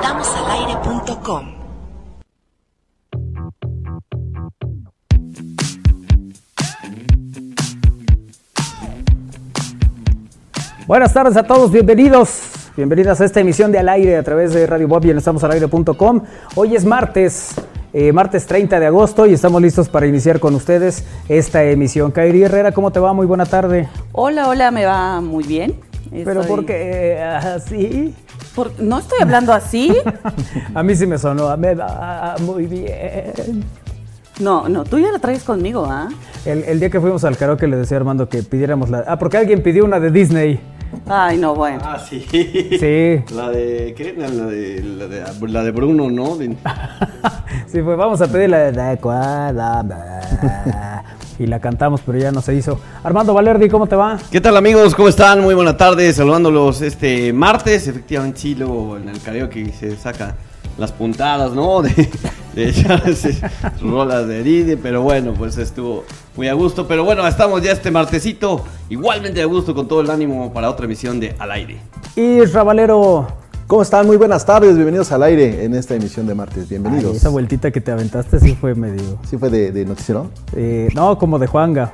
Estamosalaire.com 0.00 1.44
Buenas 10.86 11.12
tardes 11.12 11.36
a 11.36 11.42
todos, 11.42 11.72
bienvenidos. 11.72 12.42
Bienvenidas 12.76 13.20
a 13.20 13.24
esta 13.24 13.40
emisión 13.40 13.72
de 13.72 13.78
Al 13.78 13.88
Aire 13.88 14.16
a 14.16 14.22
través 14.22 14.52
de 14.52 14.66
Radio 14.66 14.86
Bob 14.86 15.04
y 15.06 15.10
en 15.10 15.18
estamosalaire.com. 15.18 16.22
Hoy 16.54 16.76
es 16.76 16.84
martes, 16.84 17.54
eh, 17.92 18.12
martes 18.12 18.46
30 18.46 18.78
de 18.78 18.86
agosto 18.86 19.26
y 19.26 19.32
estamos 19.32 19.60
listos 19.62 19.88
para 19.88 20.06
iniciar 20.06 20.38
con 20.38 20.54
ustedes 20.54 21.04
esta 21.28 21.64
emisión. 21.64 22.12
Kairi 22.12 22.42
Herrera, 22.44 22.72
¿cómo 22.72 22.90
te 22.92 23.00
va? 23.00 23.12
Muy 23.14 23.26
buena 23.26 23.46
tarde. 23.46 23.88
Hola, 24.12 24.48
hola, 24.48 24.70
me 24.70 24.84
va 24.84 25.20
muy 25.20 25.44
bien. 25.44 25.80
Pero 26.10 26.42
Estoy- 26.42 26.46
¿por 26.46 26.66
qué 26.66 27.18
así? 27.22 28.14
Por- 28.56 28.80
no 28.80 28.98
estoy 28.98 29.18
hablando 29.22 29.52
así. 29.52 29.96
A 30.74 30.82
mí 30.82 30.96
sí 30.96 31.06
me 31.06 31.16
sonó, 31.18 31.56
me 31.56 31.74
va 31.76 32.34
muy 32.40 32.66
bien. 32.66 33.62
No, 34.40 34.68
no, 34.68 34.82
tú 34.84 34.98
ya 34.98 35.12
la 35.12 35.18
traes 35.20 35.44
conmigo, 35.44 35.86
¿ah? 35.88 36.08
El, 36.44 36.64
el 36.64 36.80
día 36.80 36.90
que 36.90 37.00
fuimos 37.00 37.24
al 37.24 37.36
karaoke 37.36 37.66
le 37.68 37.76
decía 37.76 37.96
a 37.96 38.00
Armando 38.00 38.28
que 38.28 38.42
pidiéramos 38.42 38.90
la... 38.90 39.04
Ah, 39.06 39.18
porque 39.18 39.36
alguien 39.38 39.62
pidió 39.62 39.84
una 39.84 40.00
de 40.00 40.10
Disney. 40.10 40.60
Ay, 41.08 41.38
no, 41.38 41.54
bueno. 41.54 41.78
Ah, 41.84 41.98
sí. 41.98 42.26
Sí. 42.30 43.22
La 43.34 43.50
de, 43.50 43.94
¿qué? 43.96 44.14
La 44.16 44.28
de, 44.30 44.82
la 44.82 45.06
de, 45.06 45.48
la 45.48 45.62
de 45.64 45.70
Bruno, 45.70 46.10
¿no? 46.10 46.36
De- 46.36 46.56
Sí, 47.66 47.82
pues 47.82 47.96
vamos 47.96 48.20
a 48.20 48.26
pedir 48.28 48.50
la 48.50 48.70
de 48.72 48.80
Aquadama. 48.82 50.20
Y 51.38 51.46
la 51.46 51.60
cantamos, 51.60 52.00
pero 52.06 52.18
ya 52.18 52.32
no 52.32 52.40
se 52.40 52.54
hizo. 52.54 52.80
Armando 53.04 53.34
Valerdi, 53.34 53.68
¿cómo 53.68 53.86
te 53.86 53.94
va? 53.96 54.18
¿Qué 54.30 54.40
tal 54.40 54.56
amigos? 54.56 54.94
¿Cómo 54.94 55.08
están? 55.08 55.42
Muy 55.42 55.54
buena 55.54 55.76
tarde, 55.76 56.10
saludándolos 56.12 56.80
este 56.80 57.32
martes. 57.32 57.86
Efectivamente, 57.88 58.38
sí, 58.40 58.54
luego 58.54 58.96
en 58.96 59.08
el 59.10 59.20
karaoke 59.20 59.72
se 59.72 59.96
saca 59.96 60.34
las 60.78 60.92
puntadas, 60.92 61.52
¿no? 61.52 61.82
De, 61.82 62.08
de 62.54 62.70
echarse 62.70 63.34
sus 63.78 63.90
rolas 63.90 64.26
de 64.26 64.42
Didi, 64.42 64.76
pero 64.76 65.02
bueno, 65.02 65.34
pues 65.34 65.58
estuvo 65.58 66.04
muy 66.36 66.48
a 66.48 66.54
gusto. 66.54 66.88
Pero 66.88 67.04
bueno, 67.04 67.26
estamos 67.26 67.60
ya 67.62 67.72
este 67.72 67.90
martesito, 67.90 68.64
igualmente 68.88 69.42
a 69.42 69.44
gusto, 69.44 69.74
con 69.74 69.86
todo 69.86 70.00
el 70.00 70.08
ánimo 70.08 70.52
para 70.54 70.70
otra 70.70 70.86
emisión 70.86 71.20
de 71.20 71.34
Al 71.38 71.50
Aire. 71.50 71.76
Y 72.16 72.40
Ravalero. 72.46 73.26
¿Cómo 73.66 73.82
están? 73.82 74.06
Muy 74.06 74.16
buenas 74.16 74.46
tardes, 74.46 74.74
bienvenidos 74.76 75.10
al 75.10 75.24
aire 75.24 75.64
en 75.64 75.74
esta 75.74 75.96
emisión 75.96 76.24
de 76.26 76.36
martes. 76.36 76.68
Bienvenidos. 76.68 77.10
Ay, 77.10 77.16
esa 77.16 77.30
vueltita 77.30 77.72
que 77.72 77.80
te 77.80 77.90
aventaste 77.90 78.38
sí 78.38 78.54
fue 78.54 78.76
medio. 78.76 79.18
¿Sí 79.28 79.36
fue 79.36 79.50
de, 79.50 79.72
de 79.72 79.84
noticiero? 79.84 80.30
eh, 80.54 80.88
no, 80.94 81.18
como 81.18 81.36
de 81.40 81.48
Juanga. 81.48 81.92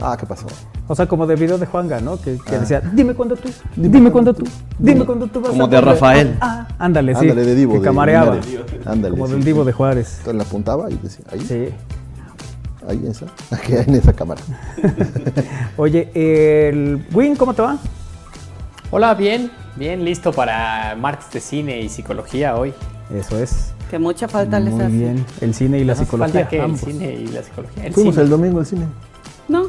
Ah, 0.00 0.16
¿qué 0.18 0.26
pasó? 0.26 0.46
O 0.88 0.94
sea, 0.94 1.06
como 1.06 1.26
de 1.26 1.36
video 1.36 1.58
de 1.58 1.66
Juanga, 1.66 2.00
¿no? 2.00 2.16
Que, 2.20 2.36
que 2.38 2.56
Ah. 2.56 2.58
decía, 2.58 2.80
dime 2.80 3.14
cuándo 3.14 3.36
tú, 3.36 3.48
dime, 3.76 4.10
cuándo 4.10 4.32
tú, 4.34 4.44
dime 4.78 5.04
cuándo 5.04 5.26
tú 5.26 5.40
vas 5.40 5.50
Como 5.50 5.64
a 5.64 5.68
de 5.68 5.76
volver". 5.76 5.94
Rafael. 5.94 6.36
Ah, 6.40 6.66
ándale, 6.78 7.14
sí. 7.14 7.20
Ándale, 7.28 7.44
de 7.44 7.54
Divo. 7.54 7.72
Que 7.74 7.78
de 7.80 7.84
camareaba. 7.84 8.38
Ándale. 8.86 9.12
Como 9.14 9.26
sí, 9.26 9.32
del 9.32 9.42
sí. 9.42 9.46
Divo 9.46 9.64
de 9.64 9.72
Juárez. 9.72 10.08
Entonces 10.18 10.34
la 10.36 10.42
apuntaba 10.42 10.90
y 10.90 10.96
decía, 10.96 11.24
ahí, 11.30 11.40
Sí. 11.40 11.68
ahí, 12.88 13.06
esa. 13.06 13.26
Aquí, 13.54 13.74
en 13.74 13.94
esa 13.94 14.12
cámara. 14.12 14.40
Oye, 15.76 16.10
el 16.14 17.04
Win, 17.12 17.36
¿cómo 17.36 17.54
te 17.54 17.62
va? 17.62 17.76
Hola, 18.90 19.14
bien, 19.14 19.50
bien, 19.76 20.04
listo 20.04 20.32
para 20.32 20.96
martes 20.96 21.30
de 21.32 21.40
cine 21.40 21.80
y 21.80 21.88
psicología 21.88 22.56
hoy. 22.56 22.72
Eso 23.14 23.38
es. 23.38 23.72
Que 23.90 23.98
mucha 23.98 24.28
falta 24.28 24.58
les 24.60 24.72
Muy 24.74 24.82
hace. 24.84 24.92
bien. 24.96 25.24
El 25.40 25.54
cine 25.54 25.78
y 25.78 25.84
la 25.84 25.92
Nos 25.94 25.98
psicología. 26.04 26.32
falta 26.34 26.48
que 26.48 26.60
el 26.64 26.76
cine 26.78 27.12
y 27.12 27.26
la 27.28 27.42
psicología. 27.42 27.86
El 27.86 27.92
Fuimos 27.92 28.14
cine. 28.14 28.24
el 28.24 28.30
domingo 28.30 28.58
al 28.60 28.66
cine. 28.66 28.86
No, 29.48 29.64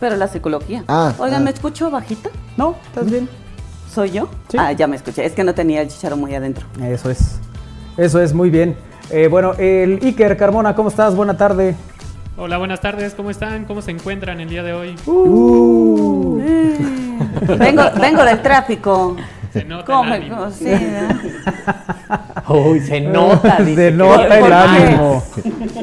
pero 0.00 0.16
la 0.16 0.28
psicología. 0.28 0.84
Ah, 0.88 1.12
Oigan, 1.18 1.42
ah. 1.42 1.44
¿me 1.44 1.50
escucho 1.50 1.90
bajita? 1.90 2.30
No, 2.56 2.76
¿estás 2.86 3.10
bien? 3.10 3.28
¿Soy 3.92 4.10
yo? 4.10 4.28
Sí. 4.48 4.56
Ah, 4.60 4.72
ya 4.72 4.86
me 4.86 4.96
escuché. 4.96 5.24
Es 5.24 5.32
que 5.32 5.42
no 5.44 5.54
tenía 5.54 5.80
el 5.82 5.88
chicharo 5.88 6.16
muy 6.16 6.34
adentro. 6.34 6.66
Eso 6.82 7.10
es. 7.10 7.38
Eso 7.96 8.20
es, 8.20 8.32
muy 8.34 8.50
bien. 8.50 8.76
Eh, 9.10 9.28
bueno, 9.28 9.54
el 9.58 10.00
Iker 10.02 10.36
Carmona, 10.36 10.74
¿cómo 10.74 10.88
estás? 10.88 11.14
Buena 11.16 11.36
tarde. 11.36 11.74
Hola, 12.36 12.58
buenas 12.58 12.80
tardes, 12.80 13.14
¿cómo 13.14 13.30
están? 13.30 13.64
¿Cómo 13.64 13.80
se 13.80 13.90
encuentran 13.92 14.40
el 14.40 14.48
día 14.50 14.62
de 14.62 14.74
hoy? 14.74 14.94
Uh. 15.06 16.38
vengo, 17.58 17.82
vengo 17.98 18.24
del 18.24 18.42
tráfico. 18.42 19.16
Se 19.52 19.64
nota 19.64 19.80
el 19.80 19.86
¿Cómo 19.86 20.04
me- 20.04 20.16
ánimo. 20.16 20.50
sí. 20.50 20.66
Uy, 22.48 22.80
se 22.80 23.00
nota, 23.00 23.56
dice. 23.64 23.90
Se 23.90 23.96
nota 23.96 24.28
¿Por 24.38 24.48
el 24.48 24.52
ánimo. 24.52 25.22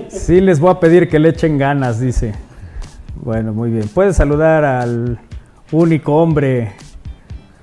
Sí, 0.09 0.39
les 0.41 0.59
voy 0.59 0.69
a 0.71 0.79
pedir 0.79 1.09
que 1.09 1.17
le 1.17 1.29
echen 1.29 1.57
ganas, 1.57 1.99
dice. 1.99 2.35
Bueno, 3.23 3.53
muy 3.53 3.69
bien. 3.71 3.87
Puedes 3.87 4.17
saludar 4.17 4.65
al 4.65 5.17
único 5.71 6.15
hombre 6.17 6.73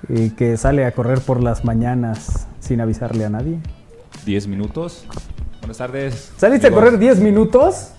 eh, 0.09 0.31
que 0.35 0.57
sale 0.57 0.85
a 0.85 0.91
correr 0.91 1.21
por 1.21 1.41
las 1.41 1.63
mañanas 1.63 2.47
sin 2.59 2.81
avisarle 2.81 3.25
a 3.25 3.29
nadie. 3.29 3.59
10 4.25 4.47
minutos. 4.47 5.05
Buenas 5.59 5.77
tardes. 5.77 6.31
¿Saliste 6.37 6.67
a 6.67 6.71
correr 6.71 6.97
10 6.97 7.19
minutos? 7.19 7.91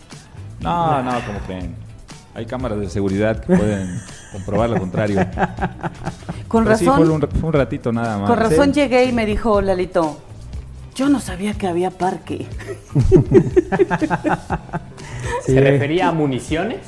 No, 0.61 1.03
no, 1.05 1.13
como 1.25 1.39
creen. 1.47 1.77
Hay 2.35 2.47
cámaras 2.47 2.81
de 2.81 2.89
seguridad 2.89 3.41
que 3.45 3.55
pueden 3.57 4.01
comprobar 4.33 4.71
lo 4.71 4.79
contrario. 4.81 5.21
Con 6.49 6.65
Pero 6.65 6.77
sí, 6.77 6.87
razón, 6.87 6.97
fue 7.07 7.15
un, 7.15 7.21
fue 7.21 7.49
un 7.49 7.53
ratito 7.53 7.93
nada 7.93 8.19
más. 8.19 8.29
con 8.29 8.39
razón 8.39 8.67
Sí. 8.75 8.81
llegué 8.81 9.05
y 9.05 9.13
me 9.13 9.25
dijo 9.27 9.61
Lalito, 9.61 10.19
yo 10.97 11.09
no 11.09 11.21
sabía 11.21 11.55
que 11.55 11.69
había 11.69 11.91
parque. 11.93 12.47
Sí. 15.45 15.55
¿Se 15.55 15.61
refería 15.61 16.09
a 16.09 16.13
municiones? 16.13 16.79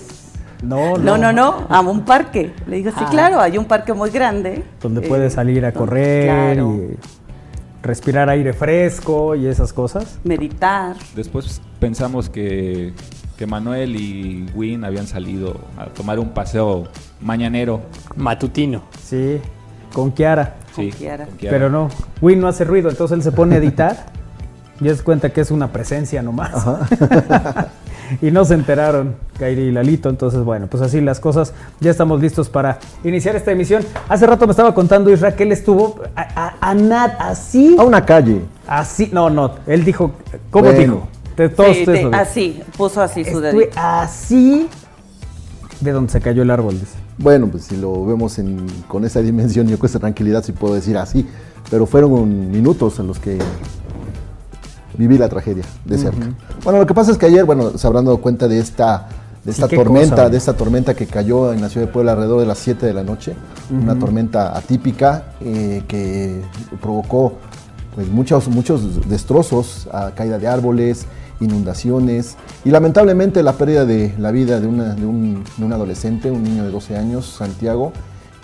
No, 0.65 0.97
No, 0.97 1.17
no, 1.19 1.33
no, 1.33 1.67
a 1.69 1.81
un 1.81 2.05
parque. 2.05 2.53
Le 2.67 2.77
digo, 2.77 2.91
sí, 2.91 2.97
Ah. 3.01 3.09
claro, 3.11 3.41
hay 3.41 3.59
un 3.59 3.67
parque 3.67 3.93
muy 3.93 4.11
grande. 4.11 4.65
Donde 4.81 5.05
eh, 5.05 5.09
puedes 5.09 5.33
salir 5.35 5.65
a 5.67 5.73
correr 5.73 6.25
claro, 6.55 6.75
y 6.77 6.97
respirar 7.83 8.29
aire 8.31 8.53
fresco 8.53 9.35
y 9.35 9.47
esas 9.47 9.73
cosas. 9.73 10.19
meditar. 10.25 10.97
Después 11.15 11.61
pensamos 11.79 12.29
que, 12.31 12.93
que 13.37 13.47
Manuel 13.47 13.95
y 13.97 14.47
Win 14.55 14.85
habían 14.85 15.07
salido 15.07 15.61
a 15.77 15.87
tomar 15.87 16.19
un 16.19 16.31
paseo 16.31 16.89
mañanero. 17.21 17.81
Matutino. 18.17 18.83
Sí, 19.03 19.41
con 19.93 20.13
Kiara. 20.13 20.55
Sí, 20.75 20.91
Kiara. 20.91 21.27
con 21.27 21.37
Kiara. 21.37 21.57
Pero 21.57 21.69
no, 21.71 21.89
Win 22.23 22.41
no 22.41 22.49
hace 22.49 22.65
ruido, 22.65 22.89
entonces 22.91 23.17
él 23.19 23.23
se 23.23 23.33
pone 23.33 23.57
a 23.57 23.59
editar 23.59 24.07
y 24.81 24.89
es 24.89 25.03
cuenta 25.03 25.31
que 25.33 25.41
es 25.43 25.51
una 25.51 25.71
presencia 25.71 26.23
nomás. 26.23 26.53
y 28.23 28.31
no 28.31 28.45
se 28.45 28.55
enteraron, 28.55 29.15
Kairi 29.39 29.63
y 29.63 29.71
Lalito, 29.73 30.09
entonces 30.09 30.43
bueno, 30.45 30.67
pues 30.69 30.83
así 30.83 31.01
las 31.01 31.21
cosas, 31.21 31.53
ya 31.81 31.91
estamos 31.91 32.21
listos 32.21 32.49
para 32.49 32.79
iniciar 33.05 33.37
esta 33.37 33.53
emisión. 33.53 33.85
Hace 34.09 34.27
rato 34.27 34.47
me 34.47 34.51
estaba 34.53 34.75
contando 34.75 35.11
Israel 35.11 35.35
que 35.35 35.43
él 35.45 35.53
estuvo 35.53 36.01
a, 36.17 36.23
a- 36.61 36.71
a 36.71 36.75
nada, 36.75 37.17
así, 37.21 37.77
A 37.79 37.83
una 37.83 38.05
calle. 38.05 38.43
así, 38.67 39.11
no, 39.13 39.31
no, 39.31 39.53
él 39.67 39.85
dijo, 39.85 40.13
¿cómo 40.51 40.67
Bueno. 40.67 40.79
dijo? 40.81 41.09
De 41.37 41.49
todos 41.49 41.77
Sí, 41.77 41.85
así, 42.13 42.63
puso 42.77 43.03
así 43.03 43.25
su 43.25 43.41
dedito. 43.41 43.73
así 43.77 44.69
de 45.81 45.91
donde 45.93 46.13
se 46.13 46.21
cayó 46.21 46.43
el 46.43 46.51
árbol, 46.51 46.79
dice. 46.79 46.97
Bueno, 47.19 47.49
pues 47.49 47.65
si 47.65 47.77
lo 47.77 48.05
vemos 48.07 48.39
en- 48.39 48.67
con 48.89 49.05
esa 49.05 49.21
dimensión 49.21 49.69
y 49.69 49.77
con 49.77 49.89
esa 49.89 49.99
tranquilidad, 49.99 50.45
si 50.45 50.53
puedo 50.53 50.75
decir 50.75 50.97
así. 50.97 51.27
Pero 51.71 51.87
fueron 51.87 52.51
minutos 52.51 52.99
en 52.99 53.07
los 53.09 53.19
que 53.19 53.39
viví 54.97 55.19
la 55.19 55.29
tragedia 55.29 55.65
de 55.85 55.99
cerca. 55.99 56.27
Bueno, 56.63 56.79
lo 56.79 56.87
que 56.87 56.95
pasa 56.95 57.11
es 57.13 57.19
que 57.19 57.27
ayer, 57.27 57.45
bueno, 57.45 57.77
se 57.77 57.87
habrán 57.87 58.05
dado 58.05 58.19
cuenta 58.19 58.49
de 58.49 58.59
esta, 58.59 59.09
de 59.45 59.51
esta 59.51 59.67
tormenta, 59.77 60.17
cosa, 60.17 60.29
de 60.31 60.37
esta 60.37 60.53
tormenta 60.55 60.95
que 60.95 61.07
cayó 61.07 61.53
en 61.53 61.61
la 61.61 61.69
ciudad 61.69 61.87
de 61.87 61.93
Puebla 61.93 62.13
alrededor 62.13 62.41
de 62.41 62.47
las 62.47 62.59
7 62.59 62.87
de 62.87 62.93
la 62.95 63.03
noche. 63.03 63.35
Una 63.71 63.95
tormenta 63.99 64.57
atípica 64.57 65.25
eh, 65.41 65.83
que 65.89 66.43
provocó 66.81 67.35
pues 67.95 68.09
muchos, 68.09 68.49
muchos 68.49 69.09
destrozos, 69.09 69.89
a 69.93 70.11
caída 70.13 70.39
de 70.39 70.49
árboles, 70.49 71.07
inundaciones 71.41 72.37
y 72.65 72.71
lamentablemente 72.71 73.43
la 73.43 73.53
pérdida 73.55 73.85
de 73.85 74.15
la 74.19 74.31
vida 74.31 74.61
de, 74.61 74.67
una- 74.67 74.95
de 74.95 75.07
un, 75.07 75.45
de 75.57 75.65
un 75.65 75.73
adolescente, 75.73 76.31
un 76.31 76.43
niño 76.43 76.65
de 76.65 76.71
12 76.71 76.97
años, 76.97 77.27
Santiago, 77.27 77.93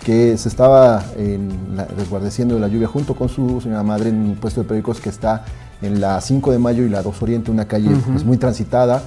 que 0.03 0.37
se 0.37 0.49
estaba 0.49 1.03
en 1.17 1.75
la- 1.75 1.85
resguardeciendo 1.85 2.55
de 2.55 2.61
la 2.61 2.67
lluvia 2.67 2.87
junto 2.87 3.13
con 3.15 3.29
su 3.29 3.59
señora 3.61 3.83
madre 3.83 4.09
en 4.09 4.15
un 4.21 4.35
puesto 4.35 4.61
de 4.61 4.67
periódicos 4.67 4.99
que 4.99 5.09
está 5.09 5.43
en 5.81 5.99
la 6.01 6.19
5 6.21 6.51
de 6.51 6.59
mayo 6.59 6.83
y 6.83 6.89
la 6.89 7.01
2 7.01 7.21
Oriente, 7.21 7.51
una 7.51 7.67
calle 7.67 7.89
pues, 8.11 8.23
muy 8.25 8.37
transitada, 8.37 9.01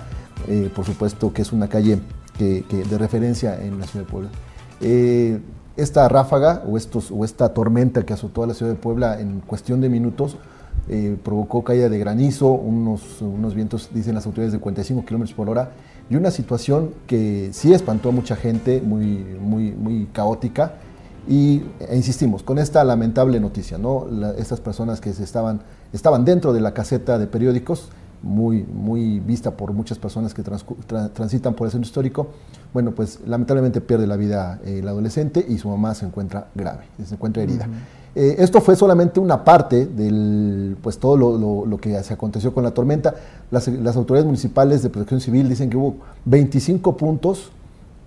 eh, 0.49 0.71
por 0.75 0.85
supuesto 0.85 1.33
que 1.33 1.43
es 1.43 1.53
una 1.53 1.69
calle 1.69 2.01
que- 2.39 2.65
que 2.69 2.85
de 2.85 2.99
referencia 2.99 3.61
en 3.63 3.79
la 3.79 3.87
ciudad 3.87 4.05
de 4.07 4.11
Puebla. 4.11 4.31
Eh, 4.81 5.41
esta 5.77 6.09
ráfaga 6.09 6.63
o, 6.69 6.77
estos, 6.77 7.11
o 7.11 7.25
esta 7.25 7.49
tormenta 7.53 8.05
que 8.05 8.13
azotó 8.13 8.43
a 8.45 8.47
la 8.47 8.55
ciudad 8.55 8.73
de 8.73 8.79
Puebla 8.79 9.21
en 9.21 9.41
cuestión 9.41 9.81
de 9.81 9.89
minutos 9.89 10.37
eh, 10.89 11.17
provocó 11.25 11.65
caída 11.65 11.89
de 11.89 11.99
granizo, 11.99 12.49
unos, 12.49 13.23
unos 13.23 13.55
vientos, 13.55 13.89
dicen 13.95 14.15
las 14.15 14.27
autoridades, 14.27 14.53
de 14.53 14.59
45 14.59 15.05
kilómetros 15.07 15.35
por 15.35 15.49
hora 15.49 15.71
y 16.11 16.17
una 16.17 16.31
situación 16.31 16.91
que 17.07 17.49
sí 17.53 17.73
espantó 17.73 18.11
a 18.11 18.13
mucha 18.13 18.37
gente, 18.37 18.83
muy, 18.85 19.25
muy, 19.41 19.73
muy 19.73 20.07
caótica. 20.13 20.75
Y 21.27 21.63
e 21.81 21.97
insistimos, 21.97 22.43
con 22.43 22.59
esta 22.59 22.85
lamentable 22.85 23.41
noticia, 23.41 23.79
¿no? 23.79 24.07
La- 24.11 24.33
estas 24.33 24.61
personas 24.61 25.01
que 25.01 25.15
se 25.15 25.25
estaban, 25.25 25.63
estaban 25.97 26.25
dentro 26.25 26.53
de 26.53 26.61
la 26.61 26.75
caseta 26.75 27.19
de 27.19 27.27
periódicos, 27.27 27.89
muy, 28.23 28.63
muy 28.65 29.21
vista 29.21 29.51
por 29.51 29.73
muchas 29.73 29.99
personas 29.99 30.33
que 30.33 30.43
tra- 30.43 31.11
transitan 31.13 31.55
por 31.55 31.67
el 31.67 31.73
centro 31.73 31.87
histórico, 31.87 32.29
bueno, 32.73 32.93
pues 32.93 33.21
lamentablemente 33.27 33.81
pierde 33.83 34.07
la 34.07 34.17
vida 34.17 34.61
eh, 34.65 34.79
el 34.81 34.89
adolescente 34.89 35.45
y 35.47 35.59
su 35.59 35.69
mamá 35.69 35.95
se 35.95 36.07
encuentra 36.07 36.49
grave, 36.55 36.85
se 37.07 37.15
encuentra 37.15 37.43
herida. 37.43 37.69
Eh, 38.17 38.37
esto 38.39 38.61
fue 38.61 38.77
solamente 38.77 39.19
una 39.21 39.45
parte 39.45 39.87
del, 39.87 40.77
pues 40.83 40.99
todo 40.99 41.17
lo, 41.17 41.37
lo- 41.37 41.67
lo 41.67 41.79
que 41.79 42.01
se 42.03 42.15
aconteció 42.15 42.55
con 42.55 42.65
la 42.65 42.71
tormenta. 42.71 43.15
Las, 43.51 43.69
las 43.69 43.97
autoridades 43.97 44.25
municipales 44.27 44.83
de 44.83 44.89
protección 44.91 45.21
civil 45.21 45.49
dicen 45.49 45.69
que 45.69 45.77
hubo 45.77 45.97
25 46.25 46.97
puntos 46.97 47.51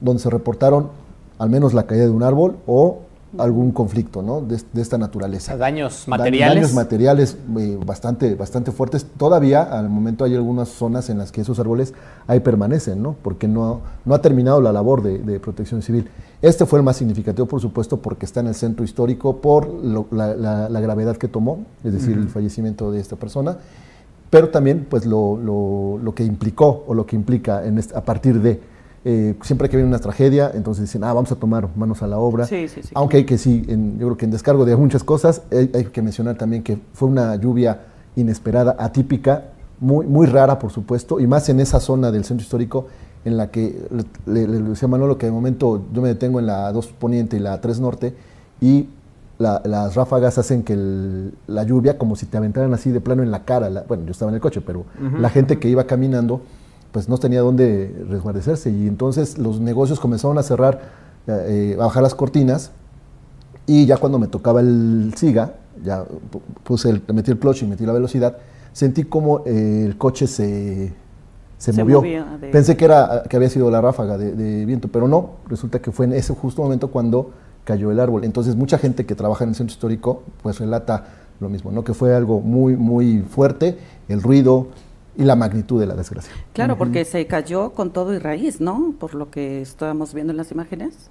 donde 0.01 0.22
se 0.22 0.30
reportaron 0.30 0.90
al 1.38 1.50
menos 1.50 1.74
la 1.74 1.83
caída 1.83 2.06
de 2.06 2.10
un 2.10 2.24
árbol 2.24 2.57
o 2.66 3.00
algún 3.38 3.72
conflicto 3.72 4.22
¿no? 4.22 4.42
de, 4.42 4.60
de 4.72 4.82
esta 4.82 4.98
naturaleza. 4.98 5.58
Daños 5.58 6.04
Da- 6.08 6.18
materiales. 6.18 6.56
Daños 6.56 6.74
materiales 6.74 7.38
eh, 7.60 7.78
bastante, 7.86 8.36
bastante 8.36 8.72
fuertes. 8.72 9.06
Todavía, 9.18 9.64
al 9.64 9.90
momento, 9.90 10.24
hay 10.24 10.36
algunas 10.36 10.70
zonas 10.70 11.10
en 11.10 11.18
las 11.18 11.32
que 11.32 11.42
esos 11.42 11.60
árboles 11.60 11.94
ahí 12.28 12.40
permanecen, 12.40 13.02
¿no? 13.04 13.16
Porque 13.22 13.48
no, 13.48 13.82
no 14.06 14.16
ha 14.16 14.22
terminado 14.22 14.62
la 14.62 14.72
labor 14.72 15.04
de, 15.04 15.20
de 15.20 15.40
protección 15.40 15.82
civil. 15.82 16.10
Este 16.42 16.66
fue 16.66 16.80
el 16.80 16.84
más 16.84 16.96
significativo, 16.98 17.48
por 17.48 17.60
supuesto, 17.62 17.98
porque 17.98 18.26
está 18.26 18.40
en 18.40 18.48
el 18.48 18.56
centro 18.56 18.86
histórico 18.86 19.38
por 19.38 19.68
lo- 19.68 20.08
la, 20.12 20.36
la- 20.36 20.70
la 20.70 20.80
gravedad 20.80 21.18
que 21.18 21.28
tomó, 21.28 21.66
es 21.84 21.94
decir, 21.94 22.18
el 22.18 22.30
fallecimiento 22.30 22.92
de 22.92 23.00
esta 23.00 23.16
persona, 23.18 23.58
pero 24.30 24.50
también 24.50 24.86
pues 24.90 25.06
lo, 25.06 25.38
lo- 25.38 26.00
lo 26.02 26.14
que 26.16 26.24
implicó 26.24 26.84
o 26.88 26.94
lo 26.94 27.06
que 27.06 27.16
implica 27.16 27.66
en 27.66 27.78
este- 27.78 27.96
a 27.98 28.02
partir 28.04 28.42
de... 28.42 28.77
eh, 29.06 29.36
siempre 29.42 29.70
que 29.70 29.78
viene 29.78 29.88
una 29.90 30.00
tragedia, 30.00 30.52
entonces 30.54 30.84
dicen, 30.86 31.04
ah, 31.04 31.14
vamos 31.14 31.32
a 31.32 31.36
tomar 31.36 31.70
manos 31.76 32.02
a 32.04 32.08
la 32.08 32.18
obra. 32.18 32.46
Sí, 32.46 32.68
sí, 32.68 32.82
sí, 32.84 32.90
Aunque 32.96 33.18
hay 33.18 33.26
que 33.26 33.38
sí, 33.38 33.64
en- 33.68 33.94
yo 34.00 34.08
creo 34.08 34.18
que 34.18 34.26
en 34.26 34.32
descargo 34.32 34.66
de 34.66 34.76
muchas 34.76 35.04
cosas, 35.04 35.44
hay, 35.52 35.70
hay 35.74 35.86
que 35.86 36.02
mencionar 36.02 36.36
también 36.38 36.64
que 36.64 36.78
fue 36.94 37.08
una 37.08 37.36
lluvia 37.36 37.82
inesperada, 38.16 38.76
atípica, 38.80 39.46
muy, 39.80 40.06
muy 40.08 40.26
rara, 40.26 40.58
por 40.60 40.72
supuesto, 40.72 41.20
y 41.20 41.28
más 41.28 41.48
en 41.50 41.60
esa 41.60 41.80
zona 41.80 42.12
del 42.12 42.24
centro 42.26 42.44
histórico 42.44 42.88
en 43.26 43.38
la 43.38 43.52
que 43.52 43.88
le, 44.26 44.48
le- 44.48 44.60
le 44.60 44.70
decía 44.70 44.88
Manolo 44.88 45.18
que 45.18 45.26
de 45.28 45.32
momento 45.32 45.84
yo 45.94 46.02
me 46.02 46.08
detengo 46.10 46.40
en 46.40 46.48
la 46.48 46.72
2 46.72 46.88
Poniente 46.88 47.38
y 47.38 47.40
la 47.40 47.60
3 47.62 47.80
Norte 47.80 48.16
y 48.62 48.88
la- 49.38 49.62
las 49.66 49.94
ráfagas 49.96 50.38
hacen 50.40 50.64
que 50.64 50.74
el- 50.74 51.34
la 51.46 51.64
lluvia 51.64 51.98
como 51.98 52.16
si 52.16 52.26
te 52.26 52.38
aventaran 52.38 52.74
así 52.74 52.90
de 52.92 53.02
plano 53.02 53.22
en 53.24 53.30
la 53.32 53.44
cara. 53.46 53.70
la- 53.70 53.84
bueno, 53.84 54.06
yo 54.06 54.12
estaba 54.12 54.32
en 54.32 54.36
el 54.36 54.42
coche, 54.42 54.62
pero 54.62 54.86
la 55.20 55.30
gente 55.30 55.60
que 55.60 55.70
iba 55.70 55.84
caminando 55.86 56.42
pues 56.92 57.10
no 57.10 57.18
tenía 57.18 57.42
dónde 57.42 57.94
resguardecerse 58.10 58.69
y 58.72 58.88
entonces 58.88 59.38
los 59.38 59.60
negocios 59.60 60.00
comenzaron 60.00 60.38
a 60.38 60.44
cerrar, 60.44 60.81
eh, 61.28 61.74
eh, 61.74 61.75
a 61.80 61.86
bajar 61.86 62.04
las 62.04 62.16
cortinas 62.16 62.72
y 63.66 63.86
ya 63.86 63.98
cuando 63.98 64.18
me 64.19 64.28
tocaba 64.28 64.62
el 64.62 65.13
SIGA, 65.16 65.54
ya 65.84 66.04
pu- 66.04 66.42
puse 66.63 66.89
el, 66.89 67.01
metí 67.13 67.31
el 67.31 67.38
clutch 67.39 67.63
y 67.63 67.68
metí 67.68 67.86
la 67.86 67.94
velocidad, 67.94 68.38
sentí 68.74 69.04
como 69.04 69.44
eh, 69.45 69.84
el 69.86 69.98
coche 69.98 70.25
se, 70.28 70.94
se, 71.57 71.74
Se 71.74 71.84
movió. 71.84 72.01
de- 72.01 72.48
Pensé 72.51 72.78
que, 72.78 72.86
era, 72.86 73.24
que 73.30 73.36
había 73.36 73.50
sido 73.50 73.69
la 73.69 73.81
ráfaga 73.81 74.18
de, 74.18 74.31
de 74.33 74.66
viento, 74.66 74.88
pero 74.88 75.07
no, 75.07 75.31
resulta 75.48 75.80
que 75.80 75.92
fue 75.92 76.06
en 76.06 76.13
ese 76.13 76.33
justo 76.33 76.62
momento 76.63 76.90
cuando 76.90 77.31
cayó 77.66 77.92
el 77.92 78.00
árbol. 78.00 78.24
Entonces 78.24 78.56
mucha 78.56 78.78
gente 78.78 79.06
que 79.06 79.13
trabaja 79.13 79.44
en 79.44 79.50
el 79.50 79.56
centro 79.56 79.74
histórico 79.74 80.24
pues 80.42 80.60
relata 80.60 81.06
lo 81.42 81.50
mismo, 81.50 81.72
¿no? 81.72 81.83
que 81.83 81.94
fue 81.94 82.16
algo 82.16 82.40
muy, 82.40 82.75
muy 82.78 83.19
fuerte, 83.22 83.78
el 84.07 84.24
ruido 84.24 84.68
y 85.18 85.24
la 85.24 85.36
magnitud 85.36 85.80
de 85.80 85.88
la 85.88 85.96
desgracia. 85.96 86.31
Claro, 86.54 86.78
porque 86.78 87.04
se 87.04 87.25
cayó 87.28 87.72
con 87.72 87.92
todo 87.92 88.14
y 88.14 88.19
raíz, 88.19 88.62
¿no? 88.62 88.94
Por 89.00 89.16
lo 89.16 89.31
que 89.31 89.62
estábamos 89.62 90.14
viendo 90.14 90.31
en 90.31 90.38
las 90.38 90.52
imágenes. 90.52 91.10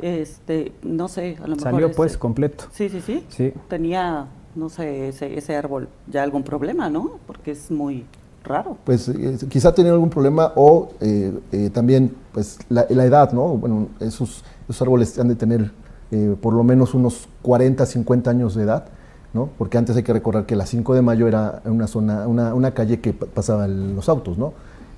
Este, 0.00 0.72
no 0.82 1.08
sé, 1.08 1.36
a 1.38 1.46
lo 1.46 1.56
mejor. 1.56 1.72
Salió 1.72 1.92
pues 1.92 2.16
completo. 2.16 2.64
Sí, 2.72 2.88
sí, 2.88 3.00
sí. 3.00 3.24
Sí. 3.28 3.52
Tenía, 3.68 4.26
no 4.54 4.68
sé, 4.68 5.08
ese, 5.08 5.38
ese 5.38 5.56
árbol 5.56 5.88
ya 6.08 6.22
algún 6.22 6.42
problema, 6.42 6.90
¿no? 6.90 7.18
Porque 7.26 7.52
es 7.52 7.70
muy 7.70 8.04
raro. 8.42 8.78
pues 8.84 9.06
eh, 9.08 9.36
quizá 9.50 9.74
tenía 9.74 9.92
algún 9.92 10.08
problema 10.08 10.52
o 10.56 10.92
eh, 11.00 11.38
eh, 11.52 11.70
también 11.70 12.14
pues 12.32 12.58
la, 12.70 12.86
la 12.88 13.04
edad, 13.04 13.32
¿no? 13.32 13.48
Bueno, 13.48 13.88
esos, 14.00 14.42
esos 14.66 14.80
árboles 14.82 15.18
han 15.18 15.28
de 15.28 15.34
tener 15.34 15.70
eh, 16.12 16.34
por 16.40 16.54
lo 16.54 16.64
menos 16.64 16.94
unos 16.94 17.28
40, 17.42 17.86
50 17.86 18.30
años 18.30 18.54
de 18.56 18.64
edad, 18.64 18.86
¿no? 19.34 19.48
Porque 19.58 19.78
antes 19.78 19.96
hay 19.96 20.02
que 20.02 20.12
recordar 20.12 20.46
que 20.46 20.56
la 20.56 20.66
5 20.66 20.94
de 20.94 21.02
mayo 21.02 21.28
era 21.28 21.62
una 21.64 21.86
zona, 21.86 22.26
una, 22.26 22.54
una 22.54 22.72
calle 22.72 23.00
que 23.00 23.12
pa- 23.12 23.26
pasaban 23.26 23.94
los 23.94 24.08
autos, 24.08 24.38
¿no? 24.38 24.52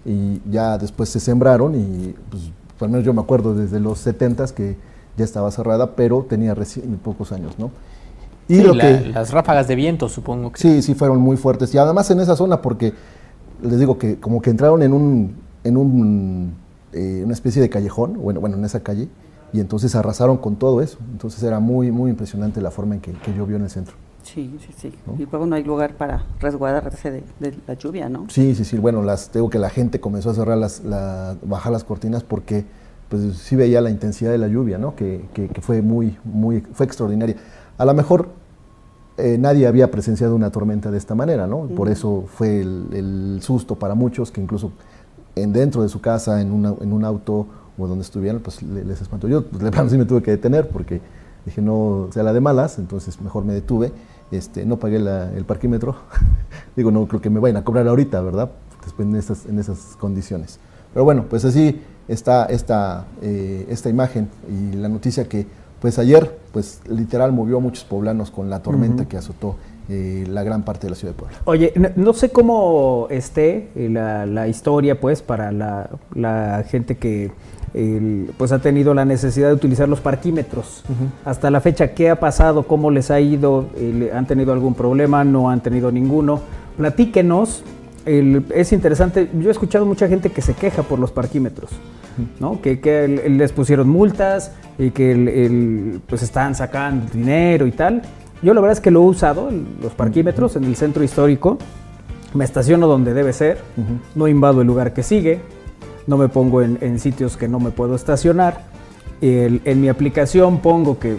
Y 0.04 0.40
ya 0.50 0.78
después 0.78 1.08
se 1.08 1.20
sembraron 1.20 1.74
y 1.74 2.14
pues 2.30 2.50
al 2.80 2.88
menos 2.88 3.04
yo 3.04 3.12
me 3.14 3.20
acuerdo 3.20 3.54
desde 3.54 3.78
los 3.78 3.98
70 3.98 4.46
que 4.54 4.76
ya 5.16 5.24
estaba 5.24 5.50
cerrada, 5.50 5.94
pero 5.94 6.26
tenía 6.28 6.54
recién 6.54 6.96
pocos 6.96 7.30
años, 7.32 7.58
¿no? 7.58 7.70
Y 8.48 8.56
Sí, 8.56 8.62
lo 8.62 8.74
la- 8.74 8.82
que 8.82 9.06
Las 9.08 9.30
ráfagas 9.32 9.68
de 9.68 9.76
viento, 9.76 10.08
supongo 10.08 10.50
que. 10.52 10.60
Sí, 10.60 10.82
sí 10.82 10.94
fueron 10.94 11.20
muy 11.20 11.36
fuertes. 11.36 11.72
Y 11.74 11.78
además 11.78 12.10
en 12.10 12.18
esa 12.20 12.34
zona, 12.34 12.60
porque 12.60 12.92
les 13.62 13.78
digo 13.78 13.98
que 13.98 14.18
como 14.18 14.42
que 14.42 14.50
entraron 14.50 14.82
en 14.82 14.92
un, 14.92 15.36
en 15.62 15.76
un, 15.76 16.54
eh, 16.92 17.22
una 17.24 17.34
especie 17.34 17.62
de 17.62 17.70
callejón, 17.70 18.14
bueno, 18.20 18.40
bueno, 18.40 18.56
en 18.56 18.64
esa 18.64 18.80
calle, 18.80 19.08
y 19.52 19.60
entonces 19.60 19.94
arrasaron 19.94 20.38
con 20.38 20.56
todo 20.56 20.80
eso. 20.80 20.98
Entonces 21.12 21.40
era 21.44 21.60
muy, 21.60 21.92
muy 21.92 22.10
impresionante 22.10 22.60
la 22.60 22.70
forma 22.72 22.96
en 22.96 23.00
que, 23.00 23.12
que 23.12 23.32
llovió 23.32 23.56
en 23.56 23.62
el 23.62 23.70
centro. 23.70 23.94
Sí, 24.22 24.56
sí, 24.66 24.72
sí. 24.76 24.94
Y 25.18 25.26
luego 25.30 25.46
no 25.46 25.56
hay 25.56 25.64
lugar 25.64 25.94
para 25.94 26.24
resguardarse 26.40 27.10
de, 27.10 27.24
de 27.40 27.54
la 27.66 27.74
lluvia, 27.74 28.08
¿no? 28.08 28.26
Sí, 28.28 28.54
sí, 28.54 28.64
sí. 28.64 28.78
Bueno, 28.78 29.02
las, 29.02 29.32
digo 29.32 29.50
que 29.50 29.58
la 29.58 29.70
gente 29.70 30.00
comenzó 30.00 30.30
a 30.30 30.34
cerrar 30.34 30.58
las, 30.58 30.84
la, 30.84 31.36
bajar 31.42 31.72
las 31.72 31.84
cortinas 31.84 32.22
porque 32.22 32.64
pues 33.08 33.36
sí 33.36 33.56
veía 33.56 33.80
la 33.80 33.90
intensidad 33.90 34.30
de 34.30 34.38
la 34.38 34.48
lluvia, 34.48 34.78
¿no? 34.78 34.94
Que, 34.96 35.26
que- 35.34 35.48
que 35.48 35.60
fue 35.60 35.82
muy, 35.82 36.16
muy, 36.24 36.60
fue 36.72 36.86
extraordinaria. 36.86 37.36
A 37.78 37.84
lo 37.84 37.92
mejor 37.94 38.28
eh, 39.18 39.36
nadie 39.38 39.66
había 39.66 39.90
presenciado 39.90 40.34
una 40.34 40.50
tormenta 40.50 40.90
de 40.90 40.96
esta 40.98 41.14
manera, 41.14 41.46
¿no? 41.46 41.66
Por 41.66 41.88
eso 41.90 42.24
fue 42.26 42.60
el, 42.62 42.86
el 42.92 43.38
susto 43.42 43.74
para 43.74 43.94
muchos 43.94 44.30
que 44.30 44.40
incluso 44.40 44.72
en 45.34 45.52
dentro 45.52 45.82
de 45.82 45.88
su 45.88 46.00
casa, 46.00 46.40
en, 46.40 46.50
una- 46.52 46.74
en 46.80 46.92
un 46.92 47.04
auto 47.04 47.46
o 47.76 47.86
donde 47.86 48.02
estuvieran, 48.02 48.40
pues 48.40 48.62
le- 48.62 48.84
les 48.84 49.00
espantó. 49.02 49.28
Yo, 49.28 49.44
pues, 49.46 49.62
de 49.62 49.70
plano 49.70 49.90
sí 49.90 49.98
me 49.98 50.04
tuve 50.06 50.22
que 50.22 50.30
detener 50.30 50.68
porque 50.68 51.00
dije, 51.44 51.60
no 51.62 52.08
sea 52.12 52.22
la 52.22 52.32
de 52.32 52.40
malas, 52.40 52.78
entonces 52.78 53.20
mejor 53.20 53.44
me 53.44 53.52
detuve. 53.52 53.92
Este, 54.30 54.64
no 54.64 54.78
pagué 54.78 54.98
la- 54.98 55.30
el 55.32 55.44
parquímetro. 55.44 55.96
Digo, 56.76 56.90
no 56.90 57.06
creo 57.06 57.20
que 57.20 57.30
me 57.30 57.40
vayan 57.40 57.56
a 57.58 57.64
cobrar 57.64 57.86
ahorita, 57.88 58.20
¿verdad? 58.22 58.50
Después 58.84 59.06
en 59.08 59.16
esas, 59.16 59.46
en 59.46 59.58
esas 59.58 59.96
condiciones. 59.98 60.58
Pero 60.92 61.04
bueno, 61.04 61.26
pues 61.28 61.44
así 61.44 61.80
está 62.08 62.46
esta, 62.46 63.06
eh, 63.22 63.66
esta 63.68 63.88
imagen 63.88 64.28
y 64.48 64.74
la 64.76 64.88
noticia 64.88 65.28
que 65.28 65.46
pues 65.80 65.98
ayer, 65.98 66.38
pues 66.52 66.80
literal 66.88 67.32
movió 67.32 67.56
a 67.56 67.60
muchos 67.60 67.84
poblanos 67.84 68.30
con 68.30 68.48
la 68.48 68.62
tormenta 68.62 69.06
que 69.08 69.16
azotó 69.16 69.56
eh, 69.88 70.24
la 70.28 70.42
gran 70.42 70.62
parte 70.64 70.86
de 70.86 70.90
la 70.90 70.96
ciudad 70.96 71.14
de 71.14 71.18
Puebla. 71.18 71.38
Oye, 71.44 71.72
no, 71.76 71.88
no 71.96 72.12
sé 72.12 72.30
cómo 72.30 73.06
esté 73.10 73.68
eh, 73.74 73.88
la, 73.90 74.26
la 74.26 74.48
historia, 74.48 75.00
pues, 75.00 75.22
para 75.22 75.52
la, 75.52 75.90
la 76.14 76.64
gente 76.68 76.96
que 76.96 77.30
pues 78.36 78.52
ha 78.52 78.58
tenido 78.58 78.92
la 78.92 79.06
necesidad 79.06 79.48
de 79.48 79.54
utilizar 79.54 79.88
los 79.88 80.00
parquímetros. 80.00 80.84
Hasta 81.24 81.50
la 81.50 81.58
fecha, 81.62 81.94
¿qué 81.94 82.10
ha 82.10 82.20
pasado? 82.20 82.64
¿Cómo 82.66 82.90
les 82.90 83.10
ha 83.10 83.18
ido? 83.18 83.64
Eh, 83.76 84.10
¿Han 84.14 84.26
tenido 84.26 84.52
algún 84.52 84.74
problema? 84.74 85.24
¿No 85.24 85.48
han 85.48 85.62
tenido 85.62 85.90
ninguno? 85.90 86.40
Platíquenos. 86.76 87.64
El- 88.04 88.44
es 88.54 88.72
interesante, 88.72 89.30
yo 89.40 89.48
he 89.48 89.52
escuchado 89.52 89.86
mucha 89.86 90.06
gente 90.06 90.28
que 90.30 90.42
se 90.42 90.52
queja 90.54 90.82
por 90.82 90.98
los 90.98 91.12
parquímetros, 91.12 91.70
¿no? 92.40 92.60
Que, 92.60 93.08
les 93.30 93.52
pusieron 93.52 93.88
multas 93.88 94.52
y 94.78 94.90
que 94.90 95.12
el, 95.12 95.28
el, 95.28 96.00
pues 96.06 96.22
están 96.22 96.54
sacando 96.54 97.06
dinero 97.10 97.66
y 97.66 97.72
tal. 97.72 98.02
Yo 98.42 98.54
la 98.54 98.60
verdad 98.60 98.76
es 98.76 98.80
que 98.80 98.90
lo 98.90 99.02
he 99.02 99.06
usado, 99.06 99.50
los 99.80 99.92
parquímetros, 99.92 100.56
en 100.56 100.64
el 100.64 100.76
centro 100.76 101.02
histórico. 101.04 101.58
Me 102.34 102.44
estaciono 102.44 102.86
donde 102.86 103.12
debe 103.14 103.32
ser, 103.32 103.58
no 104.14 104.26
invado 104.26 104.62
el 104.62 104.66
lugar 104.66 104.94
que 104.94 105.02
sigue, 105.02 105.40
no 106.06 106.16
me 106.16 106.28
pongo 106.28 106.62
en, 106.62 106.78
en 106.80 106.98
sitios 106.98 107.36
que 107.36 107.46
no 107.46 107.60
me 107.60 107.70
puedo 107.70 107.94
estacionar. 107.94 108.62
El- 109.20 109.60
en 109.64 109.80
mi 109.80 109.88
aplicación 109.88 110.58
pongo 110.58 110.98
que 110.98 111.18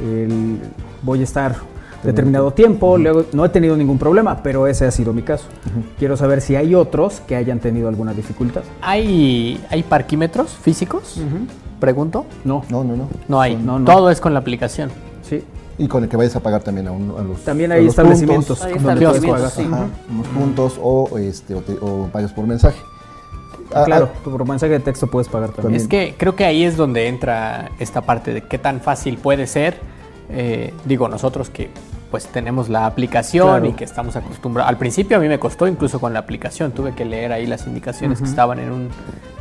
el- 0.00 0.58
voy 1.02 1.20
a 1.20 1.24
estar 1.24 1.56
determinado 2.02 2.50
tiempo, 2.52 2.98
luego 2.98 3.24
no 3.32 3.44
he 3.44 3.48
tenido 3.50 3.76
ningún 3.76 3.98
problema, 3.98 4.42
pero 4.42 4.66
ese 4.66 4.84
ha 4.86 4.90
sido 4.90 5.12
mi 5.12 5.22
caso. 5.22 5.44
Quiero 5.98 6.16
saber 6.16 6.40
si 6.40 6.56
hay 6.56 6.74
otros 6.74 7.20
que 7.26 7.36
hayan 7.36 7.60
tenido 7.60 7.88
alguna 7.88 8.12
dificultad. 8.12 8.62
¿Hay, 8.82 9.62
¿Hay 9.70 9.82
parquímetros 9.84 10.50
físicos? 10.50 11.20
Pregunto. 11.78 12.24
No, 12.44 12.64
No, 12.70 12.82
no, 12.84 12.96
no. 12.96 13.08
No 13.28 13.40
hay. 13.40 13.56
No, 13.56 13.78
no. 13.78 13.84
Todo 13.84 14.10
es 14.10 14.20
con 14.20 14.32
la 14.34 14.40
aplicación. 14.40 14.90
Sí. 15.22 15.42
Y 15.78 15.88
con 15.88 16.04
el 16.04 16.08
que 16.08 16.16
vayas 16.16 16.36
a 16.36 16.40
pagar 16.40 16.62
también 16.62 16.86
a, 16.88 16.92
un- 16.92 17.14
a 17.18 17.22
los 17.22 17.40
También 17.42 17.72
a 17.72 17.74
hay 17.76 17.82
los 17.84 17.90
establecimientos 17.90 18.58
puntos, 18.60 18.64
Hay 18.64 18.82
donde 18.82 19.04
establecimientos, 19.04 19.52
pagar. 19.52 19.66
sí. 19.66 19.72
ajá, 19.72 19.86
unos 20.10 20.26
puntos 20.28 20.80
o, 20.80 21.18
este, 21.18 21.54
o, 21.54 21.60
te- 21.60 21.78
o 21.80 22.08
pagas 22.12 22.32
por 22.32 22.46
mensaje. 22.46 22.78
Ah, 23.74 23.82
Claro, 23.84 24.10
ah, 24.14 24.18
por 24.24 24.46
mensaje 24.46 24.72
de 24.74 24.80
texto 24.80 25.08
puedes 25.08 25.28
pagar 25.28 25.48
también. 25.50 25.80
También. 25.80 25.82
Es 25.82 25.88
que 25.88 26.14
creo 26.16 26.36
que 26.36 26.44
ahí 26.44 26.62
es 26.64 26.76
donde 26.76 27.08
entra 27.08 27.70
esta 27.80 28.02
parte 28.02 28.32
de 28.32 28.42
qué 28.42 28.58
tan 28.58 28.80
fácil 28.80 29.16
puede 29.18 29.46
ser. 29.48 29.78
Eh, 30.30 30.72
digo, 30.84 31.08
nosotros 31.08 31.50
que 31.50 31.70
pues 32.10 32.26
tenemos 32.28 32.68
la 32.68 32.86
aplicación 32.86 33.48
Claro. 33.48 33.66
y 33.66 33.72
que 33.72 33.82
estamos 33.82 34.14
acostumbrados. 34.14 34.68
Al 34.70 34.78
principio 34.78 35.16
a 35.16 35.20
mí 35.20 35.26
me 35.26 35.40
costó 35.40 35.66
incluso 35.66 35.98
con 35.98 36.12
la 36.12 36.20
aplicación. 36.20 36.70
Tuve 36.70 36.94
que 36.94 37.04
leer 37.04 37.32
ahí 37.32 37.46
las 37.46 37.66
indicaciones 37.66 38.20
que 38.20 38.26
estaban 38.28 38.60
en 38.60 38.70
un, 38.70 38.88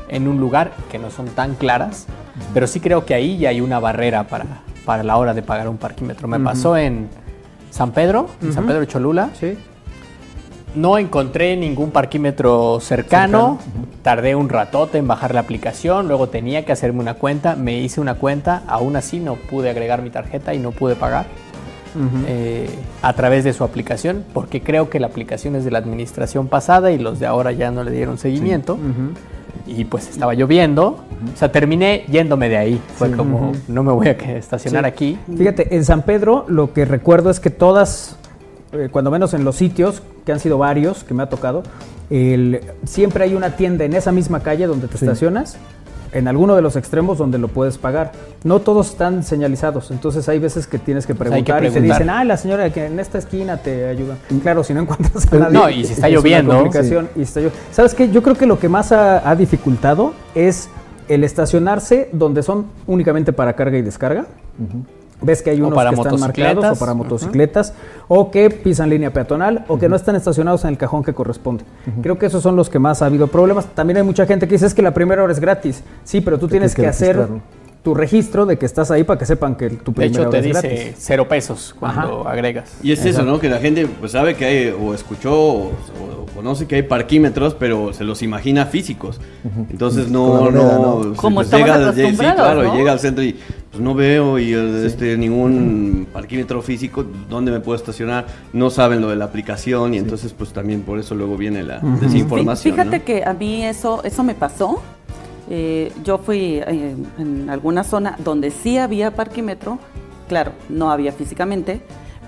en 0.10 0.28
un 0.28 0.40
lugar 0.40 0.72
que 0.92 0.98
no 0.98 1.12
son 1.12 1.28
tan 1.28 1.54
claras. 1.54 2.08
Pero 2.56 2.66
sí 2.66 2.80
creo 2.80 3.06
que 3.06 3.14
ahí 3.14 3.38
ya 3.38 3.50
hay 3.50 3.62
una 3.62 3.78
barrera 3.80 4.24
para, 4.28 4.46
para 4.86 5.04
la 5.04 5.18
hora 5.18 5.34
de 5.34 5.42
pagar 5.42 5.68
un 5.68 5.78
parquímetro. 5.78 6.28
Me 6.28 6.40
pasó 6.40 6.78
en 6.78 7.10
San 7.72 7.92
Pedro, 7.92 8.28
en 8.42 8.54
San. 8.54 8.66
Pedro 8.68 8.86
Cholula. 8.86 9.30
Sí. 9.40 9.58
No 10.76 10.98
encontré 10.98 11.56
ningún 11.56 11.92
parquímetro 11.92 12.80
cercano. 12.80 13.60
Tardé 14.02 14.36
un 14.36 14.50
ratote 14.50 14.98
en 14.98 15.08
bajar 15.08 15.34
la 15.34 15.42
aplicación. 15.42 16.08
Luego 16.08 16.30
tenía 16.30 16.66
que 16.66 16.72
hacerme 16.72 17.00
una 17.00 17.14
cuenta. 17.14 17.56
Me 17.56 17.78
hice 17.80 18.02
una 18.02 18.16
cuenta. 18.16 18.64
Aún 18.68 18.96
así 18.96 19.20
no 19.20 19.36
pude 19.36 19.70
agregar 19.70 20.02
mi 20.02 20.10
tarjeta 20.10 20.54
y 20.54 20.60
no 20.60 20.72
pude 20.72 20.96
pagar. 20.96 21.26
eh, 22.28 22.68
a 23.04 23.14
través 23.14 23.44
de 23.44 23.54
su 23.54 23.64
aplicación, 23.64 24.24
porque 24.34 24.62
creo 24.62 24.90
que 24.90 25.00
la 25.00 25.06
aplicación 25.06 25.56
es 25.56 25.64
de 25.64 25.70
la 25.70 25.78
administración 25.78 26.48
pasada 26.48 26.92
y 26.92 26.98
los 26.98 27.20
de 27.20 27.28
ahora 27.28 27.52
ya 27.52 27.70
no 27.70 27.84
le 27.84 27.92
dieron 27.92 28.18
seguimiento. 28.18 28.80
Y 29.66 29.86
pues 29.86 30.10
estaba 30.10 30.34
lloviendo, 30.34 31.04
o 31.34 31.38
sea, 31.38 31.52
terminé 31.52 32.04
yéndome 32.10 32.50
de 32.50 32.58
ahí. 32.58 32.82
Fue 32.98 33.12
como, 33.12 33.54
no 33.68 33.84
me 33.84 33.92
voy 33.94 34.08
a 34.08 34.12
estacionar 34.12 34.84
Sí. 34.84 34.88
aquí. 34.90 35.18
Fíjate, 35.38 35.76
en 35.76 35.86
San 35.86 36.02
Pedro 36.04 36.46
lo 36.50 36.74
que 36.74 36.86
recuerdo 36.86 37.30
es 37.30 37.40
que 37.40 37.50
todas, 37.50 38.18
eh, 38.74 38.90
cuando 38.92 39.10
menos 39.12 39.34
en 39.34 39.44
los 39.46 39.56
sitios, 39.56 40.02
que 40.26 40.32
han 40.34 40.40
sido 40.40 40.58
varios, 40.58 41.04
que 41.04 41.14
me 41.14 41.24
ha 41.24 41.30
tocado, 41.30 41.64
el- 42.10 42.60
siempre 42.86 43.24
hay 43.24 43.36
una 43.36 43.56
tienda 43.56 43.86
en 43.86 43.94
esa 43.94 44.12
misma 44.12 44.42
calle 44.42 44.68
donde 44.68 44.88
te 44.88 44.96
estacionas, 44.96 45.56
en 46.14 46.28
alguno 46.28 46.56
de 46.56 46.62
los 46.62 46.76
extremos 46.76 47.18
donde 47.18 47.38
lo 47.38 47.48
puedes 47.48 47.78
pagar. 47.78 48.12
No 48.44 48.60
todos 48.60 48.92
están 48.92 49.24
señalizados, 49.24 49.92
entonces 49.92 50.28
hay 50.30 50.40
veces 50.40 50.68
que 50.68 50.80
tienes 50.80 51.06
que 51.06 51.14
sea, 51.14 51.18
que 51.18 51.30
preguntar 51.30 51.64
y 51.66 51.70
te 51.70 51.82
dicen, 51.82 52.10
ah, 52.10 52.24
la 52.24 52.38
señora 52.38 52.70
que 52.72 52.86
en 52.86 53.00
esta 53.00 53.18
esquina 53.18 53.58
te 53.58 53.88
ayuda. 53.88 54.18
Claro, 54.42 54.64
si 54.64 54.74
no 54.74 54.82
encuentras 54.82 55.32
a 55.32 55.38
nadie, 55.38 55.54
No, 55.54 55.70
y 55.70 55.86
si 55.86 55.94
está 55.94 56.08
es 56.10 56.14
lloviendo, 56.14 56.64
y 57.16 57.22
está 57.22 57.42
¿Sabes 57.72 57.94
qué? 57.94 58.10
Yo 58.10 58.22
creo 58.24 58.36
que 58.36 58.46
lo 58.46 58.60
que 58.60 58.70
más 58.70 58.92
ha, 58.92 59.28
ha 59.30 59.36
dificultado 59.36 60.14
es 60.36 60.70
el 61.08 61.24
estacionarse 61.24 62.10
donde 62.12 62.44
son 62.44 62.68
únicamente 62.88 63.34
para 63.34 63.54
carga 63.54 63.78
y 63.78 63.82
descarga. 63.82 64.26
Ves 65.24 65.42
que 65.42 65.52
hay 65.52 65.62
unos 65.62 65.82
que 65.82 65.96
están 65.96 66.20
marcados 66.20 66.66
o 66.66 66.80
para 66.80 66.94
motocicletas 66.94 67.74
o 68.08 68.30
que 68.30 68.50
pisan 68.50 68.90
línea 68.90 69.12
peatonal 69.12 69.66
o 69.68 69.78
que 69.78 69.90
no 69.90 69.96
están 69.96 70.16
estacionados 70.16 70.64
en 70.66 70.72
el 70.72 70.78
cajón 70.78 71.04
que 71.04 71.14
corresponde. 71.14 71.64
Creo 72.02 72.18
que 72.18 72.26
esos 72.26 72.44
son 72.44 72.56
los 72.56 72.70
que 72.70 72.80
más 72.80 73.02
ha 73.02 73.06
habido 73.06 73.28
problemas. 73.28 73.66
También 73.68 73.98
hay 73.98 74.04
mucha 74.04 74.26
gente 74.26 74.48
que 74.48 74.56
dice 74.56 74.66
es 74.66 74.74
que 74.74 74.82
la 74.82 74.94
primera 74.94 75.24
hora 75.24 75.32
es 75.32 75.40
gratis. 75.40 75.84
Sí, 76.04 76.22
pero 76.22 76.38
tú 76.38 76.48
tienes 76.48 76.74
tienes 76.74 76.76
que, 76.76 76.82
que 76.82 76.88
hacer. 76.88 77.28
Tu 77.84 77.94
registro 77.94 78.46
de 78.46 78.58
que 78.58 78.66
estás 78.66 78.90
ahí 78.92 79.04
para 79.04 79.20
que 79.20 79.26
sepan 79.26 79.56
que 79.56 79.70
tu 79.70 79.92
De 79.92 79.96
primera 79.98 80.06
hecho, 80.08 80.22
hora 80.22 80.30
te 80.30 80.42
dice 80.42 80.68
gratis. 80.70 80.96
cero 81.00 81.28
pesos 81.28 81.76
cuando 81.78 82.28
agregas. 82.28 82.72
Y 82.82 82.94
es 82.94 83.06
eso, 83.06 83.24
¿no? 83.24 83.40
Que 83.40 83.50
la 83.50 83.60
gente 83.60 83.86
pues 83.88 84.14
sabe 84.14 84.36
que 84.36 84.46
hay, 84.46 84.70
o 84.80 84.94
escuchó, 84.94 85.34
o, 85.34 85.66
o 85.68 86.26
conoce 86.34 86.66
que 86.66 86.76
hay 86.76 86.84
parquímetros, 86.84 87.54
pero 87.56 87.92
se 87.94 88.06
los 88.06 88.22
imagina 88.24 88.66
físicos. 88.66 89.20
Entonces 89.70 90.10
no, 90.10 90.26
moneda, 90.28 90.78
no, 90.78 90.82
¿no? 90.82 91.02
pues, 91.10 91.20
Como 91.20 91.36
pues, 91.36 91.52
llega, 91.52 91.94
sí, 91.94 92.16
claro, 92.18 92.64
¿no? 92.64 92.74
llega 92.76 92.92
al 92.94 93.00
centro 93.00 93.22
y 93.24 93.38
pues 93.70 93.84
no 93.84 93.94
veo 93.96 94.40
y 94.40 94.54
eh, 94.54 94.86
este 94.86 95.18
ningún 95.18 96.08
parquímetro 96.14 96.62
físico, 96.62 97.04
¿dónde 97.30 97.52
me 97.52 97.60
puedo 97.60 97.76
estacionar? 97.76 98.28
No 98.54 98.70
saben 98.70 99.02
lo 99.02 99.10
de 99.10 99.16
la 99.18 99.26
aplicación 99.26 99.94
y 99.94 99.98
entonces 99.98 100.32
pues 100.32 100.54
también 100.54 100.84
por 100.84 101.00
eso 101.00 101.16
luego 101.16 101.36
viene 101.38 101.64
la 101.64 101.80
desinformación. 101.80 102.74
Fí- 102.76 102.78
Fíjate 102.78 103.00
¿no? 103.00 103.06
que 103.06 103.24
a 103.26 103.34
mí 103.34 103.66
eso, 103.66 104.02
eso 104.04 104.24
me 104.24 104.36
pasó. 104.36 104.82
Eh, 105.56 105.92
yo 106.04 106.18
fui 106.18 106.64
eh, 106.66 106.96
en 107.20 107.48
alguna 107.48 107.84
zona 107.84 108.16
donde 108.18 108.50
sí 108.50 108.80
había 108.80 109.12
parquímetro, 109.12 109.78
claro, 110.28 110.52
no 110.68 110.90
había 110.90 111.12
físicamente, 111.12 111.80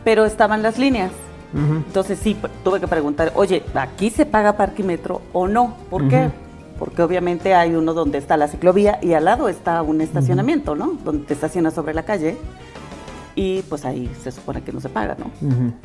pero 0.04 0.26
estaban 0.26 0.62
las 0.62 0.78
líneas. 0.78 1.12
Entonces 1.56 2.20
sí, 2.20 2.38
tuve 2.64 2.80
que 2.80 2.88
preguntar, 2.88 3.32
oye, 3.34 3.64
¿aquí 3.74 4.12
se 4.12 4.28
paga 4.28 4.58
parquímetro 4.58 5.22
o 5.34 5.48
no? 5.48 5.76
¿Por 5.90 6.08
qué? 6.08 6.30
Porque 6.78 7.02
obviamente 7.02 7.56
hay 7.56 7.74
uno 7.74 7.96
donde 7.96 8.20
está 8.20 8.38
la 8.38 8.48
ciclovía 8.48 9.00
y 9.02 9.14
al 9.14 9.26
lado 9.26 9.50
está 9.50 9.82
un 9.82 10.02
estacionamiento, 10.02 10.76
¿no? 10.76 10.98
Donde 11.04 11.26
te 11.26 11.34
estacionas 11.34 11.74
sobre 11.74 11.96
la 11.96 12.04
calle 12.04 12.38
y 13.36 13.62
pues 13.64 13.84
ahí 13.86 14.10
se 14.24 14.32
supone 14.32 14.62
que 14.62 14.72
no 14.72 14.80
se 14.80 14.90
paga, 14.90 15.18
¿no? 15.20 15.26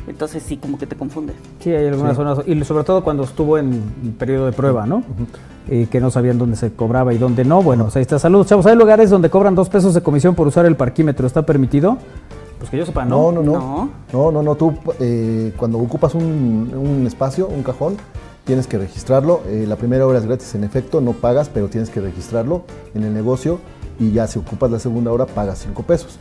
Entonces 0.06 0.42
sí, 0.42 0.56
como 0.56 0.78
que 0.78 0.86
te 0.86 0.96
confundes. 0.96 1.36
Sí, 1.58 1.70
hay 1.72 1.88
algunas 1.88 2.16
zonas, 2.16 2.38
y 2.46 2.62
sobre 2.64 2.84
todo 2.84 3.02
cuando 3.02 3.24
estuvo 3.24 3.58
en 3.58 3.82
periodo 4.18 4.46
de 4.46 4.52
prueba, 4.52 4.86
¿no? 4.86 5.02
Eh, 5.68 5.86
que 5.90 6.00
no 6.00 6.10
sabían 6.10 6.38
dónde 6.38 6.56
se 6.56 6.72
cobraba 6.72 7.12
y 7.12 7.18
dónde 7.18 7.44
no. 7.44 7.62
Bueno, 7.62 7.84
pues 7.84 7.96
ahí 7.96 8.02
está. 8.02 8.18
Saludos, 8.18 8.46
chavos. 8.46 8.66
¿Hay 8.66 8.76
lugares 8.76 9.10
donde 9.10 9.30
cobran 9.30 9.54
dos 9.54 9.68
pesos 9.68 9.94
de 9.94 10.02
comisión 10.02 10.34
por 10.34 10.46
usar 10.46 10.64
el 10.66 10.76
parquímetro? 10.76 11.26
¿Está 11.26 11.42
permitido? 11.44 11.98
Pues 12.58 12.70
que 12.70 12.76
yo 12.78 12.86
sepa, 12.86 13.04
No, 13.04 13.30
¿no? 13.32 13.42
no, 13.42 13.42
no. 13.42 13.52
No. 13.52 13.90
No, 14.12 14.32
no, 14.32 14.42
no. 14.42 14.54
Tú 14.54 14.74
eh, 14.98 15.52
cuando 15.56 15.78
ocupas 15.78 16.14
un, 16.14 16.72
un 16.74 17.06
espacio, 17.06 17.46
un 17.48 17.62
cajón, 17.62 17.96
tienes 18.44 18.66
que 18.66 18.78
registrarlo. 18.78 19.40
Eh, 19.48 19.64
la 19.68 19.76
primera 19.76 20.06
hora 20.06 20.18
es 20.18 20.26
gratis, 20.26 20.54
en 20.54 20.64
efecto, 20.64 21.00
no 21.00 21.12
pagas, 21.12 21.48
pero 21.48 21.68
tienes 21.68 21.90
que 21.90 22.00
registrarlo 22.00 22.62
en 22.94 23.04
el 23.04 23.14
negocio 23.14 23.60
y 24.00 24.10
ya 24.12 24.26
si 24.26 24.38
ocupas 24.40 24.70
la 24.70 24.78
segunda 24.80 25.12
hora 25.12 25.26
pagas 25.26 25.58
5 25.60 25.82
pesos. 25.84 26.18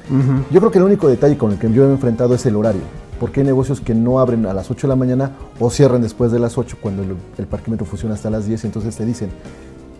Yo 0.51 0.59
creo 0.59 0.69
que 0.71 0.77
el 0.77 0.83
único 0.83 1.07
detalle 1.07 1.38
con 1.38 1.51
el 1.53 1.57
que 1.57 1.71
yo 1.71 1.83
me 1.86 1.89
he 1.89 1.93
enfrentado 1.93 2.36
es 2.36 2.45
el 2.45 2.55
horario. 2.55 2.81
Porque 3.19 3.39
hay 3.41 3.45
negocios 3.48 3.81
que 3.81 3.95
no 3.95 4.19
abren 4.19 4.45
a 4.45 4.53
las 4.53 4.69
8 4.69 4.86
de 4.86 4.89
la 4.89 4.95
mañana 4.95 5.31
o 5.59 5.69
cierran 5.69 6.01
después 6.01 6.31
de 6.31 6.39
las 6.39 6.57
8 6.57 6.77
cuando 6.79 7.01
el, 7.03 7.15
el 7.38 7.48
parquímetro 7.48 7.86
funciona 7.86 8.13
hasta 8.15 8.29
las 8.29 8.45
10 8.45 8.63
y 8.63 8.67
entonces 8.67 8.95
te 8.95 9.05
dicen, 9.05 9.29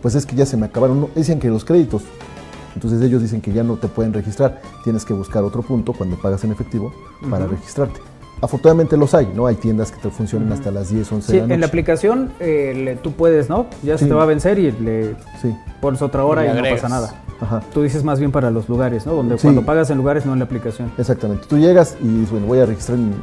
pues 0.02 0.14
es 0.16 0.26
que 0.26 0.36
ya 0.36 0.46
se 0.46 0.56
me 0.58 0.68
acabaron. 0.68 1.02
No, 1.02 1.10
dicen 1.16 1.40
que 1.40 1.50
los 1.50 1.66
créditos. 1.66 2.04
Entonces 2.76 3.02
ellos 3.02 3.22
dicen 3.22 3.42
que 3.42 3.52
ya 3.52 3.64
no 3.64 3.76
te 3.78 3.88
pueden 3.88 4.14
registrar. 4.14 4.62
Tienes 4.84 5.04
que 5.04 5.14
buscar 5.14 5.44
otro 5.44 5.62
punto 5.64 5.92
cuando 5.94 6.16
pagas 6.22 6.44
en 6.44 6.52
efectivo 6.52 6.94
para 7.30 7.46
registrarte. 7.48 8.00
Afortunadamente 8.42 8.96
los 8.96 9.14
hay, 9.14 9.30
¿no? 9.36 9.48
Hay 9.48 9.56
tiendas 9.56 9.92
que 9.92 10.00
te 10.00 10.10
funcionan 10.10 10.54
hasta 10.54 10.72
las 10.72 10.90
10, 10.90 11.12
11 11.12 11.28
Sí, 11.28 11.34
de 11.34 11.38
la 11.40 11.44
noche. 11.44 11.54
en 11.56 11.60
la 11.60 11.68
aplicación 11.68 12.32
eh, 12.40 12.74
le- 12.86 12.96
tú 12.96 13.12
puedes, 13.12 13.50
¿no? 13.50 13.66
Ya 13.84 13.98
se 13.98 14.06
Sí. 14.06 14.10
te 14.10 14.16
va 14.16 14.24
a 14.24 14.28
vencer 14.28 14.60
y 14.60 14.72
le 14.72 15.16
Sí, 15.42 15.54
pones 15.82 16.02
otra 16.02 16.24
hora 16.24 16.46
Y 16.46 16.58
y, 16.58 16.62
no 16.62 16.70
pasa 16.76 16.88
nada. 16.88 17.22
Ajá. 17.42 17.62
Tú 17.74 17.82
dices 17.82 18.04
más 18.04 18.20
bien 18.20 18.32
para 18.32 18.52
los 18.52 18.68
lugares, 18.70 19.06
¿no? 19.06 19.14
Donde 19.14 19.38
Sí. 19.38 19.44
cuando 19.44 19.64
pagas 19.66 19.90
en 19.90 19.98
lugares, 19.98 20.26
no 20.26 20.34
en 20.34 20.40
la 20.40 20.46
aplicación. 20.46 20.92
Exactamente. 20.98 21.46
Tú 21.48 21.58
llegas 21.58 21.96
y 22.02 22.08
dices, 22.08 22.32
bueno, 22.32 22.48
voy 22.48 22.60
a 22.60 22.66
registrar 22.66 22.98
mi- 22.98 23.14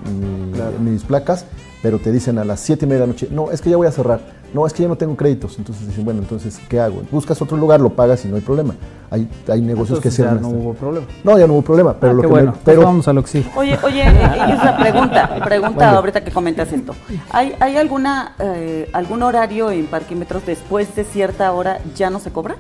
mi- 0.83 0.91
mis 0.91 1.03
placas, 1.05 1.45
pero 1.83 1.99
te 1.99 2.11
dicen 2.13 2.39
a 2.39 2.45
las 2.45 2.61
7 2.61 2.85
y 2.85 2.89
media 2.89 3.01
de 3.03 3.07
la 3.07 3.13
noche, 3.13 3.29
no, 3.31 3.51
es 3.51 3.61
que 3.61 3.71
ya 3.71 3.77
voy 3.77 3.87
a 3.87 3.93
cerrar. 3.93 4.21
No, 4.55 4.65
es 4.67 4.73
que 4.73 4.83
ya 4.85 4.89
no 4.89 4.97
tengo 4.97 5.17
créditos. 5.17 5.59
Entonces 5.59 5.87
dicen, 5.89 6.05
bueno, 6.05 6.21
entonces, 6.21 6.59
¿qué 6.69 6.81
hago? 6.81 7.03
Buscas 7.11 7.43
otro 7.43 7.57
lugar, 7.57 7.81
lo 7.81 7.91
pagas 7.91 8.25
y 8.25 8.29
no 8.29 8.37
hay 8.37 8.43
problema. 8.43 8.75
Hay, 9.11 9.29
hay 9.49 9.61
negocios 9.61 9.99
que 10.01 10.09
Entonces 10.09 10.17
ya 10.19 10.31
cierran. 10.31 10.41
no 10.43 10.49
hasta- 10.49 10.59
hubo 10.61 10.75
problema. 10.75 11.07
No, 11.25 11.39
ya 11.39 11.47
no 11.47 11.53
hubo 11.55 11.63
problema. 11.63 11.95
Pero 12.01 12.13
Ah, 12.13 12.15
lo 12.15 12.23
qué 12.23 12.27
que 12.29 12.31
bueno. 12.33 12.47
me, 12.47 12.53
Pues 12.53 12.63
pero 12.65 12.83
vamos 12.83 13.07
a 13.09 13.13
lo 13.13 13.23
que 13.23 13.29
sí. 13.29 13.47
Oye, 13.57 13.77
oye, 13.83 14.03
eh, 14.03 14.55
Isra, 14.55 14.77
pregunta, 14.79 15.37
pregunta 15.45 15.91
ahorita 15.91 16.25
que 16.25 16.31
comentas 16.31 16.73
esto. 16.73 16.95
¿Hay, 17.31 17.55
hay 17.61 17.77
alguna 17.77 18.35
eh, 18.39 18.89
algún 18.93 19.23
horario 19.25 19.71
en 19.71 19.87
parquímetros 19.89 20.47
después 20.47 20.95
de 20.95 21.05
cierta 21.05 21.53
hora 21.53 21.79
ya 21.95 22.09
no 22.09 22.19
se 22.21 22.31
cobra? 22.31 22.57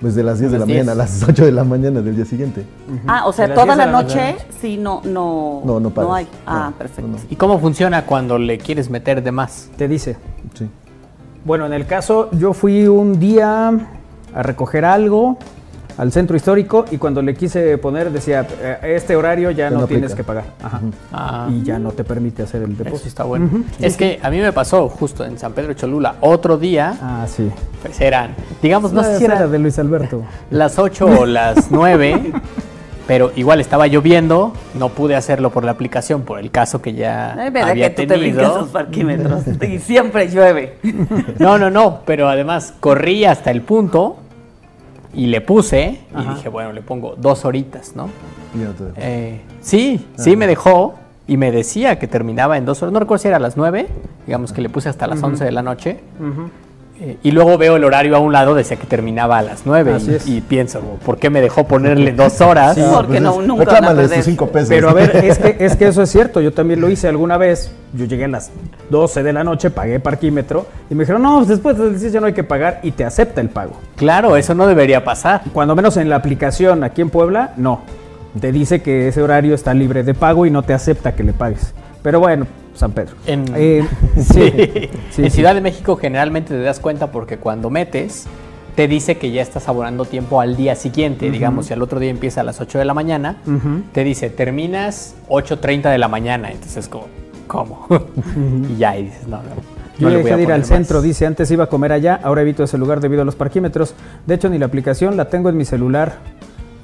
Desde 0.00 0.22
las 0.22 0.38
10 0.38 0.52
de 0.52 0.58
la 0.58 0.66
mañana 0.66 0.92
a 0.92 0.94
10. 0.94 0.96
las 0.96 1.28
8 1.28 1.44
de 1.44 1.52
la 1.52 1.64
mañana 1.64 2.00
del 2.00 2.14
día 2.16 2.24
siguiente. 2.24 2.64
Ah, 3.06 3.26
o 3.26 3.32
sea, 3.32 3.48
De 3.48 3.54
toda 3.54 3.66
10 3.74 3.76
la 3.78 3.86
noche 3.86 4.16
mañana. 4.16 4.38
sí 4.60 4.76
no 4.76 5.00
no 5.04 5.62
No, 5.64 5.80
no 5.80 5.90
pagas. 5.90 6.12
hay. 6.14 6.28
Ah, 6.46 6.68
No, 6.70 6.76
perfecto. 6.78 7.10
no, 7.10 7.16
no. 7.16 7.22
¿Y 7.28 7.36
cómo 7.36 7.58
funciona 7.58 8.04
cuando 8.06 8.38
le 8.38 8.58
quieres 8.58 8.90
meter 8.90 9.22
de 9.22 9.32
más? 9.32 9.70
Te 9.76 9.88
dice. 9.88 10.16
Sí. 10.54 10.68
Bueno, 11.44 11.66
en 11.66 11.72
el 11.72 11.86
caso, 11.86 12.28
yo 12.32 12.52
fui 12.52 12.86
un 12.86 13.18
día 13.18 13.70
a 14.34 14.42
recoger 14.42 14.84
algo 14.84 15.38
al 15.98 16.12
centro 16.12 16.36
histórico 16.36 16.84
y 16.90 16.96
cuando 16.96 17.20
le 17.20 17.34
quise 17.34 17.76
poner 17.78 18.10
decía, 18.10 18.46
"Eh, 18.62 18.94
este 18.96 19.16
horario 19.16 19.50
ya, 19.50 19.68
no, 19.68 19.80
no 19.80 19.86
tienes 19.86 20.12
aplica. 20.12 20.16
que 20.16 20.24
pagar. 20.24 20.44
Ajá. 20.62 20.80
Ah. 21.12 21.48
Y 21.50 21.62
ya 21.64 21.78
no 21.78 21.90
te 21.92 22.04
permite 22.04 22.42
hacer 22.44 22.62
el 22.62 22.72
Eso 22.72 22.84
depósito. 22.84 23.08
está 23.08 23.24
bueno. 23.24 23.50
es 23.80 23.96
que 23.96 24.18
a 24.22 24.30
mí 24.30 24.38
me 24.40 24.52
pasó 24.52 24.88
justo 24.88 25.24
en 25.24 25.38
San 25.38 25.52
Pedro 25.52 25.74
Cholula. 25.74 26.14
Otro 26.20 26.56
día, 26.56 26.96
Ah, 27.02 27.26
sí. 27.28 27.50
pues 27.82 28.00
eran, 28.00 28.34
digamos, 28.62 28.92
no 28.92 29.02
sé 29.04 29.18
si 29.18 29.24
era 29.24 29.36
era 29.36 29.46
de 29.48 29.58
Luis 29.58 29.78
Alberto. 29.78 30.22
las 30.50 30.78
8 30.78 31.06
o 31.06 31.26
las 31.26 31.68
9, 31.70 32.32
pero 33.06 33.32
igual 33.36 33.60
estaba 33.60 33.86
lloviendo. 33.88 34.52
No 34.78 34.90
pude 34.90 35.16
hacerlo 35.16 35.50
por 35.50 35.64
la 35.64 35.72
aplicación 35.72 36.22
por 36.22 36.38
el 36.38 36.50
caso 36.50 36.80
que 36.80 36.92
ya 36.94 37.34
verdad 37.52 37.70
había 37.70 37.94
que 37.94 38.02
tú 38.06 38.08
te 38.08 38.18
tenido. 38.18 38.40
esos 38.42 38.68
parquímetros 38.68 39.42
y 39.68 39.78
siempre 39.80 40.28
llueve. 40.28 40.76
No, 41.40 41.58
no, 41.58 41.70
no, 41.70 42.00
pero 42.04 42.28
además 42.28 42.74
corrí 42.78 43.24
hasta 43.24 43.50
el 43.50 43.62
punto 43.62 44.18
y 45.14 45.26
le 45.26 45.40
puse 45.40 46.00
y 46.16 46.34
dije, 46.34 46.48
bueno, 46.48 46.72
le 46.72 46.82
pongo 46.82 47.14
dos 47.16 47.44
horitas, 47.44 47.96
¿no? 47.96 48.08
Y 48.54 48.58
no 48.58 48.70
te. 48.70 48.84
Eh, 48.96 49.40
sí, 49.60 50.06
sí 50.16 50.36
me 50.36 50.46
dejó 50.46 50.94
y 51.26 51.36
me 51.36 51.50
decía 51.52 51.98
que 51.98 52.06
terminaba 52.06 52.56
en 52.56 52.64
dos 52.64 52.82
horas. 52.82 52.92
No 52.92 53.00
recuerdo 53.00 53.22
si 53.22 53.28
era 53.28 53.36
a 53.36 53.40
las 53.40 53.56
nueve, 53.56 53.88
digamos 54.26 54.52
que 54.52 54.60
le 54.62 54.68
puse 54.68 54.88
hasta 54.88 55.06
las 55.06 55.22
once 55.22 55.44
de 55.44 55.52
la 55.52 55.62
noche. 55.62 56.00
Eh, 57.00 57.16
y 57.22 57.30
luego 57.30 57.56
veo 57.58 57.76
el 57.76 57.84
horario 57.84 58.16
a 58.16 58.18
un 58.18 58.32
lado, 58.32 58.56
decía 58.56 58.76
que 58.76 58.86
terminaba 58.86 59.38
a 59.38 59.42
las 59.42 59.62
nueve 59.64 59.94
Así 59.94 60.10
y, 60.10 60.14
es. 60.14 60.26
y 60.26 60.40
pienso, 60.40 60.80
¿por 61.04 61.16
qué 61.18 61.30
me 61.30 61.40
dejó 61.40 61.64
ponerle 61.64 62.12
dos 62.12 62.40
horas? 62.40 62.74
Sí. 62.74 62.82
Porque 62.92 63.20
no- 63.20 63.40
es- 63.40 63.46
nunca 63.46 63.80
van 63.80 63.84
a 64.00 64.08
5 64.22 64.48
pesos. 64.48 64.68
Pero 64.68 64.88
a 64.90 64.94
ver, 64.94 65.14
es 65.24 65.38
que, 65.38 65.56
es 65.60 65.76
que 65.76 65.86
eso 65.86 66.02
es 66.02 66.10
cierto. 66.10 66.40
Yo 66.40 66.52
también 66.52 66.80
lo 66.80 66.90
hice 66.90 67.06
alguna 67.06 67.36
vez. 67.36 67.70
Yo 67.94 68.04
llegué 68.06 68.24
a 68.24 68.28
las 68.28 68.50
12 68.90 69.22
de 69.22 69.32
la 69.32 69.44
noche, 69.44 69.70
pagué 69.70 70.00
parquímetro 70.00 70.66
y 70.90 70.94
me 70.96 71.04
dijeron, 71.04 71.22
no, 71.22 71.36
pues 71.36 71.48
después 71.48 71.78
de 71.78 71.90
las 71.92 72.00
10 72.00 72.12
ya 72.14 72.20
no 72.20 72.26
hay 72.26 72.32
que 72.32 72.42
pagar 72.44 72.80
y 72.82 72.90
te 72.90 73.04
acepta 73.04 73.40
el 73.40 73.48
pago. 73.48 73.74
Claro, 73.94 74.36
eso 74.36 74.54
no 74.56 74.66
debería 74.66 75.04
pasar. 75.04 75.42
Cuando 75.52 75.76
menos 75.76 75.96
en 75.98 76.08
la 76.08 76.16
aplicación 76.16 76.82
aquí 76.82 77.00
en 77.00 77.10
Puebla, 77.10 77.52
no. 77.56 77.82
Te 78.40 78.50
dice 78.52 78.82
que 78.82 79.08
ese 79.08 79.22
horario 79.22 79.54
está 79.54 79.72
libre 79.72 80.02
de 80.02 80.14
pago 80.14 80.46
y 80.46 80.50
no 80.50 80.62
te 80.64 80.74
acepta 80.74 81.12
que 81.14 81.22
le 81.22 81.32
pagues. 81.32 81.72
Pero 82.02 82.18
bueno, 82.20 82.46
San 82.78 82.92
Pedro. 82.92 83.14
En, 83.26 83.44
Eh, 83.54 83.86
sí. 84.16 84.24
sí, 84.24 84.90
sí, 85.10 85.22
en. 85.24 85.30
Ciudad 85.30 85.54
de 85.54 85.60
México 85.60 85.96
generalmente 85.96 86.50
te 86.54 86.60
das 86.60 86.80
cuenta 86.80 87.10
porque 87.10 87.36
cuando 87.38 87.70
metes 87.70 88.26
te 88.78 88.86
dice 88.86 89.18
que 89.18 89.32
ya 89.32 89.42
estás 89.42 89.68
abonando 89.68 90.04
tiempo 90.04 90.40
al 90.40 90.56
día 90.56 90.76
siguiente. 90.76 91.32
Digamos, 91.32 91.66
si 91.66 91.72
al 91.72 91.82
otro 91.82 91.98
día 91.98 92.10
empieza 92.10 92.42
a 92.42 92.44
las 92.44 92.60
8 92.60 92.78
de 92.78 92.84
la 92.84 92.94
mañana, 92.94 93.38
te 93.90 94.04
dice 94.04 94.30
terminas 94.30 95.16
8.30 95.28 95.90
de 95.90 95.98
la 95.98 96.06
mañana. 96.06 96.52
Entonces, 96.52 96.86
como, 96.86 97.08
¿cómo? 97.48 97.86
y 98.70 98.76
ya, 98.76 98.96
y 98.96 99.06
dices, 99.06 99.26
no, 99.26 99.38
no. 99.38 99.78
Yo 99.98 100.10
no 100.10 100.18
dejé 100.18 100.36
de 100.36 100.42
ir 100.44 100.52
al 100.52 100.60
más. 100.60 100.68
centro, 100.68 101.02
dice, 101.02 101.26
antes 101.26 101.50
iba 101.50 101.64
a 101.64 101.66
comer 101.66 101.90
allá, 101.90 102.20
ahora 102.22 102.42
evito 102.42 102.62
ese 102.62 102.78
lugar 102.78 103.00
debido 103.00 103.22
a 103.22 103.24
los 103.24 103.34
parquímetros. 103.34 103.94
De 104.26 104.36
hecho, 104.36 104.48
ni 104.48 104.58
la 104.58 104.66
aplicación 104.66 105.16
la 105.16 105.24
tengo 105.28 105.48
en 105.48 105.56
mi 105.56 105.64
celular. 105.64 106.18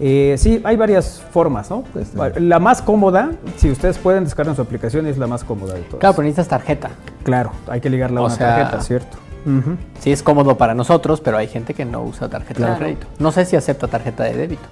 Eh, 0.01 0.35
sí, 0.39 0.61
hay 0.65 0.77
varias 0.77 1.23
formas, 1.31 1.71
¿no? 1.71 1.85
Pues, 1.93 2.13
la 2.37 2.59
más 2.59 2.83
cómoda, 2.83 3.31
si 3.57 3.71
ustedes 3.71 3.99
pueden 3.99 4.25
descargar 4.25 4.57
su 4.57 4.63
aplicación, 4.63 5.07
es 5.07 5.19
la 5.19 5.27
más 5.27 5.45
cómoda 5.45 5.75
de 5.75 5.83
todas. 5.83 6.01
Claro, 6.01 6.17
pero 6.17 6.25
necesitas 6.25 6.49
tarjeta. 6.49 6.91
Claro, 7.23 7.53
hay 7.69 7.81
que 7.81 7.91
ligarla 7.91 8.21
a 8.21 8.23
O 8.25 8.27
una 8.27 8.35
sea, 8.35 8.57
tarjeta, 8.57 8.83
¿cierto? 8.83 9.19
Sí, 10.01 10.13
es 10.13 10.23
cómodo 10.23 10.57
para 10.57 10.75
nosotros, 10.75 11.21
pero 11.21 11.37
hay 11.37 11.49
gente 11.49 11.75
que 11.75 11.85
no 11.85 12.03
usa 12.03 12.29
tarjeta 12.29 12.55
Claro. 12.55 12.73
de 12.75 12.79
crédito. 12.79 13.07
No 13.19 13.31
sé 13.33 13.45
si 13.45 13.57
acepta 13.57 13.89
tarjeta 13.89 14.25
de 14.25 14.35
débito. 14.35 14.63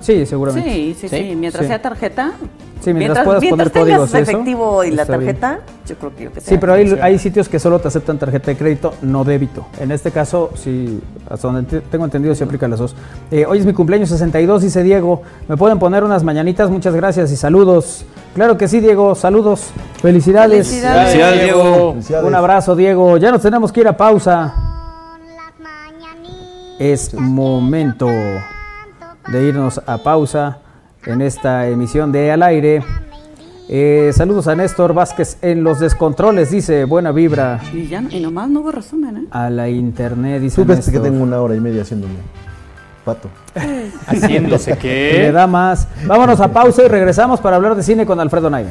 Sí, 0.00 0.24
seguramente. 0.26 0.70
Sí, 0.70 0.96
sí, 0.98 1.08
sí, 1.08 1.16
Sí, 1.16 1.36
Mientras 1.36 1.64
sí. 1.64 1.68
sea 1.68 1.82
tarjeta. 1.82 2.32
Sí, 2.80 2.94
mientras 2.94 3.26
puedas 3.26 3.42
mientras 3.42 3.68
poner 3.68 3.84
códigos 3.84 4.08
eso, 4.08 4.18
efectivo 4.18 4.84
y 4.84 4.90
la 4.92 5.04
bien. 5.04 5.18
tarjeta, 5.18 5.60
yo 5.86 5.96
creo 5.96 6.16
que 6.16 6.28
que 6.28 6.40
Sí, 6.40 6.56
pero 6.58 6.72
hay, 6.72 7.18
sitios 7.18 7.46
que 7.46 7.58
solo 7.58 7.78
te 7.78 7.88
aceptan 7.88 8.18
tarjeta 8.18 8.50
de 8.50 8.56
crédito, 8.56 8.94
no 9.02 9.22
débito. 9.22 9.66
En 9.78 9.92
este 9.92 10.10
caso, 10.10 10.50
sí, 10.54 10.98
hasta 11.28 11.48
donde 11.48 11.80
tengo 11.82 12.06
entendido, 12.06 12.34
se 12.34 12.44
aplican 12.44 12.70
las 12.70 12.78
dos. 12.78 12.96
Eh, 13.30 13.44
hoy 13.46 13.58
es 13.58 13.66
mi 13.66 13.74
cumpleaños 13.74 14.08
62, 14.08 14.62
dice 14.62 14.82
Diego. 14.82 15.20
¿Me 15.46 15.58
pueden 15.58 15.78
poner 15.78 16.04
unas 16.04 16.24
mañanitas? 16.24 16.70
Muchas 16.70 16.94
gracias 16.94 17.30
y 17.32 17.36
saludos. 17.36 18.06
Claro 18.34 18.56
que 18.56 18.66
sí, 18.66 18.80
Diego, 18.80 19.14
saludos. 19.14 19.72
Felicidades. 20.00 20.68
Felicidades. 20.68 21.08
Felicidades, 21.10 21.42
Diego. 21.42 21.90
Felicidades. 21.92 22.26
Un 22.26 22.34
abrazo, 22.34 22.76
Diego. 22.76 23.16
Ya 23.18 23.30
nos 23.30 23.42
tenemos 23.42 23.72
que 23.72 23.80
ir 23.80 23.88
a 23.88 23.96
pausa. 23.96 24.19
Es 26.78 27.14
momento 27.14 28.06
de 28.06 29.44
irnos 29.48 29.80
a 29.86 29.98
pausa 29.98 30.58
en 31.06 31.22
esta 31.22 31.66
emisión 31.68 32.12
de 32.12 32.30
Al 32.30 32.42
Aire. 32.42 32.82
Eh, 33.68 34.10
saludos 34.12 34.48
a 34.48 34.54
Néstor 34.56 34.92
Vázquez 34.92 35.38
en 35.42 35.62
los 35.62 35.78
descontroles, 35.78 36.50
dice 36.50 36.84
buena 36.86 37.12
vibra 37.12 37.60
Y, 37.72 37.86
ya, 37.86 38.02
y 38.10 38.18
nomás 38.18 38.50
no 38.50 38.60
hubo 38.60 38.72
resumen, 38.72 39.16
¿eh? 39.16 39.24
a 39.30 39.48
la 39.48 39.68
internet, 39.68 40.42
dice 40.42 40.56
Tú 40.56 40.64
ves 40.64 40.90
que 40.90 40.98
tengo 40.98 41.22
una 41.22 41.40
hora 41.40 41.54
y 41.54 41.60
media 41.60 41.82
haciéndome 41.82 42.16
pato. 43.04 43.28
Haciéndose 44.06 44.72
Le 44.72 44.78
que... 44.78 45.32
da 45.32 45.46
más. 45.46 45.88
Vámonos 46.06 46.40
a 46.40 46.48
pausa 46.52 46.84
y 46.84 46.88
regresamos 46.88 47.40
para 47.40 47.56
hablar 47.56 47.74
de 47.74 47.82
cine 47.82 48.04
con 48.04 48.20
Alfredo 48.20 48.50
Naive. 48.50 48.70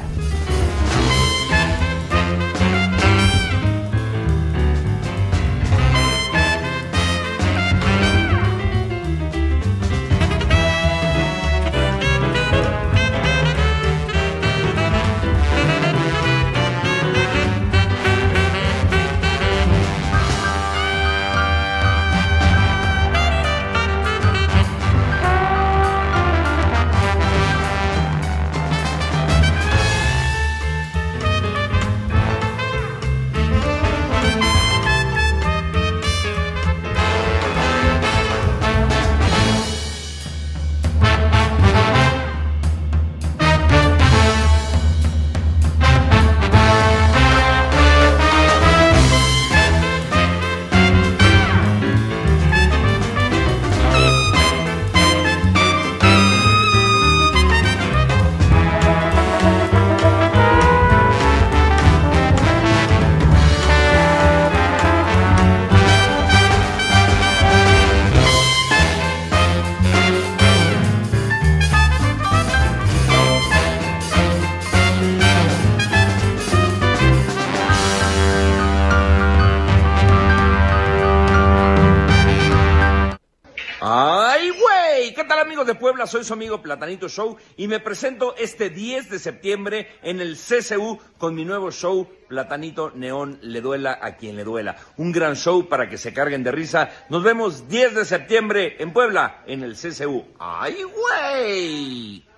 Soy 86.08 86.24
su 86.24 86.34
amigo 86.34 86.62
Platanito 86.62 87.10
Show 87.10 87.38
y 87.58 87.68
me 87.68 87.80
presento 87.80 88.36
este 88.38 88.70
10 88.70 89.10
de 89.10 89.20
septiembre 89.20 89.88
en 90.02 90.22
el 90.22 90.38
CCU 90.38 91.00
con 91.18 91.36
mi 91.36 91.46
nuevo 91.46 91.72
show 91.72 92.08
Platanito 92.28 92.92
Neón 92.96 93.40
Le 93.42 93.62
Duela 93.62 94.00
a 94.02 94.16
quien 94.16 94.36
le 94.36 94.44
duela. 94.44 94.78
Un 94.98 95.12
gran 95.12 95.36
show 95.36 95.68
para 95.68 95.90
que 95.90 95.98
se 95.98 96.14
carguen 96.14 96.44
de 96.44 96.52
risa. 96.52 96.90
Nos 97.10 97.24
vemos 97.24 97.68
10 97.68 97.96
de 97.96 98.06
septiembre 98.06 98.76
en 98.80 98.94
Puebla 98.94 99.44
en 99.48 99.64
el 99.64 99.76
CCU. 99.76 100.26
¡Ay, 100.40 100.84
güey! 100.84 102.29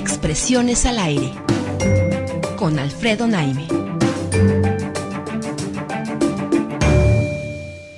Expresiones 0.00 0.86
al 0.86 0.98
aire 0.98 1.30
con 2.56 2.78
Alfredo 2.78 3.26
Naime. 3.26 3.68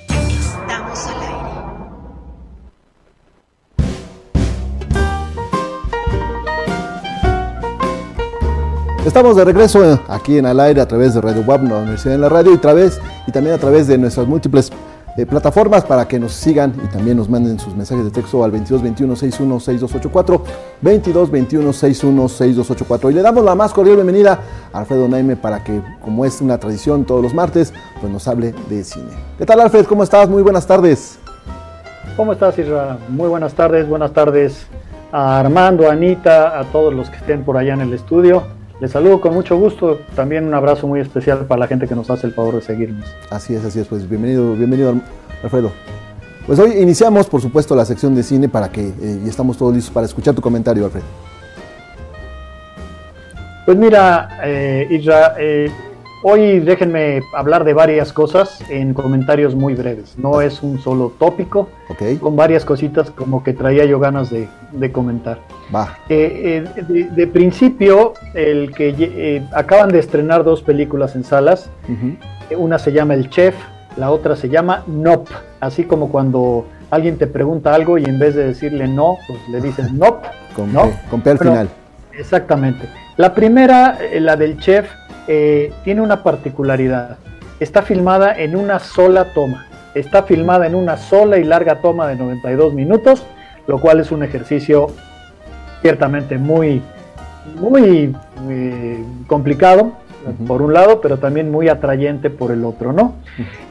Estamos 0.09 1.07
al 1.07 1.21
aire. 1.21 1.51
Estamos 9.05 9.37
de 9.37 9.45
regreso 9.45 10.03
aquí 10.09 10.39
en 10.39 10.45
Al 10.45 10.59
Aire 10.59 10.81
a 10.81 10.85
través 10.85 11.13
de 11.13 11.21
Radio 11.21 11.43
WAP, 11.43 11.63
la 11.63 11.77
Universidad 11.77 12.15
en 12.15 12.21
la 12.21 12.27
Radio, 12.27 12.53
y, 12.53 12.57
través, 12.57 12.99
y 13.27 13.31
también 13.31 13.55
a 13.55 13.59
través 13.59 13.87
de 13.87 13.97
nuestras 13.97 14.27
múltiples 14.27 14.73
eh, 15.15 15.25
plataformas 15.25 15.83
para 15.83 16.07
que 16.07 16.19
nos 16.19 16.33
sigan 16.33 16.73
y 16.83 16.87
también 16.87 17.17
nos 17.17 17.29
manden 17.29 17.59
sus 17.59 17.75
mensajes 17.75 18.03
de 18.05 18.11
texto 18.11 18.43
al 18.43 18.51
22 18.51 18.81
21 18.81 19.15
61 19.15 19.59
6284, 19.59 20.43
22 20.81 21.31
21 21.31 21.73
61 21.73 22.29
6284. 22.29 23.11
Y 23.11 23.13
le 23.13 23.21
damos 23.21 23.45
la 23.45 23.55
más 23.55 23.73
cordial 23.73 23.97
bienvenida 23.97 24.39
a 24.71 24.79
Alfredo 24.79 25.07
Naime 25.07 25.35
para 25.35 25.63
que, 25.63 25.81
como 26.01 26.25
es 26.25 26.41
una 26.41 26.57
tradición 26.57 27.05
todos 27.05 27.21
los 27.21 27.33
martes, 27.33 27.73
pues 28.01 28.11
nos 28.11 28.27
hable 28.27 28.55
de 28.69 28.83
cine. 28.83 29.11
¿Qué 29.37 29.45
tal, 29.45 29.59
Alfred? 29.61 29.85
¿Cómo 29.85 30.03
estás? 30.03 30.29
Muy 30.29 30.41
buenas 30.41 30.65
tardes. 30.65 31.19
¿Cómo 32.15 32.33
estás, 32.33 32.57
Isra? 32.57 32.97
Muy 33.09 33.27
buenas 33.27 33.53
tardes, 33.53 33.87
buenas 33.87 34.13
tardes 34.13 34.67
a 35.11 35.39
Armando, 35.39 35.87
a 35.87 35.93
Anita, 35.93 36.59
a 36.59 36.63
todos 36.65 36.93
los 36.93 37.09
que 37.09 37.17
estén 37.17 37.43
por 37.43 37.57
allá 37.57 37.73
en 37.75 37.81
el 37.81 37.93
estudio. 37.93 38.43
Les 38.79 38.91
saludo 38.91 39.21
con 39.21 39.33
mucho 39.33 39.57
gusto. 39.57 39.99
También 40.15 40.45
un 40.45 40.53
abrazo 40.53 40.87
muy 40.87 40.99
especial 40.99 41.45
para 41.45 41.59
la 41.59 41.67
gente 41.67 41.87
que 41.87 41.95
nos 41.95 42.09
hace 42.09 42.27
el 42.27 42.33
favor 42.33 42.55
de 42.55 42.61
seguirnos. 42.61 43.05
Así 43.29 43.55
es, 43.55 43.63
así 43.63 43.79
es. 43.79 43.87
Pues 43.87 44.09
bienvenido, 44.09 44.53
bienvenido, 44.55 44.95
Alfredo. 45.43 45.71
Pues 46.45 46.59
hoy 46.59 46.71
iniciamos, 46.81 47.27
por 47.27 47.41
supuesto, 47.41 47.75
la 47.75 47.85
sección 47.85 48.15
de 48.15 48.23
cine 48.23 48.49
para 48.49 48.69
que 48.69 48.81
eh, 48.81 49.21
y 49.25 49.29
estamos 49.29 49.57
todos 49.57 49.73
listos 49.73 49.93
para 49.93 50.05
escuchar 50.05 50.33
tu 50.33 50.41
comentario, 50.41 50.85
Alfredo. 50.85 51.05
Pues 53.65 53.77
mira, 53.77 54.39
eh, 54.43 54.87
Isra, 54.89 55.35
eh, 55.39 55.71
hoy 56.23 56.59
déjenme 56.61 57.21
hablar 57.35 57.63
de 57.63 57.73
varias 57.73 58.11
cosas 58.11 58.59
en 58.69 58.93
comentarios 58.93 59.53
muy 59.53 59.75
breves. 59.75 60.17
No 60.17 60.41
es 60.41 60.63
un 60.63 60.79
solo 60.79 61.13
tópico, 61.19 61.69
con 62.19 62.35
varias 62.35 62.65
cositas 62.65 63.11
como 63.11 63.43
que 63.43 63.53
traía 63.53 63.85
yo 63.85 63.99
ganas 63.99 64.29
de, 64.29 64.47
de 64.71 64.91
comentar. 64.91 65.39
Va. 65.73 65.97
Eh, 66.09 66.65
eh, 66.75 66.83
de, 66.87 67.03
de 67.03 67.27
principio, 67.27 68.13
el 68.33 68.73
que 68.73 68.95
eh, 68.97 69.47
acaban 69.53 69.91
de 69.91 69.99
estrenar 69.99 70.43
dos 70.43 70.61
películas 70.63 71.15
en 71.15 71.23
salas. 71.23 71.69
Una 72.57 72.79
se 72.79 72.91
llama 72.91 73.13
El 73.13 73.29
Chef, 73.29 73.55
la 73.97 74.09
otra 74.11 74.35
se 74.35 74.49
llama 74.49 74.83
Nop. 74.87 75.27
Así 75.59 75.83
como 75.83 76.09
cuando 76.09 76.65
alguien 76.89 77.17
te 77.17 77.27
pregunta 77.27 77.73
algo 77.73 77.97
y 77.97 78.05
en 78.05 78.19
vez 78.19 78.35
de 78.35 78.45
decirle 78.45 78.87
no, 78.87 79.17
pues 79.27 79.39
le 79.49 79.61
dices 79.61 79.91
Nop. 79.93 80.23
Con, 80.55 80.71
¿no? 80.71 80.83
P, 80.83 80.95
con 81.09 81.21
P 81.21 81.29
al 81.31 81.39
final. 81.39 81.69
Exactamente. 82.17 82.87
La 83.17 83.33
primera, 83.33 83.97
la 84.19 84.35
del 84.35 84.59
chef, 84.59 84.89
eh, 85.27 85.71
tiene 85.83 86.01
una 86.01 86.23
particularidad. 86.23 87.17
Está 87.59 87.81
filmada 87.81 88.37
en 88.37 88.55
una 88.55 88.79
sola 88.79 89.33
toma. 89.33 89.67
Está 89.95 90.23
filmada 90.23 90.65
en 90.67 90.75
una 90.75 90.97
sola 90.97 91.37
y 91.37 91.43
larga 91.43 91.81
toma 91.81 92.07
de 92.07 92.15
92 92.15 92.73
minutos, 92.73 93.25
lo 93.67 93.79
cual 93.79 93.99
es 93.99 94.11
un 94.11 94.23
ejercicio 94.23 94.87
ciertamente 95.81 96.37
muy, 96.37 96.81
muy 97.59 98.15
eh, 98.49 99.03
complicado, 99.27 99.93
por 100.47 100.61
un 100.61 100.73
lado, 100.73 101.01
pero 101.01 101.17
también 101.17 101.51
muy 101.51 101.67
atrayente 101.67 102.29
por 102.29 102.51
el 102.51 102.63
otro, 102.63 102.93
¿no? 102.93 103.15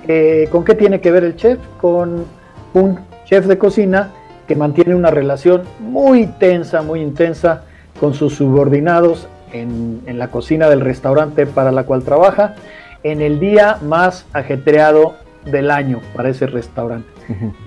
Eh, 0.06 0.48
¿Con 0.50 0.64
qué 0.64 0.74
tiene 0.74 1.00
que 1.00 1.10
ver 1.10 1.24
el 1.24 1.36
chef? 1.36 1.58
Con 1.80 2.26
un 2.74 2.98
chef 3.24 3.46
de 3.46 3.58
cocina 3.58 4.10
que 4.46 4.54
mantiene 4.54 4.94
una 4.94 5.10
relación 5.10 5.62
muy 5.80 6.26
tensa, 6.26 6.82
muy 6.82 7.00
intensa 7.00 7.62
con 7.98 8.14
sus 8.14 8.34
subordinados 8.34 9.28
en, 9.52 10.00
en 10.06 10.18
la 10.18 10.28
cocina 10.28 10.68
del 10.68 10.80
restaurante 10.80 11.46
para 11.46 11.72
la 11.72 11.84
cual 11.84 12.02
trabaja, 12.02 12.54
en 13.02 13.20
el 13.20 13.40
día 13.40 13.78
más 13.82 14.26
ajetreado 14.32 15.14
del 15.44 15.70
año 15.70 16.00
para 16.14 16.28
ese 16.28 16.46
restaurante. 16.46 17.08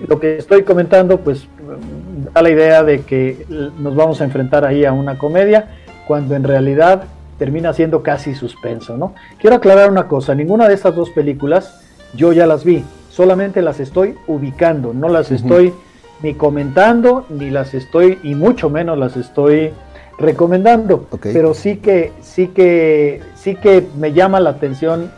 Lo 0.06 0.20
que 0.20 0.36
estoy 0.36 0.62
comentando, 0.62 1.18
pues 1.18 1.46
da 2.32 2.42
la 2.42 2.50
idea 2.50 2.82
de 2.82 3.02
que 3.02 3.44
nos 3.78 3.94
vamos 3.94 4.20
a 4.20 4.24
enfrentar 4.24 4.64
ahí 4.64 4.84
a 4.84 4.92
una 4.92 5.18
comedia, 5.18 5.68
cuando 6.06 6.36
en 6.36 6.44
realidad 6.44 7.04
termina 7.38 7.72
siendo 7.72 8.02
casi 8.02 8.34
suspenso, 8.34 8.96
¿no? 8.96 9.14
Quiero 9.38 9.56
aclarar 9.56 9.90
una 9.90 10.08
cosa, 10.08 10.34
ninguna 10.34 10.68
de 10.68 10.74
estas 10.74 10.94
dos 10.94 11.10
películas 11.10 11.82
yo 12.14 12.32
ya 12.32 12.46
las 12.46 12.64
vi, 12.64 12.84
solamente 13.10 13.60
las 13.60 13.80
estoy 13.80 14.14
ubicando, 14.26 14.94
no 14.94 15.08
las 15.08 15.30
estoy 15.30 15.74
ni 16.22 16.34
comentando, 16.34 17.26
ni 17.28 17.50
las 17.50 17.74
estoy, 17.74 18.18
y 18.22 18.34
mucho 18.34 18.70
menos 18.70 18.96
las 18.96 19.16
estoy 19.16 19.72
recomendando. 20.18 21.06
Pero 21.22 21.54
sí 21.54 21.76
que, 21.76 22.12
sí 22.22 22.48
que, 22.48 23.20
sí 23.34 23.54
que 23.56 23.86
me 23.98 24.12
llama 24.12 24.40
la 24.40 24.50
atención 24.50 25.10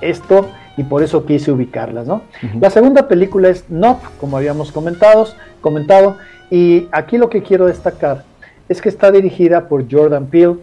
esto 0.00 0.48
y 0.76 0.84
por 0.84 1.02
eso 1.02 1.24
quise 1.24 1.52
ubicarlas, 1.52 2.06
¿no? 2.06 2.22
La 2.60 2.70
segunda 2.70 3.06
película 3.08 3.48
es 3.48 3.64
Nop, 3.68 4.00
como 4.20 4.36
habíamos 4.36 4.72
comentado, 4.72 5.26
comentado, 5.60 6.16
y 6.50 6.88
aquí 6.92 7.16
lo 7.16 7.30
que 7.30 7.42
quiero 7.42 7.66
destacar 7.66 8.24
es 8.68 8.82
que 8.82 8.88
está 8.88 9.10
dirigida 9.10 9.68
por 9.68 9.90
Jordan 9.90 10.26
Peele, 10.26 10.56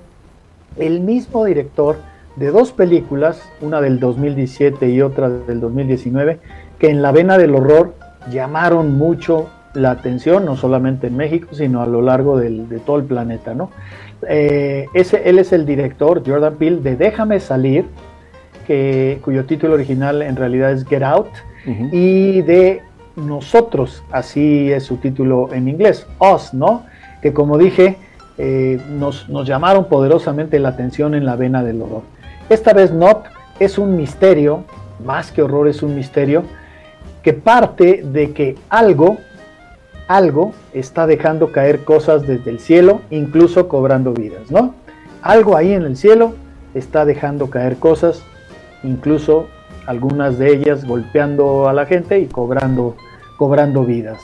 el 0.77 1.01
mismo 1.01 1.45
director 1.45 1.97
de 2.36 2.51
dos 2.51 2.71
películas, 2.71 3.41
una 3.62 3.82
del 3.82 3.99
2017 3.99 4.89
y 4.89 5.01
otra 5.01 5.30
del 5.30 5.60
2019, 5.60 6.39
que 6.80 6.89
en 6.89 7.01
la 7.01 7.12
vena 7.12 7.38
del 7.38 7.56
horror 7.56 7.93
llamaron 8.32 8.97
mucho 8.97 9.49
la 9.73 9.91
atención, 9.91 10.45
no 10.45 10.55
solamente 10.55 11.07
en 11.07 11.17
México, 11.17 11.47
sino 11.51 11.81
a 11.81 11.86
lo 11.88 12.01
largo 12.01 12.38
del- 12.38 12.67
de 12.69 12.79
todo 12.79 12.97
el 12.97 13.03
planeta, 13.05 13.53
¿no? 13.53 13.71
Eh, 14.27 14.86
ese, 14.93 15.27
él 15.29 15.39
es 15.39 15.51
el 15.53 15.65
director, 15.65 16.21
Jordan 16.25 16.55
Peele, 16.55 16.77
de 16.81 16.95
Déjame 16.95 17.39
salir, 17.39 17.86
que, 18.67 19.19
cuyo 19.23 19.45
título 19.45 19.73
original 19.73 20.21
en 20.21 20.36
realidad 20.36 20.71
es 20.71 20.86
Get 20.86 21.03
Out, 21.03 21.29
y 21.91 22.41
de 22.41 22.81
Nosotros, 23.15 24.03
así 24.12 24.71
es 24.71 24.84
su 24.84 24.97
título 24.97 25.49
en 25.53 25.67
inglés, 25.67 26.07
Us, 26.19 26.53
¿no? 26.53 26.84
Que 27.21 27.34
como 27.34 27.57
dije, 27.57 27.97
eh, 28.38 28.79
nos, 28.89 29.29
nos 29.29 29.47
llamaron 29.47 29.86
poderosamente 29.86 30.57
la 30.60 30.69
atención 30.69 31.13
en 31.13 31.25
la 31.25 31.36
vena 31.36 31.63
del 31.63 31.81
horror. 31.81 32.01
Esta 32.49 32.73
vez 32.73 32.91
Nop 32.91 33.25
es 33.60 33.77
un 33.77 33.95
misterio, 33.95 34.63
más 35.05 35.31
que 35.31 35.41
horror 35.43 35.67
es 35.67 35.84
un 35.84 35.93
misterio, 35.95 36.43
que 37.21 37.34
parte 37.34 38.01
de 38.03 38.31
que 38.31 38.55
algo, 38.69 39.17
algo 40.15 40.54
está 40.74 41.08
dejando 41.08 41.52
caer 41.52 41.84
cosas 41.84 42.28
desde 42.28 42.52
el 42.52 42.60
cielo, 42.60 43.02
incluso 43.10 43.67
cobrando 43.67 44.13
vidas, 44.13 44.52
¿no? 44.52 44.76
Algo 45.21 45.56
ahí 45.56 45.74
en 45.74 45.84
el 45.84 45.97
cielo 45.97 46.34
está 46.74 47.06
dejando 47.06 47.50
caer 47.50 47.78
cosas, 47.78 48.24
incluso 48.84 49.47
algunas 49.86 50.38
de 50.38 50.54
ellas 50.54 50.86
golpeando 50.86 51.67
a 51.67 51.74
la 51.74 51.86
gente 51.86 52.19
y 52.19 52.28
cobrando, 52.28 52.95
cobrando 53.38 53.84
vidas. 53.84 54.19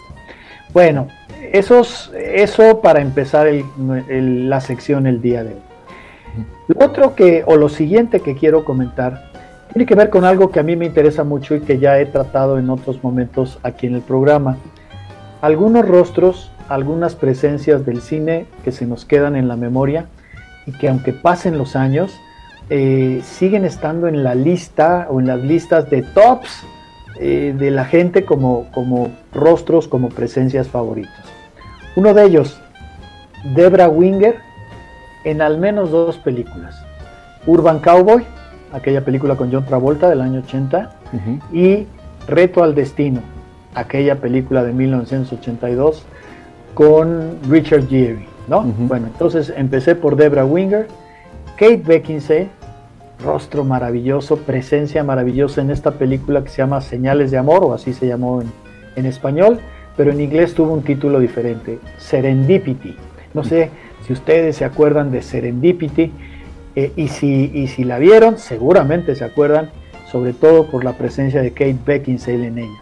Bueno, 0.73 1.07
eso 1.51 2.81
para 2.81 3.01
empezar 3.01 3.47
la 3.77 4.61
sección 4.61 5.07
el 5.07 5.21
día 5.21 5.43
de 5.43 5.51
hoy. 5.51 5.61
Lo 6.67 6.85
otro 6.85 7.15
que, 7.15 7.43
o 7.45 7.55
lo 7.55 7.69
siguiente 7.69 8.19
que 8.19 8.35
quiero 8.35 8.65
comentar, 8.65 9.31
tiene 9.71 9.85
que 9.85 9.95
ver 9.95 10.09
con 10.09 10.25
algo 10.25 10.51
que 10.51 10.59
a 10.59 10.63
mí 10.63 10.75
me 10.75 10.85
interesa 10.85 11.23
mucho 11.23 11.55
y 11.55 11.61
que 11.61 11.79
ya 11.79 11.99
he 11.99 12.05
tratado 12.05 12.59
en 12.59 12.69
otros 12.69 13.03
momentos 13.03 13.59
aquí 13.63 13.87
en 13.87 13.95
el 13.95 14.01
programa. 14.01 14.57
Algunos 15.41 15.87
rostros, 15.87 16.51
algunas 16.67 17.15
presencias 17.15 17.85
del 17.85 18.01
cine 18.01 18.45
que 18.63 18.71
se 18.71 18.85
nos 18.85 19.05
quedan 19.05 19.35
en 19.35 19.47
la 19.47 19.55
memoria 19.55 20.05
y 20.65 20.71
que 20.71 20.89
aunque 20.89 21.13
pasen 21.13 21.57
los 21.57 21.75
años, 21.75 22.11
eh, 22.69 23.21
siguen 23.23 23.63
estando 23.63 24.07
en 24.07 24.23
la 24.23 24.35
lista 24.35 25.07
o 25.09 25.19
en 25.19 25.27
las 25.27 25.39
listas 25.39 25.89
de 25.89 26.01
tops 26.01 26.65
eh, 27.19 27.55
de 27.57 27.71
la 27.71 27.85
gente 27.85 28.25
como, 28.25 28.69
como 28.73 29.09
rostros, 29.33 29.87
como 29.87 30.09
presencias 30.09 30.67
favoritos. 30.67 31.13
Uno 31.95 32.13
de 32.13 32.25
ellos, 32.25 32.59
Debra 33.55 33.87
Winger, 33.87 34.35
en 35.23 35.41
al 35.41 35.57
menos 35.57 35.91
dos 35.91 36.17
películas. 36.17 36.75
Urban 37.45 37.79
Cowboy, 37.79 38.23
aquella 38.73 39.03
película 39.05 39.35
con 39.35 39.51
John 39.51 39.65
Travolta 39.65 40.09
del 40.09 40.21
año 40.21 40.41
80, 40.41 40.91
Ujú. 41.13 41.55
y 41.57 41.87
Reto 42.27 42.63
al 42.63 42.75
Destino, 42.75 43.21
aquella 43.73 44.15
película 44.19 44.63
de 44.63 44.73
1982 44.73 46.05
con 46.73 47.37
Richard 47.49 47.87
Gere, 47.87 48.25
¿no? 48.47 48.63
Bueno, 48.63 49.07
entonces 49.07 49.53
empecé 49.55 49.95
por 49.95 50.15
Debra 50.15 50.45
Winger, 50.45 50.87
Kate 51.57 51.83
Beckinsale, 51.85 52.49
rostro 53.23 53.63
maravilloso, 53.63 54.37
presencia 54.37 55.03
maravillosa 55.03 55.61
en 55.61 55.71
esta 55.71 55.91
película 55.91 56.43
que 56.43 56.49
se 56.49 56.57
llama 56.57 56.81
Señales 56.81 57.31
de 57.31 57.37
Amor, 57.37 57.63
o 57.63 57.73
así 57.73 57.93
se 57.93 58.07
llamó 58.07 58.41
en, 58.41 58.51
en 58.95 59.05
español, 59.05 59.59
pero 59.95 60.11
en 60.11 60.21
inglés 60.21 60.53
tuvo 60.53 60.73
un 60.73 60.83
título 60.83 61.19
diferente, 61.19 61.79
Serendipity. 61.97 62.95
No 63.33 63.43
sé 63.43 63.71
si 64.05 64.13
ustedes 64.13 64.55
se 64.57 64.65
acuerdan 64.65 65.11
de 65.11 65.21
Serendipity, 65.21 66.11
eh, 66.77 66.93
y, 66.95 67.07
si, 67.07 67.49
y 67.55 67.67
si 67.69 67.83
la 67.83 67.97
vieron, 67.97 68.37
seguramente 68.37 69.15
se 69.15 69.25
acuerdan, 69.25 69.71
sobre 70.11 70.33
todo 70.33 70.69
por 70.69 70.83
la 70.83 70.93
presencia 70.93 71.41
de 71.41 71.49
Kate 71.49 71.75
Beckinsale 71.83 72.45
en 72.45 72.59
ella. 72.59 72.81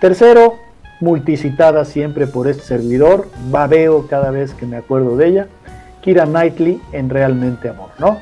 Tercero, 0.00 0.54
multicitada 1.00 1.84
siempre 1.84 2.26
por 2.26 2.48
este 2.48 2.62
servidor, 2.62 3.28
babeo 3.50 4.06
cada 4.06 4.30
vez 4.30 4.54
que 4.54 4.64
me 4.64 4.78
acuerdo 4.78 5.18
de 5.18 5.26
ella, 5.26 5.46
Kira 6.00 6.24
Knightley 6.24 6.80
en 6.92 7.10
Realmente 7.10 7.68
Amor, 7.68 7.90
¿no? 7.98 8.16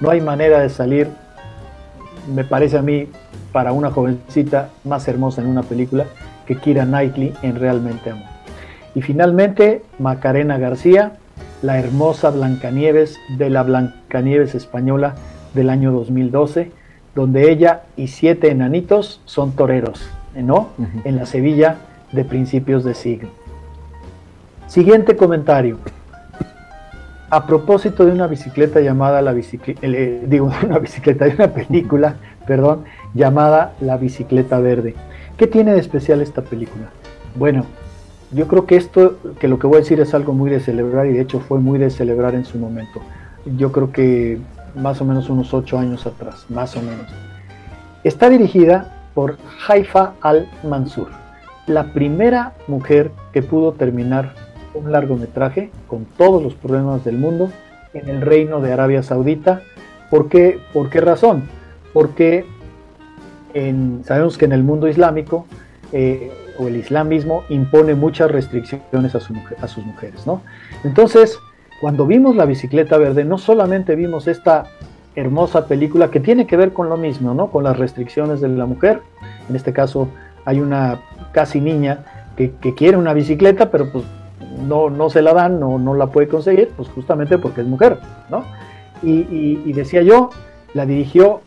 No 0.00 0.08
hay 0.08 0.22
manera 0.22 0.60
de 0.60 0.70
salir, 0.70 1.08
me 2.34 2.44
parece 2.44 2.78
a 2.78 2.82
mí, 2.82 3.08
para 3.52 3.72
una 3.72 3.90
jovencita 3.90 4.70
más 4.84 5.06
hermosa 5.06 5.42
en 5.42 5.48
una 5.48 5.62
película 5.62 6.06
que 6.46 6.56
Kira 6.56 6.86
Knightley 6.86 7.34
en 7.42 7.56
Realmente 7.56 8.10
Amor. 8.10 8.28
Y 8.94 9.02
finalmente, 9.02 9.82
Macarena 9.98 10.56
García, 10.56 11.18
la 11.60 11.78
hermosa 11.78 12.30
Blancanieves 12.30 13.18
de 13.36 13.50
la 13.50 13.64
Blancanieves 13.64 14.54
española 14.54 15.14
del 15.52 15.68
año 15.68 15.92
2012, 15.92 16.72
donde 17.14 17.50
ella 17.50 17.82
y 17.96 18.08
siete 18.08 18.50
enanitos 18.50 19.20
son 19.26 19.52
toreros, 19.52 20.08
¿no? 20.42 20.68
En 21.04 21.16
la 21.16 21.26
Sevilla 21.26 21.76
de 22.12 22.24
principios 22.24 22.84
de 22.84 22.94
siglo. 22.94 23.28
Siguiente 24.66 25.16
comentario. 25.16 25.78
A 27.30 27.46
propósito 27.46 28.06
de 28.06 28.12
una 28.12 28.26
bicicleta 28.26 28.80
llamada 28.80 29.20
la 29.20 29.32
bicicleta, 29.32 29.80
eh, 29.82 30.24
digo, 30.26 30.50
una 30.64 30.78
bicicleta, 30.78 31.26
de 31.26 31.34
una 31.34 31.48
película, 31.48 32.16
perdón, 32.46 32.84
llamada 33.14 33.74
La 33.80 33.96
bicicleta 33.96 34.58
verde. 34.58 34.94
¿Qué 35.36 35.46
tiene 35.46 35.72
de 35.72 35.80
especial 35.80 36.20
esta 36.20 36.42
película? 36.42 36.90
Bueno, 37.34 37.64
yo 38.32 38.46
creo 38.48 38.66
que 38.66 38.76
esto, 38.76 39.18
que 39.38 39.48
lo 39.48 39.58
que 39.58 39.66
voy 39.66 39.76
a 39.76 39.80
decir 39.80 40.00
es 40.00 40.14
algo 40.14 40.32
muy 40.32 40.50
de 40.50 40.60
celebrar 40.60 41.06
y 41.06 41.12
de 41.12 41.20
hecho 41.20 41.40
fue 41.40 41.60
muy 41.60 41.78
de 41.78 41.90
celebrar 41.90 42.34
en 42.34 42.44
su 42.44 42.58
momento. 42.58 43.00
Yo 43.56 43.72
creo 43.72 43.92
que 43.92 44.38
más 44.74 45.00
o 45.00 45.04
menos 45.04 45.30
unos 45.30 45.54
ocho 45.54 45.78
años 45.78 46.06
atrás, 46.06 46.46
más 46.48 46.76
o 46.76 46.82
menos. 46.82 47.06
Está 48.04 48.28
dirigida 48.28 48.97
por 49.18 49.36
Haifa 49.66 50.12
al-Mansur, 50.20 51.08
la 51.66 51.92
primera 51.92 52.52
mujer 52.68 53.10
que 53.32 53.42
pudo 53.42 53.72
terminar 53.72 54.32
un 54.74 54.92
largometraje 54.92 55.72
con 55.88 56.04
todos 56.04 56.40
los 56.40 56.54
problemas 56.54 57.04
del 57.04 57.18
mundo 57.18 57.50
en 57.94 58.08
el 58.08 58.20
reino 58.20 58.60
de 58.60 58.72
Arabia 58.72 59.02
Saudita. 59.02 59.62
¿Por 60.08 60.28
qué, 60.28 60.60
¿Por 60.72 60.88
qué 60.88 61.00
razón? 61.00 61.48
Porque 61.92 62.46
sabemos 64.04 64.38
que 64.38 64.44
en 64.44 64.52
el 64.52 64.62
mundo 64.62 64.86
islámico 64.86 65.46
eh, 65.90 66.30
o 66.56 66.68
el 66.68 66.76
islamismo 66.76 67.42
impone 67.48 67.96
muchas 67.96 68.30
restricciones 68.30 69.16
a, 69.16 69.18
a 69.18 69.66
sus 69.66 69.84
mujeres. 69.84 70.28
¿no? 70.28 70.42
Entonces, 70.84 71.40
cuando 71.80 72.06
vimos 72.06 72.36
la 72.36 72.44
bicicleta 72.44 72.96
verde, 72.98 73.24
no 73.24 73.36
solamente 73.36 73.96
vimos 73.96 74.28
esta 74.28 74.66
hermosa 75.14 75.66
película 75.66 76.10
que 76.10 76.20
tiene 76.20 76.46
que 76.46 76.56
ver 76.56 76.72
con 76.72 76.88
lo 76.88 76.96
mismo, 76.96 77.34
¿no? 77.34 77.50
Con 77.50 77.64
las 77.64 77.76
restricciones 77.76 78.40
de 78.40 78.48
la 78.48 78.66
mujer. 78.66 79.02
En 79.48 79.56
este 79.56 79.72
caso 79.72 80.08
hay 80.44 80.60
una 80.60 81.00
casi 81.32 81.60
niña 81.60 82.04
que, 82.36 82.52
quiere 82.74 82.96
una 82.96 83.12
bicicleta, 83.12 83.70
pero 83.70 83.90
pues 83.90 84.04
no, 84.66 84.90
no 84.90 85.10
se 85.10 85.22
la 85.22 85.34
dan, 85.34 85.58
no, 85.58 85.78
no 85.78 85.94
la 85.94 86.06
puede 86.06 86.28
conseguir, 86.28 86.70
pues 86.76 86.88
justamente 86.88 87.36
porque 87.36 87.62
es 87.62 87.66
mujer, 87.66 87.98
¿no? 88.30 88.44
Y, 89.02 89.72
decía 89.72 90.02
yo, 90.02 90.30
la 90.74 90.86
dirigió 90.86 91.40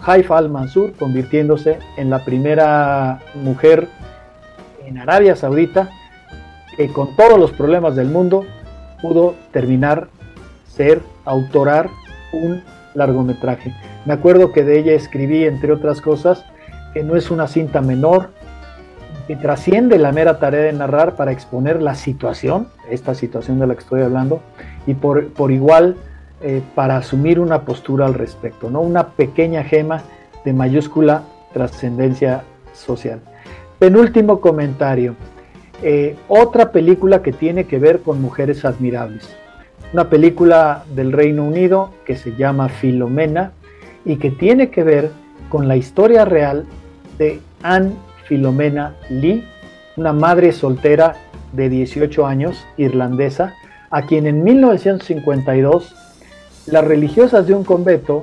Haifa 0.00 0.38
al-Mansur, 0.38 0.92
convirtiéndose 0.94 1.78
en 1.96 2.10
la 2.10 2.24
primera 2.24 3.20
mujer 3.34 3.88
en 4.86 4.98
Arabia 4.98 5.36
Saudita 5.36 5.90
que 6.76 6.88
con 6.92 7.14
todos 7.16 7.38
los 7.38 7.52
problemas 7.52 7.96
del 7.96 8.08
mundo 8.08 8.44
pudo 9.02 9.34
terminar, 9.52 10.08
ser, 10.66 11.02
autorar 11.24 11.90
un 12.32 12.62
largometraje. 12.98 13.72
Me 14.04 14.12
acuerdo 14.12 14.52
que 14.52 14.64
de 14.64 14.78
ella 14.78 14.92
escribí, 14.92 15.44
entre 15.44 15.72
otras 15.72 16.00
cosas, 16.02 16.44
que 16.92 17.02
no 17.02 17.16
es 17.16 17.30
una 17.30 17.46
cinta 17.46 17.80
menor, 17.80 18.30
que 19.26 19.36
trasciende 19.36 19.98
la 19.98 20.12
mera 20.12 20.38
tarea 20.38 20.62
de 20.62 20.72
narrar 20.72 21.16
para 21.16 21.32
exponer 21.32 21.80
la 21.80 21.94
situación, 21.94 22.68
esta 22.90 23.14
situación 23.14 23.58
de 23.58 23.66
la 23.66 23.74
que 23.74 23.80
estoy 23.80 24.02
hablando, 24.02 24.40
y 24.86 24.94
por, 24.94 25.28
por 25.28 25.52
igual 25.52 25.96
eh, 26.40 26.62
para 26.74 26.96
asumir 26.96 27.40
una 27.40 27.62
postura 27.62 28.06
al 28.06 28.14
respecto, 28.14 28.70
¿no? 28.70 28.80
Una 28.80 29.08
pequeña 29.08 29.64
gema 29.64 30.02
de 30.44 30.52
mayúscula 30.52 31.22
trascendencia 31.52 32.42
social. 32.72 33.20
Penúltimo 33.78 34.40
comentario. 34.40 35.14
Eh, 35.82 36.16
otra 36.28 36.72
película 36.72 37.22
que 37.22 37.32
tiene 37.32 37.64
que 37.64 37.78
ver 37.78 38.00
con 38.00 38.20
mujeres 38.20 38.64
admirables. 38.64 39.36
Una 39.92 40.10
película 40.10 40.84
del 40.94 41.12
Reino 41.12 41.44
Unido 41.44 41.90
que 42.04 42.16
se 42.16 42.36
llama 42.36 42.68
Filomena 42.68 43.52
y 44.04 44.16
que 44.16 44.30
tiene 44.30 44.68
que 44.70 44.84
ver 44.84 45.10
con 45.48 45.66
la 45.66 45.76
historia 45.76 46.26
real 46.26 46.66
de 47.16 47.40
Anne 47.62 47.92
Filomena 48.24 48.94
Lee, 49.08 49.44
una 49.96 50.12
madre 50.12 50.52
soltera 50.52 51.16
de 51.52 51.70
18 51.70 52.26
años, 52.26 52.66
irlandesa, 52.76 53.54
a 53.90 54.02
quien 54.02 54.26
en 54.26 54.44
1952 54.44 55.94
las 56.66 56.84
religiosas 56.84 57.46
de 57.46 57.54
un 57.54 57.64
convento, 57.64 58.22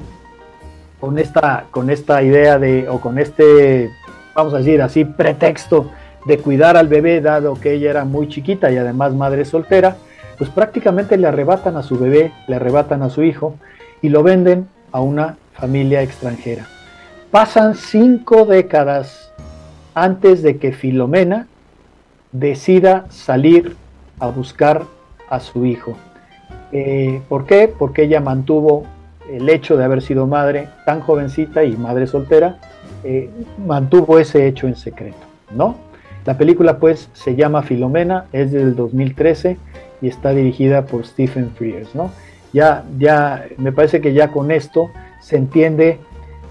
con 0.99 1.17
esta, 1.17 1.65
con 1.71 1.89
esta 1.89 2.21
idea 2.21 2.59
de, 2.59 2.87
o 2.87 3.01
con 3.01 3.17
este, 3.17 3.89
vamos 4.35 4.53
a 4.53 4.59
decir 4.59 4.81
así, 4.81 5.03
pretexto 5.03 5.91
de 6.25 6.37
cuidar 6.37 6.77
al 6.77 6.87
bebé, 6.87 7.21
dado 7.21 7.55
que 7.55 7.73
ella 7.73 7.89
era 7.89 8.05
muy 8.05 8.27
chiquita 8.27 8.71
y 8.71 8.77
además 8.77 9.13
madre 9.13 9.45
soltera, 9.45 9.97
pues 10.37 10.49
prácticamente 10.49 11.17
le 11.17 11.27
arrebatan 11.27 11.77
a 11.77 11.83
su 11.83 11.97
bebé, 11.97 12.31
le 12.47 12.55
arrebatan 12.55 13.01
a 13.03 13.09
su 13.09 13.23
hijo 13.23 13.55
y 14.01 14.09
lo 14.09 14.23
venden 14.23 14.67
a 14.91 15.01
una 15.01 15.37
familia 15.53 16.01
extranjera. 16.01 16.67
Pasan 17.31 17.75
cinco 17.75 18.45
décadas 18.45 19.31
antes 19.93 20.41
de 20.41 20.57
que 20.57 20.71
Filomena 20.71 21.47
decida 22.31 23.05
salir 23.09 23.75
a 24.19 24.27
buscar 24.27 24.83
a 25.29 25.39
su 25.39 25.65
hijo. 25.65 25.97
Eh, 26.71 27.21
¿Por 27.29 27.45
qué? 27.45 27.73
Porque 27.77 28.03
ella 28.03 28.19
mantuvo 28.19 28.85
el 29.29 29.49
hecho 29.49 29.77
de 29.77 29.85
haber 29.85 30.01
sido 30.01 30.27
madre 30.27 30.69
tan 30.85 31.01
jovencita 31.01 31.63
y 31.63 31.75
madre 31.77 32.07
soltera, 32.07 32.59
eh, 33.03 33.29
mantuvo 33.65 34.19
ese 34.19 34.47
hecho 34.47 34.67
en 34.67 34.75
secreto, 34.75 35.17
¿no? 35.51 35.75
La 36.25 36.37
película 36.37 36.79
pues 36.79 37.09
se 37.13 37.35
llama 37.35 37.63
Filomena, 37.63 38.25
es 38.31 38.51
del 38.51 38.75
2013 38.75 39.57
y 40.01 40.07
está 40.07 40.31
dirigida 40.31 40.85
por 40.85 41.05
Stephen 41.05 41.51
Frears, 41.51 41.93
¿no? 41.95 42.11
Ya, 42.53 42.85
ya, 42.97 43.45
me 43.57 43.71
parece 43.71 44.01
que 44.01 44.13
ya 44.13 44.29
con 44.29 44.51
esto 44.51 44.89
se 45.19 45.37
entiende 45.37 45.99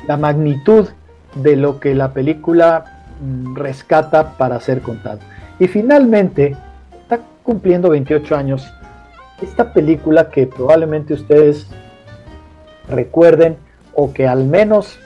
la 0.06 0.16
magnitud 0.16 0.88
de 1.34 1.56
lo 1.56 1.80
que 1.80 1.94
la 1.94 2.12
película 2.12 3.04
mm, 3.20 3.56
rescata 3.56 4.36
para 4.36 4.60
ser 4.60 4.80
contado. 4.82 5.20
Y 5.58 5.68
finalmente, 5.68 6.56
está 7.02 7.20
cumpliendo 7.42 7.90
28 7.90 8.36
años 8.36 8.72
esta 9.40 9.72
película 9.72 10.30
que 10.30 10.46
probablemente 10.46 11.14
ustedes 11.14 11.68
recuerden 12.88 13.56
o 13.94 14.12
que 14.12 14.26
al 14.26 14.44
menos 14.44 14.98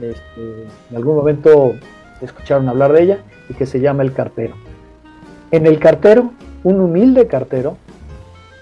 este, 0.00 0.66
en 0.90 0.96
algún 0.96 1.16
momento 1.16 1.74
escucharon 2.20 2.68
hablar 2.68 2.92
de 2.92 3.02
ella, 3.02 3.18
y 3.48 3.54
que 3.54 3.66
se 3.66 3.80
llama 3.80 4.02
El 4.02 4.12
Cartero. 4.12 4.54
En 5.50 5.66
El 5.66 5.78
Cartero, 5.78 6.32
un 6.64 6.80
humilde 6.80 7.26
cartero 7.26 7.76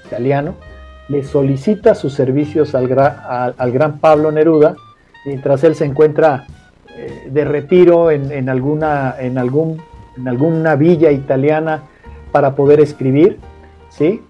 italiano 0.04 0.54
le 1.08 1.22
solicita 1.22 1.94
sus 1.94 2.14
servicios 2.14 2.74
al, 2.74 2.88
gran 2.88 3.98
Pablo 3.98 4.32
Neruda, 4.32 4.74
mientras 5.24 5.62
él 5.64 5.74
se 5.74 5.84
encuentra 5.84 6.46
eh, 6.96 7.28
de 7.30 7.44
retiro 7.44 8.10
en, 8.10 8.48
alguna, 8.48 9.14
en, 9.18 9.38
algún, 9.38 9.80
en 10.16 10.26
alguna 10.26 10.74
villa 10.74 11.12
italiana 11.12 11.82
para 12.32 12.56
poder 12.56 12.80
escribir, 12.80 13.38
¿sí? 13.88 14.22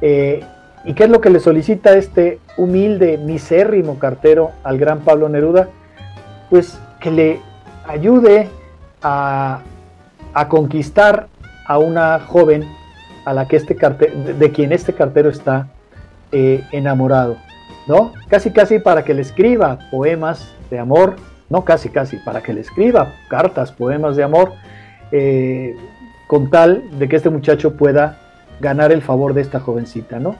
Eh, 0.00 0.42
¿Y 0.84 0.94
qué 0.94 1.04
es 1.04 1.10
lo 1.10 1.20
que 1.20 1.30
le 1.30 1.40
solicita 1.40 1.96
este 1.96 2.40
humilde, 2.56 3.16
misérrimo 3.16 3.98
cartero 3.98 4.50
al 4.64 4.76
gran 4.76 5.00
Pablo 5.00 5.28
Neruda? 5.28 5.68
Pues 6.50 6.78
que 7.00 7.10
le 7.10 7.40
ayude 7.86 8.48
a 9.02 9.60
a 10.34 10.48
conquistar 10.48 11.28
a 11.66 11.78
una 11.78 12.18
joven 12.18 12.64
a 13.24 13.32
la 13.32 13.48
que 13.48 13.56
este 13.56 13.74
de 13.74 14.52
quien 14.52 14.72
este 14.72 14.92
cartero 14.92 15.30
está 15.30 15.68
eh, 16.32 16.62
enamorado, 16.72 17.36
¿no? 17.86 18.12
Casi 18.28 18.50
casi 18.50 18.78
para 18.78 19.04
que 19.04 19.14
le 19.14 19.22
escriba 19.22 19.78
poemas 19.90 20.52
de 20.70 20.78
amor, 20.78 21.16
no 21.48 21.64
casi 21.64 21.88
casi, 21.88 22.16
para 22.18 22.42
que 22.42 22.52
le 22.52 22.60
escriba 22.60 23.12
cartas, 23.28 23.72
poemas 23.72 24.16
de 24.16 24.24
amor, 24.24 24.52
eh, 25.12 25.76
con 26.26 26.50
tal 26.50 26.98
de 26.98 27.08
que 27.08 27.16
este 27.16 27.30
muchacho 27.30 27.76
pueda 27.76 28.18
ganar 28.60 28.92
el 28.92 29.02
favor 29.02 29.34
de 29.34 29.42
esta 29.42 29.60
jovencita, 29.60 30.18
¿no? 30.18 30.36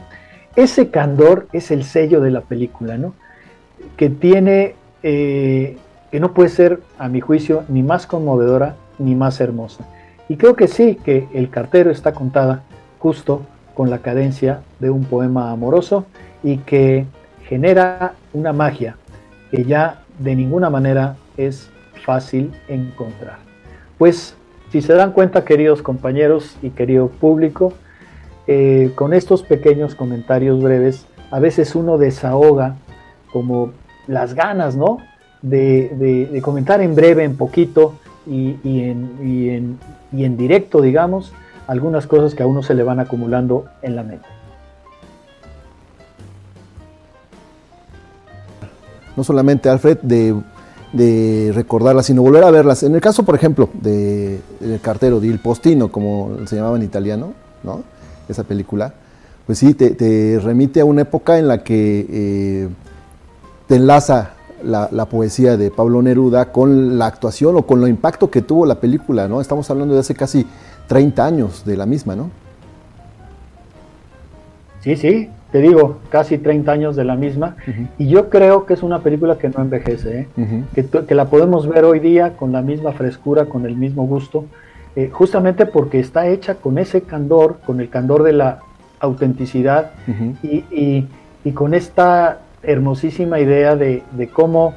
Ese 0.57 0.90
candor 0.90 1.49
es 1.53 1.70
el 1.70 1.85
sello 1.85 2.20
de 2.20 2.31
la 2.31 2.40
película, 2.40 2.97
¿no? 2.97 3.14
Que 3.97 4.09
tiene, 4.09 4.75
eh, 5.03 5.77
que 6.11 6.20
no 6.20 6.33
puede 6.33 6.49
ser, 6.49 6.81
a 6.99 7.09
mi 7.09 7.20
juicio, 7.20 7.64
ni 7.68 7.83
más 7.83 8.07
conmovedora 8.07 8.77
ni 8.99 9.14
más 9.14 9.40
hermosa. 9.40 9.85
Y 10.28 10.37
creo 10.37 10.56
que 10.56 10.68
sí, 10.68 10.96
que 10.96 11.28
el 11.34 11.50
cartero 11.50 11.90
está 11.90 12.12
contada 12.12 12.62
justo 12.98 13.42
con 13.74 13.90
la 13.90 13.98
cadencia 13.98 14.62
de 14.80 14.90
un 14.90 15.04
poema 15.04 15.50
amoroso 15.50 16.06
y 16.42 16.58
que 16.58 17.06
genera 17.46 18.14
una 18.32 18.52
magia 18.52 18.96
que 19.50 19.64
ya 19.64 20.02
de 20.18 20.34
ninguna 20.34 20.70
manera 20.70 21.16
es 21.37 21.70
fácil 22.04 22.52
encontrar. 22.68 23.38
Pues 23.98 24.34
si 24.70 24.82
se 24.82 24.94
dan 24.94 25.12
cuenta, 25.12 25.44
queridos 25.44 25.82
compañeros 25.82 26.56
y 26.62 26.70
querido 26.70 27.08
público, 27.08 27.72
eh, 28.46 28.92
con 28.94 29.14
estos 29.14 29.42
pequeños 29.42 29.94
comentarios 29.94 30.62
breves, 30.62 31.06
a 31.30 31.40
veces 31.40 31.74
uno 31.74 31.96
desahoga 31.96 32.76
como 33.32 33.72
las 34.06 34.34
ganas, 34.34 34.76
¿no? 34.76 34.98
De, 35.42 36.40
comentar 36.42 36.80
en 36.80 36.94
breve, 36.94 37.24
en 37.24 37.37
poquito 37.37 37.94
y, 38.26 38.58
en, 38.64 39.78
y 40.12 40.24
en 40.24 40.37
directo, 40.37 40.80
digamos, 40.80 41.32
algunas 41.66 42.06
cosas 42.06 42.34
que 42.34 42.42
a 42.42 42.46
uno 42.46 42.62
se 42.62 42.74
le 42.74 42.82
van 42.82 43.00
acumulando 43.00 43.66
en 43.82 43.96
la 43.96 44.02
mente. 44.02 44.26
No 49.16 49.22
solamente, 49.22 49.68
Alfred, 49.68 49.98
de, 50.02 50.34
de 50.92 51.52
recordarlas, 51.54 52.06
sino 52.06 52.22
volver 52.22 52.44
a 52.44 52.50
verlas. 52.50 52.82
En 52.82 52.94
el 52.94 53.00
caso, 53.00 53.22
por 53.24 53.34
ejemplo, 53.34 53.68
de, 53.74 54.40
del 54.60 54.80
cartero, 54.80 55.20
de 55.20 55.28
Il 55.28 55.38
Postino, 55.38 55.90
como 55.90 56.38
se 56.46 56.56
llamaba 56.56 56.76
en 56.76 56.82
italiano, 56.82 57.32
¿no? 57.62 57.82
Esa 58.28 58.44
película, 58.44 58.94
pues 59.46 59.58
sí, 59.58 59.74
te, 59.74 60.40
remite 60.42 60.80
a 60.80 60.84
una 60.84 61.02
época 61.02 61.38
en 61.38 61.48
la 61.48 61.62
que 61.62 62.06
eh, 62.08 62.68
te 63.68 63.76
enlaza 63.76 64.34
la, 64.64 64.88
la, 64.90 65.05
poesía 65.07 65.57
de 65.57 65.70
Pablo 65.70 66.03
Neruda 66.03 66.53
con 66.53 66.98
la 66.98 67.07
actuación 67.07 67.57
o 67.57 67.62
con 67.62 67.83
el 67.83 67.88
impacto 67.88 68.31
que 68.31 68.42
tuvo 68.42 68.66
la 68.66 68.77
película, 68.77 69.29
¿no? 69.29 69.40
Estamos 69.40 69.70
hablando 69.70 69.94
de 69.94 70.00
hace 70.00 70.14
casi 70.14 70.46
30 70.88 71.24
años 71.24 71.64
de 71.64 71.77
la 71.77 71.87
misma, 71.87 72.16
¿no? 72.16 72.31
Sí, 74.81 74.96
sí, 74.96 75.31
te 75.50 75.61
digo, 75.61 76.00
casi 76.11 76.37
30 76.37 76.72
años 76.72 76.96
de 76.96 77.05
la 77.05 77.14
misma. 77.14 77.57
Y 77.96 78.09
yo 78.09 78.29
creo 78.29 78.66
que 78.66 78.74
es 78.74 78.83
una 78.83 78.98
película 78.98 79.38
que 79.38 79.48
no 79.48 79.62
envejece, 79.62 80.29
¿eh? 80.37 80.64
que, 80.74 81.14
la 81.14 81.27
podemos 81.27 81.68
ver 81.68 81.85
hoy 81.85 82.00
día 82.00 82.37
con 82.37 82.53
la 82.53 82.61
misma 82.61 82.92
frescura, 82.92 83.46
con 83.46 83.64
el 83.64 83.77
mismo 83.77 84.07
gusto, 84.07 84.46
eh, 84.94 85.11
justamente 85.11 85.64
porque 85.64 86.00
está 86.00 86.27
hecha 86.27 86.57
con 86.57 86.77
ese 86.77 87.03
candor, 87.03 87.61
con 87.64 87.81
el 87.81 87.88
candor 87.88 88.24
de 88.24 88.33
la 88.33 88.59
autenticidad 89.00 89.92
y, 90.42 91.07
con 91.55 91.72
esta 91.72 92.40
hermosísima 92.66 93.40
idea 93.40 93.77
de, 93.77 94.03
de 94.12 94.29
cómo 94.29 94.74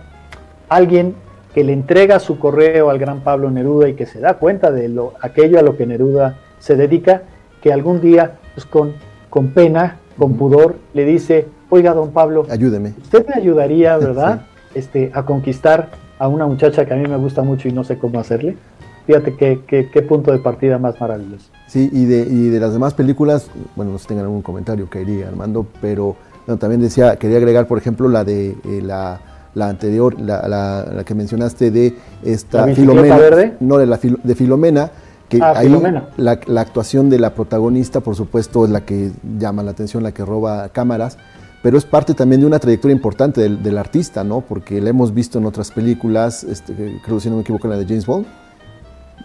alguien 0.70 1.16
que 1.54 1.64
le 1.64 1.74
entrega 1.74 2.20
su 2.20 2.38
correo 2.38 2.90
al 2.90 3.00
gran 3.00 3.22
Pablo 3.22 3.50
Neruda 3.50 3.90
y 3.90 3.94
que 3.94 4.06
se 4.06 4.20
da 4.20 4.36
cuenta 4.36 4.72
de 4.72 4.90
lo, 4.90 5.14
aquello 5.22 5.60
a 5.60 5.64
lo 5.64 5.76
que 5.76 5.88
Neruda 5.88 6.38
se 6.60 6.76
dedica, 6.76 7.24
que 7.62 7.74
algún 7.74 8.02
día, 8.02 8.34
pues 8.54 8.66
con, 8.66 8.94
con 9.30 9.50
pena, 9.50 9.98
con 10.18 10.34
pudor, 10.36 10.76
le 10.94 11.06
dice, 11.06 11.48
oiga, 11.70 11.94
don 11.94 12.12
Pablo, 12.12 12.46
ayúdeme. 12.50 12.94
Usted 13.02 13.26
me 13.28 13.34
ayudaría, 13.34 13.98
¿verdad? 13.98 14.42
este, 14.76 15.12
a 15.14 15.24
conquistar 15.24 15.90
a 16.20 16.28
una 16.28 16.46
muchacha 16.46 16.86
que 16.86 16.94
a 16.94 16.98
mí 16.98 17.08
me 17.08 17.18
gusta 17.18 17.42
mucho 17.42 17.68
y 17.68 17.72
no 17.72 17.84
sé 17.84 17.98
cómo 17.98 18.20
hacerle. 18.20 18.58
Fíjate 19.06 19.36
qué, 19.36 19.62
qué, 19.66 20.02
punto 20.02 20.34
de 20.34 20.40
partida 20.40 20.78
más 20.78 21.00
maravilloso. 21.00 21.50
Sí, 21.68 21.90
y 21.94 22.06
de, 22.06 22.28
y 22.30 22.50
de 22.50 22.60
las 22.60 22.74
demás 22.74 22.94
películas, 22.94 23.50
bueno, 23.76 23.94
no 23.94 23.98
sé 23.98 24.04
si 24.04 24.08
tengan 24.10 24.26
algún 24.26 24.42
comentario 24.42 24.90
que 24.90 25.02
iría 25.02 25.30
Armando, 25.30 25.66
pero 25.80 26.18
también 26.56 26.80
decía, 26.80 27.18
quería 27.18 27.38
agregar, 27.38 27.68
por 27.68 27.78
ejemplo, 27.78 28.08
la 28.08 28.24
de 28.24 28.52
eh, 28.64 28.82
la 28.82 29.20
la 29.58 29.70
anterior, 29.70 30.20
la, 30.20 30.48
la, 30.48 31.04
que 31.04 31.16
mencionaste 31.16 31.72
de 31.72 31.96
esta 32.24 32.68
Filomena, 32.68 33.18
verde? 33.18 33.58
no 33.60 33.78
de 33.78 33.88
la 33.88 33.98
de 33.98 34.36
Filomena, 34.36 34.92
que 35.28 35.40
ah, 35.42 35.54
ahí 35.56 35.70
La, 36.18 36.40
la, 36.46 36.62
actuación 36.62 37.10
de 37.10 37.18
la 37.20 37.34
protagonista, 37.34 38.02
por 38.02 38.16
supuesto, 38.16 38.66
es 38.66 38.72
la 38.72 38.82
que 38.82 39.12
llama 39.40 39.64
la 39.64 39.72
atención, 39.72 40.04
la 40.04 40.12
que 40.12 40.24
roba 40.24 40.70
cámaras, 40.70 41.18
pero 41.64 41.78
es 41.78 41.86
parte 41.86 42.14
también 42.14 42.42
de 42.42 42.48
una 42.48 42.60
trayectoria 42.60 42.96
importante 42.96 43.42
del, 43.42 43.64
del 43.64 43.80
artista, 43.80 44.24
¿no? 44.24 44.42
Porque 44.42 44.80
la 44.80 44.92
hemos 44.92 45.12
visto 45.12 45.40
en 45.40 45.46
otras 45.46 45.72
películas, 45.72 46.44
este, 46.44 47.02
creo 47.04 47.20
si 47.20 47.30
no 47.30 47.38
me 47.38 47.42
equivoco, 47.42 47.68
la 47.68 47.78
de 47.78 47.86
James 47.86 48.06
Bond, 48.06 48.28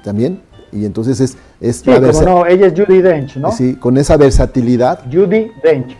también, 0.03 0.41
y 0.73 0.87
entonces 0.87 1.21
es, 1.21 1.37
es 1.61 1.77
sí, 1.77 1.91
como 1.91 2.23
no, 2.23 2.47
ella 2.47 2.69
es 2.69 2.73
Judy 2.73 3.03
Dench, 3.03 3.37
¿no? 3.37 3.53
Sí, 3.53 3.75
con 3.75 3.99
esa 3.99 4.17
versatilidad. 4.17 5.01
Judy 5.13 5.53
Dench. 5.63 5.95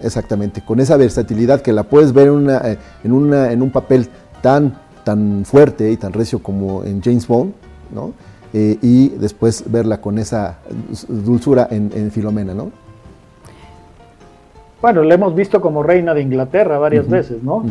Exactamente, 0.00 0.62
con 0.62 0.80
esa 0.80 0.96
versatilidad 0.96 1.60
que 1.60 1.72
la 1.72 1.82
puedes 1.82 2.12
ver 2.12 2.28
en, 2.28 2.34
una, 2.34 2.56
eh, 2.58 2.78
en, 3.04 3.12
una, 3.12 3.52
en 3.52 3.60
un 3.60 3.70
papel 3.70 4.08
tan, 4.40 4.78
tan 5.04 5.44
fuerte 5.44 5.90
y 5.90 5.96
tan 5.96 6.12
recio 6.12 6.42
como 6.42 6.84
en 6.84 7.02
James 7.02 7.26
Bond, 7.26 7.52
¿no? 7.94 8.12
Eh, 8.52 8.78
y 8.82 9.10
después 9.10 9.64
verla 9.70 10.00
con 10.00 10.18
esa 10.18 10.58
dulzura 11.08 11.68
en, 11.70 12.10
Filomena, 12.10 12.52
¿no? 12.52 12.70
Bueno, 14.82 15.02
la 15.04 15.14
hemos 15.14 15.34
visto 15.34 15.60
como 15.60 15.82
reina 15.82 16.14
de 16.14 16.22
Inglaterra 16.22 16.78
varias 16.78 17.08
veces, 17.08 17.42
¿no? 17.42 17.64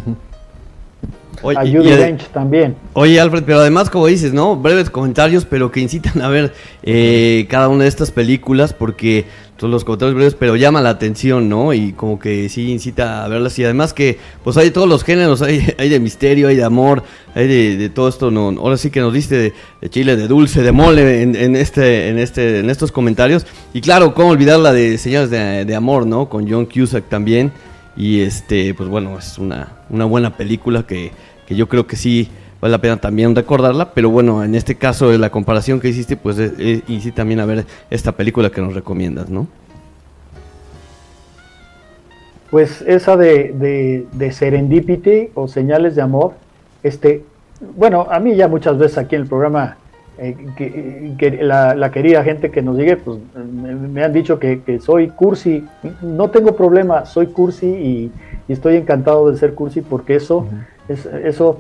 Oye, 1.42 1.58
a 1.58 1.62
Judy 1.62 1.92
Dench 1.92 2.28
también. 2.28 2.76
Oye, 2.94 3.20
Alfred, 3.20 3.44
pero 3.46 3.60
además, 3.60 3.90
como 3.90 4.08
dices, 4.08 4.34
¿no? 4.34 4.58
Breves 4.58 4.90
comentarios, 4.90 5.46
pero 5.46 5.72
que 5.72 5.80
incitan 5.80 6.22
a 6.22 6.28
ver 6.28 6.54
eh, 6.84 7.48
cada 7.50 7.70
una 7.70 7.84
de 7.84 7.90
estas 7.90 8.12
películas, 8.12 8.74
porque 8.74 9.26
son 9.60 9.72
los 9.72 9.84
comentarios 9.84 10.16
breves, 10.16 10.36
pero 10.36 10.56
llama 10.56 10.82
la 10.82 10.90
atención, 10.90 11.50
¿no? 11.50 11.74
Y 11.74 11.92
como 11.94 12.18
que 12.18 12.48
sí 12.50 12.72
incita 12.72 13.26
a 13.26 13.28
verlas. 13.28 13.60
Y 13.60 13.64
además 13.64 13.94
que, 13.94 14.18
pues 14.44 14.58
hay 14.58 14.72
todos 14.72 14.88
los 14.88 15.04
géneros, 15.04 15.42
hay, 15.42 15.66
hay 15.78 15.90
de 15.90 16.00
misterio, 16.00 16.48
hay 16.48 16.56
de 16.56 16.64
amor, 16.64 17.04
hay 17.36 17.48
de, 17.48 17.90
todo 17.90 18.08
esto, 18.08 18.32
¿no? 18.32 18.50
Ahora 18.60 18.78
sí 18.78 18.90
que 18.90 19.02
nos 19.02 19.14
diste 19.14 19.54
de, 19.82 19.90
chile, 19.90 20.16
de 20.16 20.28
dulce, 20.28 20.62
de 20.62 20.72
mole 20.72 21.22
en, 21.22 21.56
este, 21.56 22.10
en, 22.10 22.20
este, 22.20 22.60
en 22.60 22.70
estos 22.70 22.92
comentarios. 22.92 23.46
Y 23.74 23.82
claro, 23.82 24.14
cómo 24.14 24.30
olvidar 24.30 24.60
la 24.60 24.74
de 24.74 24.98
Señales 24.98 25.30
de, 25.30 25.76
Amor, 25.76 26.06
¿no? 26.06 26.30
Con 26.30 26.50
John 26.50 26.66
Cusack 26.66 27.08
también. 27.10 27.52
Y 28.00 28.22
este, 28.22 28.74
pues 28.74 28.90
bueno, 28.90 29.20
es 29.20 29.38
una, 29.38 29.84
una 29.92 30.06
buena 30.06 30.36
película 30.36 30.82
que 30.84 31.12
que 31.50 31.56
yo 31.56 31.68
creo 31.68 31.88
que 31.88 31.96
sí 31.96 32.30
vale 32.62 32.74
la 32.74 32.78
pena 32.78 32.98
también 32.98 33.36
recordarla, 33.36 33.96
pero 33.96 34.12
bueno, 34.12 34.44
en 34.44 34.54
este 34.54 34.76
caso 34.76 35.10
de 35.10 35.18
la 35.18 35.32
comparación 35.32 35.80
que 35.80 35.90
hiciste, 35.90 36.16
pues 36.16 36.38
eh, 36.38 36.54
eh, 36.60 36.82
y 36.88 37.02
sí 37.02 37.12
también 37.12 37.40
a 37.40 37.46
ver 37.48 37.66
esta 37.90 38.12
película 38.12 38.52
que 38.52 38.62
nos 38.62 38.76
recomiendas, 38.76 39.32
¿no? 39.32 39.48
Pues 42.52 42.84
esa 42.84 43.18
de, 43.18 44.06
de, 44.12 44.32
Serendipity 44.32 45.30
o 45.34 45.48
Señales 45.48 45.96
de 45.96 46.04
Amor, 46.04 46.34
este, 46.84 47.24
bueno, 47.76 48.06
a 48.12 48.20
mí 48.20 48.36
ya 48.36 48.48
muchas 48.48 48.78
veces 48.78 49.00
aquí 49.00 49.16
en 49.16 49.24
el 49.24 49.28
programa, 49.28 49.78
eh, 50.20 51.16
que, 51.18 51.40
la, 51.42 51.92
querida 51.92 52.24
gente 52.24 52.52
que 52.52 52.62
nos 52.62 52.78
sigue, 52.78 52.98
pues 52.98 53.18
me, 53.36 54.04
han 54.04 54.14
dicho 54.14 54.40
que, 54.40 54.80
soy 54.82 55.08
cursi, 55.10 55.66
no 56.02 56.30
tengo 56.30 56.56
problema, 56.56 57.06
soy 57.06 57.28
cursi 57.28 57.68
y, 57.68 58.12
estoy 58.52 58.78
encantado 58.78 59.30
de 59.30 59.38
ser 59.38 59.54
cursi 59.54 59.82
porque 59.82 60.16
eso 60.16 60.48
eso 61.24 61.60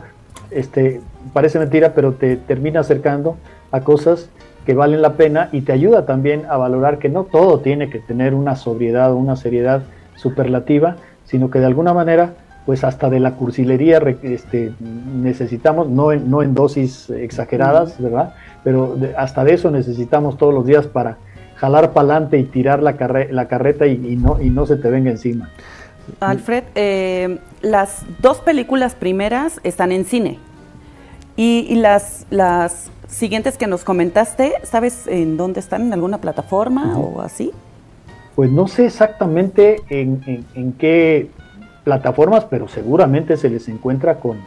este, 0.51 1.01
parece 1.33 1.59
mentira, 1.59 1.93
pero 1.93 2.13
te 2.13 2.35
termina 2.35 2.79
acercando 2.79 3.37
a 3.71 3.81
cosas 3.81 4.29
que 4.65 4.73
valen 4.73 5.01
la 5.01 5.13
pena 5.13 5.49
y 5.51 5.61
te 5.61 5.71
ayuda 5.71 6.05
también 6.05 6.43
a 6.49 6.57
valorar 6.57 6.99
que 6.99 7.09
no 7.09 7.23
todo 7.23 7.59
tiene 7.59 7.89
que 7.89 7.99
tener 7.99 8.33
una 8.33 8.55
sobriedad 8.55 9.11
o 9.11 9.15
una 9.15 9.35
seriedad 9.35 9.83
superlativa, 10.15 10.97
sino 11.25 11.49
que 11.49 11.59
de 11.59 11.65
alguna 11.65 11.93
manera, 11.93 12.33
pues 12.69 12.83
hasta 12.83 13.09
de 13.09 13.19
la 13.19 13.31
cursilería 13.31 13.97
este, 14.21 14.71
necesitamos, 14.79 15.89
no 15.89 16.11
en, 16.11 16.29
no 16.29 16.43
en 16.43 16.53
dosis 16.53 17.09
exageradas, 17.09 17.99
¿verdad? 17.99 18.35
Pero 18.63 18.95
hasta 19.17 19.43
de 19.43 19.55
eso 19.55 19.71
necesitamos 19.71 20.37
todos 20.37 20.53
los 20.53 20.67
días 20.67 20.85
para 20.85 21.17
jalar 21.55 21.93
para 21.93 22.13
adelante 22.13 22.37
y 22.37 22.43
tirar 22.43 22.83
la, 22.83 22.95
la 23.31 23.47
carreta 23.47 23.87
y, 23.87 23.97
no, 24.17 24.39
y 24.39 24.51
no 24.51 24.67
se 24.67 24.75
te 24.75 24.87
venga 24.91 25.09
encima. 25.09 25.49
Alfred, 26.19 26.63
eh, 26.75 27.39
las 27.63 28.03
dos 28.21 28.37
películas 28.37 28.93
primeras 28.93 29.59
están 29.63 29.91
en 29.91 30.05
cine 30.05 30.37
y, 31.35 31.73
las, 31.73 32.27
las 32.29 32.91
siguientes 33.07 33.57
que 33.57 33.65
nos 33.65 33.83
comentaste, 33.83 34.53
¿sabes 34.61 35.07
en 35.07 35.37
dónde 35.37 35.59
están? 35.59 35.87
¿En 35.87 35.93
alguna 35.93 36.19
plataforma 36.19 36.99
o 36.99 37.21
así? 37.21 37.51
Pues 38.35 38.51
no 38.51 38.67
sé 38.67 38.85
exactamente 38.85 39.81
en, 39.89 40.75
qué 40.77 41.31
plataformas, 41.89 42.45
pero 42.45 42.67
seguramente 42.67 43.35
se 43.37 43.49
les 43.49 43.67
encuentra 43.67 44.15
con, 44.15 44.37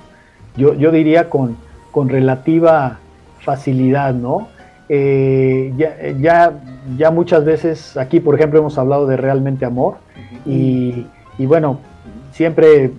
yo, 0.56 0.74
yo 0.74 0.90
diría 0.90 1.28
con, 1.28 1.56
con 1.90 2.08
relativa 2.08 2.98
facilidad, 3.40 4.14
¿no? 4.14 4.48
Eh, 4.88 5.72
ya, 5.76 5.96
ya, 6.20 6.52
ya, 6.96 7.10
muchas 7.10 7.44
veces 7.44 7.96
aquí, 7.96 8.20
por 8.20 8.34
ejemplo, 8.34 8.60
hemos 8.60 8.78
hablado 8.78 9.06
de 9.06 9.16
Realmente 9.16 9.64
Amor 9.64 9.96
y 10.44 11.06
y 11.38 11.46
bueno, 11.46 11.78
siempre 12.30 12.92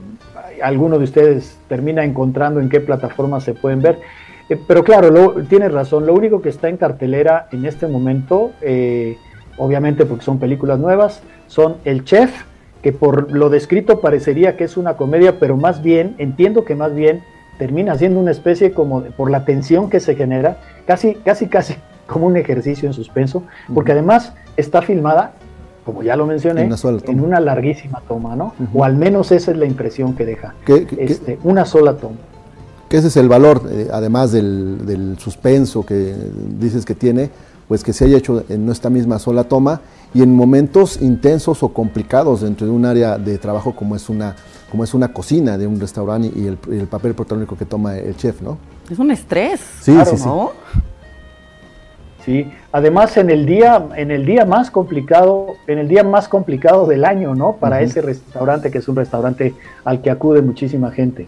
alguno 0.61 0.97
de 0.97 1.05
ustedes 1.05 1.57
termina 1.67 2.03
encontrando 2.03 2.59
en 2.59 2.69
qué 2.69 2.79
plataformas 2.79 3.43
se 3.43 3.53
pueden 3.53 3.81
ver. 3.81 3.99
Eh, 4.49 4.59
pero 4.67 4.83
claro, 4.83 5.35
tienes 5.47 5.71
razón, 5.71 6.05
lo 6.05 6.13
único 6.13 6.41
que 6.41 6.49
está 6.49 6.69
en 6.69 6.77
cartelera 6.77 7.47
en 7.51 7.65
este 7.65 7.87
momento, 7.87 8.51
eh, 8.61 9.17
obviamente 9.57 10.05
porque 10.05 10.25
son 10.25 10.39
películas 10.39 10.79
nuevas, 10.79 11.21
son 11.47 11.77
El 11.85 12.03
Chef, 12.03 12.31
que 12.83 12.91
por 12.91 13.31
lo 13.31 13.49
descrito 13.49 14.01
parecería 14.01 14.57
que 14.57 14.65
es 14.65 14.77
una 14.77 14.97
comedia, 14.97 15.39
pero 15.39 15.57
más 15.57 15.81
bien, 15.81 16.15
entiendo 16.19 16.65
que 16.65 16.75
más 16.75 16.93
bien 16.93 17.23
termina 17.57 17.97
siendo 17.97 18.19
una 18.19 18.31
especie 18.31 18.73
como 18.73 19.01
por 19.01 19.31
la 19.31 19.45
tensión 19.45 19.89
que 19.89 20.01
se 20.01 20.15
genera, 20.15 20.57
casi, 20.85 21.15
casi, 21.15 21.47
casi 21.47 21.75
como 22.07 22.27
un 22.27 22.37
ejercicio 22.37 22.87
en 22.87 22.93
suspenso, 22.93 23.43
porque 23.73 23.93
además 23.93 24.33
está 24.57 24.81
filmada 24.81 25.33
como 25.85 26.01
ya 26.01 26.15
lo 26.15 26.25
mencioné, 26.25 26.69
en 27.07 27.19
una 27.19 27.41
larguísima 27.41 28.01
toma, 28.07 28.37
¿no? 28.37 28.53
O 28.73 28.85
al 28.85 28.95
menos 28.95 29.33
esa 29.33 29.51
es 29.51 29.57
la 29.57 29.65
impresión 29.65 30.15
que 30.15 30.25
deja. 30.25 30.55
este, 30.97 31.39
una 31.43 31.65
sola 31.65 31.97
toma. 31.97 32.15
Que 32.87 32.97
ese 32.97 33.07
es 33.07 33.17
el 33.17 33.27
valor, 33.27 33.63
eh, 33.69 33.89
además 33.91 34.31
del, 34.31 35.17
suspenso 35.17 35.85
que 35.85 36.15
dices 36.57 36.85
que 36.85 36.95
tiene, 36.95 37.29
pues 37.67 37.83
que 37.83 37.91
se 37.91 38.05
haya 38.05 38.17
hecho 38.17 38.45
en 38.49 38.69
esta 38.69 38.89
misma 38.89 39.19
sola 39.19 39.43
toma 39.43 39.81
y 40.13 40.21
en 40.21 40.35
momentos 40.35 41.01
intensos 41.01 41.63
o 41.63 41.69
complicados 41.69 42.41
dentro 42.41 42.65
de 42.67 42.71
un 42.73 42.85
área 42.85 43.17
de 43.17 43.37
trabajo 43.37 43.75
como 43.75 43.95
es 43.95 44.09
una, 44.09 44.35
como 44.69 44.83
es 44.83 44.93
una 44.93 45.11
cocina 45.13 45.57
de 45.57 45.65
un 45.67 45.79
restaurante 45.79 46.31
y 46.35 46.47
el, 46.47 46.57
y 46.71 46.75
el 46.77 46.87
papel 46.87 47.13
protagónico 47.15 47.55
que 47.57 47.65
toma 47.65 47.97
el 47.97 48.15
chef, 48.15 48.41
¿no? 48.41 48.57
Es 48.89 48.99
un 48.99 49.11
estrés. 49.11 49.59
Sí, 49.81 49.93
Claro, 49.93 50.11
sí, 50.11 50.17
sí. 50.17 50.25
¿no? 50.25 50.51
Sí, 52.25 52.49
además 52.71 53.17
en 53.17 53.29
el 53.29 53.45
día, 53.45 53.85
en 53.97 54.09
el 54.09 54.25
día 54.25 54.45
más 54.45 54.71
complicado, 54.71 55.47
en 55.67 55.77
el 55.77 55.89
día 55.89 56.05
más 56.05 56.29
complicado 56.29 56.85
del 56.87 57.03
año, 57.03 57.35
¿no? 57.35 57.57
Para 57.57 57.81
ese 57.81 58.01
restaurante 58.01 58.71
que 58.71 58.77
es 58.77 58.87
un 58.87 58.95
restaurante 58.95 59.53
al 59.83 60.01
que 60.01 60.09
acude 60.09 60.41
muchísima 60.41 60.89
gente. 60.91 61.27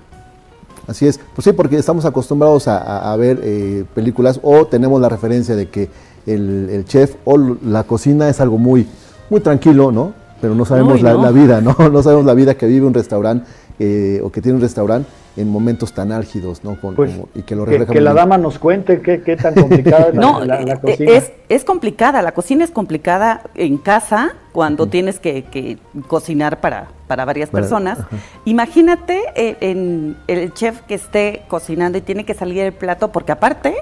Así 0.87 1.05
es, 1.05 1.19
pues 1.33 1.43
sí, 1.43 1.51
porque 1.51 1.77
estamos 1.77 2.05
acostumbrados 2.05 2.67
a, 2.69 2.77
a- 2.77 3.11
a 3.11 3.15
ver 3.17 3.41
eh, 3.43 3.83
películas 3.93 4.39
o 4.41 4.67
tenemos 4.67 5.01
la 5.01 5.09
referencia 5.09 5.55
de 5.55 5.67
que 5.67 5.89
el, 6.25 6.69
el 6.71 6.85
chef 6.85 7.15
o 7.25 7.37
la 7.37 7.83
cocina 7.83 8.29
es 8.29 8.39
algo 8.41 8.57
muy, 8.57 8.87
muy 9.29 9.41
tranquilo, 9.41 9.91
¿no? 9.91 10.13
Pero 10.41 10.55
no 10.55 10.65
sabemos 10.65 11.01
la, 11.01 11.13
la 11.13 11.31
vida, 11.31 11.61
¿no? 11.61 11.75
No 11.91 12.03
sabemos 12.03 12.25
la 12.25 12.33
vida 12.33 12.55
que 12.55 12.67
vive 12.67 12.85
un 12.85 12.93
restaurante 12.93 13.47
eh, 13.79 14.21
o 14.23 14.31
que 14.31 14.41
tiene 14.41 14.57
un 14.57 14.61
restaurante 14.61 15.09
en 15.37 15.49
momentos 15.49 15.91
tan 15.93 16.11
álgidos, 16.11 16.63
¿no? 16.63 16.79
Con- 16.79 16.95
Pues, 16.95 17.11
como- 17.11 17.27
y 17.35 17.41
que 17.41 17.55
lo 17.55 17.65
Que, 17.65 17.71
refleja 17.71 17.91
que 17.93 17.99
muy 17.99 18.05
la 18.05 18.11
bien. 18.13 18.23
dama 18.23 18.37
nos 18.37 18.57
cuente 18.59 19.01
qué, 19.01 19.21
qué 19.21 19.35
tan 19.35 19.53
complicada 19.53 20.07
es 20.09 20.15
la, 20.15 20.21
No, 20.21 20.45
la- 20.45 20.61
la 20.61 20.73
eh, 20.75 20.79
cocina. 20.81 21.11
es, 21.11 21.31
es 21.49 21.63
complicada. 21.65 22.21
La 22.21 22.31
cocina 22.33 22.63
es 22.63 22.71
complicada 22.71 23.41
en 23.55 23.77
casa 23.77 24.33
cuando 24.53 24.87
tienes 24.87 25.19
que, 25.19 25.43
que 25.43 25.77
cocinar 26.07 26.61
para, 26.61 26.87
para 27.07 27.25
varias 27.25 27.49
Para- 27.49 27.63
personas. 27.63 27.99
Imagínate 28.45 29.19
eh, 29.35 29.57
en 29.59 30.15
el 30.27 30.53
chef 30.53 30.81
que 30.83 30.93
esté 30.95 31.41
cocinando 31.49 31.97
y 31.97 32.01
tiene 32.01 32.23
que 32.23 32.33
salir 32.33 32.59
el 32.61 32.71
plato, 32.73 33.11
porque 33.11 33.33
aparte 33.33 33.73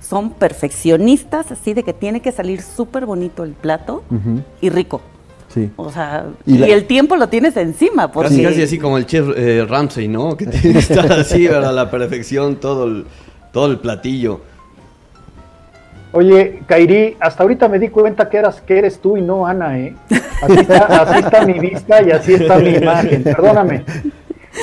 son 0.00 0.30
perfeccionistas, 0.30 1.50
así 1.50 1.74
de 1.74 1.82
que 1.82 1.92
tiene 1.92 2.20
que 2.20 2.30
salir 2.30 2.62
súper 2.62 3.06
bonito 3.06 3.42
el 3.42 3.52
plato 3.52 4.04
y 4.60 4.70
rico. 4.70 5.00
Sí. 5.52 5.70
O 5.76 5.90
sea, 5.90 6.26
Y 6.46 6.62
el 6.62 6.84
tiempo 6.86 7.16
lo 7.16 7.28
tienes 7.28 7.56
encima. 7.56 8.10
Porque 8.10 8.30
Casi, 8.30 8.42
casi 8.42 8.62
así 8.62 8.78
como 8.78 8.98
el 8.98 9.06
chef 9.06 9.26
eh, 9.36 9.64
Ramsay, 9.68 10.08
¿no? 10.08 10.36
Que 10.36 10.46
tiene 10.46 10.72
que 10.74 10.78
estar 10.78 11.12
así, 11.12 11.46
¿verdad? 11.48 11.70
A 11.70 11.72
la 11.72 11.90
perfección, 11.90 12.56
todo 12.56 12.84
el, 12.86 13.04
todo 13.52 13.70
el 13.70 13.78
platillo. 13.78 14.40
Oye, 16.14 16.62
Kairi, 16.66 17.16
hasta 17.20 17.42
ahorita 17.42 17.68
me 17.68 17.78
di 17.78 17.88
cuenta 17.88 18.28
que 18.28 18.36
eras 18.36 18.60
que 18.60 18.78
eres 18.78 18.98
tú 19.00 19.16
y 19.16 19.22
no 19.22 19.46
Ana, 19.46 19.78
¿eh? 19.78 19.94
Así 20.42 20.58
está, 20.60 20.84
así 21.02 21.18
está 21.20 21.46
mi 21.46 21.58
vista 21.58 22.02
y 22.02 22.10
así 22.10 22.34
está 22.34 22.58
mi 22.58 22.70
imagen. 22.74 23.22
Perdóname. 23.24 23.84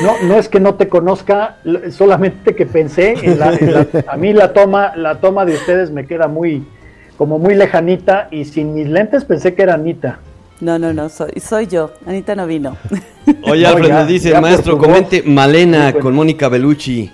No, 0.03 0.11
no 0.27 0.35
es 0.35 0.47
que 0.47 0.59
no 0.59 0.75
te 0.75 0.87
conozca, 0.87 1.57
solamente 1.89 2.53
que 2.55 2.67
pensé 2.67 3.15
en 3.23 3.39
la, 3.39 3.55
en 3.55 3.73
la- 3.73 3.87
a 4.07 4.15
mí 4.17 4.31
la 4.33 4.53
toma, 4.53 4.95
la 4.95 5.19
toma 5.19 5.45
de 5.45 5.53
ustedes 5.55 5.89
me 5.89 6.05
queda 6.05 6.27
muy, 6.27 6.63
como 7.17 7.39
muy 7.39 7.55
lejanita 7.55 8.27
y 8.29 8.45
sin 8.45 8.75
mis 8.75 8.87
lentes 8.87 9.25
pensé 9.25 9.55
que 9.55 9.63
era 9.63 9.73
Anita. 9.73 10.19
No, 10.62 10.78
no, 10.78 10.93
no, 10.93 11.07
soy, 11.07 11.32
soy 11.39 11.68
yo. 11.68 11.91
Anita 12.05 12.36
no 12.36 12.45
vino. 12.45 12.76
Oye, 13.49 13.64
No, 13.64 13.70
Alfred, 13.70 13.88
ya, 13.88 13.99
nos 13.99 14.07
dice 14.07 14.30
ya 14.32 14.41
maestro, 14.41 14.78
comente 14.78 15.24
Malena 15.24 15.88
Sí, 15.88 15.91
pues. 15.93 16.03
con 16.03 16.16
Mónica 16.16 16.49
Bellucci. 16.49 17.12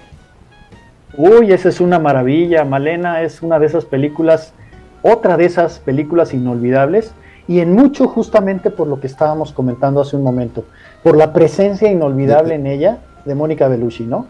Uy, 1.17 1.51
esa 1.51 1.69
es 1.69 1.79
una 1.79 1.99
maravilla. 1.99 2.65
Malena 2.65 3.21
es 3.21 3.43
una 3.43 3.59
de 3.59 3.67
esas 3.67 3.85
películas, 3.85 4.53
otra 5.03 5.37
de 5.37 5.45
esas 5.45 5.79
películas 5.79 6.33
inolvidables, 6.33 7.11
y 7.47 7.59
en 7.59 7.73
mucho 7.73 8.07
justamente 8.07 8.71
por 8.71 8.87
lo 8.87 8.99
que 8.99 9.07
estábamos 9.07 9.51
comentando 9.51 10.01
hace 10.01 10.15
un 10.15 10.23
momento, 10.23 10.65
por 11.03 11.15
la 11.15 11.31
presencia 11.31 11.91
inolvidable 11.91 12.55
en 12.55 12.65
ella 12.65 12.97
de 13.25 13.35
Mónica 13.35 13.67
Bellucci, 13.67 14.03
¿no? 14.03 14.27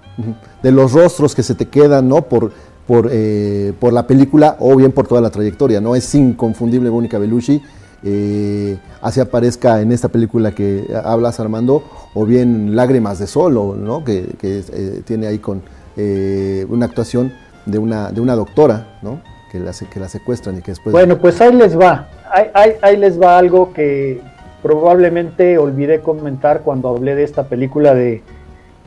De 0.61 0.72
los 0.72 0.91
rostros 0.91 1.34
que 1.34 1.43
se 1.43 1.55
te 1.55 1.68
quedan, 1.68 2.09
¿no? 2.09 2.24
Por, 2.24 2.51
por, 2.86 3.09
eh, 3.11 3.74
por 3.80 3.93
la 3.93 4.05
película 4.05 4.57
o 4.59 4.76
bien 4.76 4.91
por 4.91 5.07
toda 5.07 5.22
la 5.22 5.30
trayectoria, 5.30 5.80
¿no? 5.80 5.95
Es 5.95 6.13
inconfundible 6.13 6.89
Mónica 6.91 7.18
Bellucci. 7.18 7.61
Eh, 8.03 8.77
así 9.01 9.19
aparezca 9.19 9.81
en 9.81 9.91
esta 9.91 10.09
película 10.09 10.51
que 10.51 10.85
hablas, 11.03 11.39
Armando, 11.39 11.83
o 12.13 12.25
bien 12.25 12.75
Lágrimas 12.75 13.19
de 13.19 13.27
Sol, 13.27 13.57
o, 13.57 13.75
¿no? 13.75 14.03
Que, 14.03 14.27
que, 14.39 14.59
eh, 14.71 15.01
tiene 15.05 15.27
ahí 15.27 15.39
con 15.39 15.61
eh, 15.97 16.65
una 16.69 16.85
actuación 16.85 17.33
de 17.65 17.79
una, 17.79 18.11
de 18.11 18.21
una 18.21 18.35
doctora, 18.35 18.97
¿no? 19.01 19.21
Que 19.51 19.59
la, 19.59 19.71
que 19.91 19.99
la 19.99 20.09
secuestran 20.09 20.57
y 20.57 20.61
que 20.61 20.71
después... 20.71 20.91
Bueno, 20.91 21.17
pues 21.17 21.39
ahí 21.41 21.53
les 21.53 21.79
va. 21.79 22.09
Ahí, 22.31 22.45
ahí- 22.53 22.73
ahí 22.81 22.97
les 22.97 23.19
va 23.19 23.37
algo 23.37 23.71
que 23.73 24.21
probablemente 24.61 25.57
olvidé 25.57 26.01
comentar 26.01 26.61
cuando 26.61 26.89
hablé 26.89 27.15
de 27.15 27.23
esta 27.23 27.43
película 27.47 27.93
de 27.93 28.21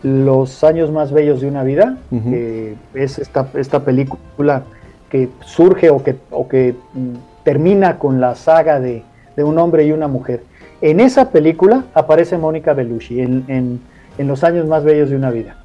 Los 0.03 0.63
años 0.65 0.91
más 0.93 1.11
bellos 1.13 1.41
de 1.41 1.49
una 1.49 1.63
vida, 1.65 1.97
que 2.11 2.75
es 2.95 3.19
esta, 3.19 3.49
esta 3.55 3.85
película 3.85 4.63
que 5.11 5.29
surge 5.45 5.91
o 5.91 6.03
que, 6.05 6.17
o 6.31 6.47
que 6.47 6.75
mm, 6.95 7.15
termina 7.53 7.99
con 7.99 8.21
la 8.21 8.35
saga 8.35 8.79
de, 8.79 9.03
de 9.35 9.43
un 9.43 9.57
hombre 9.59 9.87
y 9.87 9.93
una 9.93 10.07
mujer. 10.07 10.43
En 10.83 11.01
esa 11.01 11.31
película 11.31 11.85
aparece 11.95 12.37
Mónica 12.37 12.75
Bellucci, 12.75 13.23
en, 13.23 13.45
en- 13.49 13.81
en 14.19 14.29
Los 14.29 14.45
años 14.45 14.67
más 14.67 14.85
bellos 14.85 15.09
de 15.09 15.17
una 15.17 15.31
vida. 15.31 15.57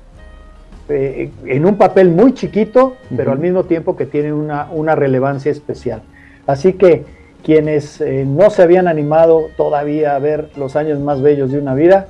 Eh, 0.87 1.29
en 1.45 1.65
un 1.65 1.75
papel 1.75 2.09
muy 2.09 2.33
chiquito, 2.33 2.93
pero 3.17 3.33
al 3.33 3.39
mismo 3.39 3.65
tiempo 3.65 3.97
que 3.97 4.05
tiene 4.05 4.31
una, 4.31 4.67
una 4.71 4.95
relevancia 4.95 5.51
especial. 5.51 6.03
Así 6.47 6.71
que 6.73 7.03
quienes 7.43 7.99
eh, 7.99 8.23
no 8.25 8.49
se 8.49 8.61
habían 8.61 8.87
animado 8.87 9.47
todavía 9.57 10.15
a 10.15 10.19
ver 10.19 10.51
los 10.55 10.77
años 10.77 11.01
más 11.01 11.21
bellos 11.21 11.51
de 11.51 11.57
una 11.59 11.73
vida, 11.75 12.07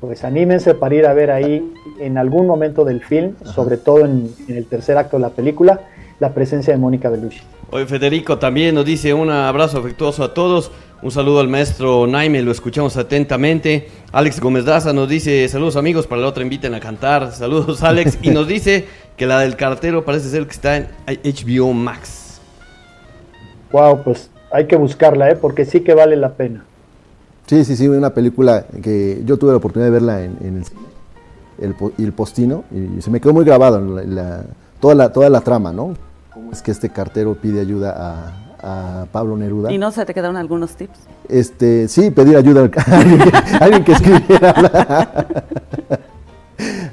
pues 0.00 0.24
anímense 0.24 0.74
para 0.74 0.94
ir 0.96 1.06
a 1.06 1.12
ver 1.14 1.30
ahí 1.30 1.72
en 2.00 2.18
algún 2.18 2.48
momento 2.48 2.84
del 2.84 3.02
film, 3.04 3.34
sobre 3.44 3.76
todo 3.76 4.04
en, 4.04 4.28
en 4.48 4.56
el 4.56 4.66
tercer 4.66 4.96
acto 4.98 5.16
de 5.18 5.22
la 5.22 5.30
película, 5.30 5.78
la 6.18 6.30
presencia 6.30 6.72
de 6.74 6.80
Mónica 6.80 7.08
Bellucci. 7.08 7.42
Oye, 7.72 7.86
Federico 7.86 8.38
también 8.38 8.74
nos 8.74 8.84
dice 8.84 9.14
un 9.14 9.30
abrazo 9.30 9.78
afectuoso 9.78 10.22
a 10.22 10.34
todos. 10.34 10.70
Un 11.00 11.10
saludo 11.10 11.40
al 11.40 11.48
maestro 11.48 12.06
Naime, 12.06 12.42
lo 12.42 12.52
escuchamos 12.52 12.96
atentamente. 12.96 13.88
Alex 14.12 14.40
Gómez 14.40 14.64
Daza 14.66 14.92
nos 14.92 15.08
dice 15.08 15.48
saludos 15.48 15.76
amigos, 15.76 16.06
para 16.06 16.20
la 16.20 16.28
otra 16.28 16.42
inviten 16.42 16.74
a 16.74 16.80
cantar. 16.80 17.32
Saludos 17.32 17.82
Alex. 17.82 18.18
y 18.22 18.30
nos 18.30 18.46
dice 18.46 18.86
que 19.16 19.26
la 19.26 19.40
del 19.40 19.56
cartero 19.56 20.04
parece 20.04 20.28
ser 20.28 20.44
que 20.44 20.52
está 20.52 20.76
en 20.76 20.88
HBO 21.06 21.72
Max. 21.72 22.40
Wow, 23.72 24.02
pues 24.04 24.30
hay 24.52 24.66
que 24.66 24.76
buscarla, 24.76 25.30
¿eh? 25.30 25.36
porque 25.36 25.64
sí 25.64 25.80
que 25.80 25.94
vale 25.94 26.14
la 26.16 26.34
pena. 26.34 26.64
Sí, 27.46 27.64
sí, 27.64 27.74
sí, 27.74 27.88
una 27.88 28.12
película 28.12 28.66
que 28.82 29.22
yo 29.24 29.38
tuve 29.38 29.50
la 29.52 29.56
oportunidad 29.56 29.86
de 29.88 29.92
verla 29.92 30.22
en, 30.24 30.36
en 30.42 30.56
el 30.58 30.64
cine, 30.64 30.80
el, 31.58 31.74
el 31.98 32.12
postino, 32.12 32.64
y 32.70 33.00
se 33.00 33.10
me 33.10 33.18
quedó 33.20 33.32
muy 33.32 33.44
grabado 33.44 33.80
la- 33.80 34.04
la- 34.04 34.44
toda, 34.78 34.94
la, 34.94 35.12
toda 35.12 35.28
la 35.30 35.40
trama, 35.40 35.72
¿no? 35.72 35.94
Es 36.52 36.60
que 36.62 36.70
este 36.70 36.90
cartero 36.90 37.34
pide 37.34 37.60
ayuda 37.60 37.94
a, 38.62 39.02
a 39.02 39.06
Pablo 39.06 39.36
Neruda. 39.36 39.72
¿Y 39.72 39.78
no 39.78 39.90
se 39.90 40.04
te 40.04 40.12
quedaron 40.14 40.36
algunos 40.36 40.76
tips? 40.76 40.98
Este, 41.28 41.88
sí, 41.88 42.10
pedir 42.10 42.36
ayuda 42.36 42.68
a 42.76 42.94
alguien 43.00 43.18
que, 43.18 43.36
a 43.36 43.56
alguien 43.58 43.84
que 43.84 43.92
escribiera. 43.92 45.26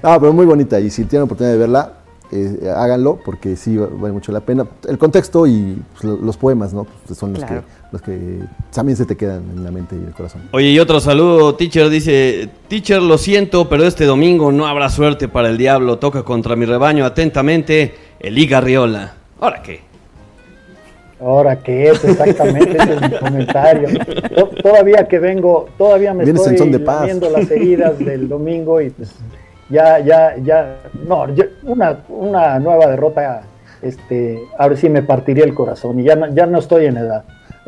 no, 0.01 0.19
pero 0.19 0.33
muy 0.33 0.45
bonita, 0.45 0.79
y 0.79 0.89
si 0.89 1.03
tienen 1.03 1.21
la 1.21 1.25
oportunidad 1.25 1.53
de 1.53 1.59
verla, 1.59 1.93
eh, 2.31 2.71
háganlo, 2.73 3.19
porque 3.25 3.55
sí 3.57 3.75
vale 3.75 4.13
mucho 4.13 4.31
la 4.31 4.39
pena. 4.39 4.65
El 4.87 4.97
contexto 4.97 5.45
y 5.45 5.81
pues, 5.93 6.03
lo- 6.05 6.17
los 6.17 6.37
poemas, 6.37 6.73
¿no? 6.73 6.85
Pues, 7.05 7.19
son 7.19 7.33
los, 7.33 7.43
Claro. 7.43 7.61
que, 7.63 7.67
los 7.91 8.01
que 8.01 8.39
también 8.73 8.95
se 8.95 9.05
te 9.05 9.17
quedan 9.17 9.43
en 9.57 9.63
la 9.63 9.71
mente 9.71 9.97
y 9.97 10.05
el 10.05 10.13
corazón. 10.13 10.43
Oye, 10.53 10.69
y 10.69 10.79
otro 10.79 11.01
saludo, 11.01 11.55
teacher 11.55 11.89
dice, 11.89 12.49
teacher, 12.69 13.01
lo 13.01 13.17
siento, 13.17 13.67
pero 13.67 13.83
este 13.83 14.05
domingo 14.05 14.51
no 14.53 14.67
habrá 14.67 14.89
suerte 14.89 15.27
para 15.27 15.49
el 15.49 15.57
diablo. 15.57 15.97
Toca 15.99 16.23
contra 16.23 16.55
mi 16.55 16.65
rebaño 16.65 17.03
atentamente, 17.03 17.95
el 18.21 18.35
Riola. 18.61 19.15
¿Ahora 19.39 19.61
qué? 19.61 19.79
Ahora 21.21 21.57
que 21.57 21.89
es 21.89 22.03
exactamente 22.05 22.77
ese 22.77 22.93
es 22.93 23.01
mi 23.11 23.17
comentario. 23.19 23.89
To- 24.35 24.49
Todavía 24.61 25.07
que 25.07 25.19
vengo, 25.19 25.67
todavía 25.77 26.13
me 26.13 26.23
Vienes 26.23 26.47
estoy 26.47 26.69
lamiendo 26.71 27.29
las 27.29 27.51
heridas 27.51 27.99
del 27.99 28.29
domingo 28.29 28.79
y 28.79 28.89
pues 28.91 29.13
ya, 29.69 29.99
ya, 29.99 30.35
ya, 30.37 30.77
no, 31.07 31.25
una, 31.63 31.99
una 32.09 32.59
nueva 32.59 32.87
derrota, 32.87 33.43
este, 33.81 34.39
ahora 34.57 34.75
sí 34.77 34.89
me 34.89 35.03
partiría 35.03 35.43
el 35.43 35.53
corazón 35.53 35.99
y 35.99 36.03
ya 36.03 36.15
no, 36.15 36.33
ya 36.33 36.45
no 36.45 36.57
estoy 36.59 36.85
en 36.85 36.97
edad. 36.97 37.23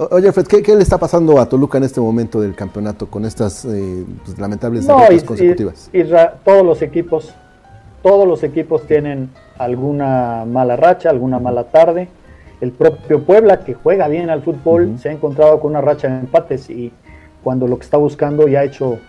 Oye, 0.09 0.32
Fred, 0.32 0.47
¿qué, 0.47 0.63
qué 0.63 0.76
le 0.76 0.82
está 0.82 0.97
pasando 0.97 1.39
a 1.39 1.47
Toluca 1.47 1.78
en 1.78 1.84
este 1.84 1.99
momento 2.01 2.41
del 2.41 2.55
campeonato 2.55 3.07
con 3.07 3.26
estas 3.26 3.65
eh, 3.65 4.03
pues, 4.26 4.39
lamentables 4.39 4.88
No, 4.88 4.95
derrotas 4.97 5.24
y- 5.24 5.26
consecutivas? 5.28 5.89
y- 5.93 6.03
todos 6.43 6.65
los 6.65 6.82
equipos, 6.82 7.36
todos 8.02 8.28
los 8.28 8.43
equipos 8.43 8.86
tienen 8.88 9.30
alguna 9.58 10.45
mala 10.45 10.76
racha, 10.76 11.10
alguna 11.10 11.39
mala 11.39 11.66
tarde. 11.66 12.08
El 12.62 12.72
propio 12.72 13.24
Puebla, 13.24 13.60
que 13.62 13.74
juega 13.74 14.08
bien 14.08 14.30
al 14.30 14.41
fútbol, 14.41 14.97
se 14.99 15.10
ha 15.10 15.12
encontrado 15.12 15.60
con 15.60 15.72
una 15.72 15.82
racha 15.82 16.08
de 16.08 16.20
empates 16.20 16.70
y 16.70 16.91
cuando 17.43 17.68
lo 17.68 17.78
que 17.78 17.84
está 17.84 17.97
buscando 17.97 18.47
y 18.47 18.56
ha 18.56 18.64
hecho, 18.64 18.99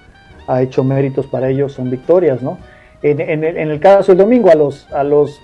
ha 0.47 0.63
hecho 0.63 0.85
méritos 0.85 1.27
para 1.27 1.49
ellos 1.51 1.73
son 1.73 1.91
victorias, 1.91 2.43
¿no? 2.43 2.59
En, 3.03 3.21
en 3.21 3.45
el, 3.45 3.57
en 3.59 3.71
el 3.71 3.81
caso 3.81 4.13
del 4.13 4.19
domingo, 4.19 4.51
a 4.51 4.55
los, 4.55 4.91
a 4.93 5.05
los 5.05 5.39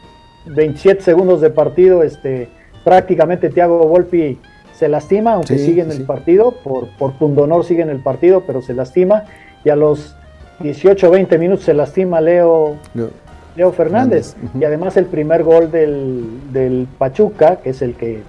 27 0.47 1.03
segundos 1.03 1.41
de 1.41 1.51
partido, 1.51 2.03
este, 2.03 2.49
prácticamente 2.85 3.51
Thiago 3.51 3.81
Volpi 3.87 4.39
se 4.75 4.89
lastima, 4.89 5.35
aunque 5.35 5.59
Sí, 5.59 5.67
sigue 5.67 5.83
en 5.83 5.91
sí. 5.93 5.99
el 6.01 6.07
partido, 6.07 6.53
por, 6.53 6.89
por 6.97 7.13
pundonor 7.15 7.65
sigue 7.65 7.83
en 7.83 7.91
el 7.91 8.01
partido, 8.01 8.45
pero 8.47 8.63
se 8.63 8.73
lastima, 8.75 9.25
y 9.65 9.71
a 9.71 9.77
los 9.77 10.17
18 10.61 11.09
o 11.09 11.11
20 11.11 11.37
minutos 11.37 11.65
se 11.65 11.75
lastima 11.75 12.21
Leo, 12.21 12.77
Leo 13.59 13.73
Fernández. 13.73 14.37
Y 14.59 14.63
además 14.63 14.97
el 14.97 15.07
primer 15.07 15.43
gol 15.43 15.71
del, 15.73 16.25
del 16.53 16.87
Pachuca, 16.97 17.57
que 17.57 17.71
es 17.71 17.83
el 17.83 17.97
que 17.97 18.23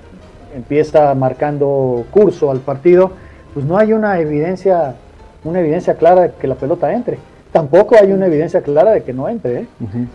empieza 0.55 1.13
marcando 1.13 2.03
curso 2.09 2.49
al 2.49 2.59
partido, 2.59 3.11
pues 3.53 3.63
no 3.63 3.77
hay 3.77 3.93
una 3.93 4.19
evidencia, 4.19 4.95
una 5.43 5.59
evidencia 5.59 5.93
clara 5.93 6.23
de 6.23 6.31
que 6.31 6.47
la 6.47 6.55
pelota 6.55 6.91
entre. 6.91 7.19
Tampoco 7.51 7.95
hay 7.95 8.11
una 8.11 8.25
evidencia 8.25 8.61
clara 8.61 8.91
de 8.91 9.03
que 9.03 9.13
no 9.13 9.29
entre. 9.29 9.59
¿eh? 9.59 9.67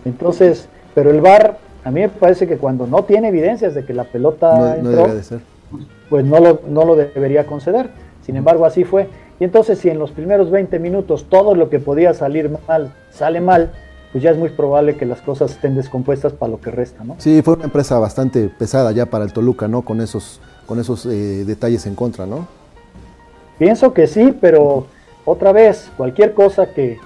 Entonces, 0.03 0.67
pero 0.93 1.11
el 1.11 1.21
VAR, 1.21 1.59
a 1.85 1.91
mí 1.91 2.01
me 2.01 2.09
parece 2.09 2.45
que 2.45 2.57
cuando 2.57 2.85
no 2.85 3.05
tiene 3.05 3.29
evidencias 3.29 3.73
de 3.73 3.85
que 3.85 3.93
la 3.93 4.03
pelota 4.03 4.75
entró, 4.75 5.07
pues 6.09 6.25
no 6.25 6.39
lo, 6.41 6.59
no 6.67 6.83
lo 6.83 6.97
debería 6.97 7.45
conceder. 7.45 7.89
Sin 8.21 8.35
embargo, 8.35 8.65
así 8.65 8.83
fue. 8.83 9.07
Y 9.39 9.45
entonces, 9.45 9.79
si 9.79 9.89
en 9.89 9.97
los 9.97 10.11
primeros 10.11 10.51
20 10.51 10.77
minutos 10.79 11.27
todo 11.29 11.55
lo 11.55 11.69
que 11.69 11.79
podía 11.79 12.13
salir 12.13 12.51
mal 12.67 12.91
sale 13.11 13.39
mal, 13.39 13.71
pues 14.15 14.23
ya 14.23 14.31
es 14.31 14.37
muy 14.37 14.47
probable 14.47 14.95
que 14.95 15.05
las 15.05 15.19
cosas 15.19 15.51
estén 15.51 15.75
descompuestas 15.75 16.31
para 16.31 16.49
lo 16.49 16.61
que 16.61 16.71
resta, 16.71 17.03
¿no? 17.03 17.17
Sí, 17.17 17.41
fue 17.41 17.55
una 17.55 17.65
empresa 17.65 17.99
bastante 17.99 18.47
pesada 18.47 18.93
ya 18.93 19.07
para 19.07 19.25
el 19.25 19.33
Toluca, 19.33 19.67
¿no? 19.67 19.81
Con 19.81 19.99
esos, 19.99 20.39
con 20.65 20.79
esos 20.79 21.05
eh, 21.05 21.43
detalles 21.43 21.85
en 21.85 21.95
contra, 21.95 22.25
¿no? 22.25 22.47
Pienso 23.59 23.93
que 23.93 24.07
sí, 24.07 24.33
pero 24.39 24.87
otra 25.25 25.51
vez, 25.51 25.91
cualquier 25.97 26.33
cosa 26.33 26.67
que, 26.67 26.97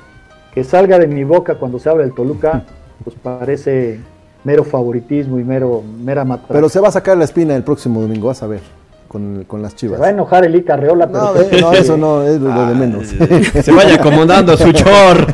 que 0.54 0.64
salga 0.64 1.00
de 1.00 1.08
mi 1.08 1.24
boca 1.24 1.56
cuando 1.56 1.80
se 1.80 1.90
habla 1.90 2.04
del 2.04 2.14
Toluca, 2.14 2.66
pues 3.04 3.16
parece 3.24 4.00
mero 4.44 4.64
favoritismo 4.64 5.40
y 5.40 5.44
mero, 5.44 5.82
mera 5.82 6.24
matraca. 6.24 6.54
Pero 6.54 6.70
se 6.70 6.80
va 6.80 6.90
a 6.90 6.92
sacar 6.92 7.18
la 7.18 7.24
espina 7.24 7.56
el 7.56 7.64
próximo 7.64 8.02
domingo, 8.02 8.28
vas 8.28 8.44
a 8.44 8.46
ver 8.46 8.62
con, 9.10 9.44
con 9.46 9.62
las 9.62 9.76
chivas. 9.76 9.98
Se 9.98 10.02
va 10.02 10.08
a 10.08 10.12
enojar 10.12 10.46
el 10.46 10.56
Ica 10.56 10.78
Reola, 10.78 11.08
pero 11.08 11.34
no, 11.34 11.62
no, 11.62 11.74
eso 11.74 11.98
no, 11.98 12.24
es 12.24 12.40
lo 12.40 12.68
de 12.68 12.76
menos. 12.76 13.08
Se 13.08 13.72
vaya 13.74 13.96
acomodando 13.96 14.56
su 14.56 14.72
chor. 14.72 15.34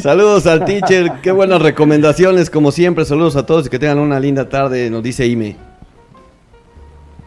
saludos 0.00 0.46
al 0.46 0.64
teacher, 0.64 1.10
qué 1.22 1.32
buenas 1.32 1.60
recomendaciones, 1.60 2.50
como 2.50 2.70
siempre. 2.70 3.06
Saludos 3.06 3.34
a 3.34 3.46
todos 3.46 3.66
y 3.66 3.70
que 3.70 3.78
tengan 3.78 3.98
una 3.98 4.20
linda 4.20 4.48
tarde, 4.48 4.90
nos 4.90 5.02
dice 5.02 5.26
Ime. 5.26 5.56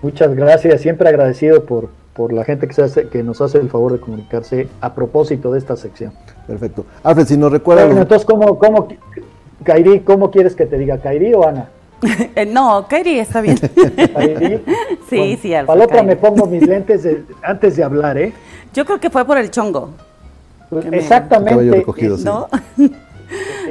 Muchas 0.03 0.35
gracias, 0.35 0.81
siempre 0.81 1.09
agradecido 1.09 1.65
por, 1.65 1.89
por 2.13 2.31
la 2.31 2.45
gente 2.45 2.67
que, 2.67 2.73
se 2.73 2.83
hace, 2.83 3.07
que 3.07 3.23
nos 3.23 3.41
hace 3.41 3.57
el 3.57 3.69
favor 3.69 3.93
de 3.93 3.99
comunicarse 3.99 4.67
a 4.81 4.93
propósito 4.93 5.51
de 5.51 5.59
esta 5.59 5.75
sección. 5.75 6.13
Perfecto. 6.45 6.85
Alfred, 7.03 7.25
si 7.25 7.37
nos 7.37 7.51
recuerda. 7.51 7.85
Bueno, 7.85 8.01
entonces, 8.01 8.25
¿cómo, 8.25 8.59
cómo, 8.59 8.87
Kairi, 9.63 10.01
¿cómo 10.01 10.29
quieres 10.29 10.55
que 10.55 10.67
te 10.67 10.77
diga? 10.77 10.99
¿Kairi 10.99 11.33
o 11.33 11.47
Ana? 11.47 11.69
Eh, 12.35 12.45
no, 12.45 12.87
Kairi 12.87 13.19
está 13.19 13.41
bien. 13.41 13.57
Sí, 15.09 15.37
sí, 15.41 15.53
Alfred. 15.53 15.67
Para 15.67 15.79
la 15.79 15.85
otra 15.85 16.03
me 16.03 16.15
pongo 16.15 16.45
mis 16.47 16.65
lentes 16.65 17.03
de- 17.03 17.23
antes 17.43 17.75
de 17.75 17.83
hablar, 17.83 18.17
¿eh? 18.17 18.33
Yo 18.73 18.85
creo 18.85 18.99
que 18.99 19.09
fue 19.09 19.25
por 19.25 19.37
el 19.37 19.51
chongo. 19.51 19.89
Pues 20.69 20.85
me- 20.85 20.97
exactamente. 20.97 21.51
Caballo 21.51 21.73
recogido, 21.73 22.17
sí. 22.17 22.23
¿No? 22.25 22.47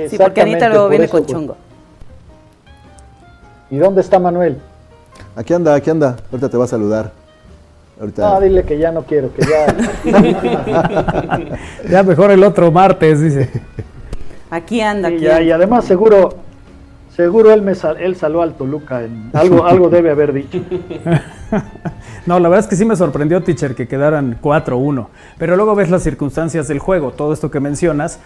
Sí, 0.08 0.16
porque 0.16 0.40
Anita 0.40 0.68
luego 0.70 0.84
por 0.84 0.90
viene 0.90 1.04
eso, 1.04 1.12
con 1.12 1.22
pues. 1.24 1.32
chongo. 1.32 1.56
¿Y 3.70 3.76
dónde 3.76 4.00
está 4.00 4.18
Manuel? 4.18 4.58
Aquí 5.36 5.52
anda, 5.52 5.74
aquí 5.74 5.90
anda. 5.90 6.16
Ahorita 6.32 6.48
te 6.48 6.56
va 6.56 6.64
a 6.64 6.68
saludar. 6.68 7.12
Ahorita. 8.00 8.22
No, 8.30 8.40
dile 8.40 8.62
que 8.64 8.78
ya 8.78 8.90
no 8.90 9.02
quiero, 9.02 9.30
que 9.34 9.42
ya. 9.42 9.66
Ya 11.90 12.02
mejor 12.02 12.30
el 12.30 12.42
otro 12.42 12.72
martes, 12.72 13.20
dice. 13.20 13.50
Aquí 14.50 14.80
anda. 14.80 15.08
Aquí 15.08 15.18
ya, 15.20 15.32
anda. 15.36 15.42
y 15.42 15.50
además 15.50 15.84
seguro, 15.84 16.30
seguro 17.20 17.52
él 17.52 17.62
me 17.62 17.74
sal- 17.74 17.98
él 18.00 18.16
al 18.22 18.54
Toluca. 18.54 19.02
algo, 19.34 19.66
algo 19.66 19.88
debe 19.90 20.10
haber 20.10 20.32
dicho. 20.32 20.58
No, 22.26 22.38
la 22.38 22.48
verdad 22.48 22.64
es 22.64 22.68
que 22.68 22.76
sí 22.76 22.84
me 22.84 22.94
sorprendió, 22.96 23.42
teacher, 23.42 23.74
que 23.74 23.88
quedaran 23.88 24.38
4-1. 24.40 25.06
Pero 25.38 25.56
luego 25.56 25.74
ves 25.74 25.90
las 25.90 26.02
circunstancias 26.02 26.68
del 26.68 26.78
juego, 26.78 27.12
todo 27.12 27.32
esto 27.32 27.50
que 27.50 27.60
mencionas. 27.60 28.20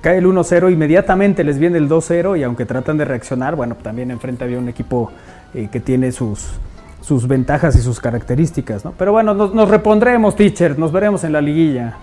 Cae 0.00 0.18
el 0.18 0.26
1-0, 0.26 0.70
inmediatamente 0.72 1.42
les 1.44 1.58
viene 1.58 1.78
el 1.78 1.88
2-0 1.88 2.38
y 2.38 2.42
aunque 2.42 2.66
tratan 2.66 2.98
de 2.98 3.04
reaccionar, 3.04 3.54
bueno, 3.54 3.76
también 3.80 4.10
enfrente 4.10 4.44
había 4.44 4.58
un 4.58 4.68
equipo 4.68 5.10
eh, 5.54 5.68
que 5.70 5.78
tiene 5.80 6.10
sus, 6.12 6.50
sus 7.00 7.26
ventajas 7.28 7.76
y 7.76 7.80
sus 7.82 8.00
características, 8.00 8.84
¿no? 8.84 8.92
Pero 8.98 9.12
bueno, 9.12 9.32
nos 9.32 9.68
repondremos, 9.68 10.34
teacher, 10.36 10.76
nos 10.78 10.90
veremos 10.92 11.22
en 11.24 11.32
la 11.32 11.40
liguilla. 11.40 11.94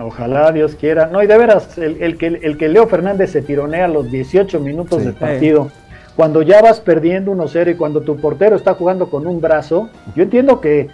Ojalá 0.00 0.52
Dios 0.52 0.74
quiera. 0.74 1.06
No, 1.06 1.22
y 1.22 1.26
de 1.26 1.36
veras, 1.38 1.76
el, 1.78 2.02
el 2.02 2.16
que, 2.18 2.26
el 2.26 2.56
que 2.58 2.68
Leo 2.68 2.86
Fernández 2.86 3.30
se 3.32 3.42
tironea 3.42 3.86
a 3.86 3.88
los 3.88 4.10
18 4.10 4.60
minutos 4.60 4.98
Sí. 5.00 5.04
del 5.06 5.14
partido, 5.14 5.70
cuando 6.16 6.42
ya 6.42 6.60
vas 6.62 6.80
perdiendo 6.80 7.32
1-0 7.32 7.72
y 7.72 7.74
cuando 7.74 8.00
tu 8.02 8.16
portero 8.16 8.56
está 8.56 8.74
jugando 8.74 9.08
con 9.10 9.26
un 9.26 9.40
brazo, 9.40 9.88
yo 10.16 10.22
entiendo 10.24 10.60
que 10.60 10.88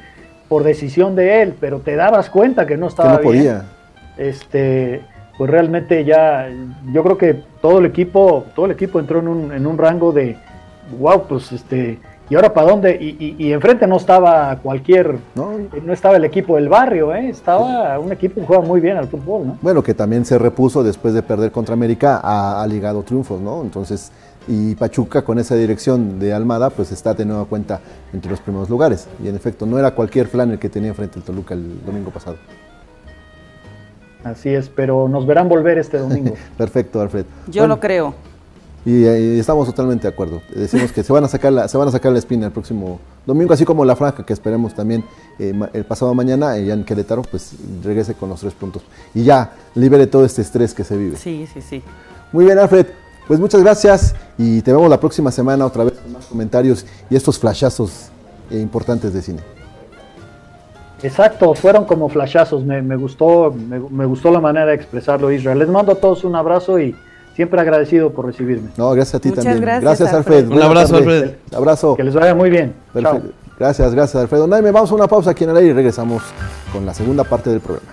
por 0.48 0.62
decisión 0.64 1.16
de 1.16 1.42
él, 1.42 1.54
pero 1.58 1.80
te 1.80 1.96
dabas 1.96 2.28
cuenta 2.30 2.66
que 2.66 2.76
no 2.76 2.86
que 2.86 2.90
estaba 2.90 3.12
no 3.14 3.18
bien. 3.20 3.24
podía. 3.24 3.64
este 4.18 5.00
pues 5.36 5.50
realmente 5.50 6.04
ya 6.04 6.48
yo 6.92 7.02
creo 7.02 7.18
que 7.18 7.42
todo 7.60 7.78
el 7.80 7.86
equipo 7.86 8.44
todo 8.54 8.66
el 8.66 8.72
equipo 8.72 9.00
entró 9.00 9.18
en 9.18 9.26
un, 9.28 9.52
en 9.52 9.66
un 9.66 9.78
rango 9.78 10.12
de 10.12 10.36
wow 11.00 11.26
pues 11.26 11.50
este 11.50 11.98
y 12.30 12.34
ahora 12.36 12.54
para 12.54 12.70
dónde 12.70 12.96
y, 13.00 13.16
y- 13.18 13.36
y 13.48 13.52
enfrente 13.52 13.86
no 13.86 13.96
estaba 13.96 14.56
cualquier 14.62 15.18
¿no? 15.34 15.52
no 15.84 15.92
estaba 15.92 16.16
el 16.16 16.24
equipo 16.24 16.56
del 16.56 16.68
barrio 16.70 17.14
¿eh? 17.14 17.28
estaba 17.28 17.98
un 17.98 18.12
equipo 18.12 18.40
que 18.40 18.46
juega 18.46 18.62
muy 18.62 18.80
bien 18.80 18.96
al 18.96 19.08
fútbol 19.08 19.46
¿no? 19.46 19.58
Bueno, 19.60 19.82
que 19.82 19.92
también 19.94 20.24
se 20.24 20.38
repuso 20.38 20.82
después 20.82 21.12
de 21.12 21.22
perder 21.22 21.52
contra 21.52 21.74
América, 21.74 22.20
ha, 22.24 22.62
ha 22.62 22.66
ligado 22.66 23.02
triunfos, 23.02 23.40
¿no? 23.40 23.60
Entonces, 23.62 24.10
y 24.48 24.74
Pachuca 24.74 25.22
con 25.22 25.38
esa 25.38 25.54
dirección 25.56 26.18
de 26.18 26.32
Almada, 26.34 26.70
pues 26.70 26.92
está 26.92 27.14
de 27.14 27.24
nueva 27.24 27.44
cuenta 27.46 27.80
entre 28.12 28.30
los 28.30 28.40
primeros 28.40 28.68
lugares. 28.68 29.08
Y 29.22 29.28
en 29.28 29.36
efecto, 29.36 29.64
no 29.64 29.78
era 29.78 29.92
cualquier 29.94 30.26
flan 30.28 30.50
el 30.50 30.58
que 30.58 30.68
tenía 30.68 30.92
frente 30.92 31.18
al 31.18 31.24
Toluca 31.24 31.54
el 31.54 31.82
domingo 31.84 32.10
pasado. 32.10 32.36
así 34.22 34.48
es 34.50 34.68
pero 34.68 35.08
nos 35.08 35.26
verán 35.26 35.48
volver 35.48 35.78
este 35.78 35.98
domingo 35.98 36.34
Perfecto, 36.58 37.00
Alfred. 37.00 37.24
Yo 37.48 37.62
Bueno, 37.62 37.74
lo 37.76 37.80
creo. 37.80 38.14
Y, 38.84 39.04
eh, 39.04 39.38
estamos 39.38 39.66
totalmente 39.66 40.02
de 40.02 40.12
acuerdo. 40.12 40.42
Decimos 40.54 40.92
que 40.92 41.02
se 41.02 41.12
van 41.12 41.24
a 41.24 41.28
sacar 41.28 41.52
la, 41.52 41.68
se 41.68 41.78
van 41.78 41.88
a 41.88 41.90
sacar 41.90 42.12
la 42.12 42.18
espina 42.18 42.46
el 42.46 42.52
próximo 42.52 43.00
domingo, 43.24 43.54
así 43.54 43.64
como 43.64 43.84
la 43.84 43.96
franja 43.96 44.24
que 44.26 44.32
esperemos 44.32 44.74
también 44.74 45.04
eh, 45.38 45.54
el 45.72 45.84
pasado 45.84 46.12
mañana, 46.14 46.56
eh, 46.58 46.66
ya 46.66 46.74
en 46.74 46.84
Querétaro, 46.84 47.22
pues 47.22 47.54
regrese 47.82 48.14
con 48.14 48.28
los 48.28 48.40
tres 48.40 48.52
puntos. 48.52 48.82
Y 49.14 49.24
ya 49.24 49.52
libere 49.74 50.06
todo 50.06 50.24
este 50.24 50.42
estrés 50.42 50.74
que 50.74 50.84
se 50.84 50.96
vive. 50.96 51.16
Sí, 51.16 51.48
sí, 51.52 51.62
sí. 51.62 51.82
Muy 52.32 52.44
bien, 52.44 52.58
Alfred. 52.58 52.86
Pues 53.26 53.40
muchas 53.40 53.62
gracias 53.62 54.14
y 54.36 54.60
te 54.60 54.70
vemos 54.70 54.90
la 54.90 55.00
próxima 55.00 55.30
semana 55.30 55.64
otra 55.64 55.84
vez 55.84 55.94
con 55.94 56.12
más 56.12 56.26
comentarios 56.26 56.84
y 57.08 57.16
estos 57.16 57.38
flashazos 57.38 58.10
eh, 58.50 58.58
importantes 58.58 59.14
de 59.14 59.22
cine. 59.22 59.40
exacto 61.02 61.54
fueron 61.54 61.86
como 61.86 62.10
flashazos 62.10 62.62
me, 62.64 62.82
me 62.82 62.96
gustó 62.96 63.50
me, 63.50 63.80
me 63.80 64.04
gustó 64.04 64.30
la 64.30 64.40
manera 64.40 64.66
de 64.66 64.74
expresarlo 64.74 65.32
Israel 65.32 65.58
les 65.58 65.68
mando 65.68 65.92
a 65.92 65.94
todos 65.94 66.24
un 66.24 66.36
abrazo 66.36 66.78
y 66.78 66.94
siempre 67.34 67.60
agradecido 67.60 68.10
por 68.12 68.26
recibirme 68.26 68.70
No, 68.76 68.90
gracias 68.92 69.16
a 69.16 69.20
ti 69.20 69.28
Muchas 69.30 69.44
también. 69.44 69.62
gracias, 69.80 70.12
Alfred. 70.12 70.38
Alfred. 70.44 70.56
Un 70.56 70.62
abrazo, 70.62 70.94
tarde. 70.98 71.14
Alfred. 71.14 71.34
Abrazo. 71.56 71.96
que 71.96 72.04
les 72.04 72.14
vaya 72.14 72.34
muy 72.34 72.50
bien 72.50 72.74
Chao. 72.92 73.02
Perfecto. 73.02 73.34
Gracias, 73.58 73.94
gracias, 73.94 74.20
Alfredo. 74.22 74.46
Naime, 74.48 74.72
vamos 74.72 74.90
a 74.90 74.94
una 74.94 75.06
pausa 75.06 75.30
aquí 75.30 75.44
en 75.44 75.50
el 75.50 75.56
aire 75.58 75.68
y 75.70 75.72
regresamos 75.74 76.22
con 76.72 76.84
la 76.84 76.92
segunda 76.92 77.22
parte 77.22 77.50
del 77.50 77.60
programa. 77.60 77.88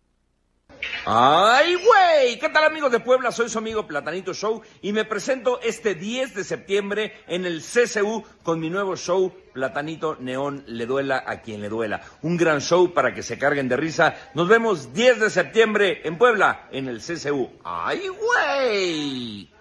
¡Ay, 1.06 1.74
güey! 1.74 2.38
¿Qué 2.38 2.48
tal 2.48 2.64
amigos 2.64 2.90
de 2.90 2.98
Puebla? 2.98 3.30
Soy 3.30 3.50
su 3.50 3.58
amigo 3.58 3.86
Platanito 3.86 4.32
Show 4.32 4.62
y 4.80 4.92
me 4.94 5.04
presento 5.04 5.60
este 5.60 5.94
10 5.94 6.34
de 6.34 6.44
septiembre 6.44 7.12
en 7.26 7.44
el 7.44 7.60
CCU 7.60 8.24
con 8.42 8.58
mi 8.58 8.70
nuevo 8.70 8.96
show 8.96 9.30
Platanito 9.52 10.16
Neón 10.18 10.64
Le 10.66 10.86
Duela 10.86 11.22
a 11.26 11.42
quien 11.42 11.60
le 11.60 11.68
duela. 11.68 12.00
Un 12.22 12.38
gran 12.38 12.62
show 12.62 12.94
para 12.94 13.12
que 13.12 13.22
se 13.22 13.38
carguen 13.38 13.68
de 13.68 13.76
risa. 13.76 14.14
Nos 14.32 14.48
vemos 14.48 14.94
10 14.94 15.20
de 15.20 15.28
septiembre 15.28 16.00
en 16.04 16.16
Puebla 16.16 16.68
en 16.72 16.88
el 16.88 17.00
CCU. 17.00 17.50
¡Ay, 17.64 18.08
güey! 18.08 19.53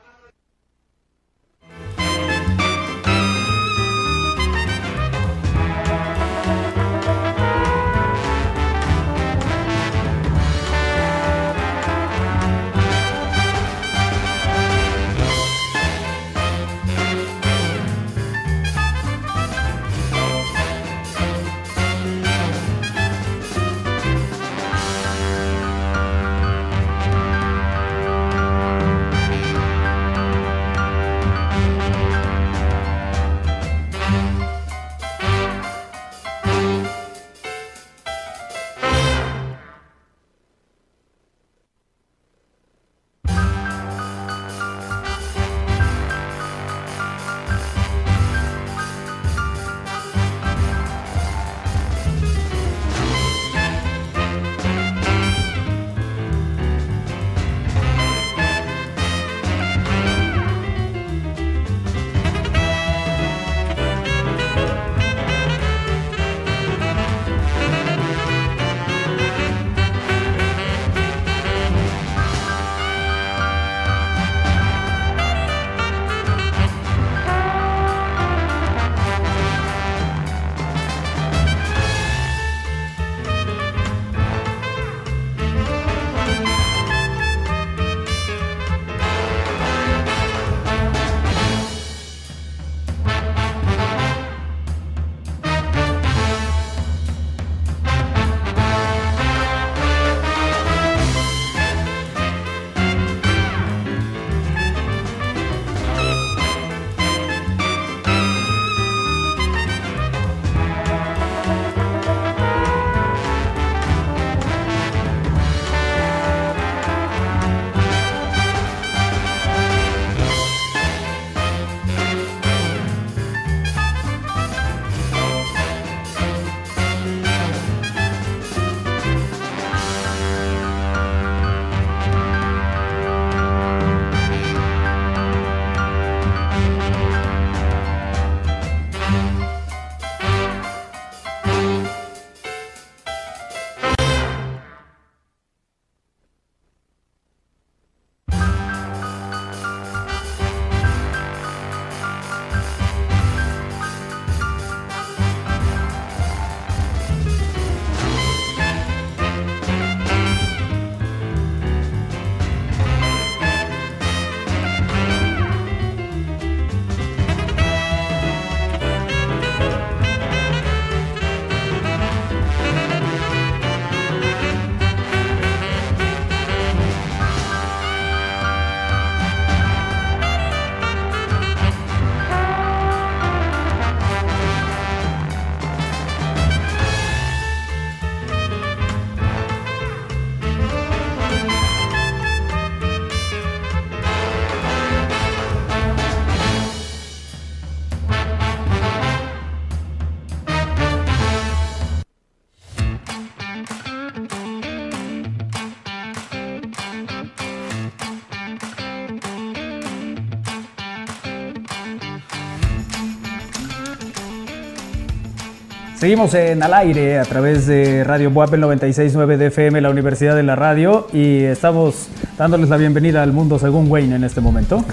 Seguimos 216.03 216.33
en 216.33 216.61
al 216.61 216.73
aire 216.73 217.17
a 217.17 217.23
través 217.23 217.65
de 217.65 218.03
Radio 218.03 218.29
Buap 218.29 218.53
969 218.53 219.37
de 219.37 219.45
FM, 219.45 219.79
la 219.79 219.89
Universidad 219.89 220.35
de 220.35 220.43
la 220.43 220.53
Radio, 220.53 221.07
y 221.13 221.43
estamos 221.43 222.09
dándoles 222.37 222.67
la 222.67 222.75
bienvenida 222.75 223.23
al 223.23 223.31
mundo 223.31 223.57
según 223.57 223.89
Wayne 223.89 224.17
en 224.17 224.25
este 224.25 224.41
momento. 224.41 224.83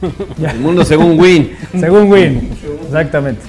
El 0.40 0.60
mundo 0.60 0.84
según 0.84 1.18
Win. 1.18 1.50
según 1.80 2.08
Win, 2.08 2.52
exactamente. 2.86 3.42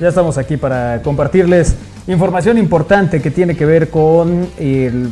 Ya 0.00 0.08
estamos 0.08 0.36
aquí 0.36 0.58
para 0.58 1.00
compartirles 1.00 1.76
información 2.06 2.58
importante 2.58 3.22
que 3.22 3.30
tiene 3.30 3.56
que 3.56 3.64
ver 3.64 3.88
con 3.88 4.46
el, 4.58 5.10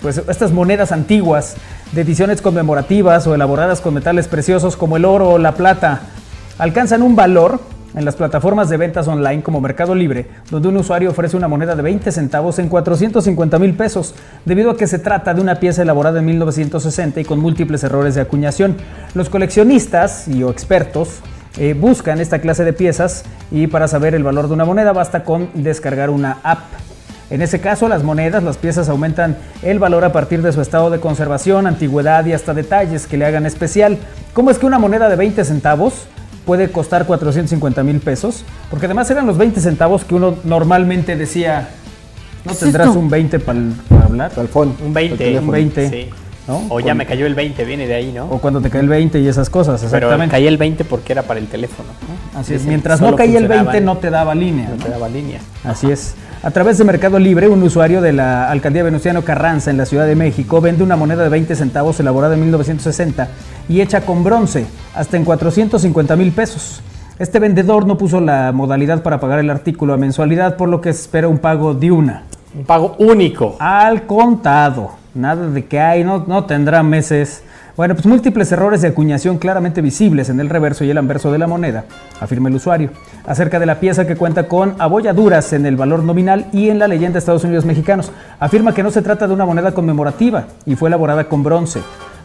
pues, 0.00 0.16
estas 0.16 0.50
monedas 0.50 0.92
antiguas 0.92 1.56
de 1.92 2.00
ediciones 2.00 2.40
conmemorativas 2.40 3.26
o 3.26 3.34
elaboradas 3.34 3.82
con 3.82 3.92
metales 3.92 4.28
preciosos 4.28 4.76
como 4.76 4.96
el 4.96 5.04
oro 5.04 5.32
o 5.32 5.38
la 5.38 5.56
plata. 5.56 6.04
Alcanzan 6.56 7.02
un 7.02 7.14
valor 7.14 7.60
en 7.94 8.04
las 8.04 8.16
plataformas 8.16 8.68
de 8.68 8.76
ventas 8.76 9.08
online 9.08 9.42
como 9.42 9.60
Mercado 9.60 9.94
Libre, 9.94 10.26
donde 10.50 10.68
un 10.68 10.76
usuario 10.76 11.10
ofrece 11.10 11.36
una 11.36 11.48
moneda 11.48 11.76
de 11.76 11.82
20 11.82 12.12
centavos 12.12 12.58
en 12.58 12.68
450 12.68 13.58
mil 13.58 13.74
pesos, 13.74 14.14
debido 14.44 14.70
a 14.70 14.76
que 14.76 14.86
se 14.86 14.98
trata 14.98 15.34
de 15.34 15.40
una 15.40 15.56
pieza 15.56 15.82
elaborada 15.82 16.18
en 16.18 16.26
1960 16.26 17.20
y 17.20 17.24
con 17.24 17.38
múltiples 17.38 17.84
errores 17.84 18.14
de 18.14 18.20
acuñación. 18.20 18.76
Los 19.14 19.28
coleccionistas 19.28 20.28
y 20.28 20.42
o 20.42 20.50
expertos 20.50 21.20
eh, 21.58 21.74
buscan 21.74 22.20
esta 22.20 22.40
clase 22.40 22.64
de 22.64 22.72
piezas 22.72 23.24
y 23.50 23.66
para 23.66 23.88
saber 23.88 24.14
el 24.14 24.22
valor 24.24 24.48
de 24.48 24.54
una 24.54 24.64
moneda 24.64 24.92
basta 24.92 25.24
con 25.24 25.48
descargar 25.54 26.10
una 26.10 26.38
app. 26.42 26.60
En 27.28 27.42
ese 27.42 27.60
caso, 27.60 27.88
las 27.88 28.04
monedas, 28.04 28.44
las 28.44 28.56
piezas 28.56 28.88
aumentan 28.88 29.36
el 29.62 29.80
valor 29.80 30.04
a 30.04 30.12
partir 30.12 30.42
de 30.42 30.52
su 30.52 30.60
estado 30.60 30.90
de 30.90 31.00
conservación, 31.00 31.66
antigüedad 31.66 32.24
y 32.24 32.32
hasta 32.32 32.54
detalles 32.54 33.06
que 33.06 33.16
le 33.16 33.24
hagan 33.24 33.46
especial. 33.46 33.98
¿Cómo 34.32 34.50
es 34.50 34.58
que 34.58 34.66
una 34.66 34.78
moneda 34.78 35.08
de 35.08 35.16
20 35.16 35.44
centavos 35.44 36.06
puede 36.46 36.70
costar 36.70 37.04
450 37.06 37.82
mil 37.82 38.00
pesos? 38.00 38.44
Porque 38.70 38.86
además 38.86 39.10
eran 39.10 39.26
los 39.26 39.36
20 39.36 39.60
centavos 39.60 40.04
que 40.04 40.14
uno 40.14 40.36
normalmente 40.44 41.16
decía, 41.16 41.68
¿no 42.44 42.50
¿Qué 42.50 42.54
es 42.54 42.60
tendrás 42.60 42.86
esto? 42.88 42.98
un 42.98 43.10
20 43.10 43.38
para 43.40 43.58
hablar? 44.04 44.32
Al 44.36 44.48
phone. 44.48 44.74
Un 44.82 44.94
20. 44.94 45.12
al 45.12 45.18
teléfono. 45.18 45.46
Un 45.48 45.52
20. 45.52 45.90
Sí. 45.90 46.10
¿no? 46.48 46.62
O 46.68 46.78
ya 46.78 46.94
me 46.94 47.04
cayó 47.06 47.26
el 47.26 47.34
20, 47.34 47.64
viene 47.64 47.88
de 47.88 47.94
ahí, 47.96 48.12
¿no? 48.12 48.26
O 48.26 48.38
cuando 48.40 48.60
te 48.60 48.70
cae 48.70 48.80
el 48.80 48.88
20 48.88 49.18
y 49.18 49.26
esas 49.26 49.50
cosas, 49.50 49.80
Pero 49.90 49.96
exactamente. 49.96 50.30
caía 50.30 50.48
el 50.48 50.56
20 50.56 50.84
porque 50.84 51.12
era 51.12 51.22
para 51.24 51.40
el 51.40 51.48
teléfono. 51.48 51.88
¿no? 52.32 52.38
Así 52.40 52.54
es, 52.54 52.64
mientras 52.64 53.00
no 53.00 53.16
caía 53.16 53.38
el 53.38 53.46
funcionaba 53.46 53.72
20 53.72 53.78
en- 53.78 53.84
no 53.84 53.96
te 53.98 54.10
daba 54.10 54.32
línea. 54.36 54.68
no 54.68 54.76
¿no? 54.76 54.84
te 54.84 54.88
daba 54.88 55.08
línea. 55.08 55.40
Así 55.64 55.90
es. 55.90 56.14
A 56.46 56.52
través 56.52 56.78
de 56.78 56.84
Mercado 56.84 57.18
Libre, 57.18 57.48
un 57.48 57.60
usuario 57.64 58.00
de 58.00 58.12
la 58.12 58.48
alcaldía 58.48 58.84
Venustiano 58.84 59.22
Carranza 59.22 59.68
en 59.72 59.76
la 59.76 59.84
Ciudad 59.84 60.06
de 60.06 60.14
México 60.14 60.60
vende 60.60 60.84
una 60.84 60.94
moneda 60.94 61.24
de 61.24 61.28
20 61.28 61.56
centavos 61.56 61.98
elaborada 61.98 62.34
en 62.34 62.40
1960 62.42 63.26
y 63.68 63.80
hecha 63.80 64.02
con 64.02 64.22
bronce, 64.22 64.64
hasta 64.94 65.16
en 65.16 65.24
450 65.24 66.14
mil 66.14 66.30
pesos. 66.30 66.82
Este 67.18 67.40
vendedor 67.40 67.84
no 67.84 67.98
puso 67.98 68.20
la 68.20 68.52
modalidad 68.52 69.02
para 69.02 69.18
pagar 69.18 69.40
el 69.40 69.50
artículo 69.50 69.92
a 69.92 69.96
mensualidad, 69.96 70.56
por 70.56 70.68
lo 70.68 70.80
que 70.80 70.90
espera 70.90 71.26
un 71.26 71.38
pago 71.38 71.74
de 71.74 71.90
una. 71.90 72.22
Un 72.56 72.64
pago 72.64 72.94
único. 73.00 73.56
Al 73.58 74.06
contado. 74.06 74.92
Nada 75.16 75.48
de 75.48 75.64
que 75.64 75.80
hay, 75.80 76.04
no, 76.04 76.26
no 76.28 76.44
tendrá 76.44 76.84
meses. 76.84 77.42
Bueno, 77.76 77.94
pues 77.94 78.06
múltiples 78.06 78.50
errores 78.52 78.80
de 78.80 78.88
acuñación 78.88 79.36
claramente 79.36 79.82
visibles 79.82 80.30
en 80.30 80.40
el 80.40 80.48
reverso 80.48 80.82
y 80.84 80.90
el 80.90 80.96
anverso 80.96 81.30
de 81.30 81.36
la 81.38 81.46
moneda, 81.46 81.84
afirma 82.20 82.48
el 82.48 82.54
usuario. 82.54 82.88
Acerca 83.26 83.58
de 83.60 83.66
la 83.66 83.80
pieza 83.80 84.06
que 84.06 84.16
cuenta 84.16 84.48
con 84.48 84.74
abolladuras 84.78 85.52
en 85.52 85.66
el 85.66 85.76
valor 85.76 86.02
nominal 86.02 86.46
y 86.54 86.70
en 86.70 86.78
la 86.78 86.88
leyenda 86.88 87.14
de 87.14 87.18
Estados 87.18 87.44
Unidos 87.44 87.66
mexicanos, 87.66 88.10
afirma 88.40 88.72
que 88.72 88.82
no 88.82 88.90
se 88.90 89.02
trata 89.02 89.26
de 89.28 89.34
una 89.34 89.44
moneda 89.44 89.72
conmemorativa 89.72 90.46
y 90.64 90.74
fue 90.74 90.88
elaborada 90.88 91.28
con 91.28 91.42
bronce. 91.42 91.80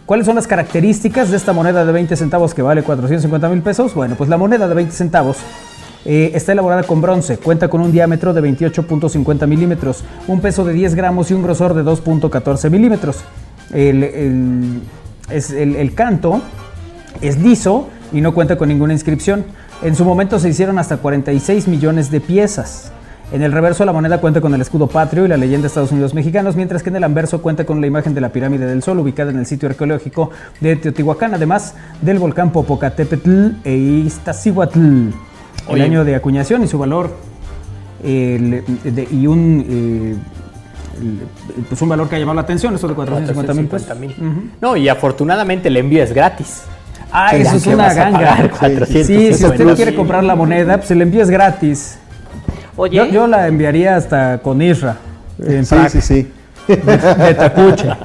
¿Cuáles 0.06 0.26
son 0.26 0.36
las 0.36 0.48
características 0.48 1.30
de 1.32 1.38
esta 1.38 1.52
moneda 1.52 1.84
de 1.86 1.92
20 1.92 2.16
centavos 2.16 2.54
que 2.54 2.62
vale 2.62 2.82
450 2.84 3.50
mil 3.50 3.62
pesos? 3.62 3.94
Bueno, 3.94 4.16
pues 4.18 4.30
la 4.30 4.38
moneda 4.38 4.70
de 4.70 4.74
20 4.76 4.94
centavos 4.94 5.38
eh, 6.06 6.32
está 6.34 6.54
elaborada 6.54 6.84
con 6.84 7.02
bronce, 7.02 7.38
cuenta 7.38 7.68
con 7.68 7.82
un 7.82 7.92
diámetro 7.92 8.34
de 8.34 8.42
28.50 8.42 9.46
milímetros, 9.48 10.06
un 10.30 10.40
peso 10.40 10.64
de 10.64 10.72
10 10.72 10.96
gramos 10.96 11.30
y 11.30 11.34
un 11.34 11.44
grosor 11.44 11.74
de 11.74 11.84
2.14 11.84 12.70
milímetros. 12.70 13.18
El, 13.74 14.04
el- 14.04 14.82
es 15.34 15.52
el- 15.52 15.76
el 15.76 15.94
canto 15.94 16.42
es 17.22 17.38
liso 17.38 17.88
y 18.14 18.22
no 18.22 18.34
cuenta 18.34 18.58
con 18.58 18.70
ninguna 18.70 18.94
inscripción. 18.94 19.46
En 19.84 19.96
su 19.96 20.06
momento 20.06 20.40
se 20.40 20.50
hicieron 20.50 20.78
hasta 20.80 20.98
46 20.98 21.68
millones 21.68 22.12
de 22.12 22.20
piezas. 22.22 22.92
En 23.32 23.42
el 23.44 23.54
reverso 23.54 23.86
la 23.86 23.94
moneda 23.94 24.20
cuenta 24.20 24.42
con 24.42 24.54
el 24.54 24.60
escudo 24.62 24.88
patrio 24.88 25.24
y 25.26 25.30
la 25.30 25.38
leyenda 25.38 25.62
de 25.62 25.68
Estados 25.68 25.92
Unidos 25.94 26.14
mexicanos, 26.14 26.58
mientras 26.58 26.84
que 26.84 26.90
en 26.90 26.98
el 26.98 27.04
anverso 27.06 27.42
cuenta 27.42 27.66
con 27.66 27.80
la 27.80 27.88
imagen 27.88 28.14
de 28.14 28.20
la 28.20 28.30
pirámide 28.30 28.66
del 28.66 28.84
Sol 28.84 29.00
ubicada 29.00 29.32
en 29.32 29.40
el 29.40 29.46
sitio 29.46 29.70
arqueológico 29.70 30.32
de 30.60 30.76
Teotihuacán, 30.76 31.34
además 31.34 31.74
del 32.02 32.20
volcán 32.20 32.52
Popocatépetl 32.52 33.52
e 33.64 33.74
Iztaccíhuatl. 34.06 34.80
El 35.70 35.82
año 35.82 36.04
de 36.04 36.16
acuñación 36.16 36.64
y 36.64 36.68
su 36.68 36.78
valor 36.78 37.16
de- 38.04 39.08
y 39.12 39.28
un 39.28 39.66
eh, 39.70 40.16
pues 41.70 41.82
un 41.82 41.90
valor 41.90 42.08
que 42.10 42.16
ha 42.16 42.20
llamado 42.20 42.36
la 42.36 42.42
atención, 42.42 42.76
eso 42.76 42.88
de 42.88 42.94
450 42.96 43.54
mil 43.54 43.68
pesos. 43.68 43.88
450,000. 43.88 44.52
No, 44.62 44.76
y 44.78 44.88
afortunadamente 44.90 45.68
el 45.70 45.78
envío 45.78 46.04
es 46.04 46.14
gratis. 46.14 46.64
Ah, 47.12 47.36
eso 47.36 47.58
es 47.58 47.68
una 47.68 47.94
ganga. 47.94 48.20
pagar 48.20 48.86
Sí, 48.88 49.04
450 49.04 49.38
si 49.38 49.46
usted 49.46 49.66
mil. 49.66 49.76
quiere 49.76 49.96
comprar 49.96 50.24
la 50.24 50.36
moneda, 50.36 50.78
pues 50.78 50.92
el 50.92 51.02
envío 51.02 51.22
es 51.22 51.30
gratis. 51.30 51.98
Oye, 52.78 52.96
Yo, 52.98 53.06
yo 53.06 53.28
la 53.28 53.48
enviaría 53.48 53.96
hasta 53.98 54.40
con 54.42 54.62
Isra. 54.62 54.98
En 55.46 55.66
Sí, 55.66 55.76
Praga, 55.76 55.90
sí, 55.90 56.02
sí. 56.02 56.32
De 56.68 57.34
Tacuche. 57.36 57.90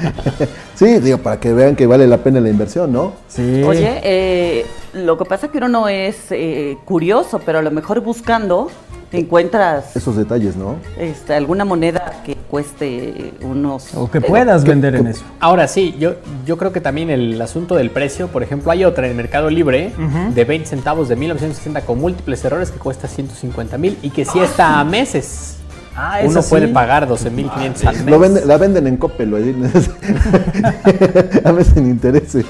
Sí, 0.76 0.98
digo, 1.00 1.16
para 1.16 1.40
que 1.40 1.54
vean 1.54 1.74
que 1.74 1.86
vale 1.86 2.06
la 2.06 2.18
pena 2.18 2.38
la 2.38 2.50
inversión, 2.50 2.92
¿no? 2.92 3.14
Sí. 3.28 3.62
oye, 3.62 3.98
eh, 4.02 4.66
lo 4.92 5.16
que 5.16 5.24
pasa 5.24 5.46
es 5.46 5.52
que 5.52 5.56
uno 5.56 5.68
no 5.68 5.88
es 5.88 6.26
eh, 6.30 6.76
curioso, 6.84 7.40
pero 7.46 7.60
a 7.60 7.62
lo 7.62 7.70
mejor 7.70 8.00
buscando 8.02 8.70
encuentras 9.12 9.94
Esos 9.96 10.16
detalles, 10.16 10.56
¿no? 10.56 10.76
este, 10.98 11.34
alguna 11.34 11.64
moneda 11.64 12.22
que 12.24 12.36
cueste 12.50 13.32
unos... 13.42 13.94
O 13.94 14.10
que 14.10 14.18
eh, 14.18 14.20
puedas 14.20 14.64
vender 14.64 14.94
en 14.96 15.06
eso. 15.08 15.22
Ahora 15.40 15.68
sí, 15.68 15.94
yo, 15.98 16.14
yo 16.44 16.56
creo 16.58 16.72
que 16.72 16.80
también 16.80 17.10
el 17.10 17.40
asunto 17.40 17.74
del 17.76 17.90
precio, 17.90 18.28
por 18.28 18.42
ejemplo, 18.42 18.70
hay 18.72 18.84
otra 18.84 19.04
en 19.06 19.10
el 19.12 19.16
Mercado 19.16 19.50
Libre 19.50 19.92
de 20.34 20.44
20 20.44 20.68
centavos 20.68 21.08
de 21.08 21.16
1960 21.16 21.80
con 21.82 21.98
múltiples 22.00 22.44
errores 22.44 22.70
que 22.70 22.78
cuesta 22.78 23.08
150 23.08 23.78
mil 23.78 23.98
y 24.02 24.10
que 24.10 24.24
sí 24.24 24.38
está 24.38 24.80
a 24.80 24.84
meses. 24.84 25.52
Ah, 25.98 26.18
Uno 26.24 26.40
esa 26.40 26.50
puede 26.50 26.66
sí. 26.66 26.72
pagar 26.74 27.08
12 27.08 27.30
mil 27.30 27.48
500 27.48 27.84
al 27.86 27.96
mes. 27.96 28.04
Lo 28.06 28.18
vende- 28.20 28.44
la 28.44 28.58
venden 28.58 28.86
en 28.86 28.98
Coppel, 28.98 29.34
ahí. 29.34 29.56
a 31.44 31.52
veces 31.52 31.76
en 31.78 31.86
intereses. 31.88 32.44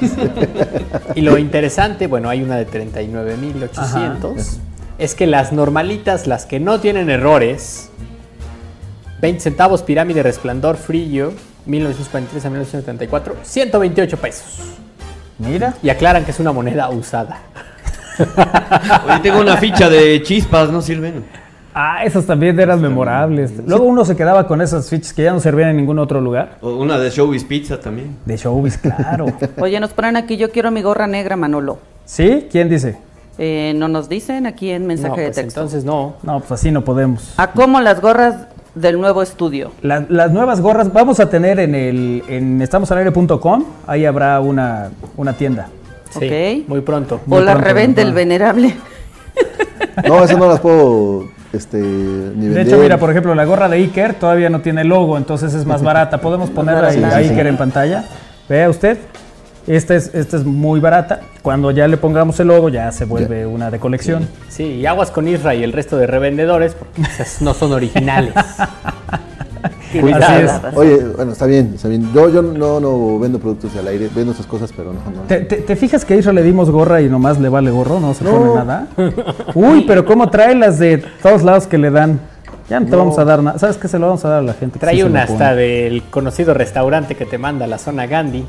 Y 1.14 1.20
lo 1.20 1.38
interesante, 1.38 2.08
bueno, 2.08 2.28
hay 2.28 2.42
una 2.42 2.56
de 2.56 2.66
39.800, 2.66 4.58
es 4.98 5.14
que 5.14 5.26
las 5.26 5.52
normalitas, 5.52 6.26
las 6.26 6.46
que 6.46 6.60
no 6.60 6.80
tienen 6.80 7.10
errores, 7.10 7.90
20 9.20 9.40
centavos, 9.40 9.82
pirámide, 9.82 10.22
resplandor, 10.22 10.76
frillo, 10.76 11.32
1943 11.66 12.44
a 12.44 12.50
1974, 12.50 13.36
128 13.42 14.16
pesos. 14.18 14.60
Mira. 15.38 15.74
Y 15.82 15.90
aclaran 15.90 16.24
que 16.24 16.30
es 16.30 16.40
una 16.40 16.52
moneda 16.52 16.88
usada. 16.88 17.40
Oye, 19.06 19.20
tengo 19.22 19.40
una 19.40 19.56
ficha 19.56 19.90
de 19.90 20.22
chispas, 20.22 20.70
¿no 20.70 20.80
sirven? 20.80 21.24
Ah, 21.74 22.04
esas 22.04 22.24
también 22.24 22.58
eran 22.58 22.80
memorables. 22.80 23.52
Luego 23.66 23.84
uno 23.84 24.02
se 24.06 24.16
quedaba 24.16 24.46
con 24.46 24.62
esas 24.62 24.88
fichas 24.88 25.12
que 25.12 25.24
ya 25.24 25.32
no 25.32 25.40
servían 25.40 25.68
en 25.68 25.76
ningún 25.76 25.98
otro 25.98 26.22
lugar. 26.22 26.56
O 26.62 26.70
una 26.76 26.98
de 26.98 27.10
Showbiz 27.10 27.44
Pizza 27.44 27.78
también. 27.78 28.16
De 28.24 28.38
Showbiz, 28.38 28.78
claro. 28.78 29.26
Oye, 29.60 29.78
nos 29.78 29.90
ponen 29.90 30.16
aquí, 30.16 30.38
yo 30.38 30.50
quiero 30.50 30.70
mi 30.70 30.80
gorra 30.80 31.06
negra, 31.06 31.36
Manolo. 31.36 31.78
¿Sí? 32.06 32.48
¿Quién 32.50 32.70
dice? 32.70 32.96
Eh, 33.38 33.74
no 33.76 33.88
nos 33.88 34.08
dicen 34.08 34.46
aquí 34.46 34.70
en 34.70 34.86
mensaje 34.86 35.10
No, 35.10 35.16
de 35.16 35.22
pues 35.24 35.36
texto. 35.36 35.60
entonces 35.60 35.84
no. 35.84 36.14
No, 36.22 36.40
pues 36.40 36.52
así 36.52 36.70
no 36.70 36.82
podemos. 36.84 37.34
¿A 37.36 37.52
cómo 37.52 37.80
las 37.80 38.00
gorras 38.00 38.34
del 38.74 38.98
nuevo 38.98 39.22
estudio? 39.22 39.72
La- 39.82 40.06
las 40.08 40.30
nuevas 40.32 40.60
gorras 40.60 40.92
vamos 40.92 41.20
a 41.20 41.28
tener 41.28 41.60
en 41.60 41.74
el 41.74 42.22
en 42.28 42.62
estamosalaire.com, 42.62 43.64
ahí 43.86 44.04
habrá 44.06 44.40
una, 44.40 44.90
una 45.16 45.34
tienda. 45.34 45.68
Sí, 46.18 46.62
Ok. 46.62 46.68
muy 46.68 46.80
pronto. 46.80 47.20
O 47.28 47.40
la 47.40 47.52
pronto, 47.52 47.68
revende 47.68 48.02
el 48.02 48.12
venerable. 48.14 48.74
No, 50.06 50.24
esas 50.24 50.38
no 50.38 50.48
las 50.48 50.60
puedo 50.60 51.24
este, 51.52 51.78
ni 51.78 52.46
De 52.48 52.62
hecho, 52.62 52.78
mira, 52.78 52.98
por 52.98 53.10
ejemplo, 53.10 53.34
la 53.34 53.44
gorra 53.44 53.68
de 53.68 53.76
Iker 53.76 54.14
todavía 54.14 54.48
no 54.50 54.60
tiene 54.60 54.84
logo, 54.84 55.16
entonces 55.16 55.52
es 55.54 55.64
más 55.66 55.82
barata. 55.82 56.20
Podemos 56.20 56.50
poner 56.50 56.76
ahí 56.84 57.02
a 57.02 57.10
Sí, 57.10 57.16
Iker 57.28 57.42
sí. 57.44 57.48
en 57.48 57.56
pantalla. 57.56 58.04
Vea 58.48 58.70
usted, 58.70 58.98
esta 59.66 59.94
es, 59.94 60.14
esta 60.14 60.36
es 60.36 60.44
muy 60.44 60.80
barata. 60.80 61.20
Cuando 61.42 61.70
ya 61.70 61.86
le 61.88 61.96
pongamos 61.96 62.38
el 62.40 62.48
logo 62.48 62.68
ya 62.68 62.90
se 62.92 63.04
vuelve 63.04 63.46
una 63.46 63.70
de 63.70 63.78
colección. 63.78 64.28
Sí, 64.48 64.64
y 64.64 64.86
aguas 64.86 65.10
con 65.10 65.26
Isra 65.28 65.54
y 65.54 65.62
el 65.64 65.72
resto 65.72 65.96
de 65.96 66.06
revendedores, 66.06 66.74
porque 66.74 67.02
esas 67.02 67.40
no 67.42 67.54
son 67.54 67.72
originales. 67.72 68.34
Así 69.96 70.32
es. 70.42 70.50
Oye, 70.74 70.98
bueno, 71.16 71.32
está 71.32 71.46
bien, 71.46 71.72
está 71.74 71.88
bien. 71.88 72.12
Yo, 72.12 72.28
yo 72.28 72.42
no, 72.42 72.80
no 72.80 73.18
vendo 73.18 73.38
productos 73.38 73.74
al 73.76 73.88
aire, 73.88 74.08
vendo 74.14 74.32
esas 74.32 74.46
cosas, 74.46 74.70
pero 74.76 74.92
no. 74.92 75.00
no. 75.10 75.22
¿Te, 75.26 75.40
te, 75.40 75.56
te 75.56 75.76
fijas 75.76 76.04
que 76.04 76.14
a 76.14 76.16
Isra 76.16 76.32
le 76.32 76.42
dimos 76.42 76.70
gorra 76.70 77.00
y 77.00 77.08
nomás 77.08 77.40
le 77.40 77.48
vale 77.48 77.70
gorro? 77.70 77.98
No 77.98 78.12
se 78.14 78.24
No. 78.24 78.30
pone 78.30 78.54
nada. 78.54 78.86
Uy, 79.54 79.84
pero 79.86 80.04
¿cómo 80.04 80.28
trae 80.28 80.54
las 80.54 80.78
de 80.78 80.98
todos 81.22 81.42
lados 81.42 81.66
que 81.66 81.78
le 81.78 81.90
dan? 81.90 82.20
Ya 82.68 82.80
no 82.80 82.86
te 82.86 82.92
No. 82.92 82.98
vamos 82.98 83.18
a 83.18 83.24
dar 83.24 83.42
nada. 83.42 83.58
¿Sabes 83.58 83.76
qué 83.76 83.88
se 83.88 83.98
lo 83.98 84.06
vamos 84.06 84.24
a 84.24 84.28
dar 84.28 84.38
a 84.40 84.42
la 84.42 84.54
gente? 84.54 84.74
que 84.74 84.80
Trae 84.80 84.96
sí 84.96 85.02
una 85.02 85.22
hasta 85.22 85.54
del 85.54 86.02
conocido 86.10 86.52
restaurante 86.52 87.14
que 87.14 87.24
te 87.24 87.38
manda 87.38 87.66
la 87.66 87.78
zona 87.78 88.06
Gandhi. 88.06 88.44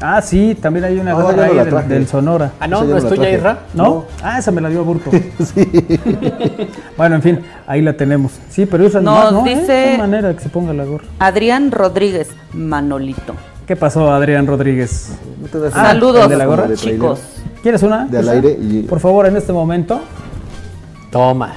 Ah, 0.00 0.22
sí, 0.22 0.56
también 0.60 0.84
hay 0.84 0.98
una 0.98 1.10
No, 1.12 1.22
gorra 1.22 1.36
no 1.36 1.42
ahí 1.42 1.86
del, 1.88 2.06
Sonora. 2.06 2.52
Ah, 2.60 2.68
no, 2.68 2.82
no 2.84 2.90
no 2.90 2.96
es 2.98 3.08
tuya. 3.08 3.30
Isra. 3.30 3.58
¿No? 3.74 3.84
No. 3.84 4.04
Ah, 4.22 4.38
esa 4.38 4.50
me 4.52 4.60
la 4.60 4.68
dio 4.68 4.84
Burto. 4.84 5.10
Sí. 5.44 5.66
bueno, 6.96 7.16
en 7.16 7.22
fin, 7.22 7.40
ahí 7.66 7.82
la 7.82 7.94
tenemos. 7.94 8.32
Sí, 8.48 8.66
pero 8.66 8.84
Isra 8.86 9.00
nomás, 9.00 9.32
¿no? 9.32 9.46
¿Eh? 9.46 9.56
dice- 9.58 9.84
No 9.86 9.92
hay 9.92 9.98
manera 9.98 10.34
que 10.34 10.40
se 10.40 10.48
ponga 10.48 10.72
la 10.72 10.84
gorra. 10.84 11.04
Adrián 11.18 11.70
Rodríguez, 11.72 12.28
Manolito. 12.52 13.34
¿Qué 13.66 13.76
pasó, 13.76 14.10
Adrián 14.12 14.46
Rodríguez? 14.46 15.10
¿No 15.52 15.60
Ah, 15.74 15.88
Saludos, 15.88 16.24
¿el 16.24 16.30
de 16.30 16.36
la 16.36 16.46
gorra? 16.46 16.66
de 16.68 16.76
chicos. 16.76 17.20
¿Quieres 17.62 17.82
una? 17.82 18.06
De 18.06 18.18
al 18.18 18.28
aire 18.28 18.56
y- 18.60 18.82
Por 18.82 19.00
favor, 19.00 19.26
en 19.26 19.36
este 19.36 19.52
momento. 19.52 20.00
Toma. 21.10 21.52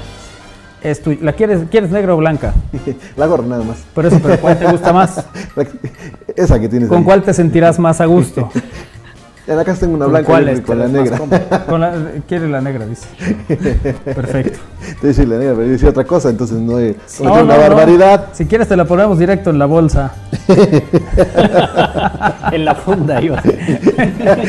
Es 0.83 1.01
tu- 1.01 1.15
¿La 1.21 1.33
quieres, 1.33 1.61
quieres 1.69 1.91
negra 1.91 2.13
o 2.15 2.17
blanca? 2.17 2.53
La 3.17 3.27
gorra 3.27 3.45
nada 3.45 3.63
más. 3.63 3.77
Por 3.93 4.05
eso, 4.05 4.19
pero 4.21 4.37
¿cuál 4.39 4.57
te 4.57 4.65
gusta 4.65 4.91
más? 4.91 5.23
Esa 6.35 6.59
que 6.59 6.67
tienes 6.69 6.89
¿Con 6.89 6.99
ahí. 6.99 7.03
cuál 7.03 7.21
te 7.23 7.33
sentirás 7.33 7.77
más 7.79 8.01
a 8.01 8.05
gusto? 8.05 8.49
En 9.47 9.57
la 9.57 9.65
casa 9.65 9.81
tengo 9.81 9.95
una 9.95 10.05
¿Con 10.05 10.11
blanca 10.13 10.27
cuál 10.27 10.47
y 10.47 10.51
es? 10.51 10.61
con 10.61 10.79
la 10.79 10.87
negra. 10.87 11.17
Con 11.67 11.81
la- 11.81 11.93
quiere 12.27 12.47
la 12.47 12.61
negra, 12.61 12.85
dice. 12.85 13.07
Perfecto. 14.05 14.59
Te 15.01 15.07
decía 15.07 15.25
la 15.25 15.37
negra, 15.39 15.53
pero 15.55 15.65
yo 15.65 15.71
decía 15.73 15.89
otra 15.89 16.03
cosa, 16.05 16.29
entonces 16.29 16.57
no 16.59 16.73
No, 16.77 16.77
una 17.33 17.41
no, 17.41 17.43
no. 17.45 17.57
barbaridad. 17.59 18.27
Si 18.33 18.45
quieres 18.45 18.67
te 18.67 18.77
la 18.77 18.85
ponemos 18.85 19.17
directo 19.17 19.49
en 19.49 19.57
la 19.57 19.65
bolsa. 19.65 20.13
en 22.51 22.63
la 22.65 22.75
funda 22.75 23.19
iba. 23.21 23.41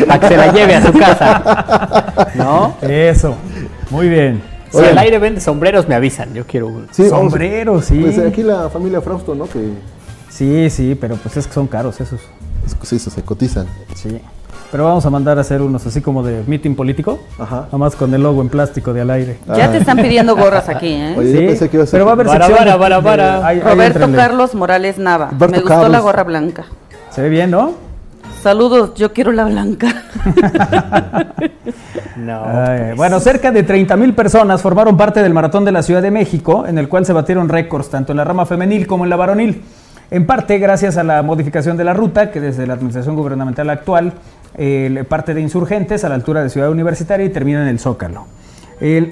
Para 0.07 0.21
que 0.21 0.29
se 0.29 0.37
la 0.37 0.53
lleve 0.53 0.75
a 0.75 0.87
su 0.87 0.93
casa. 0.93 2.31
¿No? 2.37 2.77
Eso. 2.83 3.35
Muy 3.91 4.09
bien. 4.11 4.43
Si 4.73 4.79
el 4.85 4.99
aire 4.99 5.19
vende 5.19 5.41
sombreros, 5.41 5.87
me 5.89 5.95
avisan. 5.95 6.33
Yo 6.35 6.47
quiero 6.47 6.69
uno. 6.69 6.87
Sí, 6.91 7.03
vamos- 7.11 7.31
Sombrero, 7.33 7.81
sí. 7.83 7.99
Pues 8.01 8.19
aquí 8.19 8.43
la 8.43 8.69
familia 8.71 9.01
Frausto, 9.01 9.35
¿no? 9.35 9.47
Que 9.47 9.71
Sí, 10.31 10.71
sí, 10.71 10.97
pero 10.99 11.17
pues 11.17 11.37
es 11.37 11.47
que 11.47 11.53
son 11.53 11.67
caros 11.67 12.01
esos. 12.01 12.21
sí, 12.83 12.99
se 12.99 13.11
se 13.11 13.23
cotizan. 13.23 13.67
Sí. 13.95 14.19
Pero 14.71 14.85
vamos 14.87 15.05
a 15.05 15.11
mandar 15.11 15.37
a 15.37 15.43
hacer 15.43 15.61
unos 15.61 15.85
así 15.87 16.01
como 16.01 16.23
de 16.23 16.43
meeting 16.47 16.75
político. 16.75 17.19
Ajá. 17.39 17.65
Nada 17.67 17.77
más 17.77 17.95
con 17.95 18.15
el 18.15 18.23
logo 18.23 18.41
en 18.41 18.49
plástico 18.49 18.95
de 18.95 19.03
al 19.03 19.11
aire. 19.11 19.37
Ya 19.55 19.71
te 19.71 19.77
están 19.77 19.99
pidiendo 19.99 20.35
gorras 20.35 20.67
aquí, 20.71 20.87
¿eh? 20.95 21.15
Oye, 21.19 21.33
yo 21.35 21.39
pensé 21.49 21.69
que 21.69 21.77
iba 21.77 21.85
a 21.85 21.87
ser. 21.87 21.93
Pero 21.99 22.07
va 22.07 22.13
a 22.13 22.15
haber 22.15 22.27
sección 22.31 22.65
de- 22.65 22.77
vara. 23.03 23.47
ahí- 23.47 23.59
ahí 23.59 23.61
Roberto. 23.61 24.11
Carlos 24.17 24.55
Morales 24.55 24.97
Nava. 24.97 25.27
Roberto 25.27 25.49
Me 25.49 25.59
gustó 25.59 25.69
Carlos. 25.69 25.91
la 25.93 26.01
gorra 26.01 26.25
blanca. 26.25 26.65
Se 27.11 27.21
ve 27.21 27.29
bien, 27.29 27.51
¿no? 27.51 27.75
Saludos, 28.43 28.95
yo 28.95 29.13
quiero 29.13 29.33
la 29.33 29.45
blanca. 29.45 30.05
No. 32.17 32.43
Ay, 32.45 32.95
bueno, 32.95 33.19
cerca 33.21 33.51
de 33.51 33.63
30 33.63 33.97
mil 33.97 34.15
personas 34.15 34.61
formaron 34.63 34.97
parte 34.97 35.23
del 35.23 35.33
Maratón 35.33 35.65
de 35.65 35.73
la 35.73 35.83
Ciudad 35.83 36.03
de 36.03 36.11
México, 36.11 36.67
en 36.67 36.77
el 36.79 36.89
cual 36.89 37.07
se 37.07 37.13
batieron 37.13 37.49
récords 37.49 37.89
tanto 37.89 38.13
en 38.13 38.19
la 38.19 38.25
rama 38.25 38.45
femenil 38.47 38.87
como 38.87 39.05
en 39.05 39.11
la 39.11 39.17
varonil. 39.17 39.63
En 40.11 40.27
parte 40.27 40.59
gracias 40.59 40.97
a 40.99 41.03
la 41.05 41.23
modificación 41.23 41.77
de 41.77 41.85
la 41.85 41.95
ruta, 41.95 42.31
que 42.31 42.41
desde 42.41 42.67
la 42.67 42.75
administración 42.75 43.17
gubernamental 43.17 43.71
actual 43.71 44.13
eh, 44.57 45.05
parte 45.09 45.33
de 45.35 45.41
insurgentes 45.41 46.05
a 46.05 46.09
la 46.11 46.15
altura 46.15 46.43
de 46.43 46.51
Ciudad 46.51 46.71
Universitaria 46.71 47.25
y 47.25 47.31
termina 47.31 47.63
en 47.63 47.69
el 47.69 47.79
Zócalo. 47.81 48.27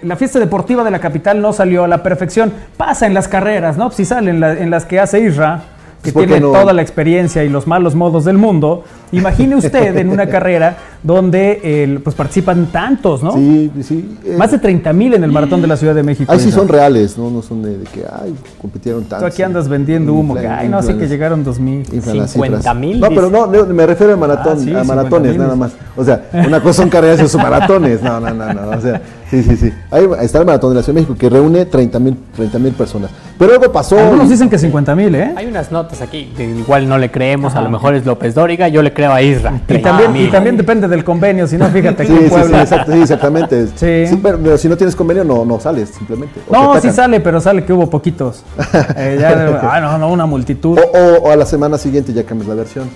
La 0.03 0.16
fiesta 0.16 0.39
deportiva 0.39 0.85
de 0.85 0.91
la 0.91 0.99
capital 0.99 1.41
no 1.41 1.53
salió 1.53 1.85
a 1.85 1.89
la 1.89 2.03
perfección. 2.03 2.53
Pasa 2.76 3.07
en 3.07 3.14
las 3.14 3.28
carreras, 3.28 3.76
¿no? 3.78 3.91
Si 3.93 4.05
salen 4.05 4.41
la- 4.41 4.53
en 4.53 4.70
las 4.70 4.85
que 4.85 5.01
hace 5.01 5.20
Isra, 5.20 5.62
que 6.03 6.12
¿Por 6.12 6.22
qué 6.22 6.28
tiene 6.28 6.47
no? 6.47 6.53
toda 6.53 6.72
la 6.72 6.83
experiencia 6.83 7.45
y 7.45 7.49
los 7.49 7.66
malos 7.66 7.95
modos 7.95 8.24
del 8.24 8.37
mundo. 8.37 8.85
Imagine 9.13 9.57
usted 9.57 9.97
en 9.97 10.09
una 10.11 10.27
carrera 10.27 10.77
donde 11.03 11.83
el- 11.85 12.01
pues 12.01 12.15
participan 12.15 12.67
tantos, 12.67 13.23
¿no? 13.23 13.33
Sí, 13.33 13.71
sí. 13.83 14.17
eh, 14.25 14.37
Más 14.37 14.51
de 14.51 14.59
30 14.59 14.93
mil 14.93 15.15
en 15.15 15.25
el 15.25 15.33
maratón 15.33 15.61
de 15.63 15.67
la 15.67 15.77
Ciudad 15.77 15.95
de 15.95 16.03
México. 16.03 16.31
Ahí 16.31 16.39
sí 16.41 16.51
son 16.53 16.69
reales, 16.69 17.17
¿no? 17.19 17.31
No 17.31 17.43
son 17.43 17.63
de, 17.63 17.79
de 17.79 17.85
que, 17.85 18.05
ay, 18.11 18.35
compitieron 18.61 19.05
tanto. 19.05 19.25
Tú 19.25 19.33
aquí 19.33 19.43
andas 19.43 19.69
vendiendo 19.69 20.13
humo. 20.15 20.35
que, 20.35 20.47
ay, 20.47 20.69
no 20.69 20.83
sé 20.83 20.97
que 20.97 21.09
llegaron 21.09 21.43
2 21.43 21.59
mil. 21.59 21.87
inflan 21.93 22.19
las 22.19 22.31
50 22.33 22.59
cifras. 22.59 22.77
mil, 22.77 23.01
No, 23.01 23.09
pero 23.09 23.31
no, 23.31 23.47
no, 23.47 23.67
me 23.67 23.87
refiero 23.87 24.13
a 24.13 24.17
maratón, 24.17 24.53
Ah, 24.59 24.63
sí, 24.63 24.71
a 24.75 24.81
50 24.85 24.95
maratones 24.95 25.37
nada 25.37 25.57
más. 25.57 25.73
O 25.97 26.05
sea, 26.05 26.23
una 26.47 26.61
cosa 26.63 26.83
son 26.83 26.91
carreras 26.91 27.21
y 27.23 27.29
son 27.29 27.43
maratones. 27.43 28.03
No, 28.03 28.21
no, 28.21 28.31
no, 28.33 28.53
no. 28.53 28.71
O 28.77 28.81
sea, 28.81 29.01
sí, 29.31 29.43
sí, 29.43 29.57
sí. 29.57 29.73
Ahí 29.91 30.05
está 30.23 30.39
el 30.39 30.47
maratón 30.47 30.71
de 30.71 30.77
la 30.77 30.83
Ciudad 30.83 30.95
de 30.95 31.01
México 31.03 31.17
que 31.19 31.29
reúne 31.31 31.65
30 31.67 31.99
mil 31.99 32.17
30 32.37 32.59
mil 32.59 32.73
personas. 32.73 33.11
Pero 33.39 33.55
algo 33.55 33.73
pasó. 33.73 33.99
Algunos 33.99 34.27
y- 34.27 34.31
dicen 34.31 34.51
que 34.51 34.59
50 34.59 34.95
mil, 34.95 35.15
¿eh? 35.15 35.33
Hay 35.37 35.47
unas 35.47 35.73
notas 35.73 36.01
aquí 36.03 36.31
que 36.37 36.45
igual 36.45 36.87
no 36.89 36.99
le 36.99 37.11
creemos, 37.11 37.55
a 37.55 37.63
lo 37.63 37.71
mejor 37.71 37.95
es 37.95 38.05
López 38.07 38.35
Dóriga, 38.35 38.69
yo 38.69 38.83
le 38.83 38.93
creo 38.93 38.99
a 39.07 39.22
Isra. 39.22 39.61
Y 39.68 39.78
también, 39.78 40.16
y 40.16 40.28
también 40.28 40.57
depende 40.57 40.86
del 40.88 41.03
convenio, 41.05 41.46
si 41.46 41.57
no, 41.57 41.66
fíjate 41.66 42.07
Sí, 42.07 42.12
en 42.12 42.30
sí, 42.30 42.36
sí, 42.46 42.55
exacto, 42.55 42.92
sí, 42.92 43.01
exactamente. 43.03 43.66
Sí. 43.76 44.18
pero, 44.22 44.38
pero 44.38 44.59
si 44.59 44.68
no 44.68 44.76
tienes 44.76 44.94
convenio, 44.96 45.24
no, 45.24 45.44
no 45.44 45.59
sales, 45.61 45.90
simplemente. 45.90 46.40
O 46.48 46.53
No, 46.53 46.80
sí 46.80 46.90
sale, 46.90 47.20
pero 47.20 47.40
sale 47.40 47.64
que 47.64 47.72
hubo 47.72 47.88
poquitos. 47.88 48.44
Eh, 48.96 49.16
ya, 49.20 49.61
ah, 49.62 49.80
no, 49.80 49.98
no, 49.98 50.09
una 50.12 50.26
multitud. 50.26 50.78
O, 50.78 50.98
o- 50.98 51.22
o 51.28 51.30
a 51.30 51.36
la 51.36 51.46
semana 51.46 51.78
siguiente 51.78 52.12
ya 52.12 52.24
cambias 52.24 52.48
la 52.48 52.55
versión. 52.55 52.88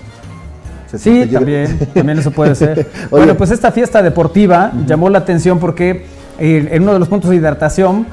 Sí, 0.97 1.25
también, 1.25 1.77
también 1.93 2.19
eso 2.19 2.31
puede 2.31 2.55
ser. 2.55 2.79
Oye. 3.11 3.25
Bueno, 3.25 3.35
pues 3.35 3.51
esta 3.51 3.71
fiesta 3.71 4.01
deportiva 4.01 4.71
llamó 4.87 5.09
la 5.09 5.17
atención 5.19 5.59
porque 5.59 6.05
eh, 6.39 6.69
en 6.71 6.83
uno 6.83 6.93
de 6.93 6.99
los 6.99 7.07
puntos 7.09 7.29
de 7.29 7.35
hidratación, 7.35 8.05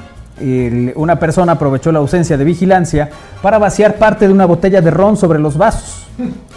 el- 0.43 0.93
una 0.97 1.18
persona 1.18 1.53
aprovechó 1.53 1.93
la 1.93 1.99
ausencia 2.01 2.36
de 2.36 2.45
vigilancia 2.45 3.09
para 3.43 3.59
vaciar 3.59 3.95
parte 3.97 4.26
de 4.26 4.32
una 4.32 4.45
botella 4.47 4.80
de 4.80 4.90
ron 4.90 5.16
sobre 5.16 5.38
los 5.38 5.57
vasos. 5.57 6.07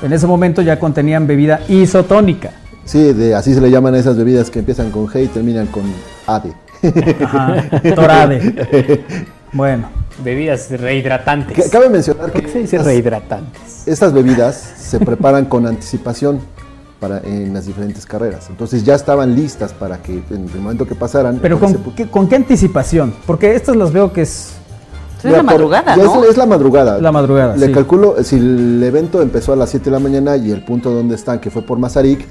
En 0.02 0.12
ese 0.14 0.28
momento 0.28 0.62
ya 0.62 0.80
contenían 0.80 1.28
bebida 1.28 1.62
isotónica. 1.68 2.52
Sí, 2.84 3.14
de, 3.14 3.34
así 3.34 3.54
se 3.54 3.62
le 3.62 3.72
llaman 3.72 3.96
a 3.96 3.98
esas 4.00 4.16
bebidas 4.18 4.50
que 4.50 4.60
empiezan 4.60 4.92
con 4.92 5.08
G 5.08 5.24
y 5.24 5.28
terminan 5.28 5.68
con 5.68 5.84
ADE. 6.28 6.54
Ajá, 7.24 7.64
Torade. 7.96 9.04
Bueno, 9.54 9.88
Bebidas 10.24 10.70
rehidratantes. 10.70 11.56
Que- 11.66 11.70
Cabe 11.70 11.90
mencionar 11.90 12.30
¿Por 12.32 12.42
qué 12.42 12.48
se 12.48 12.54
que 12.54 12.60
dice 12.60 12.76
estas, 12.76 12.88
rehidratantes? 12.88 13.88
estas 13.88 14.12
bebidas 14.14 14.56
se 14.78 15.00
preparan 15.00 15.46
con 15.46 15.66
anticipación 15.66 16.40
para, 17.08 17.20
en 17.28 17.54
las 17.54 17.66
diferentes 17.68 18.06
carreras. 18.06 18.48
Entonces 18.50 18.84
ya 18.84 18.96
estaban 18.96 19.36
listas 19.36 19.74
para 19.74 19.98
que 19.98 20.24
en 20.32 20.50
el 20.54 20.60
momento 20.60 20.88
que 20.88 20.96
pasaran. 20.96 21.40
pero 21.42 21.60
con, 21.60 21.74
qué, 21.96 22.08
¿con 22.08 22.28
qué 22.28 22.36
anticipación? 22.36 23.14
Porque 23.28 23.54
estas 23.56 23.76
las 23.76 23.92
veo 23.92 24.12
que 24.12 24.22
es... 24.22 24.54
Es 25.24 25.32
la 25.32 25.38
por- 25.38 25.46
madrugada, 25.46 25.96
¿no? 25.96 26.24
Es, 26.24 26.30
es 26.32 26.38
la 26.38 26.46
madrugada. 26.46 27.00
La 27.02 27.12
madrugada, 27.12 27.56
Le 27.58 27.68
sí. 27.68 27.72
calculo, 27.72 28.24
si 28.24 28.36
el 28.36 28.82
evento 28.84 29.22
empezó 29.24 29.54
a 29.54 29.56
las 29.56 29.70
7 29.72 29.86
de 29.86 29.92
la 29.92 30.00
mañana 30.00 30.38
y 30.38 30.52
el 30.52 30.64
punto 30.64 30.92
donde 30.92 31.16
están, 31.16 31.40
que 31.40 31.50
fue 31.50 31.64
por 31.64 31.80
Mazarik, 31.80 32.26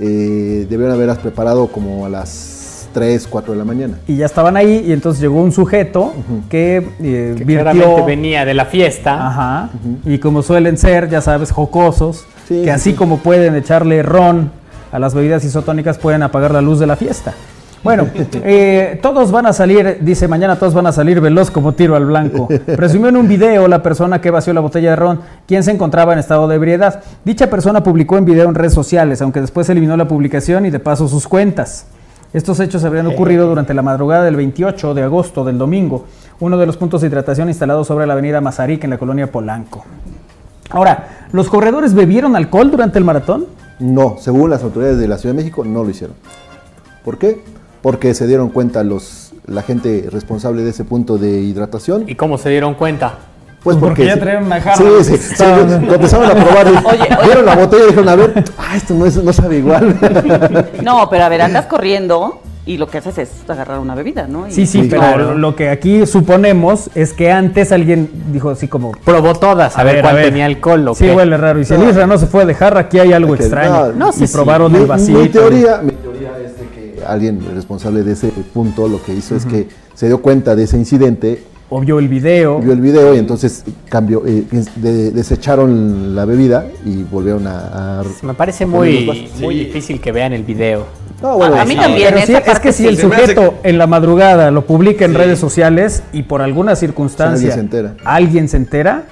eh, 0.00 0.66
debieron 0.68 0.94
haberlas 0.94 1.18
preparado 1.18 1.66
como 1.66 2.06
a 2.06 2.08
las 2.08 2.88
3, 2.94 3.26
4 3.28 3.52
de 3.52 3.58
la 3.58 3.64
mañana. 3.64 3.98
Y 4.06 4.16
ya 4.16 4.26
estaban 4.26 4.56
ahí 4.56 4.84
y 4.86 4.92
entonces 4.92 5.20
llegó 5.20 5.42
un 5.42 5.52
sujeto 5.52 6.12
que, 6.48 6.76
eh, 7.00 7.34
Que 7.36 7.44
virtió- 7.44 7.60
claramente 7.72 8.02
venía 8.06 8.44
de 8.46 8.54
la 8.54 8.64
fiesta. 8.66 9.26
Ajá. 9.28 9.70
Y 10.06 10.18
como 10.18 10.42
suelen 10.42 10.78
ser, 10.78 11.08
ya 11.10 11.20
sabes, 11.20 11.50
jocosos, 11.50 12.24
Sí, 12.48 12.54
que 12.56 12.64
sí, 12.64 12.70
así 12.70 12.90
sí. 12.90 12.96
como 12.96 13.18
pueden 13.18 13.54
echarle 13.54 14.02
ron 14.02 14.50
a 14.90 14.98
las 14.98 15.14
bebidas 15.14 15.44
isotónicas, 15.44 15.98
pueden 15.98 16.22
apagar 16.22 16.52
la 16.52 16.60
luz 16.60 16.78
de 16.78 16.86
la 16.86 16.96
fiesta. 16.96 17.34
Bueno, 17.82 18.08
eh, 18.44 19.00
todos 19.02 19.32
van 19.32 19.46
a 19.46 19.52
salir, 19.52 19.98
dice 20.00 20.28
mañana 20.28 20.56
todos 20.56 20.74
van 20.74 20.86
a 20.86 20.92
salir 20.92 21.20
veloz 21.20 21.50
como 21.50 21.72
tiro 21.72 21.96
al 21.96 22.06
blanco. 22.06 22.48
Presumió 22.76 23.08
en 23.08 23.16
un 23.16 23.26
video 23.26 23.66
la 23.66 23.82
persona 23.82 24.20
que 24.20 24.30
vació 24.30 24.52
la 24.52 24.60
botella 24.60 24.90
de 24.90 24.96
ron, 24.96 25.20
quien 25.46 25.64
se 25.64 25.72
encontraba 25.72 26.12
en 26.12 26.18
estado 26.18 26.46
de 26.46 26.56
ebriedad. 26.56 27.02
Dicha 27.24 27.50
persona 27.50 27.82
publicó 27.82 28.18
en 28.18 28.24
video 28.24 28.48
en 28.48 28.54
redes 28.54 28.74
sociales, 28.74 29.20
aunque 29.20 29.40
después 29.40 29.68
eliminó 29.68 29.96
la 29.96 30.06
publicación 30.06 30.66
y 30.66 30.70
de 30.70 30.78
paso 30.78 31.08
sus 31.08 31.26
cuentas. 31.26 31.86
Estos 32.32 32.60
hechos 32.60 32.82
habrían 32.84 33.06
ocurrido 33.08 33.46
durante 33.46 33.74
la 33.74 33.82
madrugada 33.82 34.24
del 34.24 34.36
28 34.36 34.94
de 34.94 35.02
agosto 35.02 35.44
del 35.44 35.58
domingo, 35.58 36.06
uno 36.40 36.56
de 36.56 36.64
los 36.64 36.78
puntos 36.78 37.02
de 37.02 37.08
hidratación 37.08 37.48
instalados 37.48 37.86
sobre 37.86 38.06
la 38.06 38.14
avenida 38.14 38.40
Mazarik 38.40 38.84
en 38.84 38.90
la 38.90 38.98
colonia 38.98 39.30
Polanco. 39.30 39.84
Ahora, 40.72 41.28
¿los 41.32 41.48
corredores 41.48 41.94
bebieron 41.94 42.34
alcohol 42.34 42.70
durante 42.70 42.98
el 42.98 43.04
maratón? 43.04 43.46
No, 43.78 44.16
según 44.18 44.50
las 44.50 44.62
autoridades 44.62 44.98
de 44.98 45.08
la 45.08 45.18
Ciudad 45.18 45.34
de 45.34 45.42
México, 45.42 45.64
no 45.64 45.84
lo 45.84 45.90
hicieron. 45.90 46.16
¿Por 47.04 47.18
qué? 47.18 47.42
Porque 47.82 48.14
se 48.14 48.26
dieron 48.26 48.48
cuenta 48.48 48.82
los, 48.84 49.32
la 49.46 49.62
gente 49.62 50.08
responsable 50.10 50.62
de 50.62 50.70
ese 50.70 50.84
punto 50.84 51.18
de 51.18 51.40
hidratación. 51.40 52.08
¿Y 52.08 52.14
cómo 52.14 52.38
se 52.38 52.48
dieron 52.48 52.74
cuenta? 52.74 53.18
Pues 53.62 53.76
Porque 53.76 54.06
ya 54.06 54.18
traían 54.18 54.44
una 54.44 54.60
jarra. 54.60 54.76
Sí, 54.76 54.84
sí, 55.04 55.16
sí, 55.16 55.44
empezaron 55.44 56.30
a 56.30 56.34
probar, 56.34 56.66
vieron 57.24 57.46
la 57.46 57.54
botella 57.54 57.84
y 57.84 57.86
dijeron, 57.88 58.08
a 58.08 58.16
ver, 58.16 58.44
ah, 58.58 58.76
esto 58.76 58.94
no, 58.94 59.06
es, 59.06 59.22
no 59.22 59.32
sabe 59.32 59.58
igual. 59.58 59.96
No, 60.82 61.08
pero 61.08 61.24
a 61.24 61.28
ver, 61.28 61.42
andas 61.42 61.66
corriendo 61.66 62.40
y 62.64 62.76
lo 62.76 62.86
que 62.88 62.98
haces 62.98 63.18
es 63.18 63.30
agarrar 63.48 63.80
una 63.80 63.94
bebida, 63.96 64.28
¿no? 64.28 64.46
Y- 64.48 64.52
Sí, 64.52 64.66
sí, 64.66 64.86
pero 64.88 65.02
claro. 65.02 65.34
lo 65.36 65.56
que 65.56 65.68
aquí 65.68 66.06
suponemos 66.06 66.90
es 66.94 67.12
que 67.12 67.30
antes 67.32 67.72
alguien 67.72 68.08
dijo 68.32 68.50
así 68.50 68.68
como... 68.68 68.92
Probó 69.04 69.34
todas, 69.34 69.76
a, 69.76 69.82
ver, 69.84 70.00
cuál 70.00 70.22
tenía 70.22 70.46
alcohol 70.46 70.86
o 70.88 70.94
Sí, 70.94 71.06
qué. 71.06 71.12
huele 71.14 71.36
raro. 71.36 71.60
Y 71.60 71.64
si 71.64 71.74
el 71.74 71.82
Isra 71.88 72.06
no 72.06 72.18
se 72.18 72.26
fue 72.26 72.46
de 72.46 72.54
jarra, 72.54 72.80
aquí 72.82 72.98
hay 73.00 73.12
algo 73.12 73.34
extraño. 73.34 73.88
no, 73.88 74.06
no 74.06 74.12
sé 74.12 74.24
y 74.24 74.28
probaron 74.28 74.70
mi, 74.70 74.78
el 74.78 74.84
mi 74.84 74.88
vasito. 74.88 75.28
teoría, 75.28 75.80
mi 75.82 75.90
teoría 75.92 76.30
es 76.38 76.56
de 76.56 76.66
que 76.96 77.02
alguien 77.04 77.40
responsable 77.54 78.04
de 78.04 78.12
ese 78.12 78.28
punto 78.28 78.86
lo 78.88 79.02
que 79.02 79.12
hizo 79.12 79.34
es 79.34 79.44
que 79.44 79.66
se 79.94 80.06
dio 80.06 80.22
cuenta 80.22 80.54
de 80.54 80.62
ese 80.62 80.76
incidente, 80.76 81.42
O 81.68 81.80
vio 81.80 81.98
el 81.98 82.06
video. 82.08 82.60
vio 82.60 82.72
el 82.72 82.80
video 82.80 83.14
y 83.14 83.18
entonces 83.18 83.64
cambió, 83.88 84.22
eh, 84.26 84.44
de- 84.76 85.10
desecharon 85.10 86.14
la 86.14 86.24
bebida 86.26 86.66
y 86.86 87.02
volvieron 87.02 87.46
a... 87.48 88.00
a- 88.00 88.04
Me 88.22 88.34
parece 88.34 88.66
muy, 88.66 89.30
muy 89.40 89.54
difícil 89.56 90.00
que 90.00 90.12
vean 90.12 90.32
el 90.32 90.44
video. 90.44 90.86
No, 91.22 91.36
bueno, 91.36 91.56
A- 91.60 91.64
mí 91.64 91.74
sí. 91.74 91.80
también. 91.80 92.14
Pero 92.14 92.26
sí, 92.26 92.34
es 92.34 92.58
que 92.60 92.72
si 92.72 92.82
sí. 92.82 92.88
el 92.88 92.98
sujeto 92.98 93.54
en 93.62 93.78
la 93.78 93.86
madrugada 93.86 94.50
lo 94.50 94.66
publica 94.66 95.04
en 95.04 95.14
redes 95.14 95.38
sociales 95.38 96.02
y 96.12 96.24
por 96.24 96.42
alguna 96.42 96.74
circunstancia 96.76 97.48
Alguien 97.48 97.52
se 97.54 97.60
entera. 97.60 97.94
alguien 98.04 98.48
se 98.48 98.56
entera, 98.56 99.02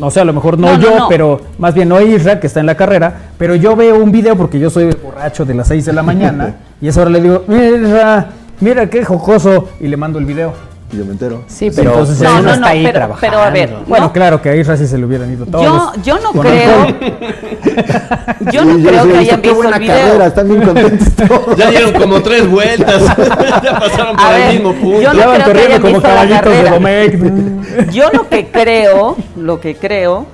o 0.00 0.10
sea, 0.10 0.22
a 0.22 0.24
lo 0.24 0.32
mejor 0.32 0.58
no, 0.58 0.78
yo, 0.78 0.98
no. 0.98 1.08
pero 1.08 1.40
más 1.58 1.74
bien 1.74 1.88
no 1.88 2.00
Isra, 2.00 2.40
que 2.40 2.46
está 2.46 2.60
en 2.60 2.66
la 2.66 2.74
carrera, 2.76 3.14
pero 3.38 3.54
yo 3.54 3.76
veo 3.76 4.02
un 4.02 4.10
video 4.10 4.36
porque 4.36 4.58
yo 4.58 4.70
soy 4.70 4.90
borracho 5.02 5.44
de 5.44 5.54
las 5.54 5.68
6 5.68 5.84
de 5.84 5.92
la 5.92 6.02
mañana 6.02 6.56
y 6.80 6.86
a 6.86 6.90
esa 6.90 7.02
hora 7.02 7.10
le 7.10 7.20
digo, 7.20 7.44
mira, 7.46 8.28
mira 8.60 8.88
qué 8.90 9.04
jocoso, 9.04 9.68
y 9.80 9.86
le 9.88 9.96
mando 9.96 10.18
el 10.18 10.24
video. 10.24 10.71
Y 10.92 10.98
yo 10.98 11.04
me 11.06 11.12
entero. 11.12 11.42
Sí, 11.46 11.70
pero 11.74 11.90
entonces 11.92 12.20
No, 12.20 12.32
uno 12.32 12.42
no, 12.42 12.48
está 12.50 12.60
no, 12.60 12.66
ahí 12.66 12.82
pero- 12.84 12.98
trabajando. 12.98 13.20
pero 13.30 13.42
a 13.42 13.50
ver, 13.50 13.74
Bueno, 13.86 14.06
No. 14.06 14.12
claro 14.12 14.42
que 14.42 14.50
a 14.50 14.56
Isra 14.56 14.76
sí 14.76 14.86
se 14.86 14.98
le 14.98 15.06
hubieran 15.06 15.32
ido 15.32 15.46
todos. 15.46 15.64
Yo, 15.64 15.92
yo 16.02 16.18
no 16.20 16.32
creo, 16.40 16.86
yo 18.52 18.64
no 18.64 18.76
Sí, 18.76 18.82
creo 18.84 19.08
que 19.08 19.18
hayan 19.18 19.40
qué 19.40 19.48
visto 19.48 19.54
buena 19.62 19.76
el 19.76 19.82
video. 19.82 19.96
carrera, 19.96 20.26
están 20.26 20.48
bien 20.48 20.62
contentos 20.62 21.08
todos. 21.28 21.56
Ya 21.56 21.70
dieron 21.70 21.92
como 21.92 22.20
tres 22.22 22.46
vueltas. 22.50 23.02
ya 23.62 23.78
pasaron 23.78 24.16
por 24.16 24.24
A 24.26 24.36
el 24.36 24.42
ver, 24.42 24.52
mismo 24.54 24.72
punto. 24.74 25.00
yo 25.00 25.12
no 25.14 25.18
Ya 25.18 25.26
van 25.26 25.34
creo 25.42 25.46
que 25.46 25.52
corriendo 25.52 25.74
hayan 25.74 25.80
como 25.80 25.94
visto 25.94 26.08
la 26.08 26.50
de. 26.52 26.70
Domecq. 26.70 27.90
Yo 27.90 28.10
lo 28.12 28.28
que 28.28 28.46
creo, 28.50 29.16
lo 29.36 29.60
que 29.60 29.74
creo 29.76 30.26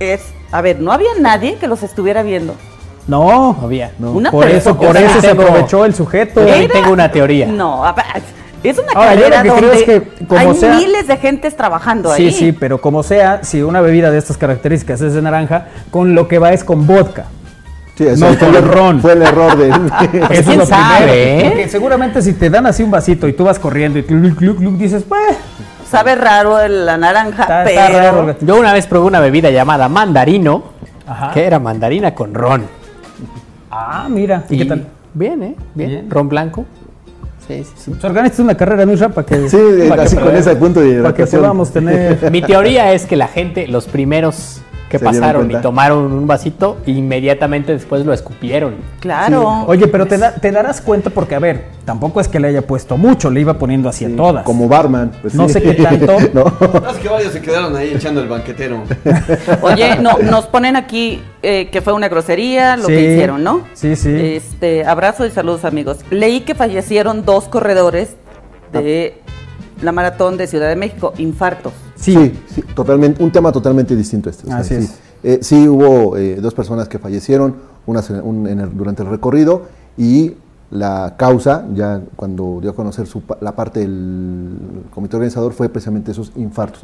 es, 0.00 0.22
a 0.50 0.60
ver, 0.62 0.80
no 0.80 0.92
había 0.92 1.10
nadie 1.20 1.56
que 1.56 1.66
los 1.68 1.82
estuviera 1.82 2.22
viendo. 2.22 2.54
No, 3.06 3.56
Había. 3.62 3.92
Una 4.00 4.30
por 4.32 4.48
eso, 4.48 4.76
persona- 4.76 4.88
por 4.88 4.96
eso 4.96 5.20
se 5.20 5.30
aprovechó 5.30 5.84
el 5.84 5.94
sujeto. 5.94 6.44
Yo 6.44 6.52
ahí 6.52 6.66
tengo 6.68 6.90
una 6.90 7.10
teoría. 7.10 7.46
No, 7.46 7.84
a 7.84 7.92
ver, 7.92 8.04
es 8.64 8.78
una 8.78 8.92
Ahora, 8.94 9.14
yo 9.14 9.20
lo 9.28 9.30
carrera 9.30 9.42
que 9.42 9.48
creo 9.50 9.60
donde 9.70 9.76
es 9.78 9.84
que, 9.84 10.24
como 10.26 10.40
hay 10.40 10.54
sea- 10.56 10.74
miles 10.76 11.06
de 11.06 11.16
gentes 11.18 11.56
trabajando 11.56 12.14
Sí, 12.14 12.26
ahí. 12.26 12.32
sí, 12.32 12.52
pero 12.52 12.80
como 12.80 13.02
sea, 13.02 13.44
si 13.44 13.62
una 13.62 13.80
bebida 13.80 14.10
de 14.10 14.18
estas 14.18 14.36
características 14.36 15.00
es 15.00 15.14
de 15.14 15.22
naranja, 15.22 15.66
con 15.90 16.14
lo 16.14 16.26
que 16.28 16.38
va 16.38 16.52
es 16.52 16.64
con 16.64 16.86
vodka. 16.86 17.26
Sí, 17.96 18.04
no 18.18 18.26
fue, 18.26 18.36
con 18.38 18.54
el, 18.54 18.62
ron. 18.68 19.00
fue 19.00 19.12
el 19.14 19.22
error 19.22 19.56
de... 19.56 19.68
Eso 20.30 20.32
es 20.32 20.44
¿Quién 20.46 20.58
lo 20.58 20.66
sabe, 20.66 20.96
primero. 21.06 21.12
eh? 21.14 21.44
Porque 21.48 21.68
seguramente 21.70 22.20
si 22.22 22.34
te 22.34 22.50
dan 22.50 22.66
así 22.66 22.82
un 22.82 22.90
vasito 22.90 23.26
y 23.26 23.32
tú 23.32 23.44
vas 23.44 23.58
corriendo 23.58 23.98
y 23.98 24.02
cluc, 24.02 24.36
cluc, 24.36 24.58
cluc, 24.58 24.74
dices, 24.74 25.04
pues, 25.08 25.36
Sabe 25.90 26.14
raro 26.16 26.58
el- 26.60 26.84
la 26.84 26.96
naranja, 26.98 27.42
está, 27.42 27.62
pero... 27.64 27.80
está 27.80 28.12
raro. 28.12 28.36
Yo 28.40 28.56
una 28.56 28.72
vez 28.72 28.86
probé 28.86 29.06
una 29.06 29.20
bebida 29.20 29.50
llamada 29.50 29.88
mandarino, 29.88 30.64
Ajá. 31.06 31.30
que 31.32 31.44
era 31.46 31.58
mandarina 31.58 32.14
con 32.14 32.34
ron. 32.34 32.64
Ah, 33.70 34.06
mira. 34.10 34.44
¿Y, 34.50 34.58
qué 34.58 34.64
tal? 34.64 34.86
Bien, 35.14 35.42
¿eh? 35.42 35.54
Bien. 35.74 35.88
Bien. 35.90 36.10
Ron 36.10 36.28
blanco. 36.28 36.66
Sí, 37.46 37.64
sí, 37.64 37.72
sí. 37.76 37.92
Organizas 38.02 38.40
una 38.40 38.56
carrera 38.56 38.82
en 38.82 38.98
para 39.12 39.26
que, 39.26 39.48
Sí, 39.48 39.58
para 39.88 40.02
así 40.02 40.16
que 40.16 40.22
con 40.22 40.34
ese 40.34 40.56
punto 40.56 40.80
de 40.80 41.00
Para 41.00 41.14
que 41.14 41.26
podamos 41.26 41.72
tener... 41.72 42.30
Mi 42.32 42.42
teoría 42.42 42.92
es 42.92 43.06
que 43.06 43.16
la 43.16 43.28
gente, 43.28 43.68
los 43.68 43.86
primeros 43.86 44.62
que 44.88 44.98
pasaron 45.00 45.50
y 45.50 45.56
tomaron 45.56 46.12
un 46.12 46.26
vasito, 46.28 46.76
inmediatamente 46.86 47.72
después 47.72 48.06
lo 48.06 48.12
escupieron. 48.12 48.76
Claro. 49.00 49.64
Oye, 49.66 49.88
pero 49.88 50.06
te, 50.06 50.16
da- 50.16 50.34
te 50.34 50.52
darás 50.52 50.80
cuenta 50.80 51.10
porque, 51.10 51.34
a 51.34 51.38
ver, 51.40 51.64
tampoco 51.84 52.20
es 52.20 52.28
que 52.28 52.38
le 52.38 52.48
haya 52.48 52.62
puesto 52.66 52.96
mucho, 52.96 53.28
le 53.30 53.40
iba 53.40 53.54
poniendo 53.58 53.88
así 53.88 54.04
a 54.04 54.14
todas. 54.14 54.44
Como 54.44 54.68
barman. 54.68 55.10
pues 55.22 55.34
No 55.34 55.48
sí. 55.48 55.54
sé 55.54 55.62
qué 55.62 55.74
tanto. 55.74 56.16
No. 56.32 56.46
Es 56.90 56.96
que 56.98 57.08
varios 57.08 57.32
se 57.32 57.40
quedaron 57.40 57.74
ahí 57.74 57.92
echando 57.94 58.20
el 58.20 58.28
banquetero. 58.28 58.82
Oye, 59.62 59.96
no, 60.00 60.18
nos 60.18 60.46
ponen 60.46 60.76
aquí 60.76 61.22
eh, 61.42 61.68
que 61.70 61.80
fue 61.82 61.92
una 61.92 62.08
grosería 62.08 62.76
lo 62.76 62.86
Sí, 62.86 62.92
que 62.92 63.12
hicieron, 63.12 63.42
¿no? 63.42 63.62
sí, 63.74 63.96
sí. 63.96 64.10
Este, 64.14 64.84
abrazo 64.86 65.26
y 65.26 65.30
saludos, 65.30 65.64
amigos. 65.64 65.98
Leí 66.10 66.40
que 66.42 66.54
fallecieron 66.54 67.24
dos 67.24 67.44
corredores 67.48 68.16
de 68.72 69.20
la 69.82 69.92
maratón 69.92 70.36
de 70.36 70.46
Ciudad 70.46 70.68
de 70.68 70.76
México, 70.76 71.12
infartos. 71.18 71.72
Sí, 71.96 72.32
sí, 72.54 72.62
totalmente, 72.74 73.22
un 73.22 73.32
tema 73.32 73.50
totalmente 73.52 73.96
distinto 73.96 74.30
este. 74.30 74.44
o 74.44 74.46
sea, 74.48 74.58
Así 74.58 74.74
sí. 74.76 74.84
es. 74.84 74.94
Eh, 75.22 75.38
sí 75.42 75.66
hubo 75.68 76.16
eh, 76.16 76.36
dos 76.36 76.54
personas 76.54 76.88
que 76.88 76.98
fallecieron 76.98 77.56
una 77.86 78.02
un- 78.22 78.46
en 78.46 78.60
el- 78.60 78.76
durante 78.76 79.02
el 79.02 79.08
recorrido 79.08 79.62
y 79.96 80.34
la 80.70 81.14
causa, 81.16 81.64
ya 81.74 82.02
cuando 82.16 82.58
dio 82.60 82.70
a 82.70 82.74
conocer 82.74 83.06
su 83.06 83.22
la 83.40 83.54
parte 83.56 83.80
del 83.80 84.56
comité 84.94 85.16
organizador, 85.16 85.52
fue 85.52 85.68
precisamente 85.68 86.10
esos 86.12 86.32
infartos. 86.36 86.82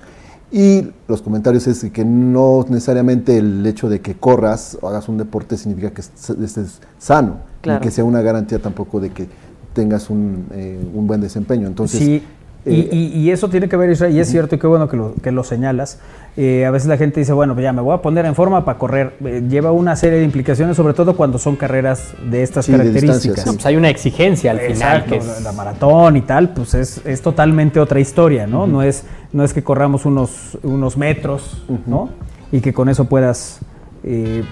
Y 0.50 0.88
los 1.08 1.22
comentarios 1.22 1.66
es 1.66 1.82
que 1.92 2.04
no 2.04 2.64
necesariamente 2.68 3.38
el 3.38 3.64
hecho 3.66 3.88
de 3.88 4.00
que 4.00 4.14
corras 4.14 4.76
o 4.82 4.88
hagas 4.88 5.08
un 5.08 5.16
deporte 5.18 5.56
significa 5.56 5.90
que 5.92 6.02
est- 6.02 6.30
estés 6.42 6.80
sano, 6.98 7.38
Claro. 7.60 7.80
ni 7.80 7.84
que 7.86 7.90
sea 7.90 8.04
una 8.04 8.20
garantía 8.22 8.58
tampoco 8.60 9.00
de 9.00 9.10
que 9.10 9.28
tengas 9.72 10.10
un, 10.10 10.46
eh, 10.52 10.78
un 10.94 11.06
buen 11.06 11.20
desempeño. 11.22 11.66
Entonces, 11.66 12.00
sí, 12.00 12.22
y, 12.64 12.80
eh, 12.80 12.88
y- 12.92 13.06
y 13.20 13.30
eso 13.30 13.48
tiene 13.48 13.68
que 13.68 13.76
ver, 13.76 13.90
Israel, 13.90 14.14
y 14.14 14.20
es 14.20 14.28
cierto 14.30 14.54
y 14.54 14.58
qué 14.58 14.66
bueno 14.66 14.88
que 14.88 14.96
lo, 14.96 15.14
que 15.22 15.32
lo 15.32 15.42
señalas. 15.44 15.98
Eh, 16.36 16.64
a 16.64 16.70
veces 16.70 16.88
la 16.88 16.96
gente 16.96 17.20
dice, 17.20 17.32
bueno, 17.32 17.58
ya 17.60 17.72
me 17.72 17.82
voy 17.82 17.94
a 17.94 17.98
poner 18.02 18.24
en 18.24 18.34
forma 18.34 18.64
para 18.64 18.78
correr. 18.78 19.14
Eh, 19.24 19.42
lleva 19.48 19.72
una 19.72 19.96
serie 19.96 20.18
de 20.20 20.24
implicaciones, 20.24 20.76
sobre 20.76 20.94
todo 20.94 21.16
cuando 21.16 21.38
son 21.38 21.56
carreras 21.56 22.14
de 22.30 22.42
estas 22.42 22.66
Sí, 22.66 22.72
de 22.72 22.78
características. 22.78 23.22
distancia, 23.22 23.44
No, 23.52 23.54
pues 23.56 23.66
hay 23.66 23.76
una 23.76 23.90
exigencia 23.90 24.50
al 24.52 24.60
final 24.60 25.04
que 25.04 25.16
la- 25.18 25.32
es... 25.38 25.42
la 25.42 25.52
maratón 25.52 26.16
y 26.16 26.22
tal, 26.22 26.50
pues 26.54 26.74
es, 26.74 27.04
es 27.04 27.20
totalmente 27.20 27.80
otra 27.80 28.00
historia, 28.00 28.46
¿no? 28.46 28.66
No 28.66 28.82
es 28.82 29.04
no 29.32 29.44
es 29.44 29.52
que 29.54 29.62
corramos 29.64 30.04
unos, 30.04 30.58
unos 30.62 30.96
metros, 30.98 31.64
¿no? 31.86 32.10
Y 32.52 32.60
que 32.60 32.72
con 32.74 32.88
eso 32.90 33.06
puedas 33.06 33.60
eh, 34.04 34.42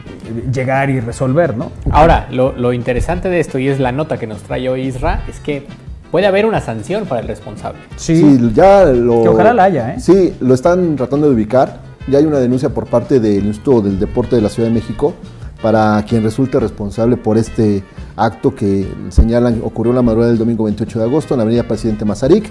llegar 0.52 0.90
y 0.90 1.00
resolver, 1.00 1.56
¿no? 1.56 1.70
Ahora, 1.90 2.28
lo, 2.30 2.52
lo 2.52 2.72
interesante 2.72 3.28
de 3.28 3.40
esto, 3.40 3.58
y 3.58 3.68
es 3.68 3.78
la 3.78 3.92
nota 3.92 4.16
que 4.18 4.26
nos 4.26 4.42
trae 4.42 4.68
hoy 4.68 4.82
Isra, 4.82 5.22
es 5.28 5.38
que 5.40 5.66
puede 6.10 6.26
haber 6.26 6.46
una 6.46 6.60
sanción 6.60 7.06
para 7.06 7.20
el 7.20 7.28
responsable. 7.28 7.78
Sí, 7.96 8.38
ya 8.54 8.84
lo. 8.86 9.22
Que 9.22 9.28
ojalá 9.28 9.52
la 9.52 9.64
haya, 9.64 9.94
¿eh? 9.94 10.00
Sí, 10.00 10.34
lo 10.40 10.54
están 10.54 10.96
tratando 10.96 11.28
de 11.28 11.34
ubicar. 11.34 11.80
Ya 12.08 12.18
hay 12.18 12.24
una 12.24 12.38
denuncia 12.38 12.70
por 12.70 12.86
parte 12.86 13.20
del 13.20 13.46
Instituto 13.46 13.82
del 13.82 13.98
Deporte 14.00 14.36
de 14.36 14.42
la 14.42 14.48
Ciudad 14.48 14.68
de 14.68 14.74
México 14.74 15.14
para 15.62 16.02
quien 16.08 16.22
resulte 16.22 16.58
responsable 16.58 17.16
por 17.16 17.36
este 17.36 17.84
acto 18.16 18.54
que 18.54 18.90
señalan 19.10 19.60
ocurrió 19.62 19.92
la 19.92 20.02
madrugada 20.02 20.30
del 20.30 20.38
domingo 20.38 20.64
28 20.64 20.98
de 20.98 21.04
agosto 21.04 21.34
en 21.34 21.38
la 21.38 21.42
avenida 21.42 21.64
Presidente 21.64 22.04
Mazarik. 22.04 22.50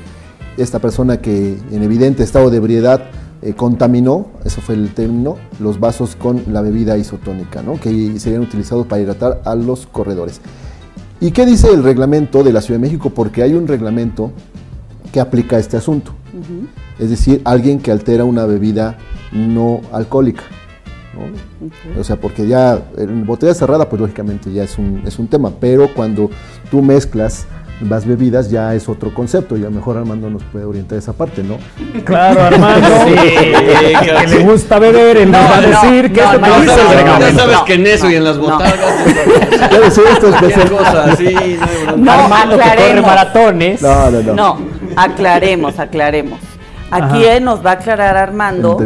Esta 0.57 0.79
persona 0.79 1.17
que 1.17 1.57
en 1.71 1.83
evidente 1.83 2.23
estado 2.23 2.49
de 2.49 2.57
ebriedad 2.57 3.01
eh, 3.41 3.53
contaminó, 3.53 4.27
eso 4.43 4.61
fue 4.61 4.75
el 4.75 4.93
término, 4.93 5.37
los 5.59 5.79
vasos 5.79 6.15
con 6.15 6.43
la 6.47 6.61
bebida 6.61 6.97
isotónica, 6.97 7.61
¿no? 7.61 7.79
que 7.79 8.19
serían 8.19 8.41
utilizados 8.41 8.85
para 8.85 9.01
hidratar 9.01 9.41
a 9.45 9.55
los 9.55 9.87
corredores. 9.87 10.41
¿Y 11.21 11.31
qué 11.31 11.45
dice 11.45 11.71
el 11.71 11.83
reglamento 11.83 12.43
de 12.43 12.53
la 12.53 12.61
Ciudad 12.61 12.79
de 12.79 12.87
México? 12.87 13.09
Porque 13.09 13.43
hay 13.43 13.53
un 13.53 13.67
reglamento 13.67 14.31
que 15.11 15.19
aplica 15.19 15.57
este 15.57 15.75
asunto. 15.75 16.13
Es 16.97 17.09
decir, 17.09 17.41
alguien 17.43 17.79
que 17.79 17.91
altera 17.91 18.23
una 18.23 18.45
bebida 18.45 18.97
no 19.31 19.81
alcohólica. 19.91 20.43
¿no? 21.13 21.99
O 21.99 22.03
sea, 22.03 22.15
porque 22.15 22.47
ya 22.47 22.81
en 22.97 23.25
botella 23.25 23.53
cerrada, 23.53 23.89
pues 23.89 24.01
lógicamente 24.01 24.51
ya 24.53 24.63
es 24.63 24.77
un, 24.77 25.01
es 25.05 25.19
un 25.19 25.27
tema, 25.27 25.51
pero 25.59 25.93
cuando 25.93 26.29
tú 26.71 26.81
mezclas 26.81 27.47
las 27.81 28.05
bebidas 28.05 28.49
ya 28.49 28.75
es 28.75 28.89
otro 28.89 29.13
concepto, 29.13 29.55
y 29.55 29.61
a 29.61 29.65
lo 29.65 29.71
mejor 29.71 29.97
Armando 29.97 30.29
nos 30.29 30.43
puede 30.43 30.65
orientar 30.65 30.97
esa 30.97 31.13
parte, 31.13 31.43
¿no? 31.43 31.57
Claro, 32.03 32.41
Armando. 32.41 32.87
Sí, 33.05 33.13
que, 33.15 34.25
que 34.25 34.27
le 34.27 34.43
gusta 34.43 34.79
beber, 34.79 35.17
él 35.17 35.31
nos 35.31 35.41
va 35.41 35.57
a 35.57 35.61
no, 35.61 35.67
decir 35.67 36.11
que 36.11 36.21
no, 36.21 36.31
es 36.33 36.33
lo 36.33 36.41
que 36.41 36.65
no, 36.65 36.75
sabes 37.37 37.53
No, 37.53 37.65
que 37.65 37.73
en 37.75 37.87
eso 37.87 38.09
y 38.09 38.15
en 38.15 38.23
las 38.23 38.37
esto 39.97 40.27
así, 41.11 41.35
no 41.97 42.11
Armando 42.11 42.57
que 42.57 42.61
corre 42.63 42.71
aclaremos. 42.71 43.05
maratones. 43.05 43.81
No, 43.81 44.11
no, 44.11 44.21
no. 44.21 44.33
No, 44.33 44.59
aclaremos, 44.95 45.79
aclaremos. 45.79 46.39
Aquí 46.91 47.23
Ajá. 47.23 47.33
él 47.35 47.43
nos 47.43 47.63
va 47.63 47.71
a 47.71 47.73
aclarar 47.73 48.17
Armando 48.17 48.77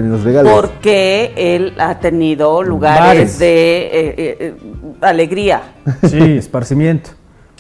por 0.44 0.72
qué 0.82 1.34
él 1.38 1.74
ha 1.80 2.00
tenido 2.00 2.62
lugares 2.62 3.00
Bares. 3.08 3.40
de 3.40 3.78
eh, 3.78 3.92
eh, 3.94 4.38
eh, 4.40 4.54
alegría. 5.02 5.62
Sí, 6.10 6.38
esparcimiento. 6.38 7.12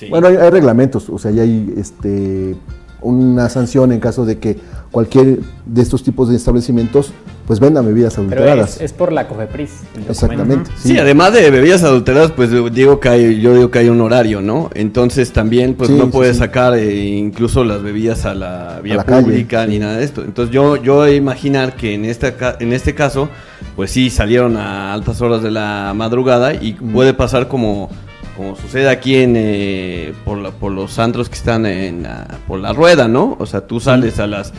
Bueno, 0.10 0.28
hay, 0.28 0.36
hay 0.36 0.50
reglamentos, 0.50 1.10
o 1.10 1.18
sea, 1.18 1.32
ya 1.32 1.44
hay 1.44 1.74
este, 1.78 2.56
una 3.02 3.50
sanción 3.50 3.92
en 3.92 4.00
caso 4.00 4.26
de 4.26 4.38
que 4.40 4.58
cualquier 4.92 5.40
de 5.66 5.82
estos 5.82 6.04
tipos 6.04 6.30
de 6.30 6.36
establecimientos 6.36 7.12
pues 7.48 7.60
vendan 7.60 7.86
bebidas 7.86 8.14
Pero 8.16 8.28
adulteradas. 8.28 8.76
es, 8.78 8.82
es 8.84 8.94
por 8.94 9.12
la 9.12 9.28
COFEPRIS. 9.28 9.70
el 9.72 10.06
documento. 10.06 10.12
Exactamente. 10.12 10.72
Sí, 10.78 10.98
además 10.98 11.34
de 11.34 11.50
bebidas 11.52 11.84
adulteradas, 11.84 12.32
pues 12.32 12.50
digo 12.74 13.00
que 13.02 13.10
hay, 13.10 13.42
yo 13.42 13.54
digo 13.54 13.70
que 13.72 13.80
hay 13.80 13.90
un 13.90 14.00
horario, 14.00 14.42
¿no? 14.42 14.70
Entonces 14.76 15.34
también 15.34 15.74
pues 15.74 15.90
Sí, 15.90 15.96
no 15.98 16.06
sí, 16.06 16.12
puedes 16.12 16.38
sí. 16.38 16.40
sacar 16.40 16.76
eh, 16.78 16.96
incluso 16.96 17.66
las 17.66 17.82
bebidas 17.84 18.26
a 18.26 18.34
la 18.34 18.80
vía 18.82 18.96
la 18.96 19.04
calle. 19.04 19.24
pública 19.24 19.66
ni 19.68 19.80
nada 19.80 19.98
de 19.98 20.06
esto. 20.06 20.24
Entonces 20.24 20.54
yo 20.54 20.78
yo 20.78 21.06
imaginar 21.10 21.76
que 21.76 21.96
en 21.96 22.06
este 22.06 22.34
ca- 22.36 22.56
en 22.62 22.72
este 22.72 22.96
caso 22.96 23.28
pues 23.76 23.92
sí 23.92 24.10
salieron 24.10 24.56
a 24.56 24.94
altas 24.94 25.20
horas 25.22 25.42
de 25.44 25.52
la 25.52 25.92
madrugada 25.96 26.54
y 26.54 26.78
Mm. 26.80 26.94
puede 26.94 27.14
pasar 27.14 27.50
como 27.50 27.90
como 28.36 28.56
sucede 28.56 28.90
aquí 28.90 29.16
en 29.18 29.36
eh, 29.38 30.14
por, 30.26 30.38
la- 30.40 30.52
por 30.52 30.72
los 30.72 30.98
antros 31.00 31.30
que 31.30 31.36
están 31.36 31.66
en 31.66 32.04
la- 32.04 32.28
por 32.48 32.60
la 32.60 32.74
rueda, 32.74 33.08
¿no? 33.08 33.36
O 33.40 33.46
sea, 33.46 33.68
tú 33.68 33.80
sales 33.80 34.20
a 34.20 34.28
las 34.28 34.54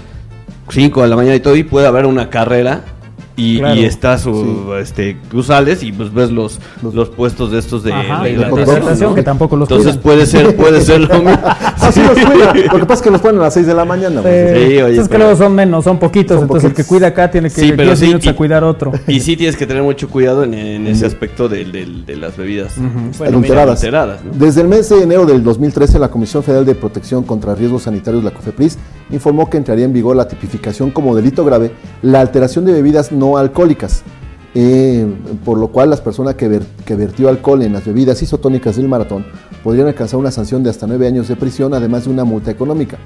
5 0.71 1.03
de 1.03 1.09
la 1.09 1.17
mañana 1.17 1.35
y 1.37 1.41
todo 1.41 1.57
y 1.57 1.63
puede 1.65 1.87
haber 1.87 2.07
una 2.07 2.31
carrera 2.31 2.83
y, 3.37 3.59
Claro. 3.59 3.75
y 3.75 3.85
está 3.85 4.17
su, 4.19 4.75
este, 4.81 5.17
tú 5.31 5.43
sales 5.43 5.83
y 5.83 5.91
pues 5.93 6.13
ves 6.15 6.31
los, 6.31 6.61
los, 6.93 7.09
puestos 7.11 7.51
de 7.51 7.59
estos 7.59 7.83
de, 7.83 7.93
Ajá, 7.93 8.23
de 8.23 8.31
de 8.31 8.37
hidratación, 8.37 9.11
¿no? 9.11 9.15
que 9.17 9.23
tampoco 9.25 9.57
los 9.57 9.69
Entonces 9.69 9.97
cuidan. 9.97 10.03
puede 10.03 10.27
ser, 10.27 10.57
puede 10.57 10.81
ser 10.83 11.01
lo 11.01 11.15
mismo. 11.17 11.41
Así 11.81 12.01
los 12.01 12.11
cuida. 12.31 12.55
Lo 12.73 12.79
que 12.79 12.87
pasa 12.87 12.95
es 12.95 13.03
que 13.03 13.11
los 13.11 13.21
ponen 13.21 13.41
a 13.41 13.45
las 13.45 13.55
6 13.55 13.67
de 13.67 13.75
la 13.75 13.85
mañana. 13.85 14.23
pues. 14.23 14.51
Sí, 14.57 14.81
oye, 14.83 14.97
es 15.01 15.09
que 15.09 15.15
pero- 15.17 15.37
son 15.37 15.53
menos, 15.55 15.83
son 15.85 15.99
poquitos, 15.99 16.37
Son 16.37 16.45
entonces 16.45 16.71
el 16.71 16.77
que 16.77 16.85
cuida 16.85 17.09
acá 17.09 17.31
tiene 17.31 17.49
que 17.51 17.61
Sí, 17.61 17.67
ir 17.67 17.77
pero 17.77 17.89
10 17.89 17.99
sí, 17.99 18.07
minutos 18.07 18.27
y- 18.27 18.29
a 18.29 18.37
cuidar 18.37 18.63
otro. 18.65 18.93
Y 19.09 19.19
sí 19.21 19.37
tienes 19.37 19.57
que 19.57 19.67
tener 19.67 19.83
mucho 19.83 20.09
cuidado 20.09 20.45
en, 20.45 20.55
en 20.55 20.87
ese 20.87 21.05
aspecto 21.07 21.49
del- 21.49 21.73
del- 21.73 22.07
de 22.07 22.17
las 22.17 22.37
bebidas 22.37 22.75
Bueno, 23.19 23.39
adulteradas. 23.39 23.69
adulteradas, 23.81 24.25
¿no? 24.25 24.33
Desde 24.35 24.61
el 24.61 24.69
mes 24.69 24.89
de 24.89 25.03
enero 25.03 25.27
del 25.27 25.43
2013, 25.43 25.99
la 25.99 26.09
Comisión 26.09 26.43
Federal 26.45 26.65
de 26.65 26.75
Protección 26.77 27.25
contra 27.25 27.55
Riesgos 27.57 27.83
Sanitarios, 27.83 28.23
la 28.23 28.31
COFEPRIS, 28.31 28.79
informó 29.11 29.51
que 29.51 29.57
entraría 29.57 29.85
en 29.85 29.93
vigor 29.93 30.15
la 30.17 30.29
tipificación 30.29 30.91
como 30.91 31.15
delito 31.17 31.45
grave 31.45 31.73
la 32.03 32.21
alteración 32.21 32.65
de 32.65 32.73
bebidas 32.73 33.11
no 33.13 33.24
alcohólicas, 33.37 34.03
eh, 34.55 35.07
por 35.45 35.59
lo 35.59 35.69
cual 35.69 35.91
las 35.91 36.01
personas 36.01 36.35
que, 36.35 36.61
que 36.85 36.95
vertió 36.95 37.29
alcohol 37.29 37.63
en 37.63 37.73
las 37.73 37.85
bebidas 37.85 38.23
isotónicas 38.23 38.77
del 38.77 38.89
maratón 38.89 39.27
podrían 39.63 39.89
alcanzar 39.89 40.21
una 40.21 40.31
sanción 40.31 40.63
de 40.63 40.71
hasta 40.71 40.87
nueve 40.87 41.07
años 41.07 41.27
de 41.29 41.37
prisión, 41.37 41.75
además 41.75 42.05
de 42.05 42.11
una 42.11 42.25
multa 42.25 42.51
económica. 42.51 42.99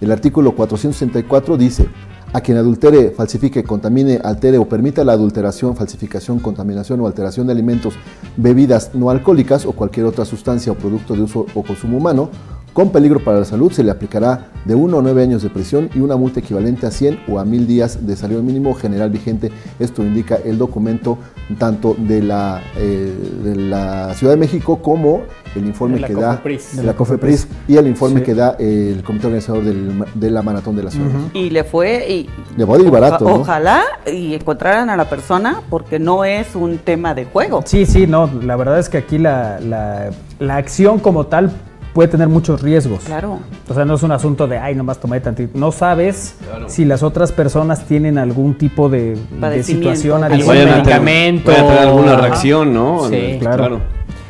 El 0.00 0.12
artículo 0.12 0.54
464 0.54 1.56
dice, 1.56 1.88
a 2.32 2.40
quien 2.40 2.58
adultere, 2.58 3.10
falsifique, 3.10 3.64
contamine, 3.64 4.20
altere 4.22 4.58
o 4.58 4.68
permita 4.68 5.04
la 5.04 5.12
adulteración, 5.12 5.76
falsificación, 5.76 6.38
contaminación 6.38 7.00
o 7.00 7.06
alteración 7.06 7.46
de 7.46 7.52
alimentos, 7.52 7.94
bebidas 8.36 8.94
no 8.94 9.10
alcohólicas 9.10 9.66
o 9.66 9.72
cualquier 9.72 10.06
otra 10.06 10.24
sustancia 10.24 10.72
o 10.72 10.76
producto 10.76 11.14
de 11.14 11.22
uso 11.22 11.46
o 11.54 11.62
consumo 11.62 11.96
humano, 11.98 12.30
con 12.72 12.90
peligro 12.90 13.20
para 13.20 13.38
la 13.40 13.44
salud, 13.44 13.72
se 13.72 13.82
le 13.82 13.90
aplicará 13.90 14.46
de 14.64 14.74
1 14.74 14.98
a 14.98 15.02
9 15.02 15.22
años 15.22 15.42
de 15.42 15.50
prisión 15.50 15.88
y 15.94 16.00
una 16.00 16.16
multa 16.16 16.40
equivalente 16.40 16.86
a 16.86 16.90
100 16.90 17.20
o 17.28 17.38
a 17.38 17.44
1000 17.44 17.66
días 17.66 18.06
de 18.06 18.14
salario 18.16 18.42
mínimo 18.42 18.74
general 18.74 19.10
vigente. 19.10 19.50
Esto 19.78 20.02
indica 20.02 20.36
el 20.44 20.58
documento 20.58 21.18
tanto 21.58 21.96
de 21.98 22.22
la, 22.22 22.62
eh, 22.76 23.12
de 23.42 23.56
la 23.56 24.14
Ciudad 24.14 24.34
de 24.34 24.38
México 24.38 24.80
como 24.82 25.22
el 25.56 25.66
informe 25.66 25.94
De 25.96 26.00
la 26.02 26.06
que 26.06 26.14
da 26.14 26.40
de 26.74 26.82
la 26.84 26.94
COFEPRIS 26.94 27.48
y 27.66 27.76
el 27.76 27.88
informe 27.88 28.20
Sí. 28.20 28.26
que 28.26 28.34
da 28.34 28.54
el 28.58 29.02
comité 29.04 29.26
organizador 29.26 29.64
del- 29.64 30.04
de 30.14 30.30
la 30.30 30.42
maratón 30.42 30.76
de 30.76 30.82
la 30.84 30.90
Ciudad. 30.92 31.08
Y 31.34 31.50
le 31.50 31.64
fue 31.64 32.08
y 32.08 32.28
Le 32.56 32.64
barato, 32.64 33.26
ojalá 33.26 33.82
y 34.06 34.34
encontraran 34.34 34.90
a 34.90 34.96
la 34.96 35.08
persona 35.08 35.62
porque 35.70 35.98
no 35.98 36.24
es 36.24 36.54
un 36.54 36.78
tema 36.78 37.14
de 37.14 37.24
juego. 37.24 37.62
Sí, 37.64 37.84
sí, 37.86 38.06
no, 38.06 38.30
la 38.42 38.54
verdad 38.56 38.78
es 38.78 38.88
que 38.88 38.98
aquí 38.98 39.18
la, 39.18 39.58
la- 39.60 40.10
la 40.38 40.56
acción 40.56 40.98
como 41.00 41.26
tal 41.26 41.50
puede 41.92 42.08
tener 42.08 42.28
muchos 42.28 42.62
riesgos. 42.62 43.04
Claro. 43.04 43.38
O 43.68 43.74
sea, 43.74 43.84
no 43.84 43.94
es 43.94 44.02
un 44.02 44.12
asunto 44.12 44.46
de, 44.46 44.58
ay, 44.58 44.74
nomás 44.74 44.98
tomé 44.98 45.20
tantito. 45.20 45.58
No 45.58 45.72
sabes 45.72 46.36
si 46.68 46.84
las 46.84 47.02
otras 47.02 47.32
personas 47.32 47.84
tienen 47.84 48.18
algún 48.18 48.56
tipo 48.56 48.88
de, 48.88 49.16
situación 49.62 50.22
Algún 50.24 50.34
adicional. 50.40 50.46
Vayan 50.46 50.68
a 50.68 50.82
tener- 50.82 50.82
medicamento. 50.84 51.50
A 51.50 51.54
tener 51.54 51.78
alguna 51.78 52.16
reacción, 52.16 52.72
¿no? 52.72 53.08
Sí, 53.08 53.36
claro. 53.40 53.80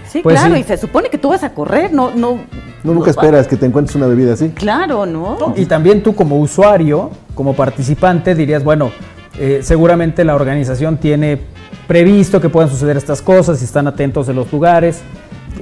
Sí, 0.09 0.21
Pues 0.23 0.41
claro, 0.41 0.55
sí. 0.57 0.61
y 0.63 0.65
se 0.65 0.77
supone 0.77 1.09
que 1.09 1.19
tú 1.19 1.29
vas 1.29 1.45
a 1.45 1.55
correr, 1.55 1.93
no, 1.93 2.11
no. 2.15 2.39
No, 2.83 2.95
nunca 2.95 3.11
esperas 3.11 3.47
que 3.47 3.57
te 3.57 3.67
encuentres 3.67 3.95
una 3.95 4.07
bebida 4.07 4.33
así. 4.33 4.49
Claro, 4.49 5.05
¿no? 5.07 5.53
Y 5.57 5.67
también 5.67 6.03
tú 6.03 6.15
como 6.15 6.41
usuario, 6.41 7.11
como 7.35 7.55
participante, 7.55 8.35
dirías, 8.35 8.65
bueno, 8.65 8.91
eh, 9.39 9.61
seguramente 9.63 10.25
la 10.25 10.35
organización 10.35 10.97
tiene 10.97 11.39
previsto 11.87 12.41
que 12.41 12.49
puedan 12.49 12.71
suceder 12.71 12.97
estas 12.97 13.21
cosas 13.23 13.61
y 13.61 13.65
están 13.67 13.87
atentos 13.87 14.27
de 14.27 14.35
los 14.35 14.51
lugares. 14.51 15.03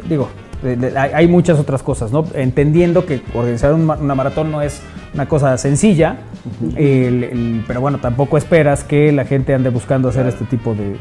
Digo, 0.09 0.29
hay, 0.97 1.29
muchas 1.29 1.59
otras 1.59 1.83
cosas, 1.83 2.11
¿no? 2.13 2.25
Entendiendo 2.35 3.07
que 3.07 3.23
organizar 3.35 3.73
una 3.75 4.15
maratón 4.15 4.51
no 4.51 4.61
es 4.63 4.81
una 5.15 5.27
cosa 5.29 5.57
sencilla, 5.59 6.17
el- 6.77 7.25
el- 7.25 7.65
pero 7.67 7.81
bueno, 7.81 7.99
tampoco 7.99 8.37
esperas 8.37 8.85
que 8.85 9.13
la 9.13 9.25
gente 9.25 9.55
ande 9.55 9.71
buscando 9.71 10.09
hacer 10.09 10.27
este 10.27 10.45
tipo 10.45 10.75
de... 10.75 10.97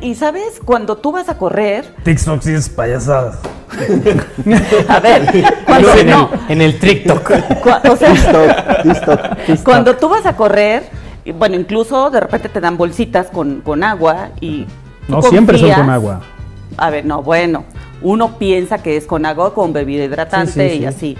Y 0.00 0.14
sabes, 0.14 0.60
cuando 0.64 0.96
tú 0.96 1.12
vas 1.12 1.28
a 1.28 1.36
correr, 1.38 1.84
TikTok 2.02 2.42
sí 2.42 2.52
es 2.52 2.68
payasadas. 2.68 3.38
a 4.88 5.00
ver, 5.00 5.44
cuando 5.66 5.94
en, 5.94 6.10
no, 6.10 6.30
el, 6.48 6.52
en 6.52 6.62
el 6.62 6.78
TikTok. 6.78 7.30
o 7.90 7.96
sea, 7.96 8.12
TikTok, 8.12 8.82
TikTok. 9.46 9.62
cuando 9.64 9.96
tú 9.96 10.08
vas 10.08 10.26
a 10.26 10.36
correr, 10.36 10.84
bueno, 11.38 11.56
incluso 11.56 12.10
de 12.10 12.20
repente 12.20 12.48
te 12.48 12.60
dan 12.60 12.76
bolsitas 12.76 13.28
con, 13.28 13.60
con 13.62 13.82
agua 13.82 14.30
y 14.40 14.66
No 15.08 15.22
siempre 15.22 15.58
son 15.58 15.72
con 15.72 15.90
agua. 15.90 16.20
A 16.76 16.90
ver, 16.90 17.04
no, 17.06 17.22
bueno, 17.22 17.64
uno 18.06 18.38
piensa 18.38 18.78
que 18.78 18.96
es 18.96 19.04
con 19.06 19.26
agua 19.26 19.52
con 19.52 19.72
bebida 19.72 20.04
hidratante 20.04 20.52
Sí, 20.52 20.60
sí, 20.70 20.76
y 20.76 20.78
sí. 20.80 20.84
así. 20.86 21.16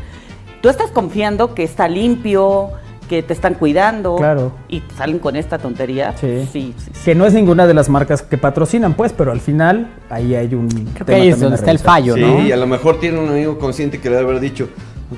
Tú 0.60 0.68
estás 0.68 0.90
confiando 0.90 1.52
que 1.54 1.64
está 1.64 1.88
limpio, 1.88 2.70
que 3.08 3.22
te 3.22 3.32
están 3.32 3.54
cuidando. 3.54 4.16
Claro. 4.16 4.52
Y 4.68 4.82
salen 4.96 5.18
con 5.18 5.34
esta 5.36 5.58
tontería. 5.58 6.14
Sí. 6.16 6.48
sí, 6.52 6.74
sí, 6.78 6.90
sí. 6.94 7.00
Que 7.04 7.14
no 7.16 7.26
es 7.26 7.34
ninguna 7.34 7.66
de 7.66 7.74
las 7.74 7.88
marcas 7.88 8.22
que 8.22 8.38
patrocinan, 8.38 8.94
pues, 8.94 9.12
pero 9.12 9.32
al 9.32 9.40
final 9.40 9.88
ahí 10.10 10.34
hay 10.36 10.54
un... 10.54 10.68
Creo 10.94 11.06
que 11.06 11.14
ahí 11.14 11.28
es 11.28 11.34
también 11.34 11.40
donde 11.40 11.56
está 11.56 11.70
el 11.72 11.78
fallo, 11.80 12.14
Sí, 12.14 12.20
¿no? 12.20 12.40
y 12.42 12.52
a 12.52 12.56
lo 12.56 12.66
mejor 12.68 13.00
tiene 13.00 13.18
un 13.18 13.28
amigo 13.28 13.58
consciente 13.58 14.00
que 14.00 14.08
le 14.08 14.16
debe 14.16 14.28
haber 14.30 14.40
dicho, 14.40 14.68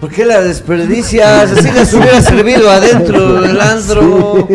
¿por 0.01 0.11
qué 0.11 0.25
la 0.27 0.41
desperdicias? 0.43 1.53
Así 1.53 1.71
les 1.71 1.93
hubiera 1.95 2.21
servido 2.21 2.71
adentro 2.71 3.41
del 3.43 3.61
antro. 3.61 4.49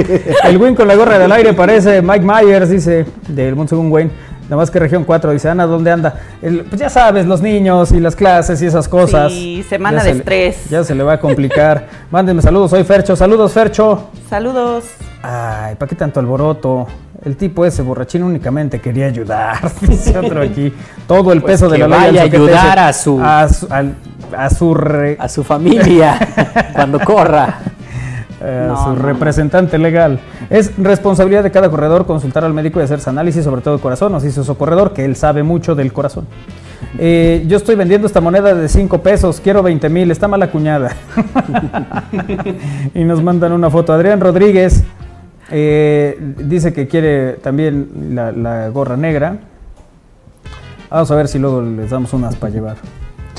El 0.43 0.57
Win 0.57 0.75
con 0.75 0.87
la 0.87 0.95
gorra 0.95 1.17
del 1.17 1.31
aire 1.31 1.53
parece 1.53 2.01
Mike 2.01 2.25
Myers, 2.25 2.69
dice, 2.69 3.05
del 3.27 3.55
mundo 3.55 3.69
según 3.69 3.91
Wayne. 3.91 4.11
Nada 4.43 4.57
más 4.57 4.69
que 4.69 4.77
región 4.79 5.03
4, 5.05 5.31
dice, 5.31 5.49
Ana, 5.49 5.65
¿dónde 5.65 5.89
anda? 5.91 6.15
El- 6.41 6.65
pues 6.65 6.79
ya 6.81 6.89
sabes, 6.89 7.25
los 7.25 7.41
niños 7.41 7.91
y 7.91 7.99
las 7.99 8.15
clases 8.15 8.61
y 8.61 8.65
esas 8.65 8.87
cosas. 8.89 9.31
Sí, 9.31 9.63
semana 9.69 9.99
Ya 9.99 10.03
de 10.03 10.09
se 10.09 10.13
le- 10.15 10.19
estrés. 10.19 10.69
ya 10.69 10.83
se 10.83 10.93
le 10.95 11.03
va 11.03 11.13
a 11.13 11.19
complicar. 11.19 11.87
Mándenme 12.11 12.41
saludos, 12.41 12.71
soy 12.71 12.83
Fercho. 12.83 13.15
Saludos, 13.15 13.53
Fercho. 13.53 14.09
Saludos. 14.29 14.83
Ay, 15.21 15.75
¿para 15.75 15.87
qué 15.89 15.95
tanto 15.95 16.19
alboroto? 16.19 16.85
El 17.23 17.37
tipo 17.37 17.65
ese 17.65 17.81
borrachín 17.81 18.21
únicamente 18.23 18.81
quería 18.81 19.05
ayudar, 19.05 19.57
dice 19.81 20.17
otro 20.17 20.41
aquí. 20.41 20.73
Todo 21.07 21.31
el 21.31 21.41
Pues 21.41 21.53
peso 21.53 21.69
de 21.69 21.77
la 21.77 21.87
ley 21.87 21.99
vaya 22.07 22.21
a 22.21 22.25
ayudar 22.25 22.79
a 22.79 22.91
su- 22.91 23.21
a 23.23 23.47
su, 23.47 23.67
al- 23.71 23.95
a 24.37 24.49
su 24.49 24.73
re- 24.73 25.15
A 25.19 25.29
su 25.29 25.43
familia 25.45 26.19
cuando 26.73 26.99
corra. 26.99 27.59
Eh, 28.43 28.65
No, 28.67 28.83
su 28.83 28.89
no, 28.89 28.95
representante 28.95 29.77
legal. 29.77 30.19
Es 30.49 30.71
responsabilidad 30.77 31.43
de 31.43 31.51
cada 31.51 31.69
corredor 31.69 32.05
consultar 32.05 32.43
al 32.43 32.53
médico 32.53 32.79
y 32.79 32.83
hacerse 32.83 33.09
análisis, 33.09 33.43
sobre 33.43 33.61
todo 33.61 33.75
el 33.75 33.81
corazón. 33.81 34.11
Nos 34.11 34.23
dice 34.23 34.43
su 34.43 34.57
corredor 34.57 34.93
que 34.93 35.05
él 35.05 35.15
sabe 35.15 35.43
mucho 35.43 35.75
del 35.75 35.93
corazón. 35.93 36.27
Eh, 36.97 37.43
yo 37.47 37.57
estoy 37.57 37.75
vendiendo 37.75 38.07
esta 38.07 38.21
moneda 38.21 38.53
de 38.53 38.67
5 38.67 39.01
pesos, 39.01 39.39
quiero 39.41 39.63
20 39.63 39.89
mil, 39.89 40.11
está 40.11 40.27
mal 40.27 40.41
acuñada. 40.43 40.91
y 42.93 43.03
nos 43.03 43.23
mandan 43.23 43.53
una 43.53 43.69
foto. 43.69 43.93
Adrián 43.93 44.19
Rodríguez 44.19 44.83
eh, 45.49 46.17
dice 46.37 46.73
que 46.73 46.87
quiere 46.87 47.33
también 47.33 48.11
la, 48.11 48.31
la 48.31 48.69
gorra 48.69 48.97
negra. 48.97 49.37
Vamos 50.89 51.09
a 51.09 51.15
ver 51.15 51.27
si 51.27 51.39
luego 51.39 51.61
les 51.61 51.89
damos 51.89 52.13
unas 52.13 52.35
para 52.35 52.53
llevar. 52.53 52.77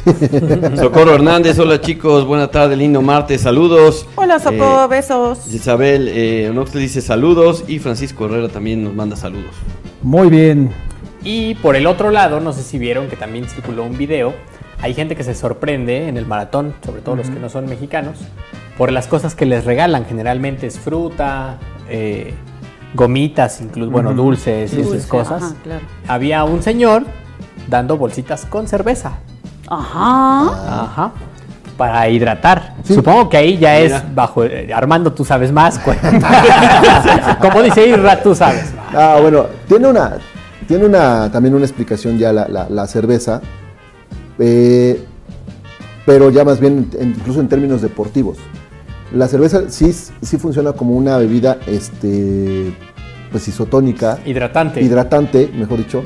Socorro 0.76 1.14
Hernández, 1.14 1.58
hola 1.58 1.80
chicos, 1.80 2.26
buena 2.26 2.48
tarde, 2.50 2.76
lindo 2.76 3.00
martes, 3.00 3.40
saludos. 3.40 4.06
Hola, 4.16 4.38
Soco, 4.38 4.84
Eh, 4.84 4.88
besos. 4.88 5.52
Isabel 5.52 6.08
eh, 6.08 6.48
Onox 6.50 6.74
le 6.74 6.80
dice 6.82 7.00
saludos 7.00 7.64
y 7.66 7.78
Francisco 7.78 8.26
Herrera 8.26 8.48
también 8.48 8.84
nos 8.84 8.94
manda 8.94 9.16
saludos. 9.16 9.52
Muy 10.02 10.28
bien. 10.28 10.70
Y 11.22 11.54
por 11.56 11.74
el 11.76 11.86
otro 11.86 12.10
lado, 12.10 12.40
no 12.40 12.52
sé 12.52 12.62
si 12.62 12.78
vieron 12.78 13.08
que 13.08 13.16
también 13.16 13.48
circuló 13.48 13.84
un 13.84 13.96
video. 13.96 14.34
Hay 14.82 14.92
gente 14.92 15.16
que 15.16 15.24
se 15.24 15.34
sorprende 15.34 16.08
en 16.08 16.18
el 16.18 16.26
maratón, 16.26 16.74
sobre 16.84 17.00
todo 17.00 17.16
los 17.16 17.30
que 17.30 17.40
no 17.40 17.48
son 17.48 17.64
mexicanos, 17.66 18.18
por 18.76 18.92
las 18.92 19.06
cosas 19.06 19.34
que 19.34 19.46
les 19.46 19.64
regalan. 19.64 20.04
Generalmente 20.04 20.66
es 20.66 20.78
fruta, 20.78 21.58
eh, 21.88 22.34
gomitas, 22.92 23.62
incluso, 23.62 23.90
bueno, 23.90 24.12
dulces 24.12 24.70
y 24.74 24.76
Dulce, 24.82 24.96
esas 24.98 25.08
cosas. 25.08 25.42
ajá, 25.42 25.54
claro. 25.62 25.86
Había 26.06 26.44
un 26.44 26.62
señor 26.62 27.04
dando 27.68 27.96
bolsitas 27.96 28.44
con 28.44 28.68
cerveza. 28.68 29.20
Ajá. 29.68 30.84
Ajá. 30.84 31.12
Para 31.76 32.08
hidratar. 32.08 32.74
Supongo 32.84 33.28
que 33.28 33.36
ahí 33.36 33.58
ya 33.58 33.80
Mira. 33.80 33.96
es 33.96 34.14
bajo. 34.14 34.44
eh, 34.44 34.72
Armando, 34.72 35.12
tú 35.12 35.24
sabes 35.24 35.50
más. 35.52 35.78
Como 37.40 37.62
dice 37.62 37.86
Irra, 37.88 38.22
tú 38.22 38.34
sabes 38.34 38.72
más. 38.74 38.94
Ah, 38.94 39.18
bueno, 39.20 39.46
tiene 39.66 39.88
una, 39.88 40.12
tiene 40.68 40.84
una, 40.86 41.30
también 41.32 41.54
una 41.54 41.64
explicación 41.64 42.16
ya 42.18 42.32
la, 42.32 42.46
la- 42.48 42.68
la 42.68 42.86
cerveza, 42.86 43.40
eh, 44.38 45.04
pero 46.06 46.30
ya 46.30 46.44
más 46.44 46.60
bien 46.60 46.90
en- 46.98 47.10
incluso 47.10 47.40
en 47.40 47.48
términos 47.48 47.82
deportivos. 47.82 48.38
La 49.12 49.26
cerveza 49.28 49.62
sí, 49.68 49.92
sí 49.92 50.38
funciona 50.38 50.72
como 50.72 50.94
una 50.94 51.16
bebida, 51.18 51.58
este, 51.66 52.72
pues 53.32 53.48
isotónica, 53.48 54.18
Hidratante. 54.24 54.80
hidratante, 54.80 55.50
mejor 55.54 55.78
dicho, 55.78 56.04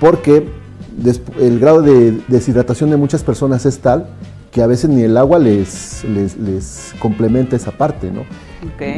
porque 0.00 0.48
el 1.40 1.58
grado 1.58 1.82
de 1.82 2.20
deshidratación 2.28 2.90
de 2.90 2.96
muchas 2.96 3.22
personas 3.22 3.66
es 3.66 3.78
tal 3.78 4.06
que 4.52 4.62
a 4.62 4.66
veces 4.68 4.88
ni 4.90 5.02
el 5.02 5.16
agua 5.16 5.38
les, 5.40 6.04
les, 6.04 6.36
les 6.36 6.94
complementa 7.00 7.56
esa 7.56 7.72
parte, 7.72 8.10
¿no? 8.12 8.22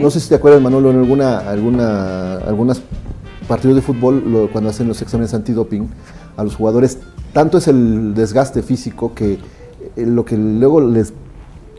No 0.02 0.10
sé 0.10 0.20
si 0.20 0.28
te 0.28 0.34
acuerdas, 0.34 0.60
Manolo, 0.60 0.90
en 0.90 0.98
alguna, 0.98 1.38
alguna, 1.38 2.36
algunas 2.38 2.82
partidos 3.48 3.76
de 3.76 3.82
fútbol, 3.82 4.22
lo- 4.30 4.50
cuando 4.52 4.68
hacen 4.70 4.86
los 4.86 5.00
exámenes 5.00 5.32
antidoping, 5.32 5.88
a 6.36 6.44
los 6.44 6.54
jugadores, 6.56 6.98
tanto 7.32 7.56
es 7.58 7.68
el 7.68 8.12
desgaste 8.14 8.62
físico 8.62 9.14
que 9.14 9.38
eh, 9.96 10.04
lo 10.06 10.24
que 10.26 10.36
luego 10.36 10.80
les, 10.82 11.14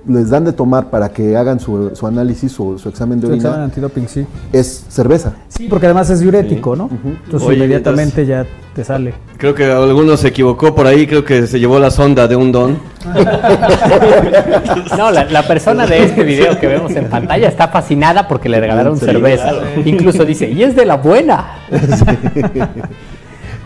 les 0.07 0.29
dan 0.29 0.45
de 0.45 0.53
tomar 0.53 0.89
para 0.89 1.09
que 1.09 1.35
hagan 1.35 1.59
su, 1.59 1.91
su 1.93 2.07
análisis 2.07 2.57
o 2.59 2.77
su 2.77 2.89
examen 2.89 3.19
de 3.19 3.27
Su 3.27 3.33
examen 3.33 3.53
orina 3.53 3.65
antidoping, 3.65 4.07
sí. 4.07 4.25
es 4.53 4.85
cerveza. 4.89 5.33
Sí, 5.49 5.67
porque 5.69 5.85
además 5.87 6.09
es 6.09 6.19
diurético, 6.19 6.75
¿no? 6.75 6.89
Entonces 7.25 7.47
Oye, 7.47 7.57
inmediatamente 7.57 8.25
ya 8.25 8.45
te 8.73 8.83
sale. 8.83 9.13
Creo 9.37 9.53
que 9.55 9.65
alguno 9.65 10.17
se 10.17 10.29
equivocó 10.29 10.73
por 10.73 10.87
ahí, 10.87 11.07
creo 11.07 11.23
que 11.23 11.45
se 11.47 11.59
llevó 11.59 11.79
la 11.79 11.91
sonda 11.91 12.27
de 12.27 12.35
un 12.35 12.51
don. 12.51 12.77
No, 14.97 15.11
la, 15.11 15.25
la 15.25 15.47
persona 15.47 15.85
de 15.85 16.03
este 16.03 16.23
video 16.23 16.59
que 16.59 16.67
vemos 16.67 16.91
en 16.95 17.09
pantalla 17.09 17.47
está 17.47 17.67
fascinada 17.67 18.27
porque 18.27 18.49
le 18.49 18.59
regalaron 18.59 18.97
Sí, 18.97 19.05
cerveza. 19.05 19.51
Incluso 19.85 20.25
dice, 20.25 20.49
y 20.49 20.63
es 20.63 20.75
de 20.75 20.85
la 20.85 20.97
buena. 20.97 21.45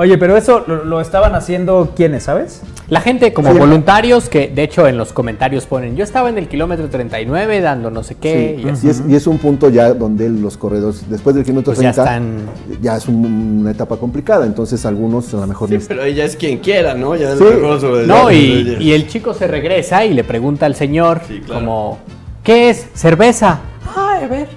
Oye, 0.02 0.18
pero 0.18 0.36
eso 0.36 0.64
lo, 0.66 0.84
lo 0.84 1.00
estaban 1.00 1.36
haciendo 1.36 1.92
quiénes, 1.96 2.24
¿sabes? 2.24 2.62
La 2.90 3.02
gente 3.02 3.34
como 3.34 3.52
Sí. 3.54 3.60
voluntarios 3.60 4.30
que 4.30 4.48
de 4.48 4.64
hecho 4.64 4.88
en 4.88 4.98
los 4.98 5.14
comentarios 5.14 5.68
ponen, 5.68 5.96
yo 5.96 6.04
estaba 6.04 6.28
en 6.28 6.40
el 6.40 6.48
kilómetro 6.48 6.90
39 6.90 7.62
dando 7.62 7.92
no 7.92 8.02
sé 8.02 8.16
qué. 8.16 8.56
Sí, 8.58 8.66
y 8.66 8.70
así. 8.72 8.88
y, 8.88 8.90
es, 8.90 9.04
y 9.10 9.16
es 9.16 9.28
un 9.28 9.38
punto 9.38 9.70
ya 9.70 9.94
donde 9.94 10.28
los 10.28 10.58
corredores, 10.58 11.08
después 11.08 11.36
del 11.36 11.46
kilómetro 11.46 11.74
Pues 11.76 11.84
ya 11.84 11.92
30, 11.94 12.02
están- 12.04 12.82
ya 12.82 12.98
es 12.98 13.08
un- 13.08 13.60
una 13.62 13.70
etapa 13.70 13.98
complicada. 13.98 14.48
Entonces, 14.48 14.84
algunos 14.88 15.32
a 15.36 15.38
lo 15.38 15.46
mejor 15.46 15.70
Sí, 15.70 15.78
ni- 15.78 15.84
pero 15.84 16.02
ella 16.04 16.26
es 16.26 16.36
quien 16.36 16.58
quiera, 16.58 16.96
¿no? 16.96 17.16
Ya 17.16 17.34
Sí. 17.34 17.44
sobre- 17.80 18.08
No, 18.08 18.32
y, 18.32 18.78
y 18.80 18.94
el 18.94 19.08
chico 19.08 19.36
se 19.36 19.46
regresa 19.46 20.04
y 20.04 20.16
le 20.16 20.24
pregunta 20.24 20.66
al 20.66 20.74
señor 20.74 21.22
Sí, 21.28 21.42
claro. 21.42 21.60
como, 21.60 22.00
¿qué 22.44 22.72
es? 22.72 22.88
¿Cerveza? 22.96 23.60
Ay, 23.96 24.24
a 24.24 24.28
ver. 24.28 24.48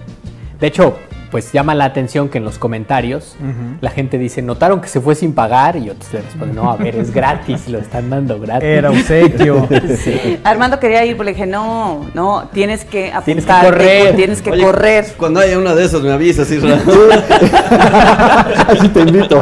De 0.59 0.69
hecho, 0.69 0.97
pues 1.35 1.51
llama 1.51 1.75
la 1.75 1.87
atención 1.87 2.29
que 2.29 2.39
en 2.39 2.45
los 2.45 2.59
comentarios 2.59 3.35
la 3.81 3.91
gente 3.91 4.19
dice, 4.19 4.41
¿notaron 4.41 4.81
que 4.81 4.87
se 4.87 5.01
fue 5.01 5.17
sin 5.17 5.33
pagar? 5.35 5.75
Y 5.75 5.91
otros 5.91 6.13
le 6.13 6.21
responden, 6.21 6.55
no, 6.55 6.71
a 6.71 6.77
ver, 6.77 6.95
es 6.95 7.13
gratis, 7.13 7.67
lo 7.67 7.81
están 7.81 8.09
dando 8.09 8.39
gratis. 8.39 8.69
Era 8.69 8.91
obsequio. 8.91 9.67
Sí. 10.05 10.39
Armando 10.45 10.79
quería 10.79 11.05
ir, 11.05 11.15
pero 11.15 11.25
le 11.25 11.33
dije, 11.33 11.47
no, 11.47 12.07
no, 12.15 12.49
tienes 12.53 12.85
que 12.85 13.13
Tienes 13.25 13.47
que 13.47 13.53
correr. 13.53 14.15
Tienes 14.15 14.43
que 14.43 14.53
Oye, 14.53 14.63
correr. 14.63 15.07
Cuando 15.17 15.41
haya 15.41 15.59
una 15.59 15.75
de 15.75 15.85
esas 15.85 16.03
me 16.03 16.13
avisas, 16.13 16.49
Isra. 16.53 16.77
Así 18.69 18.89
te 18.91 19.01
invito. 19.01 19.41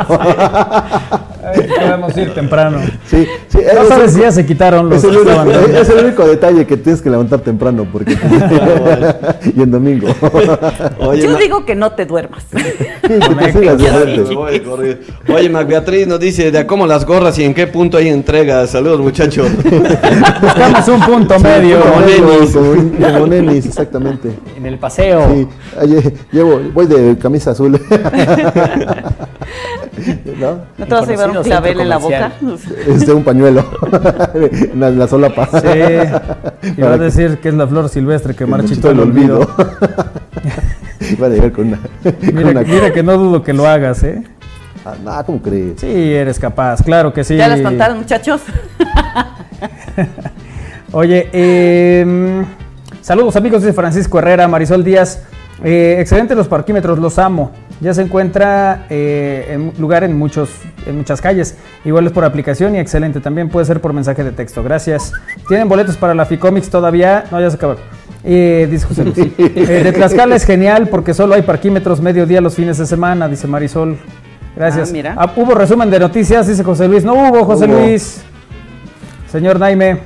Podemos 1.80 2.16
ir 2.16 2.34
temprano. 2.34 2.78
Sí, 3.06 3.26
sí, 3.48 3.58
No 3.74 3.82
es- 3.82 3.88
sabes 3.88 4.12
si 4.12 4.20
ya 4.20 4.32
se 4.32 4.44
quitaron 4.46 4.88
los 4.88 4.98
es, 4.98 5.04
el 5.04 5.16
único, 5.16 5.50
es 5.80 5.88
el 5.88 6.04
único 6.04 6.26
detalle 6.26 6.66
que 6.66 6.76
tienes 6.76 7.00
que 7.02 7.10
levantar 7.10 7.40
temprano 7.40 7.86
porque 7.90 8.12
y 9.56 9.62
en 9.62 9.70
domingo. 9.70 10.08
Oye, 10.98 11.22
Yo 11.22 11.36
digo 11.36 11.64
que 11.64 11.74
no 11.74 11.92
te 11.92 12.06
duermas. 12.06 12.44
Sí, 12.50 12.58
que 13.02 13.34
te 13.34 13.52
sigas 13.52 13.78
de. 13.78 14.98
Oye, 15.28 15.48
Mac 15.50 15.66
Beatriz 15.66 16.06
nos 16.06 16.20
dice 16.20 16.50
de 16.50 16.58
a 16.58 16.66
cómo 16.66 16.86
las 16.86 17.04
gorras 17.04 17.38
y 17.38 17.44
en 17.44 17.54
qué 17.54 17.66
punto 17.66 17.96
hay 17.98 18.08
entregas. 18.08 18.70
Saludos, 18.70 19.00
muchachos. 19.00 19.48
Buscamos 20.40 20.88
un 20.88 21.00
punto 21.00 21.38
medio. 21.38 21.80
Como 21.80 22.00
nenis. 22.00 22.52
Como, 22.52 23.12
como 23.12 23.26
nenis, 23.26 23.66
exactamente. 23.66 24.30
En 24.56 24.66
el 24.66 24.78
paseo. 24.78 25.26
Sí, 25.32 25.48
ayer 25.80 26.12
llevo, 26.32 26.60
voy 26.72 26.86
de 26.86 27.16
camisa 27.18 27.50
azul. 27.52 27.80
¿No? 30.38 30.58
¿No 30.78 30.86
te 30.86 30.94
vas 30.94 31.08
a 31.08 31.10
llevar 31.10 31.28
un 31.28 31.34
conocido 31.36 31.56
clavel 31.62 31.80
en 31.80 31.88
la 31.88 31.98
boca? 31.98 32.32
Es 32.86 33.06
de 33.06 33.12
un 33.12 33.24
pañuelo. 33.24 33.64
en 34.34 34.80
la, 34.80 34.90
la 34.90 35.08
solapa. 35.08 35.46
Sí. 35.60 35.68
Y 36.76 36.80
va 36.80 36.92
a 36.94 36.98
decir 36.98 37.38
que 37.38 37.48
es 37.48 37.54
la 37.54 37.66
flor 37.66 37.88
silvestre 37.88 38.34
que 38.34 38.46
marchitó 38.46 38.90
el 38.90 39.00
olvido. 39.00 39.40
Va 41.20 41.26
a 41.26 41.28
llegar 41.28 41.50
con 41.52 41.66
una. 41.68 41.78
con 42.02 42.14
Mira, 42.34 42.50
una- 42.50 42.60
mira 42.62 42.92
que 42.92 43.02
no 43.02 43.16
dudo 43.18 43.42
que 43.42 43.52
lo 43.52 43.66
hagas, 43.66 44.02
¿eh? 44.04 44.22
Ah, 44.84 44.94
nah, 45.04 45.22
¿cómo 45.24 45.42
crees? 45.42 45.80
Sí, 45.80 45.86
eres 46.14 46.38
capaz, 46.38 46.82
claro 46.82 47.12
que 47.12 47.24
sí. 47.24 47.36
¿Ya 47.36 47.48
las 47.48 47.60
contaron, 47.60 47.98
muchachos? 47.98 48.40
Oye, 50.92 51.28
eh, 51.32 52.44
saludos 53.00 53.36
amigos 53.36 53.62
de 53.62 53.72
Francisco 53.72 54.18
Herrera, 54.18 54.46
Marisol 54.48 54.84
Díaz. 54.84 55.22
Eh, 55.64 55.96
excelentes 56.00 56.36
los 56.36 56.48
parquímetros, 56.48 56.98
los 56.98 57.18
amo. 57.18 57.52
Ya 57.80 57.94
se 57.94 58.02
encuentra 58.02 58.86
eh, 58.90 59.48
en 59.50 59.72
lugar 59.78 60.04
en, 60.04 60.16
muchos, 60.16 60.50
en 60.86 60.96
muchas 60.96 61.20
calles. 61.20 61.56
Igual 61.84 62.06
es 62.06 62.12
por 62.12 62.24
aplicación 62.24 62.74
y 62.74 62.78
excelente. 62.78 63.20
También 63.20 63.48
puede 63.48 63.66
ser 63.66 63.80
por 63.80 63.92
mensaje 63.92 64.24
de 64.24 64.32
texto. 64.32 64.62
Gracias. 64.62 65.12
¿Tienen 65.48 65.68
boletos 65.68 65.96
para 65.96 66.14
la 66.14 66.26
Ficomics 66.26 66.70
todavía? 66.70 67.24
No, 67.30 67.40
ya 67.40 67.50
se 67.50 67.56
acabaron. 67.56 67.82
Eh, 68.24 68.68
dice 68.70 68.86
José 68.86 69.04
Luis. 69.04 69.18
Eh, 69.38 69.82
de 69.84 69.92
Tlaxcala 69.92 70.36
es 70.36 70.44
genial 70.44 70.88
porque 70.88 71.14
solo 71.14 71.34
hay 71.34 71.42
parquímetros 71.42 72.00
mediodía 72.00 72.40
los 72.40 72.54
fines 72.54 72.78
de 72.78 72.86
semana, 72.86 73.28
dice 73.28 73.46
Marisol. 73.46 73.98
Gracias. 74.56 74.90
Ah, 74.90 74.92
mira. 74.92 75.14
Ah, 75.16 75.32
hubo 75.36 75.54
resumen 75.54 75.90
de 75.90 75.98
noticias, 75.98 76.46
dice 76.46 76.62
José 76.62 76.88
Luis. 76.88 77.04
No 77.04 77.14
hubo, 77.14 77.44
José 77.44 77.66
Hubo. 77.66 77.80
Luis. 77.80 78.22
Señor 79.30 79.58
Naime. 79.58 79.98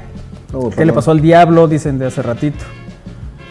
No, 0.53 0.71
¿Qué 0.71 0.85
le 0.85 0.93
pasó 0.93 1.11
al 1.11 1.21
diablo? 1.21 1.67
Dicen 1.67 1.99
de 1.99 2.07
hace 2.07 2.23
ratito. 2.23 2.65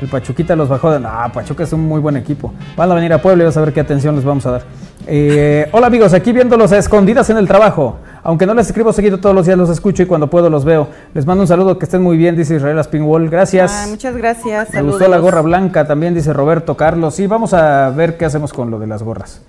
El 0.01 0.07
Pachuquita 0.07 0.55
los 0.55 0.69
bajó 0.69 0.91
de. 0.91 1.05
Ah, 1.05 1.29
Pachuca 1.33 1.63
es 1.63 1.73
un 1.73 1.81
muy 1.81 1.99
buen 1.99 2.17
equipo. 2.17 2.53
Van 2.75 2.91
a 2.91 2.95
venir 2.95 3.11
a 3.13 3.21
Puebla 3.21 3.43
y 3.43 3.45
vas 3.45 3.57
a 3.57 3.61
ver 3.61 3.73
qué 3.73 3.81
atención 3.81 4.15
les 4.15 4.23
vamos 4.23 4.45
a 4.45 4.51
dar. 4.51 4.63
Eh, 5.07 5.67
hola 5.71 5.87
amigos, 5.87 6.13
aquí 6.13 6.31
viéndolos 6.31 6.71
a 6.71 6.77
escondidas 6.77 7.29
en 7.29 7.37
el 7.37 7.47
trabajo. 7.47 7.97
Aunque 8.23 8.47
no 8.47 8.55
les 8.55 8.65
escribo 8.67 8.91
seguido 8.91 9.19
todos 9.19 9.35
los 9.35 9.45
días, 9.45 9.57
los 9.57 9.69
escucho 9.69 10.01
y 10.01 10.07
cuando 10.07 10.29
puedo 10.29 10.49
los 10.49 10.65
veo. 10.65 10.87
Les 11.13 11.25
mando 11.27 11.43
un 11.43 11.47
saludo, 11.47 11.77
que 11.77 11.85
estén 11.85 12.01
muy 12.01 12.17
bien, 12.17 12.35
dice 12.35 12.55
Israel 12.55 12.79
Aspinwall. 12.79 13.29
Gracias. 13.29 13.87
Muchas 13.87 14.17
gracias. 14.17 14.73
Me 14.73 14.81
gustó 14.81 14.99
saludos. 14.99 15.09
la 15.09 15.17
gorra 15.19 15.41
blanca, 15.41 15.85
también 15.85 16.15
dice 16.15 16.33
Roberto 16.33 16.75
Carlos. 16.75 17.13
Sí, 17.13 17.27
vamos 17.27 17.53
a 17.53 17.91
ver 17.91 18.17
qué 18.17 18.25
hacemos 18.25 18.51
con 18.51 18.71
lo 18.71 18.79
de 18.79 18.87
las 18.87 19.03
gorras. 19.03 19.41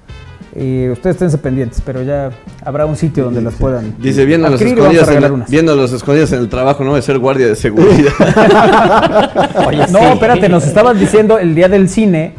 Eh, 0.59 0.89
ustedes 0.93 1.17
esténse 1.17 1.39
pendientes, 1.39 1.83
pero 1.85 2.03
ya 2.03 2.31
habrá 2.65 2.87
un 2.87 2.97
sitio 2.97 3.25
donde 3.25 3.43
las 3.43 3.55
puedan. 3.55 3.95
Dice, 3.99 4.25
viendo 4.25 4.47
a 4.47 4.51
los 4.51 4.61
y 4.61 4.65
escondidas, 4.65 5.09
en, 5.09 5.45
viendo 5.49 5.73
a 5.73 5.77
los 5.77 5.93
escondidas 5.93 6.33
en 6.33 6.39
el 6.41 6.49
trabajo, 6.49 6.83
no 6.83 6.95
de 6.95 7.03
ser 7.03 7.19
guardia 7.19 7.47
de 7.47 7.55
seguridad. 7.57 8.13
Oye, 9.67 9.87
No, 9.91 9.99
sí. 9.99 10.05
espérate, 10.13 10.49
nos 10.49 10.67
estaban 10.67 10.99
diciendo 10.99 11.39
el 11.39 11.55
día 11.55 11.69
del 11.69 11.89
cine. 11.89 12.35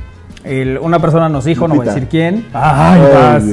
El- 0.47 0.77
una 0.79 0.99
persona 0.99 1.29
nos 1.29 1.45
dijo, 1.45 1.67
no 1.67 1.75
voy 1.75 1.87
a 1.87 1.93
decir 1.93 2.07
quién. 2.09 2.45
Ay, 2.53 3.01
Ay, 3.01 3.13
vas. 3.13 3.43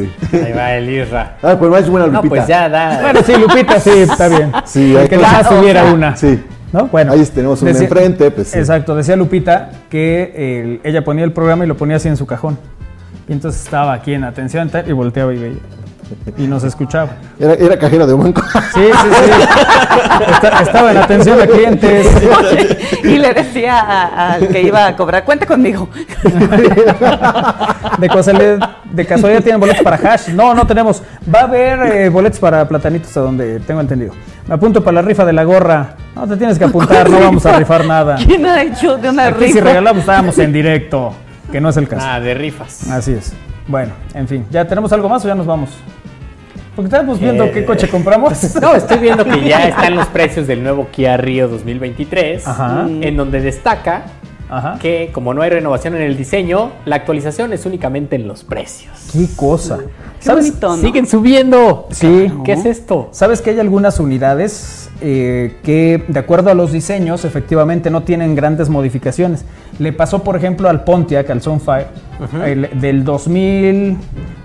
Ahí 0.45 0.53
va 0.53 0.73
el 0.75 0.89
Isra. 0.91 1.37
Ah, 1.43 1.57
pues 1.59 1.71
más 1.71 1.81
es 1.83 1.91
buena 1.91 2.07
No, 2.07 2.13
Lupita. 2.15 2.29
pues 2.35 2.47
ya 2.47 2.69
da. 2.69 3.01
Bueno, 3.03 3.21
sí, 3.25 3.33
Lupita, 3.37 3.81
sí, 3.81 3.91
está 3.91 4.29
bien. 4.29 4.53
Sí, 4.65 4.97
hay 4.97 5.09
que 5.09 5.17
o 5.17 5.21
sea, 5.21 5.93
una. 5.93 6.17
Sí. 6.17 6.43
¿No? 6.73 6.87
Bueno. 6.89 7.13
Ahí 7.13 7.25
tenemos 7.27 7.63
una 7.63 7.71
decía- 7.71 7.87
enfrente, 7.87 8.31
pues 8.31 8.49
sí. 8.49 8.59
Exacto, 8.59 8.97
decía 8.97 9.15
Lupita 9.17 9.71
que 9.91 10.81
ella 10.83 11.05
ponía 11.05 11.25
el 11.25 11.33
programa 11.33 11.65
y 11.65 11.69
lo 11.69 11.77
ponía 11.77 11.97
así 11.97 12.09
en 12.09 12.17
su 12.17 12.27
cajón. 12.27 12.59
Y 13.29 13.33
entonces 13.33 13.63
estaba 13.65 13.93
aquí 13.95 14.13
en 14.13 14.25
atención 14.25 14.71
y 14.87 14.93
volteaba 14.93 15.33
y 15.33 15.39
veía. 15.39 15.59
Y 16.37 16.47
nos 16.47 16.65
escuchaba. 16.65 17.11
Era, 17.39 17.55
era 17.55 17.79
cajera 17.79 18.07
de 18.07 18.13
un 18.15 18.23
banco. 18.25 18.43
Sí, 18.75 18.81
sí, 18.85 19.09
sí. 19.15 19.31
Esta- 20.33 20.63
estaba 20.63 20.91
en 20.93 20.97
atención 20.99 21.41
a 21.41 21.47
clientes. 21.47 22.07
y 23.05 23.19
le 23.19 23.33
decía 23.35 24.35
al 24.35 24.49
que 24.49 24.63
iba 24.63 24.87
a 24.87 24.97
cobrar, 24.97 25.25
cuente 25.25 25.47
conmigo. 25.47 25.89
De 27.99 28.09
casualidad, 28.09 28.71
de 28.91 29.07
casualidad 29.07 29.43
tienen 29.43 29.61
boletos 29.61 29.83
para 29.83 29.97
hash. 29.97 30.29
No, 30.31 30.55
no 30.55 30.67
tenemos. 30.67 31.03
Va 31.33 31.41
a 31.41 31.45
haber 31.45 31.79
eh, 31.97 32.09
boletos 32.09 32.39
para 32.41 32.67
platanitos 32.67 33.17
a 33.17 33.21
donde 33.21 33.61
tengo 33.61 33.81
entendido. 33.81 34.13
Me 34.49 34.55
apunto 34.55 34.83
para 34.83 34.97
la 34.97 35.03
rifa 35.03 35.25
de 35.25 35.33
la 35.33 35.45
gorra. 35.45 35.95
No 36.15 36.27
te 36.27 36.37
tienes 36.37 36.59
que 36.59 36.65
apuntar, 36.65 37.09
no 37.09 37.21
vamos 37.21 37.45
a 37.47 37.59
rifar 37.59 37.85
nada. 37.87 38.17
¿Quién 38.17 38.45
ha 38.47 38.63
hecho 38.63 38.97
de 38.97 39.11
una 39.11 39.27
Aquí 39.27 39.47
si 39.47 39.53
rifa? 39.55 39.65
regalamos 39.67 40.01
estábamos 40.01 40.39
en 40.39 40.53
directo, 40.53 41.13
que 41.53 41.61
no 41.61 41.69
es 41.69 41.77
el 41.77 41.89
caso. 41.89 42.05
Nada, 42.07 42.21
de 42.21 42.35
rifas. 42.35 42.91
Así 42.91 43.13
es. 43.13 43.33
Bueno, 43.67 43.93
en 44.15 44.29
fin, 44.29 44.47
¿ya 44.51 44.67
tenemos 44.67 44.93
algo 44.93 45.09
más 45.09 45.25
o 45.25 45.29
ya 45.29 45.35
nos 45.35 45.47
vamos? 45.47 45.71
Porque 46.77 46.87
estamos 46.89 47.21
viendo 47.21 47.45
Eh, 47.45 47.51
qué 47.53 47.65
coche 47.65 47.89
compramos. 47.89 48.33
No, 48.61 48.75
estoy 48.75 48.99
viendo 48.99 49.25
que 49.25 49.41
ya 49.49 49.69
están 49.69 49.95
los 49.95 50.07
precios 50.09 50.47
del 50.47 50.63
nuevo 50.63 50.89
Kia 50.91 51.17
Rio 51.17 51.49
2023, 51.49 52.47
Ajá. 52.47 52.87
en 52.89 53.17
donde 53.17 53.41
destaca 53.41 54.03
Ajá. 54.51 54.79
que 54.81 55.11
como 55.13 55.33
no 55.35 55.43
hay 55.43 55.51
renovación 55.51 55.95
en 55.95 56.03
el 56.03 56.17
diseño, 56.17 56.71
la 56.85 56.97
actualización 56.97 57.53
es 57.53 57.65
únicamente 57.67 58.17
en 58.17 58.29
los 58.29 58.45
precios. 58.45 58.93
Qué 59.13 59.27
cosa. 59.37 59.79
Qué 60.23 60.31
bonito, 60.33 60.69
¿no? 60.77 60.83
Siguen 60.83 61.07
subiendo. 61.07 61.89
Sí. 61.91 62.31
¿Qué 62.45 62.53
es 62.53 62.65
esto? 62.67 63.09
¿Sabes 63.13 63.41
que 63.43 63.51
hay 63.51 63.61
algunas 63.61 63.99
unidades 64.01 64.91
eh, 65.01 65.57
que, 65.63 66.05
de 66.09 66.19
acuerdo 66.21 66.51
a 66.51 66.55
los 66.55 66.73
diseños, 66.73 67.25
efectivamente 67.25 67.91
no 67.91 68.03
tienen 68.05 68.35
grandes 68.35 68.69
modificaciones? 68.69 69.45
Le 69.79 69.93
pasó, 69.93 70.23
por 70.23 70.37
ejemplo, 70.37 70.69
al 70.69 70.85
Pontiac, 70.85 71.29
al 71.31 71.43
Sunfire, 71.43 71.87
el- 72.45 72.71
del 72.81 73.05
2000 73.05 73.97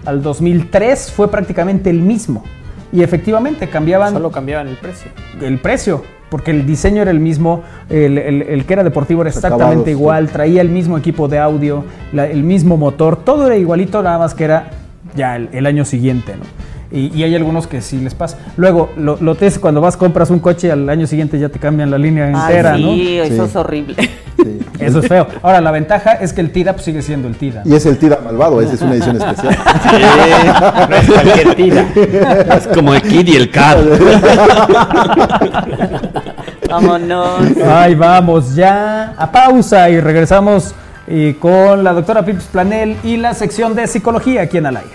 al 0.06 0.22
2003 0.24 1.12
fue 1.12 1.30
prácticamente 1.30 1.90
el 1.90 2.02
mismo. 2.02 2.44
Y 2.92 3.04
efectivamente 3.04 3.68
cambiaban 3.70 4.14
Solo 4.14 4.32
cambiaban 4.32 4.68
el 4.68 4.76
precio. 4.78 5.12
el 5.42 5.60
precio, 5.60 6.04
porque 6.30 6.52
el 6.52 6.66
diseño 6.66 7.02
era 7.02 7.12
el 7.12 7.20
mismo, 7.20 7.64
el, 7.90 8.18
el- 8.18 8.42
el 8.44 8.66
que 8.66 8.74
era 8.74 8.84
deportivo 8.84 9.22
era 9.22 9.30
exactamente 9.30 9.64
acabados, 9.66 9.88
igual, 9.90 10.28
traía 10.30 10.62
el 10.62 10.70
mismo 10.70 10.98
equipo 10.98 11.28
de 11.28 11.40
audio, 11.40 11.84
la- 12.14 12.28
el 12.28 12.44
mismo 12.44 12.78
motor, 12.78 13.18
todo 13.18 13.48
era 13.48 13.58
igualito, 13.58 14.02
nada 14.04 14.18
más 14.20 14.34
que 14.36 14.44
era 14.46 14.70
ya 15.16 15.36
el, 15.36 15.50
el 15.54 15.66
año 15.66 15.86
siguiente, 15.86 16.36
¿no? 16.36 16.44
Y, 16.92 17.16
y 17.16 17.22
hay 17.24 17.36
algunos 17.36 17.68
que 17.68 17.82
sí 17.82 18.00
les 18.00 18.16
pasa. 18.16 18.40
Luego, 18.58 18.90
lo, 18.98 19.16
lo 19.22 19.36
te 19.36 19.46
es 19.46 19.60
cuando 19.60 19.80
vas, 19.80 19.96
compras 19.96 20.32
un 20.32 20.40
coche, 20.40 20.72
al 20.72 20.90
año 20.90 21.06
siguiente 21.06 21.38
ya 21.38 21.48
te 21.50 21.60
cambian 21.60 21.92
la 21.92 22.00
línea 22.00 22.26
Ay, 22.26 22.34
entera, 22.34 22.76
sí, 22.78 22.84
¿no? 22.84 22.92
eso 23.24 23.44
Sí. 23.44 23.50
es 23.50 23.56
horrible. 23.56 23.96
Sí. 23.98 24.10
Eso 24.80 25.00
es 25.00 25.10
feo. 25.10 25.28
Ahora, 25.42 25.60
la 25.60 25.72
ventaja 25.72 26.14
es 26.14 26.32
que 26.32 26.40
el 26.40 26.52
TIDA 26.54 26.72
pues, 26.72 26.86
sigue 26.86 27.02
siendo 27.02 27.28
el 27.28 27.36
TIDA. 27.36 27.64
Y 27.66 27.76
es 27.76 27.86
el 27.86 27.98
Tira 27.98 28.20
Malvado, 28.24 28.62
esa 28.62 28.76
es 28.76 28.82
una 28.82 28.94
edición 28.94 29.18
especial. 29.22 29.58
No 30.90 30.96
es 30.96 31.12
cualquier 31.12 31.56
tira. 31.56 31.86
es 32.56 32.68
como 32.68 32.94
el 32.96 33.02
Kid 33.02 33.28
y 33.28 33.36
el 33.36 33.52
Cat. 33.52 33.80
Vámonos. 36.70 37.42
Ay, 37.68 37.96
vamos 37.96 38.56
ya 38.56 39.14
a 39.18 39.32
pausa 39.32 39.90
y 39.90 40.00
regresamos 40.00 40.74
eh, 41.08 41.36
con 41.40 41.84
la 41.84 41.94
doctora 41.94 42.24
Pips 42.24 42.46
Planel 42.46 42.98
y 43.04 43.18
la 43.18 43.34
sección 43.34 43.76
de 43.76 43.88
psicología 43.88 44.44
aquí 44.44 44.58
en 44.58 44.68
Al 44.68 44.78
Aire. 44.78 44.90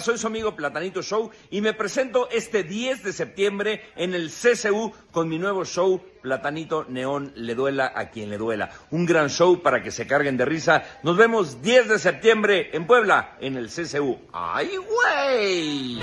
Soy 0.00 0.18
su 0.18 0.26
amigo 0.26 0.54
Platanito 0.54 1.02
Show 1.02 1.30
y 1.50 1.60
me 1.60 1.72
presento 1.72 2.28
este 2.30 2.62
10 2.62 3.02
de 3.02 3.12
septiembre 3.12 3.80
en 3.96 4.14
el 4.14 4.30
CCU 4.30 4.92
con 5.10 5.28
mi 5.28 5.38
nuevo 5.38 5.64
show 5.64 6.02
Platanito 6.20 6.84
Neón 6.88 7.32
Le 7.34 7.54
Duela 7.54 7.92
a 7.94 8.10
quien 8.10 8.28
le 8.28 8.36
duela. 8.36 8.70
Un 8.90 9.06
gran 9.06 9.30
show 9.30 9.62
para 9.62 9.82
que 9.82 9.90
se 9.90 10.06
carguen 10.06 10.36
de 10.36 10.44
risa. 10.44 10.84
Nos 11.02 11.16
vemos 11.16 11.62
10 11.62 11.88
de 11.88 11.98
septiembre 11.98 12.70
en 12.72 12.86
Puebla 12.86 13.36
en 13.40 13.56
el 13.56 13.68
CCU. 13.68 14.18
¡Ay, 14.32 14.70
güey! 14.76 16.00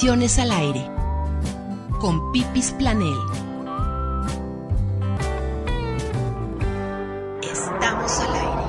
Al 0.00 0.52
aire. 0.52 0.88
Con 2.00 2.30
Pipis 2.30 2.70
Planel. 2.78 3.16
Estamos 7.42 8.20
al 8.20 8.32
aire. 8.32 8.62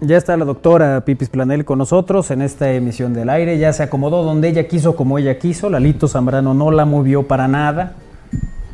Ya 0.00 0.16
está 0.16 0.34
la 0.38 0.46
doctora 0.46 1.04
Pipis 1.04 1.28
Planel 1.28 1.66
con 1.66 1.76
nosotros 1.76 2.30
en 2.30 2.40
esta 2.40 2.72
emisión 2.72 3.12
del 3.12 3.28
aire. 3.28 3.58
Ya 3.58 3.74
se 3.74 3.82
acomodó 3.82 4.22
donde 4.22 4.48
ella 4.48 4.66
quiso, 4.66 4.96
como 4.96 5.18
ella 5.18 5.38
quiso. 5.38 5.68
Lalito 5.68 6.08
Zambrano 6.08 6.54
no 6.54 6.70
la 6.70 6.86
movió 6.86 7.28
para 7.28 7.46
nada. 7.46 7.96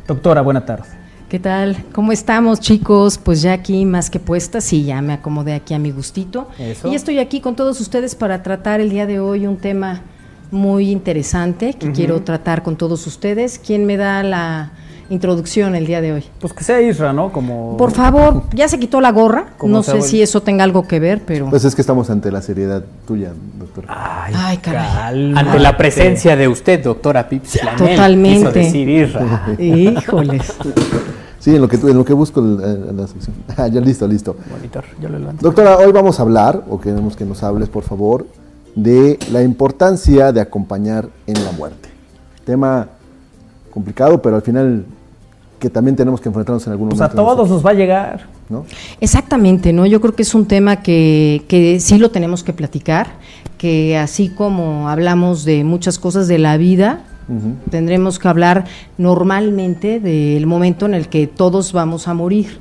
Doctora, 0.07 0.39
buena 0.39 0.65
tarde. 0.65 0.87
¿Qué 1.35 1.39
tal? 1.39 1.83
¿Cómo 1.91 2.13
estamos, 2.13 2.61
chicos? 2.61 3.17
Pues 3.17 3.41
ya 3.41 3.51
aquí 3.51 3.83
más 3.83 4.09
que 4.09 4.21
puesta, 4.21 4.61
sí, 4.61 4.85
ya 4.85 5.01
me 5.01 5.11
acomodé 5.11 5.53
aquí 5.53 5.73
a 5.73 5.79
mi 5.79 5.91
gustito. 5.91 6.47
Eso. 6.57 6.87
Y 6.87 6.95
estoy 6.95 7.19
aquí 7.19 7.41
con 7.41 7.57
todos 7.57 7.81
ustedes 7.81 8.15
para 8.15 8.41
tratar 8.41 8.79
el 8.79 8.89
día 8.89 9.05
de 9.05 9.19
hoy 9.19 9.45
un 9.45 9.57
tema 9.57 9.99
muy 10.49 10.91
interesante 10.91 11.73
que 11.73 11.91
quiero 11.91 12.21
tratar 12.21 12.63
con 12.63 12.77
todos 12.77 13.05
ustedes. 13.05 13.59
¿Quién 13.59 13.85
me 13.85 13.97
da 13.97 14.23
la 14.23 14.71
introducción 15.09 15.75
el 15.75 15.85
día 15.85 15.99
de 15.99 16.13
hoy? 16.13 16.23
Pues 16.39 16.53
que 16.53 16.63
sea 16.63 16.79
Isra, 16.79 17.11
¿no? 17.11 17.33
Como... 17.33 17.75
Por 17.75 17.91
favor, 17.91 18.43
ya 18.53 18.69
se 18.69 18.79
quitó 18.79 19.01
la 19.01 19.11
gorra. 19.11 19.47
Como 19.57 19.73
No 19.73 19.83
sé 19.83 20.01
si 20.03 20.21
eso 20.21 20.41
tenga 20.41 20.63
algo 20.63 20.87
que 20.87 21.01
ver, 21.01 21.21
pero. 21.25 21.49
Pues 21.49 21.65
es 21.65 21.75
que 21.75 21.81
estamos 21.81 22.09
ante 22.09 22.31
la 22.31 22.41
seriedad 22.41 22.81
tuya, 23.05 23.33
doctor. 23.59 23.83
Ay, 23.89 24.55
caray. 24.59 25.33
Ante 25.35 25.59
la 25.59 25.75
presencia 25.75 26.37
de 26.37 26.47
usted, 26.47 26.81
doctora 26.81 27.27
Pips 27.27 27.59
Totalmente. 27.77 28.37
quiso 28.39 28.51
decir 28.53 28.87
Isra. 28.87 29.55
Híjoles. 29.59 30.55
Sí, 31.45 31.53
en 31.55 31.61
lo 31.61 31.67
que, 31.67 31.75
en 31.75 31.95
lo 31.95 32.03
que 32.03 32.13
busco 32.13 32.39
el- 32.39 32.97
la 32.97 33.05
sección. 33.07 33.35
Ah, 33.55 33.67
ya 33.67 33.79
listo, 33.79 34.07
listo. 34.07 34.35
Monitor, 34.49 34.83
yo 34.99 35.09
lo 35.09 35.19
levanto. 35.19 35.45
Doctora, 35.45 35.77
hoy 35.77 35.91
vamos 35.91 36.17
a 36.19 36.23
hablar, 36.23 36.63
o 36.67 36.79
queremos 36.81 37.15
que 37.15 37.23
nos 37.23 37.43
hables, 37.43 37.69
por 37.69 37.83
favor, 37.83 38.25
de 38.73 39.19
la 39.31 39.43
importancia 39.43 40.31
de 40.31 40.41
acompañar 40.41 41.07
en 41.27 41.45
la 41.45 41.51
muerte. 41.51 41.87
Tema 42.45 42.87
complicado, 43.71 44.19
pero 44.23 44.37
al 44.37 44.41
final 44.41 44.85
que 45.59 45.69
también 45.69 45.95
tenemos 45.95 46.19
que 46.19 46.29
enfrentarnos 46.29 46.65
en 46.65 46.71
algún 46.73 46.89
Pues 46.89 46.99
a 46.99 47.03
momento. 47.09 47.23
todos 47.23 47.47
nos 47.51 47.63
va 47.63 47.69
a 47.69 47.73
llegar. 47.75 48.25
¿no? 48.49 48.65
Exactamente, 48.99 49.71
¿no? 49.71 49.85
Yo 49.85 50.01
creo 50.01 50.15
que 50.15 50.23
es 50.23 50.33
un 50.33 50.47
tema 50.47 50.77
que, 50.81 51.45
que 51.47 51.79
sí 51.79 51.99
lo 51.99 52.09
tenemos 52.09 52.43
que 52.43 52.53
platicar, 52.53 53.07
que 53.59 53.97
así 53.99 54.29
como 54.29 54.89
hablamos 54.89 55.45
de 55.45 55.63
muchas 55.63 55.99
cosas 55.99 56.27
de 56.27 56.39
la 56.39 56.57
vida, 56.57 57.03
Tendremos 57.69 58.19
que 58.19 58.27
hablar 58.27 58.65
normalmente 58.97 59.99
del 59.99 60.45
momento 60.45 60.85
en 60.85 60.93
el 60.93 61.09
que 61.09 61.27
todos 61.27 61.73
vamos 61.73 62.07
a 62.07 62.13
morir. 62.13 62.59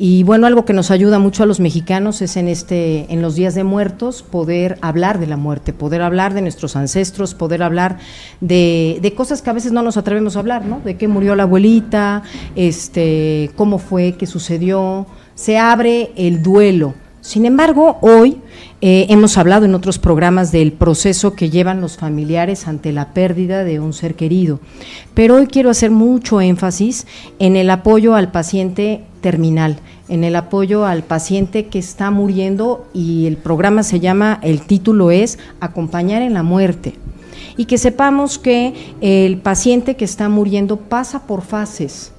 Y 0.00 0.22
bueno, 0.22 0.46
algo 0.46 0.64
que 0.64 0.72
nos 0.72 0.92
ayuda 0.92 1.18
mucho 1.18 1.42
a 1.42 1.46
los 1.46 1.58
mexicanos 1.58 2.22
es 2.22 2.36
en 2.36 2.46
este, 2.46 3.12
en 3.12 3.20
los 3.20 3.34
días 3.34 3.56
de 3.56 3.64
muertos, 3.64 4.22
poder 4.22 4.78
hablar 4.80 5.18
de 5.18 5.26
la 5.26 5.36
muerte, 5.36 5.72
poder 5.72 6.02
hablar 6.02 6.34
de 6.34 6.42
nuestros 6.42 6.76
ancestros, 6.76 7.34
poder 7.34 7.64
hablar 7.64 7.98
de, 8.40 9.00
de 9.02 9.14
cosas 9.14 9.42
que 9.42 9.50
a 9.50 9.54
veces 9.54 9.72
no 9.72 9.82
nos 9.82 9.96
atrevemos 9.96 10.36
a 10.36 10.38
hablar, 10.38 10.64
¿no? 10.64 10.80
De 10.84 10.96
qué 10.96 11.08
murió 11.08 11.34
la 11.34 11.42
abuelita, 11.42 12.22
este, 12.54 13.50
cómo 13.56 13.78
fue, 13.78 14.12
qué 14.12 14.26
sucedió. 14.26 15.06
Se 15.34 15.58
abre 15.58 16.12
el 16.14 16.44
duelo. 16.44 16.94
Sin 17.20 17.44
embargo, 17.44 17.98
hoy 18.00 18.40
eh, 18.80 19.06
hemos 19.08 19.36
hablado 19.38 19.64
en 19.64 19.74
otros 19.74 19.98
programas 19.98 20.52
del 20.52 20.72
proceso 20.72 21.34
que 21.34 21.50
llevan 21.50 21.80
los 21.80 21.96
familiares 21.96 22.68
ante 22.68 22.92
la 22.92 23.12
pérdida 23.12 23.64
de 23.64 23.80
un 23.80 23.92
ser 23.92 24.14
querido. 24.14 24.60
Pero 25.14 25.34
hoy 25.34 25.48
quiero 25.48 25.70
hacer 25.70 25.90
mucho 25.90 26.40
énfasis 26.40 27.06
en 27.40 27.56
el 27.56 27.70
apoyo 27.70 28.14
al 28.14 28.30
paciente 28.30 29.02
terminal, 29.20 29.80
en 30.08 30.22
el 30.22 30.36
apoyo 30.36 30.86
al 30.86 31.02
paciente 31.02 31.66
que 31.66 31.80
está 31.80 32.12
muriendo 32.12 32.86
y 32.94 33.26
el 33.26 33.36
programa 33.36 33.82
se 33.82 33.98
llama, 33.98 34.38
el 34.42 34.62
título 34.62 35.10
es 35.10 35.40
Acompañar 35.58 36.22
en 36.22 36.34
la 36.34 36.44
muerte. 36.44 36.94
Y 37.56 37.64
que 37.64 37.78
sepamos 37.78 38.38
que 38.38 38.94
el 39.00 39.38
paciente 39.38 39.96
que 39.96 40.04
está 40.04 40.28
muriendo 40.28 40.76
pasa 40.76 41.26
por 41.26 41.42
fases. 41.42 42.12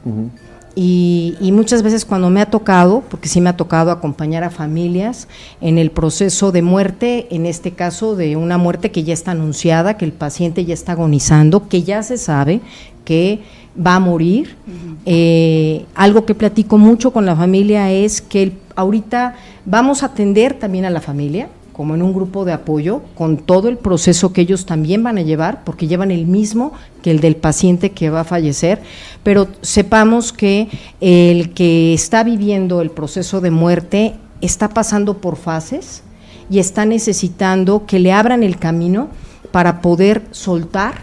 Y, 0.81 1.35
y 1.41 1.51
muchas 1.51 1.83
veces 1.83 2.05
cuando 2.05 2.29
me 2.29 2.39
ha 2.39 2.49
tocado, 2.49 3.03
porque 3.09 3.27
sí 3.27 3.41
me 3.41 3.49
ha 3.49 3.57
tocado 3.57 3.91
acompañar 3.91 4.45
a 4.45 4.49
familias 4.49 5.27
en 5.59 5.77
el 5.77 5.91
proceso 5.91 6.53
de 6.53 6.61
muerte, 6.61 7.27
en 7.31 7.45
este 7.45 7.71
caso 7.71 8.15
de 8.15 8.37
una 8.37 8.57
muerte 8.57 8.89
que 8.89 9.03
ya 9.03 9.13
está 9.13 9.31
anunciada, 9.31 9.97
que 9.97 10.05
el 10.05 10.13
paciente 10.13 10.63
ya 10.63 10.73
está 10.73 10.93
agonizando, 10.93 11.67
que 11.67 11.83
ya 11.83 12.01
se 12.01 12.17
sabe 12.17 12.61
que 13.03 13.41
va 13.75 13.95
a 13.95 13.99
morir. 13.99 14.55
Eh, 15.05 15.85
algo 15.95 16.25
que 16.25 16.33
platico 16.33 16.77
mucho 16.77 17.11
con 17.11 17.25
la 17.25 17.35
familia 17.35 17.91
es 17.91 18.21
que 18.21 18.53
ahorita 18.77 19.35
vamos 19.65 20.03
a 20.03 20.05
atender 20.05 20.53
también 20.53 20.85
a 20.85 20.89
la 20.89 21.01
familia, 21.01 21.49
como 21.79 21.95
en 21.95 22.01
un 22.01 22.11
grupo 22.11 22.43
de 22.43 22.51
apoyo, 22.51 23.03
con 23.15 23.37
todo 23.37 23.69
el 23.69 23.77
proceso 23.77 24.33
que 24.33 24.41
ellos 24.41 24.65
también 24.65 25.01
van 25.01 25.17
a 25.17 25.21
llevar, 25.21 25.63
porque 25.63 25.87
llevan 25.87 26.11
el 26.11 26.27
mismo 26.27 26.73
que 27.01 27.09
el 27.09 27.21
del 27.21 27.37
paciente 27.37 27.91
que 27.91 28.09
va 28.09 28.19
a 28.19 28.25
fallecer, 28.25 28.81
pero 29.23 29.47
sepamos 29.61 30.33
que 30.33 30.67
el 30.99 31.53
que 31.53 31.93
está 31.93 32.25
viviendo 32.25 32.81
el 32.81 32.91
proceso 32.91 33.39
de 33.39 33.51
muerte 33.51 34.15
está 34.41 34.67
pasando 34.67 35.19
por 35.19 35.37
fases 35.37 36.03
y 36.49 36.59
está 36.59 36.83
necesitando 36.83 37.85
que 37.85 37.99
le 37.99 38.11
abran 38.11 38.43
el 38.43 38.57
camino 38.57 39.07
para 39.53 39.79
poder 39.81 40.23
soltar 40.31 40.95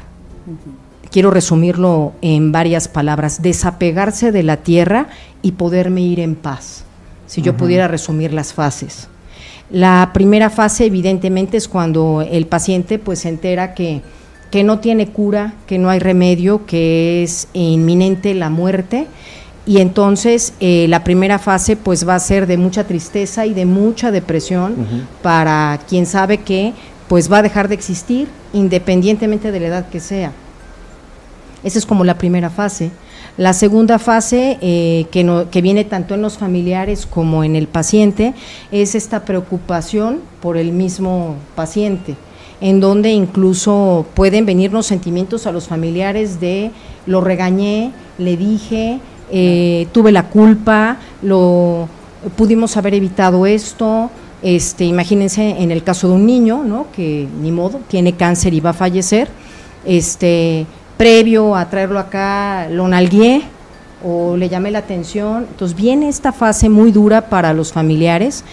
quiero 1.11 1.31
resumirlo 1.31 2.13
en 2.21 2.53
varias 2.53 2.87
palabras, 2.87 3.41
desapegarse 3.41 4.31
de 4.31 4.43
la 4.43 4.59
tierra 4.59 5.09
y 5.41 5.53
poderme 5.53 6.03
ir 6.03 6.21
en 6.21 6.35
paz, 6.35 6.85
si 7.27 7.41
yo 7.41 7.57
pudiera 7.57 7.89
resumir 7.89 8.35
las 8.35 8.53
fases. 8.53 9.09
La 9.71 10.11
primera 10.15 10.51
fase 10.51 10.87
evidentemente 10.87 11.57
es 11.57 11.69
cuando 11.69 12.23
el 12.23 12.47
paciente 12.47 12.99
pues 12.99 13.21
se 13.21 13.29
entera 13.29 13.75
que, 13.75 14.03
que 14.51 14.63
no 14.63 14.79
tiene 14.79 15.09
cura, 15.09 15.55
que 15.67 15.79
no 15.79 15.91
hay 15.91 15.99
remedio, 15.99 16.67
que 16.67 17.23
es 17.23 17.49
inminente 17.53 18.35
la 18.35 18.49
muerte 18.49 19.07
y 19.67 19.79
entonces 19.79 20.55
eh, 20.61 20.87
la 20.89 21.03
primera 21.03 21.41
fase 21.41 21.77
pues 21.77 22.09
va 22.09 22.15
a 22.15 22.21
ser 22.21 22.47
de 22.47 22.57
mucha 22.57 22.85
tristeza 22.85 23.47
y 23.47 23.53
de 23.53 23.67
mucha 23.67 24.13
depresión 24.13 24.77
para 25.23 25.81
quien 25.89 26.07
sabe 26.07 26.39
que 26.39 26.73
pues 27.09 27.31
va 27.31 27.39
a 27.39 27.43
dejar 27.43 27.67
de 27.67 27.75
existir 27.75 28.29
independientemente 28.53 29.51
de 29.51 29.61
la 29.61 29.67
edad 29.67 29.89
que 29.89 29.99
sea. 29.99 30.31
Esa 31.65 31.81
es 31.81 31.87
como 31.87 32.05
la 32.05 32.17
primera 32.17 32.49
fase. 32.49 32.93
La 33.39 33.53
segunda 33.53 33.99
fase, 33.99 34.57
eh, 34.63 35.07
que, 35.11 35.23
no- 35.23 35.51
que 35.51 35.61
viene 35.61 35.85
tanto 35.85 36.15
en 36.15 36.23
los 36.23 36.39
familiares 36.39 37.05
como 37.07 37.45
en 37.45 37.55
el 37.55 37.67
paciente, 37.69 38.33
es 38.73 38.95
esta 38.95 39.25
preocupación 39.25 40.21
por 40.41 40.57
el 40.57 40.73
mismo 40.73 41.35
paciente, 41.55 42.15
en 42.63 42.81
donde 42.81 43.11
incluso 43.13 44.07
pueden 44.15 44.47
venirnos 44.47 44.87
sentimientos 44.87 45.47
a 45.47 45.53
los 45.53 45.67
familiares 45.69 46.41
de 46.41 46.71
lo 47.05 47.21
regañé, 47.21 47.93
le 48.17 48.39
dije, 48.39 49.01
eh, 49.31 49.87
tuve 49.93 50.13
la 50.13 50.29
culpa, 50.31 50.97
lo 51.21 51.89
pudimos 52.37 52.77
haber 52.79 52.95
evitado 52.95 53.45
esto. 53.45 54.11
Este, 54.43 54.85
imagínense 54.85 55.57
en 55.63 55.71
el 55.73 55.83
caso 55.83 56.09
de 56.09 56.15
un 56.15 56.25
niño, 56.27 56.63
¿no? 56.65 56.87
Que 56.95 57.27
ni 57.43 57.53
modo, 57.53 57.81
tiene 57.89 58.15
cáncer 58.15 58.55
y 58.55 58.61
va 58.61 58.71
a 58.71 58.75
fallecer. 58.75 59.29
Este, 59.85 60.67
previo 60.97 61.55
a 61.57 61.69
traerlo 61.69 61.99
acá, 61.99 62.69
lo 62.71 62.89
nalgué 62.89 63.43
o 64.05 64.37
le 64.37 64.49
llamé 64.49 64.71
la 64.71 64.79
atención. 64.81 65.47
Entonces 65.51 65.77
viene 65.77 66.09
esta 66.09 66.33
fase 66.33 66.69
muy 66.69 66.93
dura 66.93 67.29
para 67.29 67.53
los 67.53 67.73
familiares 67.73 68.45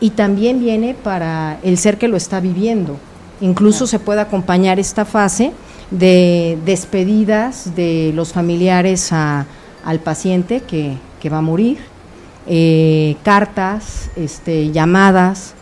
y 0.00 0.10
también 0.10 0.60
viene 0.60 0.94
para 0.94 1.58
el 1.62 1.78
ser 1.78 1.98
que 1.98 2.08
lo 2.08 2.16
está 2.16 2.40
viviendo. 2.40 2.96
Incluso 3.40 3.86
se 3.86 3.98
puede 3.98 4.20
acompañar 4.20 4.78
esta 4.78 5.04
fase 5.04 5.52
de 5.90 6.58
despedidas 6.64 7.74
de 7.74 8.12
los 8.14 8.32
familiares 8.32 9.12
a- 9.12 9.46
al 9.84 9.98
paciente 9.98 10.60
que, 10.60 10.96
que 11.20 11.28
va 11.28 11.38
a 11.38 11.42
morir, 11.42 11.78
eh, 12.46 13.16
cartas, 13.24 14.10
este, 14.16 14.70
llamadas, 14.70 15.54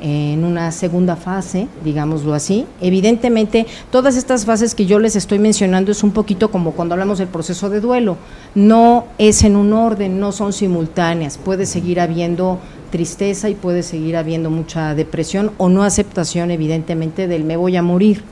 en 0.00 0.44
una 0.44 0.72
segunda 0.72 1.16
fase, 1.16 1.68
digámoslo 1.84 2.34
así. 2.34 2.66
Evidentemente, 2.80 3.66
todas 3.90 4.16
estas 4.16 4.44
fases 4.44 4.74
que 4.74 4.86
yo 4.86 4.98
les 4.98 5.16
estoy 5.16 5.38
mencionando 5.38 5.92
es 5.92 6.02
un 6.02 6.12
poquito 6.12 6.50
como 6.50 6.72
cuando 6.72 6.94
hablamos 6.94 7.18
del 7.18 7.28
proceso 7.28 7.70
de 7.70 7.80
duelo. 7.80 8.16
No 8.54 9.06
es 9.18 9.42
en 9.42 9.56
un 9.56 9.72
orden, 9.72 10.20
no 10.20 10.32
son 10.32 10.52
simultáneas. 10.52 11.38
Puede 11.38 11.66
seguir 11.66 12.00
habiendo 12.00 12.58
tristeza 12.90 13.48
y 13.48 13.54
puede 13.54 13.82
seguir 13.82 14.16
habiendo 14.16 14.50
mucha 14.50 14.94
depresión 14.94 15.52
o 15.58 15.68
no 15.68 15.82
aceptación, 15.82 16.50
evidentemente, 16.50 17.28
del 17.28 17.44
me 17.44 17.56
voy 17.56 17.76
a 17.76 17.82
morir. 17.82 18.22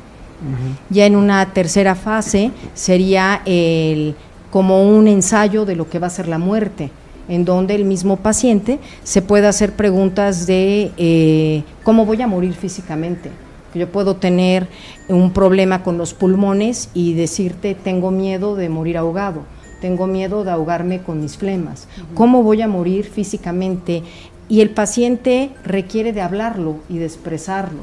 Ya 0.90 1.06
en 1.06 1.16
una 1.16 1.52
tercera 1.54 1.94
fase 1.94 2.50
sería 2.74 3.40
el 3.46 4.14
como 4.50 4.88
un 4.88 5.08
ensayo 5.08 5.64
de 5.64 5.76
lo 5.76 5.88
que 5.88 5.98
va 5.98 6.06
a 6.06 6.10
ser 6.10 6.28
la 6.28 6.38
muerte, 6.38 6.90
en 7.28 7.44
donde 7.44 7.74
el 7.74 7.84
mismo 7.84 8.16
paciente 8.16 8.78
se 9.04 9.22
puede 9.22 9.46
hacer 9.46 9.72
preguntas 9.72 10.46
de 10.46 10.92
eh, 10.96 11.62
cómo 11.82 12.06
voy 12.06 12.22
a 12.22 12.26
morir 12.26 12.54
físicamente. 12.54 13.30
Yo 13.74 13.90
puedo 13.90 14.16
tener 14.16 14.68
un 15.08 15.32
problema 15.32 15.82
con 15.82 15.98
los 15.98 16.14
pulmones 16.14 16.88
y 16.94 17.14
decirte 17.14 17.74
tengo 17.74 18.10
miedo 18.10 18.56
de 18.56 18.68
morir 18.68 18.96
ahogado, 18.96 19.42
tengo 19.80 20.06
miedo 20.06 20.44
de 20.44 20.50
ahogarme 20.50 21.02
con 21.02 21.20
mis 21.20 21.36
flemas. 21.36 21.86
¿Cómo 22.14 22.42
voy 22.42 22.62
a 22.62 22.68
morir 22.68 23.04
físicamente? 23.04 24.02
y 24.48 24.60
el 24.60 24.70
paciente 24.70 25.50
requiere 25.64 26.12
de 26.12 26.20
hablarlo 26.22 26.76
y 26.88 26.98
de 26.98 27.06
expresarlo. 27.06 27.80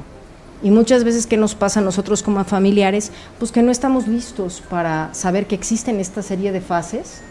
Y 0.61 0.71
muchas 0.71 1.03
veces 1.03 1.27
que 1.27 1.35
nos 1.35 1.55
pasa 1.55 1.81
a 1.81 1.83
nosotros 1.83 2.23
como 2.23 2.43
familiares, 2.45 3.11
pues 3.37 3.51
que 3.51 3.61
no 3.61 3.71
estamos 3.71 4.07
listos 4.07 4.63
para 4.69 5.13
saber 5.13 5.45
que 5.45 5.55
existen 5.55 5.99
esta 5.99 6.21
serie 6.21 6.53
de 6.53 6.61
fases 6.61 7.21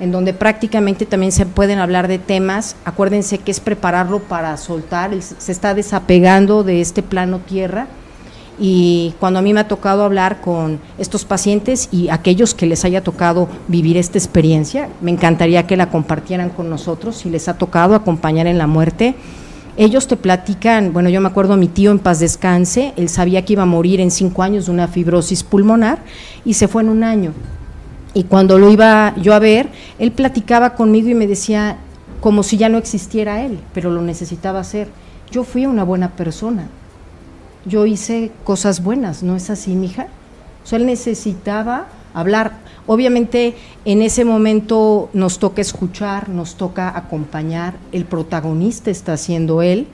en 0.00 0.10
donde 0.10 0.32
prácticamente 0.32 1.06
también 1.06 1.30
se 1.30 1.46
pueden 1.46 1.78
hablar 1.78 2.08
de 2.08 2.18
temas. 2.18 2.74
Acuérdense 2.84 3.38
que 3.38 3.50
es 3.50 3.60
prepararlo 3.60 4.18
para 4.18 4.56
soltar, 4.56 5.10
se 5.20 5.52
está 5.52 5.74
desapegando 5.74 6.64
de 6.64 6.80
este 6.80 7.02
plano 7.02 7.38
tierra. 7.38 7.86
Y 8.58 9.14
cuando 9.20 9.38
a 9.38 9.42
mí 9.42 9.54
me 9.54 9.60
ha 9.60 9.68
tocado 9.68 10.04
hablar 10.04 10.42
con 10.42 10.80
estos 10.98 11.24
pacientes 11.24 11.88
y 11.92 12.10
aquellos 12.10 12.54
que 12.54 12.66
les 12.66 12.84
haya 12.84 13.02
tocado 13.02 13.48
vivir 13.68 13.96
esta 13.96 14.18
experiencia, 14.18 14.90
me 15.00 15.10
encantaría 15.10 15.66
que 15.66 15.78
la 15.78 15.88
compartieran 15.88 16.50
con 16.50 16.68
nosotros 16.68 17.16
si 17.16 17.30
les 17.30 17.48
ha 17.48 17.56
tocado 17.56 17.94
acompañar 17.94 18.46
en 18.46 18.58
la 18.58 18.66
muerte. 18.66 19.14
Ellos 19.78 20.08
te 20.08 20.16
platican, 20.16 20.92
bueno, 20.92 21.08
yo 21.08 21.22
me 21.22 21.28
acuerdo 21.28 21.54
a 21.54 21.56
mi 21.56 21.68
tío 21.68 21.90
en 21.90 21.98
paz 21.98 22.20
descanse, 22.20 22.92
él 22.96 23.08
sabía 23.08 23.46
que 23.46 23.54
iba 23.54 23.62
a 23.62 23.66
morir 23.66 24.00
en 24.00 24.10
cinco 24.10 24.42
años 24.42 24.66
de 24.66 24.72
una 24.72 24.88
fibrosis 24.88 25.42
pulmonar 25.42 26.00
y 26.44 26.52
se 26.54 26.68
fue 26.68 26.82
en 26.82 26.90
un 26.90 27.02
año. 27.02 27.32
Y 28.12 28.24
cuando 28.24 28.58
lo 28.58 28.70
iba 28.70 29.14
yo 29.16 29.34
a 29.34 29.38
ver, 29.38 29.68
él 29.98 30.12
platicaba 30.12 30.74
conmigo 30.74 31.08
y 31.08 31.14
me 31.14 31.26
decía 31.26 31.76
como 32.20 32.42
si 32.42 32.56
ya 32.56 32.68
no 32.68 32.78
existiera 32.78 33.44
él, 33.44 33.60
pero 33.72 33.90
lo 33.90 34.02
necesitaba 34.02 34.60
hacer. 34.60 34.88
Yo 35.30 35.44
fui 35.44 35.66
una 35.66 35.84
buena 35.84 36.10
persona. 36.10 36.68
Yo 37.64 37.86
hice 37.86 38.32
cosas 38.44 38.82
buenas, 38.82 39.22
¿no 39.22 39.36
es 39.36 39.48
así, 39.50 39.74
mija? 39.74 40.08
O 40.70 40.76
él 40.76 40.86
necesitaba 40.86 41.86
hablar. 42.14 42.58
Obviamente 42.86 43.54
en 43.84 44.02
ese 44.02 44.24
momento 44.24 45.10
nos 45.12 45.38
toca 45.38 45.60
escuchar, 45.60 46.28
nos 46.28 46.56
toca 46.56 46.96
acompañar, 46.96 47.74
el 47.92 48.04
protagonista 48.04 48.90
está 48.90 49.16
siendo 49.16 49.62
él 49.62 49.86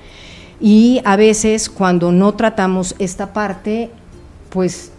y 0.61 1.03
a 1.05 1.17
veces 1.17 1.69
cuando 1.69 2.13
no 2.13 2.35
tratamos 2.35 2.95
esta 2.99 3.33
parte, 3.33 3.91
pues 4.49 4.93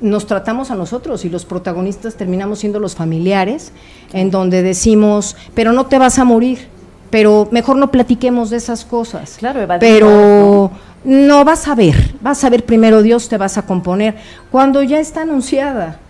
nos 0.00 0.26
tratamos 0.26 0.70
a 0.70 0.74
nosotros 0.74 1.24
y 1.24 1.28
los 1.28 1.44
protagonistas 1.44 2.14
terminamos 2.14 2.58
siendo 2.60 2.80
los 2.80 2.94
familiares, 2.94 3.72
en 4.12 4.30
donde 4.30 4.62
decimos, 4.62 5.36
pero 5.54 5.72
no 5.72 5.86
te 5.86 5.98
vas 5.98 6.18
a 6.18 6.24
morir, 6.24 6.68
pero 7.10 7.48
mejor 7.50 7.76
no 7.76 7.90
platiquemos 7.90 8.50
de 8.50 8.56
esas 8.56 8.84
cosas. 8.84 9.36
Claro, 9.38 9.66
pero 9.80 10.70
¿no? 11.04 11.44
vas 11.44 11.68
a 11.68 11.74
ver, 11.74 12.14
vas 12.20 12.44
a 12.44 12.50
ver 12.50 12.64
primero 12.64 13.02
Dios 13.02 13.28
te 13.28 13.36
vas 13.36 13.58
a 13.58 13.62
componer, 13.62 14.16
cuando 14.50 14.82
ya 14.82 15.00
está 15.00 15.22
anunciada. 15.22 16.00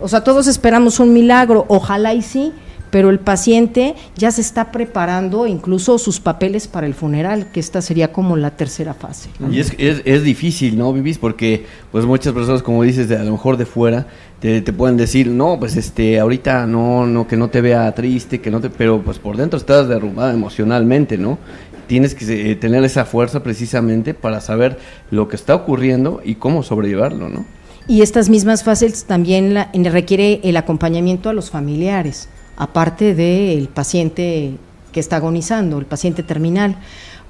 O 0.00 0.08
sea, 0.08 0.22
todos 0.22 0.46
esperamos 0.46 1.00
un 1.00 1.12
milagro, 1.12 1.64
ojalá 1.68 2.14
y 2.14 2.22
sí, 2.22 2.52
pero 2.90 3.10
el 3.10 3.18
paciente 3.18 3.94
ya 4.16 4.30
se 4.30 4.40
está 4.40 4.72
preparando 4.72 5.46
incluso 5.46 5.98
sus 5.98 6.20
papeles 6.20 6.68
para 6.68 6.86
el 6.86 6.94
funeral, 6.94 7.50
que 7.52 7.60
esta 7.60 7.82
sería 7.82 8.12
como 8.12 8.36
la 8.36 8.52
tercera 8.52 8.94
fase. 8.94 9.28
Y 9.50 9.60
es, 9.60 9.72
es, 9.78 10.02
es 10.04 10.22
difícil, 10.22 10.78
¿no, 10.78 10.92
Vivís? 10.92 11.18
Porque 11.18 11.66
pues 11.92 12.04
muchas 12.04 12.32
personas, 12.32 12.62
como 12.62 12.82
dices, 12.82 13.08
de, 13.08 13.16
a 13.16 13.24
lo 13.24 13.32
mejor 13.32 13.56
de 13.56 13.66
fuera, 13.66 14.06
te, 14.40 14.60
te, 14.60 14.72
pueden 14.72 14.96
decir, 14.96 15.28
no, 15.28 15.58
pues 15.58 15.76
este, 15.76 16.20
ahorita 16.20 16.66
no, 16.66 17.06
no, 17.06 17.26
que 17.26 17.36
no 17.36 17.48
te 17.48 17.60
vea 17.60 17.92
triste, 17.94 18.40
que 18.40 18.50
no 18.50 18.60
te, 18.60 18.70
pero 18.70 19.02
pues 19.02 19.18
por 19.18 19.36
dentro 19.36 19.58
estás 19.58 19.88
derrumbada 19.88 20.32
emocionalmente, 20.32 21.18
¿no? 21.18 21.38
Tienes 21.86 22.14
que 22.14 22.50
eh, 22.50 22.56
tener 22.56 22.82
esa 22.84 23.04
fuerza 23.04 23.42
precisamente 23.42 24.12
para 24.12 24.40
saber 24.40 24.78
lo 25.10 25.28
que 25.28 25.36
está 25.36 25.54
ocurriendo 25.54 26.20
y 26.24 26.34
cómo 26.34 26.62
sobrellevarlo, 26.62 27.28
¿no? 27.28 27.44
Y 27.88 28.02
estas 28.02 28.28
mismas 28.28 28.64
fases 28.64 29.04
también 29.04 29.54
la, 29.54 29.70
requiere 29.72 30.40
el 30.42 30.56
acompañamiento 30.56 31.30
a 31.30 31.32
los 31.32 31.50
familiares 31.50 32.28
aparte 32.56 33.14
del 33.14 33.68
paciente 33.68 34.56
que 34.92 35.00
está 35.00 35.16
agonizando, 35.16 35.78
el 35.78 35.86
paciente 35.86 36.22
terminal. 36.22 36.76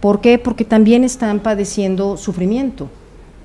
¿Por 0.00 0.20
qué? 0.20 0.38
Porque 0.38 0.64
también 0.64 1.04
están 1.04 1.40
padeciendo 1.40 2.16
sufrimiento, 2.16 2.88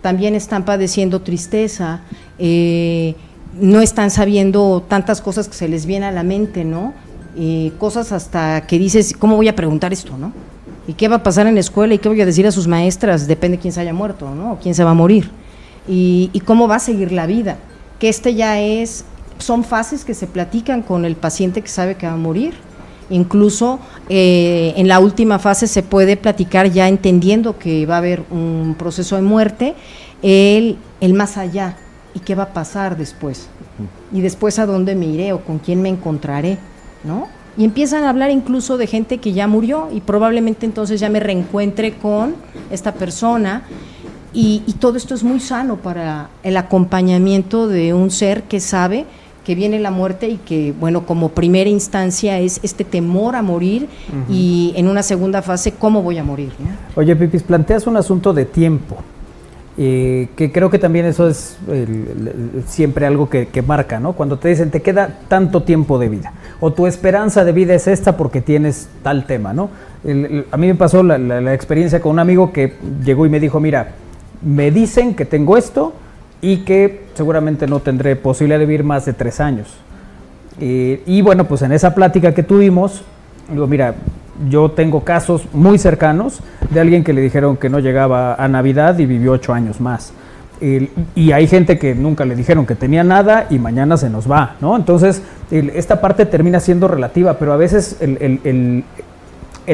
también 0.02 0.36
están 0.36 0.64
padeciendo 0.64 1.22
tristeza, 1.22 2.02
eh, 2.38 3.16
no 3.60 3.82
están 3.82 4.12
sabiendo 4.12 4.84
tantas 4.88 5.22
cosas 5.22 5.48
que 5.48 5.56
se 5.56 5.68
les 5.68 5.86
viene 5.86 6.06
a 6.06 6.12
la 6.12 6.24
mente, 6.24 6.64
¿no? 6.64 6.94
Eh, 7.38 7.72
cosas 7.78 8.12
hasta 8.12 8.68
que 8.68 8.78
dices, 8.78 9.14
¿cómo 9.18 9.36
voy 9.36 9.48
a 9.48 9.56
preguntar 9.56 9.94
esto, 9.94 10.18
no? 10.18 10.34
¿Y 10.88 10.94
qué 10.94 11.08
va 11.08 11.18
a 11.18 11.24
pasar 11.24 11.48
en 11.48 11.54
la 11.54 11.60
escuela? 11.62 11.94
¿Y 11.94 11.98
qué 11.98 12.10
voy 12.10 12.22
a 12.22 12.26
decir 12.26 12.46
a 12.46 12.52
sus 12.52 12.68
maestras? 12.68 13.28
Depende 13.28 13.58
de 13.58 13.62
quién 13.62 13.74
se 13.74 13.80
haya 13.80 13.94
muerto, 13.94 14.34
¿no? 14.34 14.54
O 14.54 14.60
quién 14.60 14.76
se 14.76 14.84
va 14.84 14.92
a 14.92 14.96
morir. 14.96 15.32
Y, 15.88 16.30
y 16.34 16.42
cómo 16.42 16.68
va 16.68 16.76
a 16.76 16.80
seguir 16.80 17.12
la 17.12 17.26
vida. 17.26 17.58
Que 18.00 18.10
este 18.10 18.36
ya 18.36 18.60
es 18.60 19.06
son 19.42 19.64
fases 19.64 20.06
que 20.06 20.14
se 20.14 20.28
platican 20.28 20.82
con 20.82 21.06
el 21.06 21.16
paciente 21.16 21.62
que 21.62 21.68
sabe 21.68 21.96
que 21.96 22.08
va 22.08 22.14
a 22.14 22.18
morir. 22.18 22.54
Incluso 23.10 23.80
eh, 24.08 24.74
en 24.78 24.88
la 24.88 25.00
última 25.00 25.38
fase 25.38 25.68
se 25.68 25.84
puede 25.84 26.16
platicar 26.16 26.72
ya 26.72 26.88
entendiendo 26.88 27.60
que 27.60 27.86
va 27.86 27.96
a 27.96 27.98
haber 27.98 28.24
un 28.32 28.76
proceso 28.80 29.18
de 29.18 29.22
muerte, 29.22 29.76
el, 30.22 30.78
el 31.02 31.14
más 31.14 31.38
allá 31.38 31.76
y 32.14 32.20
qué 32.20 32.36
va 32.36 32.44
a 32.44 32.54
pasar 32.54 32.98
después. 32.98 33.48
Y 34.14 34.22
después 34.22 34.60
a 34.60 34.66
dónde 34.66 34.96
me 34.96 35.08
iré 35.08 35.34
o 35.34 35.42
con 35.42 35.60
quién 35.60 35.82
me 35.82 35.90
encontraré, 35.90 36.58
¿no? 37.04 37.28
Y 37.58 37.66
empiezan 37.66 38.06
a 38.06 38.10
hablar 38.10 38.32
incluso 38.32 38.78
de 38.78 38.88
gente 38.88 39.18
que 39.18 39.34
ya 39.34 39.46
murió 39.46 39.90
y 39.94 40.00
probablemente 40.00 40.66
entonces 40.66 41.02
ya 41.02 41.10
me 41.10 41.20
reencuentre 41.20 41.94
con 41.96 42.36
esta 42.72 42.94
persona. 42.94 43.64
Y, 44.34 44.64
y 44.66 44.74
todo 44.74 44.96
esto 44.96 45.14
es 45.14 45.24
muy 45.24 45.42
sano 45.42 45.76
para 45.76 46.30
el 46.44 46.56
acompañamiento 46.56 47.68
de 47.68 47.94
un 47.94 48.10
ser 48.10 48.44
que 48.44 48.62
sabe 48.62 49.06
que 49.46 49.56
viene 49.56 49.80
la 49.80 49.92
muerte 49.92 50.28
y 50.28 50.38
que, 50.38 50.74
bueno, 50.80 51.06
como 51.06 51.30
primera 51.30 51.70
instancia 51.70 52.40
es 52.40 52.60
este 52.64 52.84
temor 52.84 53.36
a 53.36 53.42
morir 53.42 53.88
y 54.30 54.74
en 54.76 54.88
una 54.88 55.02
segunda 55.04 55.42
fase, 55.42 55.74
¿cómo 55.74 56.04
voy 56.04 56.18
a 56.18 56.24
morir? 56.24 56.52
Oye, 56.96 57.16
Pipis, 57.16 57.44
planteas 57.44 57.88
un 57.88 57.98
asunto 57.98 58.34
de 58.34 58.46
tiempo, 58.46 58.98
eh, 59.78 60.30
que 60.36 60.52
creo 60.52 60.70
que 60.70 60.78
también 60.78 61.06
eso 61.06 61.28
es 61.28 61.58
siempre 62.68 63.08
algo 63.08 63.30
que, 63.30 63.64
marca, 63.66 64.00
¿no? 64.00 64.14
Cuando 64.14 64.38
te 64.38 64.50
dicen, 64.50 64.70
te 64.70 64.82
queda 64.82 65.20
tanto 65.28 65.64
tiempo 65.64 65.98
de 65.98 66.10
vida, 66.10 66.34
o 66.60 66.72
tu 66.72 66.86
esperanza 66.86 67.44
de 67.44 67.52
vida 67.52 67.74
es 67.74 67.88
esta 67.88 68.18
porque 68.18 68.42
tienes 68.42 68.90
tal 69.04 69.26
tema, 69.26 69.54
¿no? 69.54 69.70
a 70.04 70.58
mí 70.58 70.66
me 70.66 70.74
pasó 70.74 71.04
la 71.04 71.54
experiencia 71.54 72.02
con 72.02 72.14
un 72.14 72.20
amigo 72.20 72.52
que 72.52 72.74
llegó 73.06 73.28
y 73.28 73.30
me 73.30 73.40
dijo, 73.40 73.60
mira, 73.60 73.92
me 74.42 74.72
dicen 74.72 75.14
que 75.14 75.26
tengo 75.26 75.58
esto, 75.58 75.94
y 76.42 76.58
que 76.58 77.01
seguramente 77.14 77.68
no 77.68 77.80
tendré 77.80 78.16
posibilidad 78.16 78.60
de 78.60 78.66
vivir 78.66 78.84
más 78.84 79.06
de 79.06 79.14
tres 79.14 79.40
años. 79.40 79.68
y 80.60 81.22
bueno, 81.22 81.46
pues 81.46 81.62
en 81.62 81.72
esa 81.72 81.96
plática 81.96 82.34
que 82.34 82.44
tuvimos, 82.44 83.04
digo, 83.50 83.68
mira, 83.68 83.96
yo 84.50 84.72
tengo 84.72 85.04
casos 85.04 85.44
muy 85.54 85.78
cercanos 85.78 86.40
de 86.70 86.80
alguien 86.80 87.04
que 87.04 87.14
le 87.14 87.22
dijeron 87.22 87.58
que 87.58 87.70
no 87.70 87.80
llegaba 87.80 88.36
a 88.36 88.48
Navidad 88.48 88.98
y 89.00 89.06
vivió 89.06 89.34
ocho 89.34 89.54
años 89.54 89.80
más. 89.82 90.14
y 91.16 91.32
hay 91.32 91.48
gente 91.48 91.80
que 91.80 91.96
nunca 91.96 92.24
le 92.24 92.36
dijeron 92.36 92.68
que 92.68 92.76
tenía 92.76 93.04
nada 93.04 93.48
y 93.50 93.58
mañana 93.58 93.98
se 93.98 94.12
nos 94.12 94.30
va, 94.30 94.58
¿no? 94.62 94.76
Entonces, 94.76 95.24
esta 95.50 96.00
parte 96.02 96.28
termina 96.28 96.60
siendo 96.60 96.88
relativa, 96.88 97.40
pero 97.40 97.54
a 97.54 97.58
veces 97.58 97.98
el, 98.00 98.84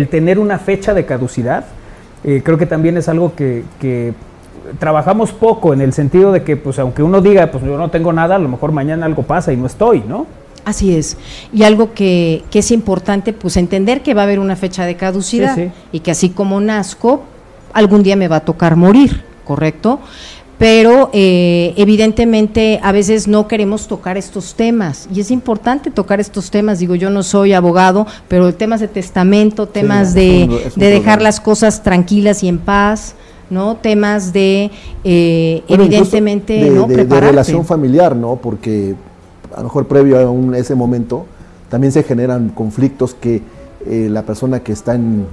tener 0.09 0.39
una 0.39 0.59
fecha 0.59 0.93
de 0.93 1.05
caducidad, 1.05 1.65
eh, 2.23 2.41
creo 2.43 2.57
que 2.57 2.65
también 2.65 2.95
es 2.95 3.09
algo 3.09 3.33
que 3.35 4.13
trabajamos 4.79 5.31
poco 5.31 5.73
en 5.73 5.81
el 5.81 5.93
sentido 5.93 6.31
de 6.31 6.43
que, 6.43 6.57
pues, 6.57 6.79
aunque 6.79 7.03
uno 7.03 7.21
diga, 7.21 7.51
pues 7.51 7.63
yo 7.63 7.77
no 7.77 7.89
tengo 7.89 8.13
nada, 8.13 8.35
a 8.35 8.39
lo 8.39 8.49
mejor 8.49 8.71
mañana 8.71 9.05
algo 9.05 9.23
pasa 9.23 9.53
y 9.53 9.57
no 9.57 9.67
estoy, 9.67 10.03
¿no? 10.07 10.25
Así 10.65 10.93
es. 10.93 11.17
Y 11.53 11.63
algo 11.63 11.93
que, 11.93 12.43
que 12.51 12.59
es 12.59 12.71
importante, 12.71 13.31
pues 13.31 13.55
entender 13.55 14.03
que 14.03 14.13
va 14.13 14.21
a 14.21 14.23
haber 14.25 14.39
una 14.39 14.57
fecha 14.57 14.85
de 14.85 14.95
caducidad 14.95 15.57
y 15.93 16.01
que 16.01 16.11
así 16.11 16.29
como 16.29 16.59
nazco, 16.59 17.23
algún 17.71 18.03
día 18.03 18.17
me 18.17 18.27
va 18.27 18.37
a 18.37 18.39
tocar 18.41 18.75
morir, 18.75 19.23
¿correcto? 19.45 20.01
Pero 20.57 21.09
eh, 21.13 21.73
evidentemente 21.77 22.79
a 22.83 22.91
veces 22.91 23.27
no 23.27 23.47
queremos 23.47 23.87
tocar 23.87 24.17
estos 24.17 24.55
temas 24.55 25.07
y 25.13 25.21
es 25.21 25.29
importante 25.29 25.91
tocar 25.91 26.19
estos 26.19 26.49
temas. 26.49 26.79
Digo, 26.79 26.95
yo 26.95 27.11
no 27.11 27.21
soy 27.21 27.53
abogado, 27.53 28.07
pero 28.27 28.53
temas 28.53 28.81
de 28.81 28.87
testamento, 28.87 29.67
temas 29.67 30.13
de, 30.15 30.71
de 30.75 30.89
dejar 30.89 31.21
las 31.21 31.39
cosas 31.39 31.83
tranquilas 31.83 32.43
y 32.43 32.47
en 32.47 32.57
paz, 32.57 33.13
¿no? 33.49 33.77
Temas 33.77 34.33
de, 34.33 34.71
eh, 35.03 35.63
evidentemente, 35.67 36.53
de, 36.53 36.69
¿no? 36.69 36.87
De, 36.87 37.03
relación 37.05 37.65
familiar, 37.65 38.15
¿no? 38.15 38.35
Porque 38.35 38.95
a 39.53 39.57
lo 39.57 39.63
mejor 39.65 39.87
previo 39.87 40.17
a 40.17 40.57
ese 40.57 40.75
momento 40.75 41.25
también 41.69 41.91
se 41.91 42.03
generan 42.03 42.49
conflictos 42.49 43.13
que 43.13 43.41
eh, 43.89 44.09
la 44.09 44.23
persona 44.23 44.59
que 44.59 44.73
está 44.73 44.95
en, 44.95 45.25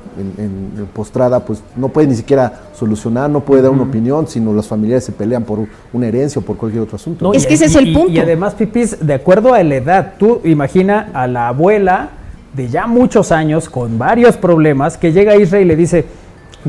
postrada 0.93 1.45
pues 1.45 1.61
no 1.77 1.89
puede 1.89 2.07
ni 2.07 2.15
siquiera 2.15 2.61
solucionar, 2.78 3.28
no 3.28 3.41
puede 3.41 3.62
dar 3.62 3.73
una 3.73 3.82
opinión, 3.82 4.28
sino 4.28 4.53
los 4.53 4.69
familiares 4.69 5.05
se 5.05 5.12
pelean 5.12 5.43
por 5.43 5.61
una 5.93 6.07
herencia 6.07 6.41
o 6.41 6.45
por 6.45 6.57
cualquier 6.57 6.82
otro 6.82 6.97
asunto. 6.97 7.32
es 7.32 7.47
que 7.47 7.55
ese 7.55 7.65
es 7.65 7.74
el 7.74 7.93
punto. 7.93 8.12
Y, 8.12 8.19
además, 8.19 8.55
Pipis, 8.55 9.05
de 9.05 9.15
acuerdo 9.15 9.55
a 9.55 9.62
la 9.65 9.74
edad, 9.74 10.12
tú 10.19 10.41
imagina 10.45 11.11
a 11.15 11.27
la 11.27 11.49
abuela 11.49 12.11
de 12.55 12.69
ya 12.69 12.86
muchos 12.86 13.32
años 13.32 13.69
con 13.69 13.99
varios 13.99 14.36
problemas 14.36 14.99
que 14.99 15.12
llega 15.12 15.32
a 15.32 15.36
Israel 15.36 15.65
y 15.65 15.69
le 15.69 15.77
dice, 15.77 16.05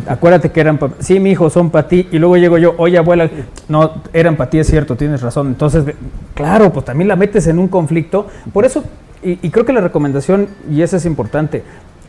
Acuérdate 0.07 0.51
que 0.51 0.59
eran 0.59 0.77
para 0.77 0.93
Sí, 0.99 1.19
mi 1.19 1.31
hijo, 1.31 1.49
son 1.49 1.69
para 1.69 1.87
ti. 1.87 2.07
Y 2.11 2.19
luego 2.19 2.37
llego 2.37 2.57
yo, 2.57 2.75
oye, 2.77 2.97
abuela, 2.97 3.29
no, 3.69 3.91
eran 4.13 4.35
para 4.35 4.49
ti, 4.49 4.59
es 4.59 4.67
cierto, 4.67 4.95
tienes 4.95 5.21
razón. 5.21 5.47
Entonces, 5.47 5.83
claro, 6.33 6.71
pues 6.73 6.85
también 6.85 7.07
la 7.07 7.15
metes 7.15 7.47
en 7.47 7.59
un 7.59 7.67
conflicto. 7.67 8.27
Por 8.51 8.65
eso, 8.65 8.83
y, 9.23 9.49
creo 9.49 9.65
que 9.65 9.73
la 9.73 9.81
recomendación, 9.81 10.47
y 10.69 10.81
eso 10.81 10.97
es 10.97 11.05
importante, 11.05 11.63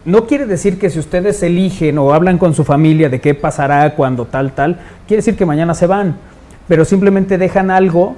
no 0.04 0.26
quiere 0.26 0.46
decir 0.46 0.78
que 0.78 0.90
si 0.90 0.98
ustedes 0.98 1.42
eligen 1.42 1.98
o 1.98 2.12
hablan 2.12 2.38
con 2.38 2.54
su 2.54 2.64
familia 2.64 3.08
de 3.08 3.20
qué 3.20 3.34
pasará 3.34 3.94
cuando 3.94 4.26
tal, 4.26 4.52
tal, 4.52 4.78
quiere 5.06 5.18
decir 5.18 5.36
que 5.36 5.46
mañana 5.46 5.74
se 5.74 5.86
van, 5.86 6.16
pero 6.68 6.84
simplemente 6.84 7.38
dejan 7.38 7.70
algo, 7.70 8.16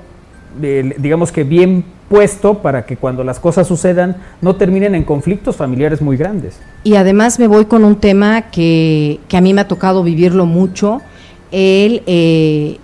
eh, 0.62 0.94
digamos 0.98 1.32
que 1.32 1.44
bien 1.44 1.84
puesto 2.08 2.58
para 2.58 2.86
que 2.86 2.96
cuando 2.96 3.22
las 3.22 3.38
cosas 3.38 3.66
sucedan 3.66 4.16
no 4.40 4.56
terminen 4.56 4.94
en 4.94 5.04
conflictos 5.04 5.56
familiares 5.56 6.00
muy 6.00 6.16
grandes. 6.16 6.58
Y 6.84 6.94
además 6.94 7.38
me 7.38 7.46
voy 7.46 7.66
con 7.66 7.84
un 7.84 7.96
tema 7.96 8.50
que, 8.50 9.20
que 9.28 9.36
a 9.36 9.40
mí 9.40 9.52
me 9.52 9.60
ha 9.60 9.68
tocado 9.68 10.02
vivirlo 10.02 10.46
mucho, 10.46 11.02
el, 11.50 12.02
eh, 12.06 12.78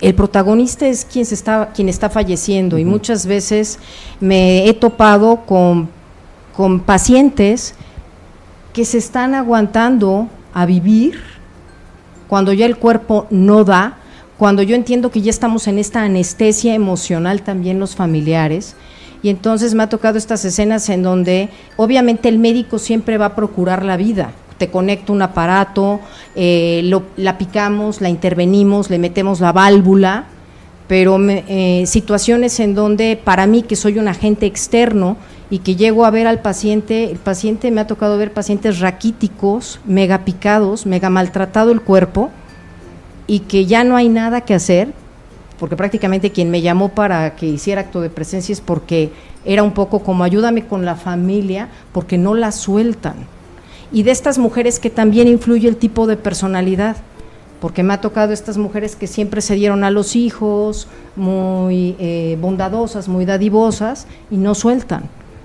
el 0.00 0.14
protagonista 0.14 0.86
es 0.86 1.04
quien, 1.04 1.24
se 1.24 1.34
está, 1.34 1.70
quien 1.74 1.88
está 1.88 2.10
falleciendo 2.10 2.78
y 2.78 2.84
muchas 2.84 3.26
veces 3.26 3.78
me 4.20 4.68
he 4.68 4.74
topado 4.74 5.42
con, 5.46 5.88
con 6.56 6.80
pacientes 6.80 7.74
que 8.72 8.84
se 8.84 8.98
están 8.98 9.34
aguantando 9.34 10.28
a 10.54 10.66
vivir 10.66 11.20
cuando 12.28 12.52
ya 12.52 12.66
el 12.66 12.78
cuerpo 12.78 13.26
no 13.30 13.62
da, 13.62 13.98
cuando 14.42 14.64
yo 14.64 14.74
entiendo 14.74 15.12
que 15.12 15.22
ya 15.22 15.30
estamos 15.30 15.68
en 15.68 15.78
esta 15.78 16.02
anestesia 16.02 16.74
emocional 16.74 17.42
también 17.42 17.78
los 17.78 17.94
familiares, 17.94 18.74
y 19.22 19.28
entonces 19.28 19.72
me 19.72 19.84
ha 19.84 19.88
tocado 19.88 20.18
estas 20.18 20.44
escenas 20.44 20.88
en 20.88 21.04
donde 21.04 21.48
obviamente 21.76 22.28
el 22.28 22.40
médico 22.40 22.80
siempre 22.80 23.18
va 23.18 23.26
a 23.26 23.36
procurar 23.36 23.84
la 23.84 23.96
vida, 23.96 24.32
te 24.58 24.68
conecta 24.68 25.12
un 25.12 25.22
aparato, 25.22 26.00
eh, 26.34 26.82
la 27.16 27.38
picamos, 27.38 28.00
la 28.00 28.08
intervenimos, 28.08 28.90
le 28.90 28.98
metemos 28.98 29.38
la 29.38 29.52
válvula, 29.52 30.24
pero 30.88 31.20
eh, 31.20 31.84
situaciones 31.86 32.58
en 32.58 32.74
donde 32.74 33.16
para 33.22 33.46
mí 33.46 33.62
que 33.62 33.76
soy 33.76 34.00
un 34.00 34.08
agente 34.08 34.46
externo 34.46 35.18
y 35.50 35.60
que 35.60 35.76
llego 35.76 36.04
a 36.04 36.10
ver 36.10 36.26
al 36.26 36.40
paciente, 36.40 37.12
el 37.12 37.18
paciente 37.18 37.70
me 37.70 37.80
ha 37.80 37.86
tocado 37.86 38.18
ver 38.18 38.32
pacientes 38.32 38.80
raquíticos, 38.80 39.78
mega 39.86 40.24
picados, 40.24 40.84
mega 40.84 41.10
maltratado 41.10 41.70
el 41.70 41.80
cuerpo 41.80 42.32
y 43.26 43.40
que 43.40 43.66
ya 43.66 43.84
no 43.84 43.96
hay 43.96 44.08
nada 44.08 44.42
que 44.42 44.54
hacer, 44.54 44.92
porque 45.58 45.76
prácticamente 45.76 46.32
quien 46.32 46.50
me 46.50 46.62
llamó 46.62 46.90
para 46.90 47.36
que 47.36 47.46
hiciera 47.46 47.82
acto 47.82 48.00
de 48.00 48.10
presencia 48.10 48.52
es 48.52 48.60
porque 48.60 49.12
era 49.44 49.62
un 49.62 49.72
poco 49.72 50.00
como 50.00 50.24
ayúdame 50.24 50.66
con 50.66 50.84
la 50.84 50.96
familia, 50.96 51.68
porque 51.92 52.18
no 52.18 52.34
la 52.34 52.52
sueltan. 52.52 53.14
Y 53.92 54.02
de 54.02 54.10
estas 54.10 54.38
mujeres 54.38 54.80
que 54.80 54.90
también 54.90 55.28
influye 55.28 55.68
el 55.68 55.76
tipo 55.76 56.06
de 56.06 56.16
personalidad 56.16 56.96
porque 57.62 57.84
me 57.84 57.94
ha 57.94 58.00
tocado 58.00 58.32
estas 58.32 58.58
mujeres 58.58 58.96
que 58.96 59.06
siempre 59.06 59.40
se 59.40 59.54
dieron 59.54 59.84
a 59.84 59.92
los 59.92 60.16
hijos, 60.16 60.88
muy 61.14 61.94
eh, 62.00 62.36
bondadosas, 62.40 63.06
muy 63.06 63.24
dadivosas, 63.24 64.08
y 64.32 64.36
no 64.36 64.56
sueltan. 64.56 65.04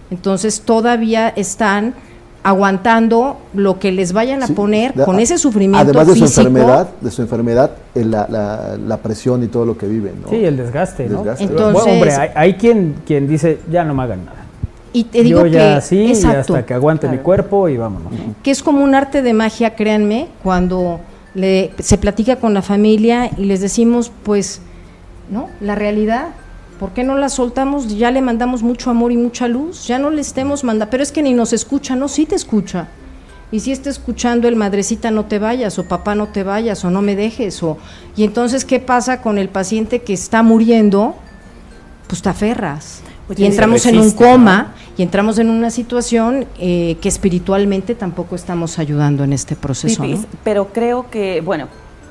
Entonces 0.10 0.62
todavía 0.62 1.30
están 1.30 1.94
aguantando 2.44 3.38
lo 3.54 3.80
que 3.80 3.92
les 3.92 4.14
vayan 4.14 4.44
a 4.44 4.48
poner 4.48 4.94
con 4.94 5.20
ese 5.20 5.38
sufrimiento 5.38 5.90
además 5.90 6.08
de 6.08 6.16
su 6.16 6.26
enfermedad 6.26 6.88
de 7.02 7.12
su 7.12 7.22
enfermedad 7.22 7.72
eh, 7.94 8.06
la, 8.06 8.78
la, 8.78 8.98
presión 8.98 9.44
y 9.44 9.48
todo 9.48 9.66
lo 9.66 9.78
que 9.78 9.88
viven 9.88 10.22
¿no? 10.22 10.30
sí 10.30 10.46
el 10.46 10.58
desgaste, 10.58 11.10
¿no? 11.10 11.24
Entonces, 11.38 11.84
hombre 11.86 12.32
hay, 12.34 12.54
quien 12.54 12.96
quien 13.06 13.28
dice 13.28 13.60
ya 13.70 13.84
no 13.84 13.94
me 13.94 14.04
hagan 14.04 14.26
nada 14.26 14.38
y 14.94 15.04
te 15.04 15.24
digo 15.24 15.42
Yo 15.42 15.48
ya 15.48 15.82
sí 15.82 16.12
hasta 16.26 16.66
que 16.66 16.74
aguante 16.74 17.08
mi 17.10 17.18
cuerpo 17.18 17.70
y 17.70 17.78
vámonos 17.78 18.12
que 18.44 18.52
es 18.52 18.64
como 18.64 18.84
un 18.84 18.96
arte 18.96 19.22
de 19.22 19.34
magia 19.34 19.76
créanme 19.76 20.28
cuando 20.44 21.00
le, 21.34 21.72
se 21.80 21.98
platica 21.98 22.38
con 22.38 22.54
la 22.54 22.62
familia 22.62 23.30
y 23.38 23.46
les 23.46 23.62
decimos 23.62 24.12
pues 24.24 24.62
no 25.30 25.50
la 25.60 25.76
realidad 25.76 26.30
¿Por 26.80 26.92
qué 26.92 27.04
no 27.04 27.18
la 27.18 27.30
soltamos? 27.30 27.98
Ya 27.98 28.12
le 28.12 28.22
mandamos 28.22 28.62
mucho 28.62 28.90
amor 28.90 29.12
y 29.12 29.18
mucha 29.18 29.48
luz, 29.48 29.88
ya 29.88 29.98
no 29.98 30.10
le 30.10 30.22
estemos 30.22 30.64
mandando, 30.64 30.92
pero 30.92 31.04
es 31.04 31.12
que 31.12 31.24
ni 31.24 31.34
nos 31.34 31.54
escucha, 31.54 31.96
no, 31.96 32.08
sí 32.08 32.26
te 32.26 32.36
escucha. 32.36 32.88
Y 33.52 33.62
si 33.62 33.72
está 33.72 33.90
escuchando 33.90 34.48
el 34.48 34.58
madrecita 34.58 35.10
no 35.10 35.26
te 35.26 35.40
vayas, 35.40 35.80
o 35.80 35.86
papá 35.86 36.16
no 36.16 36.28
te 36.28 36.44
vayas, 36.44 36.84
o 36.84 36.92
no 36.92 37.02
me 37.02 37.16
dejes, 37.16 37.64
o 37.64 37.78
y 38.16 38.24
entonces 38.24 38.66
¿qué 38.66 38.80
pasa 38.80 39.22
con 39.22 39.38
el 39.38 39.50
paciente 39.50 40.02
que 40.02 40.14
está 40.14 40.44
muriendo? 40.44 41.16
Pues 42.08 42.22
te 42.22 42.30
aferras. 42.30 43.02
y 43.36 43.46
entramos 43.46 43.86
en 43.86 44.00
un 44.00 44.12
coma 44.12 44.74
y 44.98 45.04
entramos 45.04 45.40
en 45.40 45.50
una 45.50 45.72
situación 45.72 46.46
eh, 46.60 46.98
que 47.02 47.08
espiritualmente 47.08 47.96
tampoco 47.96 48.36
estamos 48.36 48.80
ayudando 48.80 49.24
en 49.24 49.34
este 49.34 49.56
proceso. 49.56 50.04
Pero 50.44 50.68
creo 50.74 51.10
que, 51.10 51.42
bueno, 51.42 51.68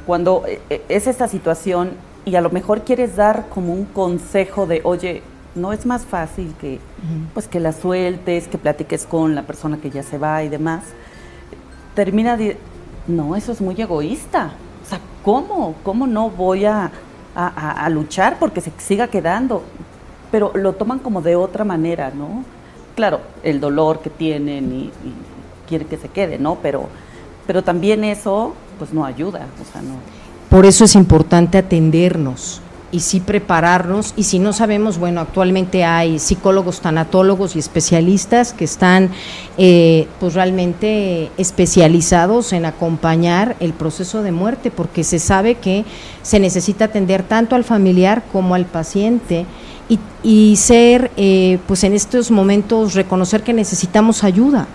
cuando 0.06 0.44
eh, 0.46 0.82
es 0.88 1.06
esta 1.06 1.28
situación 1.28 1.90
y 2.26 2.34
a 2.34 2.40
lo 2.40 2.50
mejor 2.50 2.82
quieres 2.82 3.14
dar 3.14 3.48
como 3.48 3.72
un 3.72 3.84
consejo 3.84 4.66
de, 4.66 4.80
oye, 4.82 5.22
no 5.54 5.72
es 5.72 5.86
más 5.86 6.04
fácil 6.04 6.54
que, 6.60 6.80
pues 7.32 7.46
que 7.46 7.60
la 7.60 7.72
sueltes, 7.72 8.48
que 8.48 8.58
platiques 8.58 9.06
con 9.06 9.36
la 9.36 9.44
persona 9.44 9.78
que 9.78 9.90
ya 9.90 10.02
se 10.02 10.18
va 10.18 10.42
y 10.42 10.48
demás, 10.48 10.82
termina 11.94 12.36
de, 12.36 12.58
no, 13.06 13.36
eso 13.36 13.52
es 13.52 13.60
muy 13.60 13.80
egoísta. 13.80 14.50
O 14.84 14.88
sea, 14.88 15.00
¿cómo? 15.24 15.76
¿Cómo 15.84 16.08
no 16.08 16.28
voy 16.28 16.64
a, 16.64 16.90
a, 17.36 17.88
luchar 17.90 18.38
porque 18.40 18.60
se 18.60 18.72
siga 18.78 19.06
quedando? 19.06 19.62
Pero 20.32 20.50
lo 20.54 20.72
toman 20.72 20.98
como 20.98 21.22
de 21.22 21.36
otra 21.36 21.64
manera, 21.64 22.10
¿no? 22.10 22.44
Claro, 22.96 23.20
el 23.44 23.60
dolor 23.60 24.00
que 24.00 24.10
tienen 24.10 24.72
y, 24.72 24.84
y 24.86 25.14
quieren 25.68 25.86
que 25.86 25.96
se 25.96 26.08
quede, 26.08 26.38
¿no? 26.38 26.56
Pero, 26.56 26.88
pero 27.46 27.62
también 27.62 28.02
eso, 28.02 28.52
pues 28.80 28.92
no 28.92 29.04
ayuda, 29.04 29.46
o 29.62 29.72
sea, 29.72 29.80
no. 29.80 30.15
Por 30.48 30.64
eso 30.64 30.84
es 30.84 30.94
importante 30.94 31.58
atendernos 31.58 32.60
y 32.92 33.00
sí 33.00 33.20
prepararnos. 33.20 34.14
Y 34.16 34.24
si 34.24 34.38
no 34.38 34.52
sabemos, 34.52 34.98
bueno, 34.98 35.20
actualmente 35.20 35.84
hay 35.84 36.18
psicólogos, 36.18 36.80
tanatólogos 36.80 37.56
y 37.56 37.58
especialistas 37.58 38.52
que 38.52 38.64
están 38.64 39.10
eh, 39.58 40.06
pues 40.20 40.34
realmente 40.34 41.30
especializados 41.36 42.52
en 42.52 42.64
acompañar 42.64 43.56
el 43.60 43.72
proceso 43.72 44.22
de 44.22 44.32
muerte 44.32 44.70
porque 44.70 45.04
se 45.04 45.18
sabe 45.18 45.56
que 45.56 45.84
se 46.22 46.38
necesita 46.38 46.86
atender 46.86 47.22
tanto 47.22 47.56
al 47.56 47.64
familiar 47.64 48.22
como 48.32 48.54
al 48.54 48.66
paciente 48.66 49.46
y, 50.24 50.56
ser 50.56 51.12
eh, 51.16 51.58
pues 51.68 51.84
en 51.84 51.92
estos 51.92 52.32
momentos 52.32 52.94
reconocer 52.94 53.44
que 53.44 53.52
necesitamos 53.52 54.24
ayuda, 54.24 54.66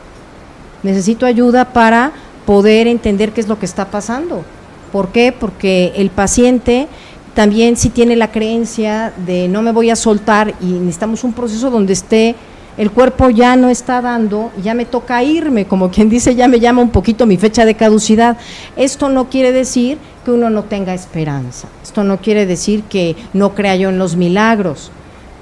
necesito 0.84 1.26
ayuda 1.26 1.74
para 1.74 2.14
poder 2.46 2.88
entender 2.88 3.34
qué 3.34 3.42
es 3.42 3.50
lo 3.50 3.60
que 3.60 3.66
está 3.66 3.92
pasando 3.92 4.46
¿Por 4.92 5.10
qué? 5.10 5.34
Porque 5.38 5.94
el 5.96 6.10
paciente 6.10 6.88
también 7.34 7.78
si 7.78 7.90
tiene 7.90 8.16
la 8.16 8.32
creencia 8.32 9.14
de 9.26 9.48
no 9.48 9.62
me 9.62 9.72
voy 9.72 9.90
a 9.90 9.96
soltar 9.96 10.54
y 10.60 10.66
necesitamos 10.66 11.24
un 11.24 11.34
proceso 11.34 11.70
donde 11.70 11.94
esté 11.94 12.36
el 12.78 12.90
cuerpo 12.90 13.30
ya 13.30 13.56
no 13.58 13.70
está 13.70 14.02
dando, 14.02 14.50
ya 14.64 14.74
me 14.74 14.86
toca 14.86 15.24
irme, 15.24 15.66
como 15.66 15.92
quien 15.92 16.10
dice, 16.10 16.36
ya 16.36 16.48
me 16.48 16.60
llama 16.60 16.82
un 16.82 16.90
poquito 16.90 17.26
mi 17.26 17.36
fecha 17.38 17.66
de 17.66 17.76
caducidad. 17.76 18.38
Esto 18.78 19.10
no 19.10 19.30
quiere 19.30 19.52
decir 19.52 19.98
que 20.24 20.32
uno 20.32 20.50
no 20.50 20.64
tenga 20.64 20.94
esperanza, 20.94 21.68
esto 21.84 22.04
no 22.04 22.18
quiere 22.18 22.46
decir 22.46 22.84
que 22.84 23.16
no 23.34 23.54
crea 23.56 23.76
yo 23.76 23.90
en 23.90 24.00
los 24.00 24.16
milagros, 24.16 24.90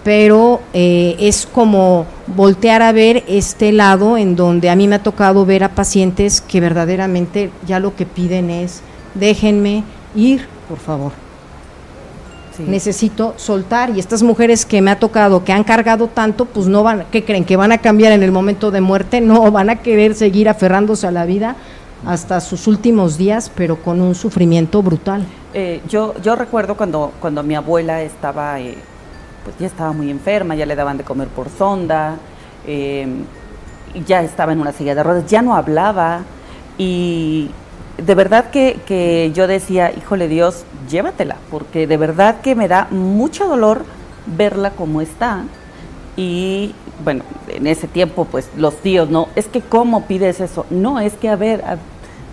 pero 0.04 0.62
eh, 0.74 1.18
es 1.20 1.46
como 1.46 2.08
voltear 2.28 2.82
a 2.82 2.92
ver 2.92 3.24
este 3.28 3.72
lado 3.74 4.18
en 4.18 4.36
donde 4.36 4.70
a 4.70 4.76
mí 4.76 4.88
me 4.88 4.96
ha 4.96 5.04
tocado 5.04 5.46
ver 5.46 5.64
a 5.64 5.76
pacientes 5.76 6.42
que 6.42 6.62
verdaderamente 6.62 7.52
ya 7.68 7.80
lo 7.80 7.96
que 7.96 8.06
piden 8.06 8.50
es 8.50 8.82
déjenme 9.20 9.84
ir, 10.16 10.48
por 10.68 10.78
favor. 10.80 11.12
Necesito 12.68 13.36
soltar 13.38 13.90
y 13.92 14.00
estas 14.00 14.22
mujeres 14.22 14.66
que 14.66 14.82
me 14.82 14.92
ha 14.92 15.00
tocado, 15.00 15.46
que 15.46 15.54
han 15.54 15.64
cargado 15.64 16.08
tanto, 16.08 16.44
pues 16.44 16.68
no 16.68 16.84
van, 16.84 17.06
¿qué 17.10 17.24
creen? 17.24 17.46
¿Que 17.46 17.56
van 17.56 17.72
a 17.72 17.78
cambiar 17.78 18.12
en 18.12 18.22
el 18.22 18.34
momento 18.34 18.70
de 18.70 18.82
muerte? 18.82 19.22
No, 19.30 19.50
van 19.52 19.70
a 19.70 19.78
querer 19.78 20.14
seguir 20.14 20.50
aferrándose 20.50 21.08
a 21.08 21.12
la 21.12 21.26
vida 21.26 21.56
hasta 22.06 22.40
sus 22.42 22.68
últimos 22.68 23.18
días, 23.18 23.52
pero 23.56 23.78
con 23.78 24.02
un 24.02 24.16
sufrimiento 24.16 24.82
brutal. 24.82 25.26
Eh, 25.54 25.82
yo, 25.88 26.16
yo 26.22 26.36
recuerdo 26.36 26.76
cuando, 26.76 27.12
cuando 27.20 27.44
mi 27.44 27.56
abuela 27.56 28.02
estaba, 28.02 28.60
eh, 28.60 28.76
pues 29.44 29.58
ya 29.60 29.68
estaba 29.68 29.94
muy 29.94 30.10
enferma, 30.10 30.56
ya 30.56 30.66
le 30.66 30.76
daban 30.76 30.98
de 30.98 31.04
comer 31.04 31.28
por 31.28 31.50
sonda, 31.50 32.18
eh, 32.68 33.08
ya 34.06 34.22
estaba 34.22 34.54
en 34.54 34.60
una 34.60 34.72
silla 34.72 34.96
de 34.96 35.04
ruedas, 35.04 35.26
ya 35.28 35.42
no 35.42 35.56
hablaba 35.56 36.22
y 36.78 37.50
de 38.06 38.16
verdad 38.16 38.50
que, 38.52 39.32
yo 39.34 39.48
decía, 39.48 39.92
híjole 39.96 40.28
Dios, 40.28 40.64
llévatela, 40.90 41.38
porque 41.50 41.88
de 41.88 41.98
verdad 41.98 42.42
que 42.42 42.56
me 42.56 42.68
da 42.68 42.88
mucho 42.92 43.48
dolor 43.48 43.84
verla 44.26 44.72
como 44.72 45.02
está. 45.02 45.44
Y 46.16 46.74
bueno, 47.04 47.24
en 47.48 47.68
ese 47.68 47.88
tiempo, 47.88 48.26
pues 48.26 48.50
los 48.58 48.76
tíos, 48.78 49.10
no, 49.10 49.30
es 49.36 49.48
que 49.48 49.62
¿cómo 49.62 50.06
pides 50.06 50.40
eso? 50.42 50.66
No, 50.70 51.00
es 51.00 51.14
que 51.14 51.30
a 51.30 51.36
ver... 51.36 51.64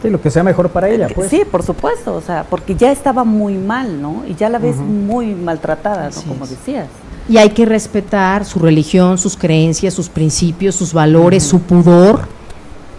sí, 0.02 0.10
lo 0.10 0.20
que 0.20 0.30
sea 0.30 0.42
mejor 0.42 0.70
para 0.70 0.88
ella, 0.88 1.08
pues. 1.14 1.30
Sí, 1.30 1.42
por 1.50 1.62
supuesto, 1.62 2.14
o 2.14 2.20
sea, 2.20 2.44
porque 2.48 2.74
ya 2.74 2.90
estaba 2.90 3.24
muy 3.24 3.54
mal, 3.54 4.00
¿no? 4.00 4.24
Y 4.26 4.34
ya 4.34 4.48
la 4.48 4.58
ves 4.58 4.76
muy 4.76 5.34
maltratada, 5.34 6.10
¿no? 6.10 6.22
Como 6.22 6.46
decías. 6.46 6.88
Y 7.28 7.38
hay 7.38 7.50
que 7.50 7.64
respetar 7.64 8.44
su 8.44 8.58
religión, 8.58 9.18
sus 9.18 9.36
creencias, 9.36 9.94
sus 9.94 10.08
principios, 10.08 10.74
sus 10.74 10.92
valores, 10.92 11.42
su 11.42 11.60
pudor, 11.60 12.28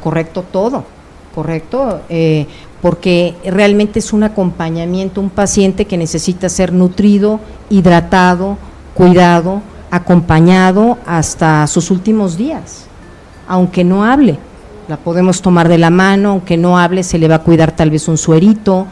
correcto, 0.02 0.44
todo 0.52 0.97
¿correcto? 1.38 2.02
Eh, 2.10 2.48
porque 2.82 3.36
realmente 3.46 4.00
es 4.00 4.12
un 4.12 4.24
acompañamiento, 4.24 5.22
un 5.22 5.30
paciente 5.30 5.86
que 5.86 5.96
necesita 5.96 6.50
ser 6.50 6.74
nutrido, 6.74 7.40
hidratado, 7.70 8.58
cuidado, 8.96 9.62
acompañado 9.92 10.98
hasta 11.06 11.68
sus 11.68 11.92
últimos 11.92 12.38
días, 12.38 12.88
aunque 13.48 13.84
no 13.84 14.04
hable, 14.04 14.40
La 14.90 14.98
podemos 14.98 15.44
tomar 15.44 15.68
de 15.68 15.78
la 15.78 15.92
mano, 15.92 16.30
aunque 16.30 16.58
no 16.58 16.80
hable, 16.80 17.04
se 17.04 17.20
le 17.20 17.28
va 17.28 17.36
a 17.36 17.44
cuidar 17.44 17.72
tal 17.74 17.92
vez 17.92 18.08
un 18.08 18.18
suerito. 18.18 18.88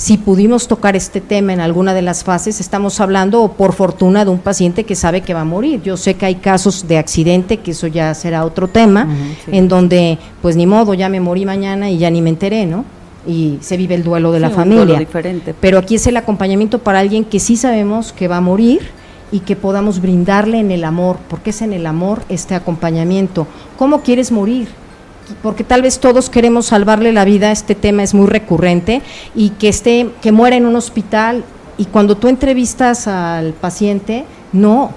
Si 0.00 0.16
pudimos 0.16 0.66
tocar 0.66 0.96
este 0.96 1.20
tema 1.20 1.52
en 1.52 1.60
alguna 1.60 1.92
de 1.92 2.00
las 2.00 2.24
fases, 2.24 2.58
estamos 2.58 2.98
hablando, 3.00 3.52
por 3.52 3.74
fortuna, 3.74 4.24
de 4.24 4.30
un 4.30 4.38
paciente 4.38 4.84
que 4.84 4.94
sabe 4.94 5.20
que 5.20 5.34
va 5.34 5.42
a 5.42 5.44
morir. 5.44 5.82
Yo 5.82 5.98
sé 5.98 6.14
que 6.14 6.24
hay 6.24 6.36
casos 6.36 6.88
de 6.88 6.96
accidente, 6.96 7.58
que 7.58 7.72
eso 7.72 7.86
ya 7.86 8.14
será 8.14 8.46
otro 8.46 8.66
tema, 8.66 9.06
en 9.48 9.68
donde, 9.68 10.16
pues 10.40 10.56
ni 10.56 10.66
modo, 10.66 10.94
ya 10.94 11.10
me 11.10 11.20
morí 11.20 11.44
mañana 11.44 11.90
y 11.90 11.98
ya 11.98 12.10
ni 12.10 12.22
me 12.22 12.30
enteré, 12.30 12.64
¿no? 12.64 12.86
Y 13.26 13.58
se 13.60 13.76
vive 13.76 13.94
el 13.94 14.02
duelo 14.02 14.32
de 14.32 14.38
Sí, 14.38 14.42
la 14.44 14.48
familia. 14.48 14.98
diferente. 14.98 15.54
Pero 15.60 15.76
aquí 15.76 15.96
es 15.96 16.06
el 16.06 16.16
acompañamiento 16.16 16.78
para 16.78 17.00
alguien 17.00 17.26
que 17.26 17.38
sí 17.38 17.58
sabemos 17.58 18.14
que 18.14 18.26
va 18.26 18.38
a 18.38 18.40
morir 18.40 18.80
y 19.30 19.40
que 19.40 19.54
podamos 19.54 20.00
brindarle 20.00 20.60
en 20.60 20.70
el 20.70 20.84
amor, 20.84 21.18
porque 21.28 21.50
es 21.50 21.60
en 21.60 21.74
el 21.74 21.84
amor 21.84 22.22
este 22.30 22.54
acompañamiento. 22.54 23.46
¿Cómo 23.76 24.00
quieres 24.00 24.32
morir? 24.32 24.68
Porque 25.42 25.64
tal 25.64 25.82
vez 25.82 25.98
todos 25.98 26.30
queremos 26.30 26.66
salvarle 26.66 27.12
la 27.12 27.24
vida, 27.24 27.52
este 27.52 27.74
tema 27.74 28.02
es 28.02 28.14
muy 28.14 28.26
recurrente 28.26 29.02
y 29.34 29.50
que 29.50 29.68
esté 29.68 30.10
que 30.20 30.32
muera 30.32 30.56
en 30.56 30.66
un 30.66 30.76
hospital 30.76 31.44
y 31.78 31.86
cuando 31.86 32.16
tú 32.16 32.28
entrevistas 32.28 33.06
al 33.06 33.52
paciente, 33.54 34.24
no, 34.52 34.90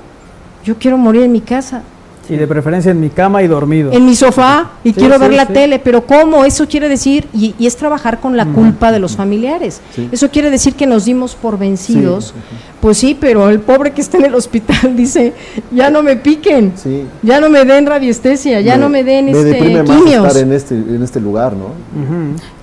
yo 0.65 0.77
quiero 0.77 0.97
morir 0.97 1.23
en 1.23 1.31
mi 1.31 1.41
casa, 1.41 1.83
Y 2.29 2.35
de 2.37 2.47
preferencia 2.47 2.91
en 2.91 2.99
mi 3.01 3.09
cama 3.09 3.43
y 3.43 3.47
dormido. 3.47 3.91
en 3.91 4.05
mi 4.05 4.15
sofá 4.15 4.71
y 4.83 4.89
Sí, 4.89 4.95
quiero 4.95 5.15
sí, 5.15 5.19
ver 5.21 5.33
la 5.33 5.45
sí. 5.47 5.53
tele, 5.53 5.79
pero 5.79 6.05
¿cómo? 6.05 6.45
Eso 6.45 6.67
quiere 6.67 6.87
decir, 6.87 7.27
y, 7.33 7.53
y 7.59 7.67
es 7.67 7.75
trabajar 7.75 8.19
con 8.19 8.37
la 8.37 8.45
culpa 8.45 8.91
de 8.91 8.99
los 8.99 9.15
familiares. 9.15 9.81
Sí. 9.93 10.07
Eso 10.11 10.29
quiere 10.29 10.49
decir 10.49 10.73
que 10.75 10.85
nos 10.87 11.05
dimos 11.05 11.35
por 11.35 11.57
vencidos. 11.59 12.33
Pues 12.79 12.97
sí, 12.97 13.17
pero 13.19 13.49
el 13.49 13.59
pobre 13.59 13.91
que 13.91 14.01
está 14.01 14.17
en 14.17 14.25
el 14.25 14.35
hospital 14.35 14.93
dice, 14.95 15.33
ya 15.71 15.89
no 15.89 16.01
me 16.03 16.15
piquen, 16.15 16.73
Sí. 16.75 17.03
ya 17.21 17.39
no 17.39 17.49
me 17.49 17.63
den 17.65 17.85
radiestesia, 17.85 18.61
ya 18.61 18.77
no 18.77 18.89
me 18.89 19.03
den 19.03 19.25
me 19.25 19.31
este, 19.31 19.43
deprime 19.45 19.83
más 19.83 19.97
quimios. 19.97 20.27
estar 20.27 20.41
en 20.43 20.51
este, 20.53 20.75
en 20.75 21.03
este 21.03 21.19
lugar, 21.19 21.53
¿no? 21.53 21.67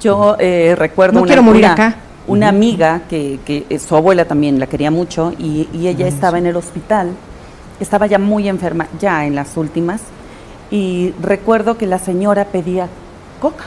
Yo 0.00 0.36
eh, 0.38 0.74
recuerdo 0.76 1.14
No 1.14 1.20
una, 1.20 1.26
quiero 1.26 1.42
morir 1.42 1.64
una- 1.64 1.72
acá. 1.72 1.96
una 2.26 2.48
amiga 2.48 3.02
que, 3.08 3.38
que, 3.44 3.64
eh, 3.68 3.78
su 3.78 3.94
abuela 3.96 4.24
también 4.24 4.58
la 4.58 4.66
quería 4.66 4.90
mucho 4.90 5.32
y, 5.38 5.68
y 5.72 5.86
ella 5.88 6.06
estaba 6.06 6.38
en 6.38 6.46
el 6.46 6.56
hospital, 6.56 7.08
estaba 7.80 8.06
ya 8.06 8.18
muy 8.18 8.48
enferma, 8.48 8.86
ya 9.00 9.26
en 9.26 9.34
las 9.34 9.56
últimas, 9.56 10.00
y 10.70 11.12
recuerdo 11.20 11.76
que 11.76 11.86
la 11.86 11.98
señora 11.98 12.44
pedía 12.46 12.88
coca. 13.40 13.64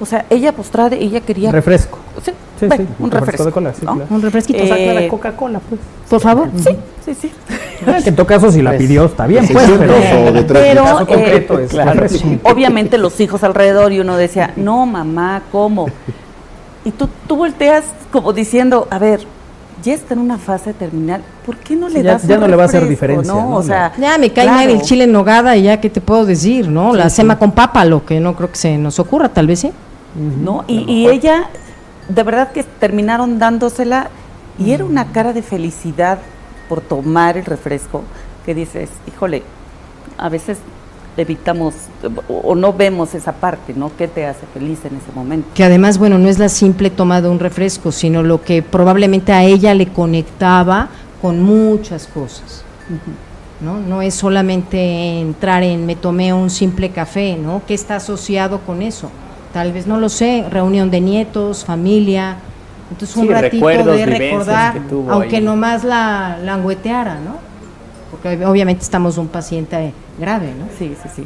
O 0.00 0.06
sea, 0.06 0.26
ella 0.30 0.52
postrada, 0.52 0.94
ella 0.96 1.20
quería... 1.20 1.50
Refresco. 1.50 1.98
Sí, 2.22 2.32
Sí, 2.58 2.66
bueno, 2.66 2.84
sí, 2.84 2.90
un 2.98 3.10
refresco 3.10 3.20
refresco. 3.20 3.44
de 3.44 3.52
cola, 3.52 3.72
sí, 3.74 3.86
¿no? 3.86 3.94
claro. 3.94 4.14
Un 4.14 4.22
refresquito. 4.22 4.58
Eh, 4.58 4.66
sea, 4.66 4.94
la 4.94 5.08
Coca-Cola, 5.08 5.60
pues. 5.60 5.80
Por 6.10 6.20
favor. 6.20 6.48
Sí, 6.56 6.70
sí, 7.04 7.14
sí. 7.14 7.32
Ah, 7.86 7.98
que 8.02 8.08
en 8.08 8.16
todo 8.16 8.26
caso, 8.26 8.50
si 8.50 8.62
la 8.62 8.76
pidió, 8.76 9.04
está 9.04 9.28
bien, 9.28 9.46
pues. 9.46 9.64
600 9.64 9.96
Pero, 9.96 10.28
o 10.28 10.32
de 10.32 10.42
tres 10.42 10.62
Pero, 10.62 10.82
caso 10.82 11.02
eh, 11.02 11.06
concreto 11.06 11.58
es 11.60 11.70
claro, 11.70 12.06
obviamente 12.42 12.98
los 12.98 13.20
hijos 13.20 13.44
alrededor 13.44 13.92
y 13.92 14.00
uno 14.00 14.16
decía, 14.16 14.52
no 14.56 14.86
mamá, 14.86 15.42
¿cómo? 15.52 15.86
Y 16.84 16.90
tú, 16.90 17.08
tú 17.28 17.36
volteas 17.36 17.84
como 18.10 18.32
diciendo, 18.32 18.88
a 18.90 18.98
ver, 18.98 19.20
ya 19.82 19.94
está 19.94 20.14
en 20.14 20.20
una 20.20 20.38
fase 20.38 20.72
terminal, 20.74 21.22
¿por 21.46 21.56
qué 21.56 21.76
no 21.76 21.88
le 21.88 22.00
Sí, 22.00 22.02
das 22.02 22.26
ya 22.26 22.34
un 22.36 22.40
no 22.42 22.48
le 22.48 22.56
va 22.56 22.64
a 22.64 22.66
hacer 22.66 22.86
diferencia, 22.88 23.32
¿no? 23.32 23.56
O 23.56 23.62
sea, 23.62 23.92
Ya 23.98 24.18
me 24.18 24.30
cae 24.32 24.44
claro. 24.44 24.58
mal 24.58 24.70
el 24.70 24.82
chile 24.82 25.04
en 25.04 25.12
nogada 25.12 25.56
y 25.56 25.62
ya, 25.62 25.80
¿qué 25.80 25.90
te 25.90 26.00
puedo 26.00 26.26
decir? 26.26 26.68
no 26.68 26.94
La 26.94 27.10
sema 27.10 27.38
con 27.38 27.52
papa, 27.52 27.84
lo 27.84 28.04
que 28.04 28.20
no 28.20 28.34
creo 28.34 28.50
que 28.50 28.56
se 28.56 28.76
nos 28.78 28.98
ocurra, 28.98 29.28
tal 29.28 29.46
vez 29.46 29.60
sí. 29.60 29.72
¿no? 30.42 30.64
Y, 30.66 30.90
y 30.90 31.08
ella, 31.08 31.48
de 32.08 32.22
verdad 32.22 32.50
que 32.52 32.62
terminaron 32.64 33.38
dándosela 33.38 34.08
y 34.58 34.72
era 34.72 34.84
una 34.84 35.12
cara 35.12 35.32
de 35.32 35.42
felicidad 35.42 36.18
por 36.68 36.80
tomar 36.80 37.36
el 37.36 37.44
refresco 37.44 38.02
que 38.44 38.54
dices, 38.54 38.90
híjole, 39.06 39.42
a 40.16 40.28
veces 40.28 40.58
evitamos 41.22 41.74
o, 42.28 42.54
no 42.54 42.72
vemos 42.72 43.14
esa 43.14 43.32
parte, 43.32 43.74
¿no? 43.74 43.90
¿Qué 43.96 44.08
te 44.08 44.26
hace 44.26 44.46
feliz 44.52 44.80
en 44.84 44.96
ese 44.96 45.12
momento? 45.14 45.48
Que 45.54 45.64
además, 45.64 45.98
bueno, 45.98 46.18
no 46.18 46.28
es 46.28 46.38
la 46.38 46.48
simple 46.48 46.90
toma 46.90 47.20
de 47.20 47.28
un 47.28 47.38
refresco, 47.38 47.92
sino 47.92 48.22
lo 48.22 48.42
que 48.42 48.62
probablemente 48.62 49.32
a 49.32 49.44
ella 49.44 49.74
le 49.74 49.88
conectaba 49.88 50.88
con 51.20 51.42
muchas 51.42 52.06
cosas. 52.06 52.64
¿no? 53.60 53.80
No 53.80 54.02
es 54.02 54.14
solamente 54.14 55.20
entrar 55.20 55.62
en 55.62 55.84
me 55.84 55.96
tomé 55.96 56.32
un 56.32 56.48
simple 56.50 56.90
café, 56.90 57.36
¿no? 57.36 57.62
¿Qué 57.66 57.74
está 57.74 57.96
asociado 57.96 58.60
con 58.60 58.82
eso? 58.82 59.10
Tal 59.52 59.72
vez 59.72 59.86
no 59.86 59.98
lo 59.98 60.08
sé, 60.08 60.44
reunión 60.50 60.90
de 60.90 61.00
nietos, 61.00 61.64
familia. 61.64 62.36
Entonces 62.90 63.16
un 63.16 63.26
Sí, 63.26 63.32
ratito 63.32 63.66
de 63.66 64.06
recordar, 64.06 64.80
aunque 65.10 65.36
ahí. 65.36 65.42
nomás 65.42 65.84
la 65.84 66.38
langueteara, 66.42 67.16
¿no? 67.16 67.47
Porque 68.10 68.44
obviamente 68.44 68.82
estamos 68.82 69.18
un 69.18 69.28
paciente 69.28 69.92
grave, 70.18 70.52
¿no? 70.58 70.66
Sí, 70.78 70.94
sí, 71.02 71.08
sí. 71.14 71.24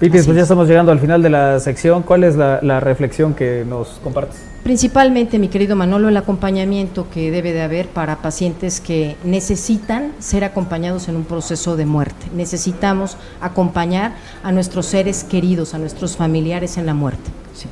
Pipis, 0.00 0.24
pues 0.24 0.36
ya 0.36 0.42
estamos 0.42 0.68
llegando 0.68 0.90
al 0.90 0.98
final 0.98 1.22
de 1.22 1.30
la 1.30 1.60
sección. 1.60 2.02
¿Cuál 2.02 2.24
es 2.24 2.36
la, 2.36 2.58
la 2.62 2.80
reflexión 2.80 3.34
que 3.34 3.64
nos 3.64 4.00
compartes? 4.02 4.40
Principalmente, 4.62 5.38
mi 5.40 5.48
querido 5.48 5.74
Manolo, 5.74 6.08
el 6.08 6.16
acompañamiento 6.16 7.08
que 7.10 7.30
debe 7.30 7.52
de 7.52 7.62
haber 7.62 7.88
para 7.88 8.16
pacientes 8.16 8.80
que 8.80 9.16
necesitan 9.24 10.12
ser 10.20 10.44
acompañados 10.44 11.08
en 11.08 11.16
un 11.16 11.24
proceso 11.24 11.76
de 11.76 11.86
muerte. 11.86 12.26
Necesitamos 12.34 13.16
acompañar 13.40 14.14
a 14.42 14.52
nuestros 14.52 14.86
seres 14.86 15.24
queridos, 15.24 15.74
a 15.74 15.78
nuestros 15.78 16.16
familiares 16.16 16.78
en 16.78 16.86
la 16.86 16.94
muerte. 16.94 17.30
Sí. 17.54 17.66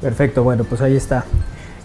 Perfecto, 0.00 0.44
bueno, 0.44 0.64
pues 0.64 0.80
ahí 0.80 0.96
está. 0.96 1.24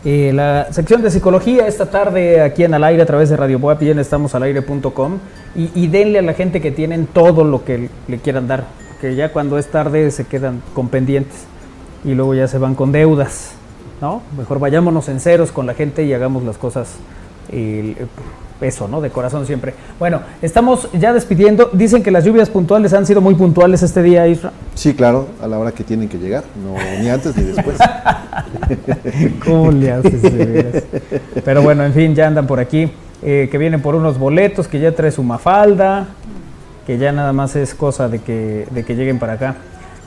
Eh, 0.10 0.32
la 0.32 0.72
sección 0.72 1.02
de 1.02 1.12
psicología 1.12 1.68
esta 1.68 1.88
tarde 1.88 2.40
aquí 2.40 2.64
en 2.64 2.74
Al 2.74 2.86
Aire 2.86 3.04
a 3.04 3.06
través 3.06 3.28
de 3.28 3.36
Radio 3.36 3.60
Boap 3.60 3.84
y 3.84 3.90
en 3.90 4.00
estamosalaire.com 4.00 5.18
y, 5.54 5.70
y 5.76 5.88
denle 5.88 6.20
a 6.20 6.22
la 6.22 6.34
gente 6.34 6.62
que 6.62 6.72
tienen 6.72 7.08
todo 7.08 7.44
lo 7.44 7.66
que 7.66 7.90
le 8.08 8.18
quieran 8.20 8.48
dar, 8.48 8.68
que 9.02 9.16
ya 9.16 9.34
cuando 9.34 9.58
es 9.58 9.68
tarde 9.68 10.10
se 10.12 10.24
quedan 10.24 10.62
con 10.74 10.88
pendientes 10.88 11.44
y 12.06 12.14
luego 12.14 12.34
ya 12.36 12.48
se 12.48 12.58
van 12.58 12.74
con 12.74 12.94
deudas, 12.94 13.56
¿no? 14.00 14.22
Mejor 14.38 14.60
vayámonos 14.60 15.10
en 15.10 15.20
ceros 15.20 15.52
con 15.52 15.66
la 15.66 15.74
gente 15.74 16.06
y 16.06 16.14
hagamos 16.14 16.44
las 16.44 16.58
cosas 16.58 16.96
eh, 17.50 17.98
eso, 18.62 18.88
¿no? 18.88 19.02
De 19.02 19.10
corazón 19.10 19.46
siempre. 19.46 19.74
Bueno, 20.00 20.22
estamos 20.42 20.90
ya 20.94 21.14
despidiendo. 21.14 21.70
Dicen 21.74 22.04
que 22.04 22.12
las 22.12 22.26
lluvias 22.26 22.50
puntuales 22.50 22.94
han 22.94 23.06
sido 23.06 23.22
muy 23.22 23.36
puntuales 23.36 23.84
este 23.84 24.02
día, 24.04 24.28
Isra. 24.28 24.52
Sí, 24.76 24.94
claro, 24.94 25.28
a 25.42 25.48
la 25.48 25.60
hora 25.60 25.72
que 25.72 25.84
tienen 25.84 26.10
que 26.10 26.18
llegar, 26.18 26.44
no 26.64 26.76
ni 27.02 27.10
antes 27.10 27.36
ni 27.38 27.44
después. 27.44 27.78
¿Cómo 29.46 29.72
le 29.72 29.92
haces? 29.92 30.22
de? 30.22 30.84
Pero 31.44 31.62
bueno, 31.62 31.84
en 31.86 31.94
fin, 31.94 32.16
ya 32.16 32.28
andan 32.28 32.48
por 32.48 32.60
aquí. 32.60 32.90
eh, 33.22 33.48
que 33.52 33.58
vienen 33.58 33.82
por 33.82 33.96
unos 33.96 34.18
boletos, 34.20 34.68
que 34.68 34.80
ya 34.80 34.92
trae 34.94 35.12
su 35.12 35.24
mafalda, 35.24 36.06
que 36.86 36.98
ya 36.98 37.12
nada 37.12 37.34
más 37.34 37.56
es 37.56 37.74
cosa 37.74 38.08
de 38.10 38.20
que, 38.20 38.68
de 38.72 38.84
que 38.84 38.96
lleguen 38.96 39.20
para 39.20 39.34
acá. 39.34 39.56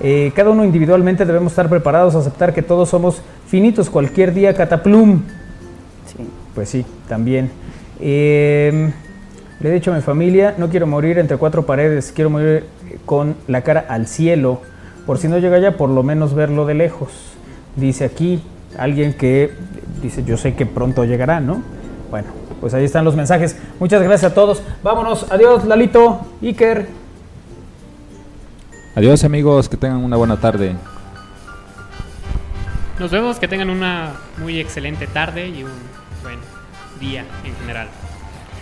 Eh, 0.00 0.32
cada 0.34 0.50
uno 0.50 0.64
individualmente 0.64 1.26
debemos 1.26 1.52
estar 1.52 1.68
preparados 1.68 2.14
a 2.14 2.20
aceptar 2.20 2.54
que 2.54 2.62
todos 2.62 2.88
somos 2.88 3.20
finitos, 3.46 3.90
cualquier 3.90 4.32
día 4.32 4.54
cataplum. 4.54 5.22
Sí. 6.06 6.24
Pues 6.54 6.68
sí, 6.70 6.86
también. 7.08 7.50
Eh, 8.00 8.92
le 9.60 9.68
he 9.68 9.72
dicho 9.72 9.92
a 9.92 9.94
mi 9.94 10.00
familia, 10.00 10.54
no 10.56 10.70
quiero 10.70 10.86
morir 10.86 11.18
entre 11.18 11.36
cuatro 11.36 11.66
paredes, 11.66 12.12
quiero 12.14 12.30
morir 12.30 12.64
con 13.04 13.36
la 13.46 13.62
cara 13.62 13.84
al 13.88 14.06
cielo. 14.06 14.62
Por 15.06 15.18
si 15.18 15.28
no 15.28 15.38
llega 15.38 15.56
allá, 15.56 15.76
por 15.76 15.90
lo 15.90 16.02
menos 16.02 16.34
verlo 16.34 16.64
de 16.64 16.74
lejos. 16.74 17.10
Dice 17.76 18.04
aquí 18.04 18.42
alguien 18.78 19.12
que 19.12 19.52
dice, 20.02 20.24
yo 20.24 20.36
sé 20.36 20.54
que 20.54 20.64
pronto 20.64 21.04
llegará, 21.04 21.40
¿no? 21.40 21.62
Bueno, 22.10 22.28
pues 22.60 22.72
ahí 22.74 22.84
están 22.84 23.04
los 23.04 23.16
mensajes. 23.16 23.56
Muchas 23.78 24.02
gracias 24.02 24.32
a 24.32 24.34
todos. 24.34 24.62
Vámonos. 24.82 25.30
Adiós, 25.30 25.64
Lalito, 25.66 26.20
Iker. 26.42 26.88
Adiós 28.94 29.24
amigos, 29.24 29.68
que 29.68 29.76
tengan 29.76 30.02
una 30.02 30.16
buena 30.16 30.38
tarde. 30.38 30.74
Nos 32.98 33.10
vemos, 33.10 33.38
que 33.38 33.48
tengan 33.48 33.70
una 33.70 34.12
muy 34.38 34.58
excelente 34.58 35.06
tarde 35.06 35.48
y 35.48 35.62
un 35.64 35.89
día 37.00 37.24
en 37.44 37.56
general. 37.56 37.88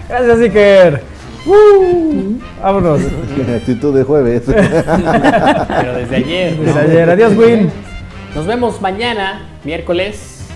Gracias, 0.09 0.39
Iker. 0.39 1.02
Uh, 1.44 2.39
vámonos. 2.62 3.01
Actitud 3.56 3.94
de 3.94 4.05
jueves. 4.05 4.43
Pero 4.47 5.94
desde 5.94 6.16
ayer. 6.16 6.56
¿no? 6.56 6.62
Desde 6.65 6.81
ayer. 6.81 7.10
Adiós, 7.10 7.36
Win. 7.36 7.70
Nos 8.35 8.47
vemos 8.47 8.81
mañana, 8.81 9.43
miércoles. 9.65 10.47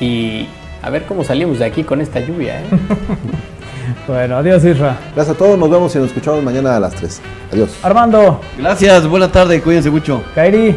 Y 0.00 0.48
a 0.82 0.90
ver 0.90 1.04
cómo 1.04 1.24
salimos 1.24 1.58
de 1.58 1.64
aquí 1.64 1.84
con 1.84 2.00
esta 2.00 2.20
lluvia. 2.20 2.60
¿eh? 2.60 2.64
Bueno, 4.06 4.36
adiós, 4.36 4.64
Isra. 4.64 4.98
Gracias 5.14 5.34
a 5.34 5.38
todos, 5.38 5.58
nos 5.58 5.70
vemos 5.70 5.94
y 5.94 5.98
nos 5.98 6.08
escuchamos 6.08 6.42
mañana 6.42 6.76
a 6.76 6.80
las 6.80 6.94
3. 6.94 7.20
Adiós. 7.52 7.78
Armando, 7.82 8.40
Gracias, 8.58 9.06
buena 9.06 9.30
tarde, 9.30 9.60
cuídense 9.60 9.90
mucho. 9.90 10.22
Kairi. 10.34 10.76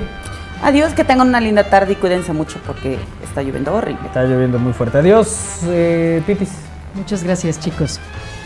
Adiós, 0.62 0.94
que 0.94 1.04
tengan 1.04 1.28
una 1.28 1.40
linda 1.40 1.64
tarde 1.66 1.94
y 1.94 1.96
cuídense 1.96 2.34
mucho 2.34 2.60
porque 2.66 2.98
está 3.32 3.42
lloviendo 3.42 3.74
horrible. 3.74 4.06
Está 4.06 4.24
lloviendo 4.24 4.60
muy 4.60 4.74
fuerte. 4.74 4.98
Adiós, 5.00 5.60
eh, 5.68 6.22
Pipis. 6.28 6.50
Muchas 6.94 7.24
gracias, 7.24 7.60
chicos. 7.60 8.00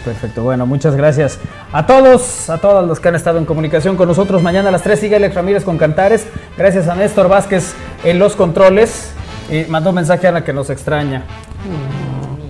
Perfecto, 0.04 0.44
bueno, 0.44 0.68
muchas 0.68 0.96
gracias 0.96 1.40
a 1.74 1.88
todos, 1.88 2.48
a 2.52 2.60
todos 2.60 2.88
los 2.88 3.00
que 3.00 3.08
han 3.10 3.16
estado 3.16 3.40
en 3.40 3.46
comunicación 3.46 3.98
con 3.98 4.08
nosotros. 4.08 4.44
Mañana 4.44 4.70
a 4.70 4.72
las 4.72 4.84
3 4.84 5.00
sigue 5.00 5.16
Alex 5.16 5.34
Ramírez 5.34 5.64
con 5.64 5.80
Cantares. 5.80 6.28
Gracias 6.56 6.88
a 6.88 6.94
Néstor 6.96 7.28
Vázquez 7.28 7.74
en 8.04 8.20
los 8.20 8.36
controles. 8.36 9.12
Y 9.50 9.64
mandó 9.66 9.90
un 9.90 9.96
mensaje 9.96 10.28
a 10.28 10.30
Ana 10.30 10.44
que 10.44 10.54
nos 10.54 10.70
extraña. 10.70 11.24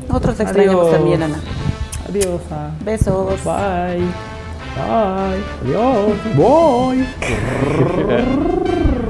Nosotros 0.09 0.35
te 0.35 0.43
extrañamos 0.43 0.87
Adiós. 0.87 0.97
también, 0.97 1.23
Ana. 1.23 1.39
Adiós. 2.09 2.41
ah. 2.51 2.69
Besos. 2.83 3.41
Bye. 3.45 4.03
Bye. 4.75 5.41
Adiós. 5.63 6.35
Voy. 6.35 7.05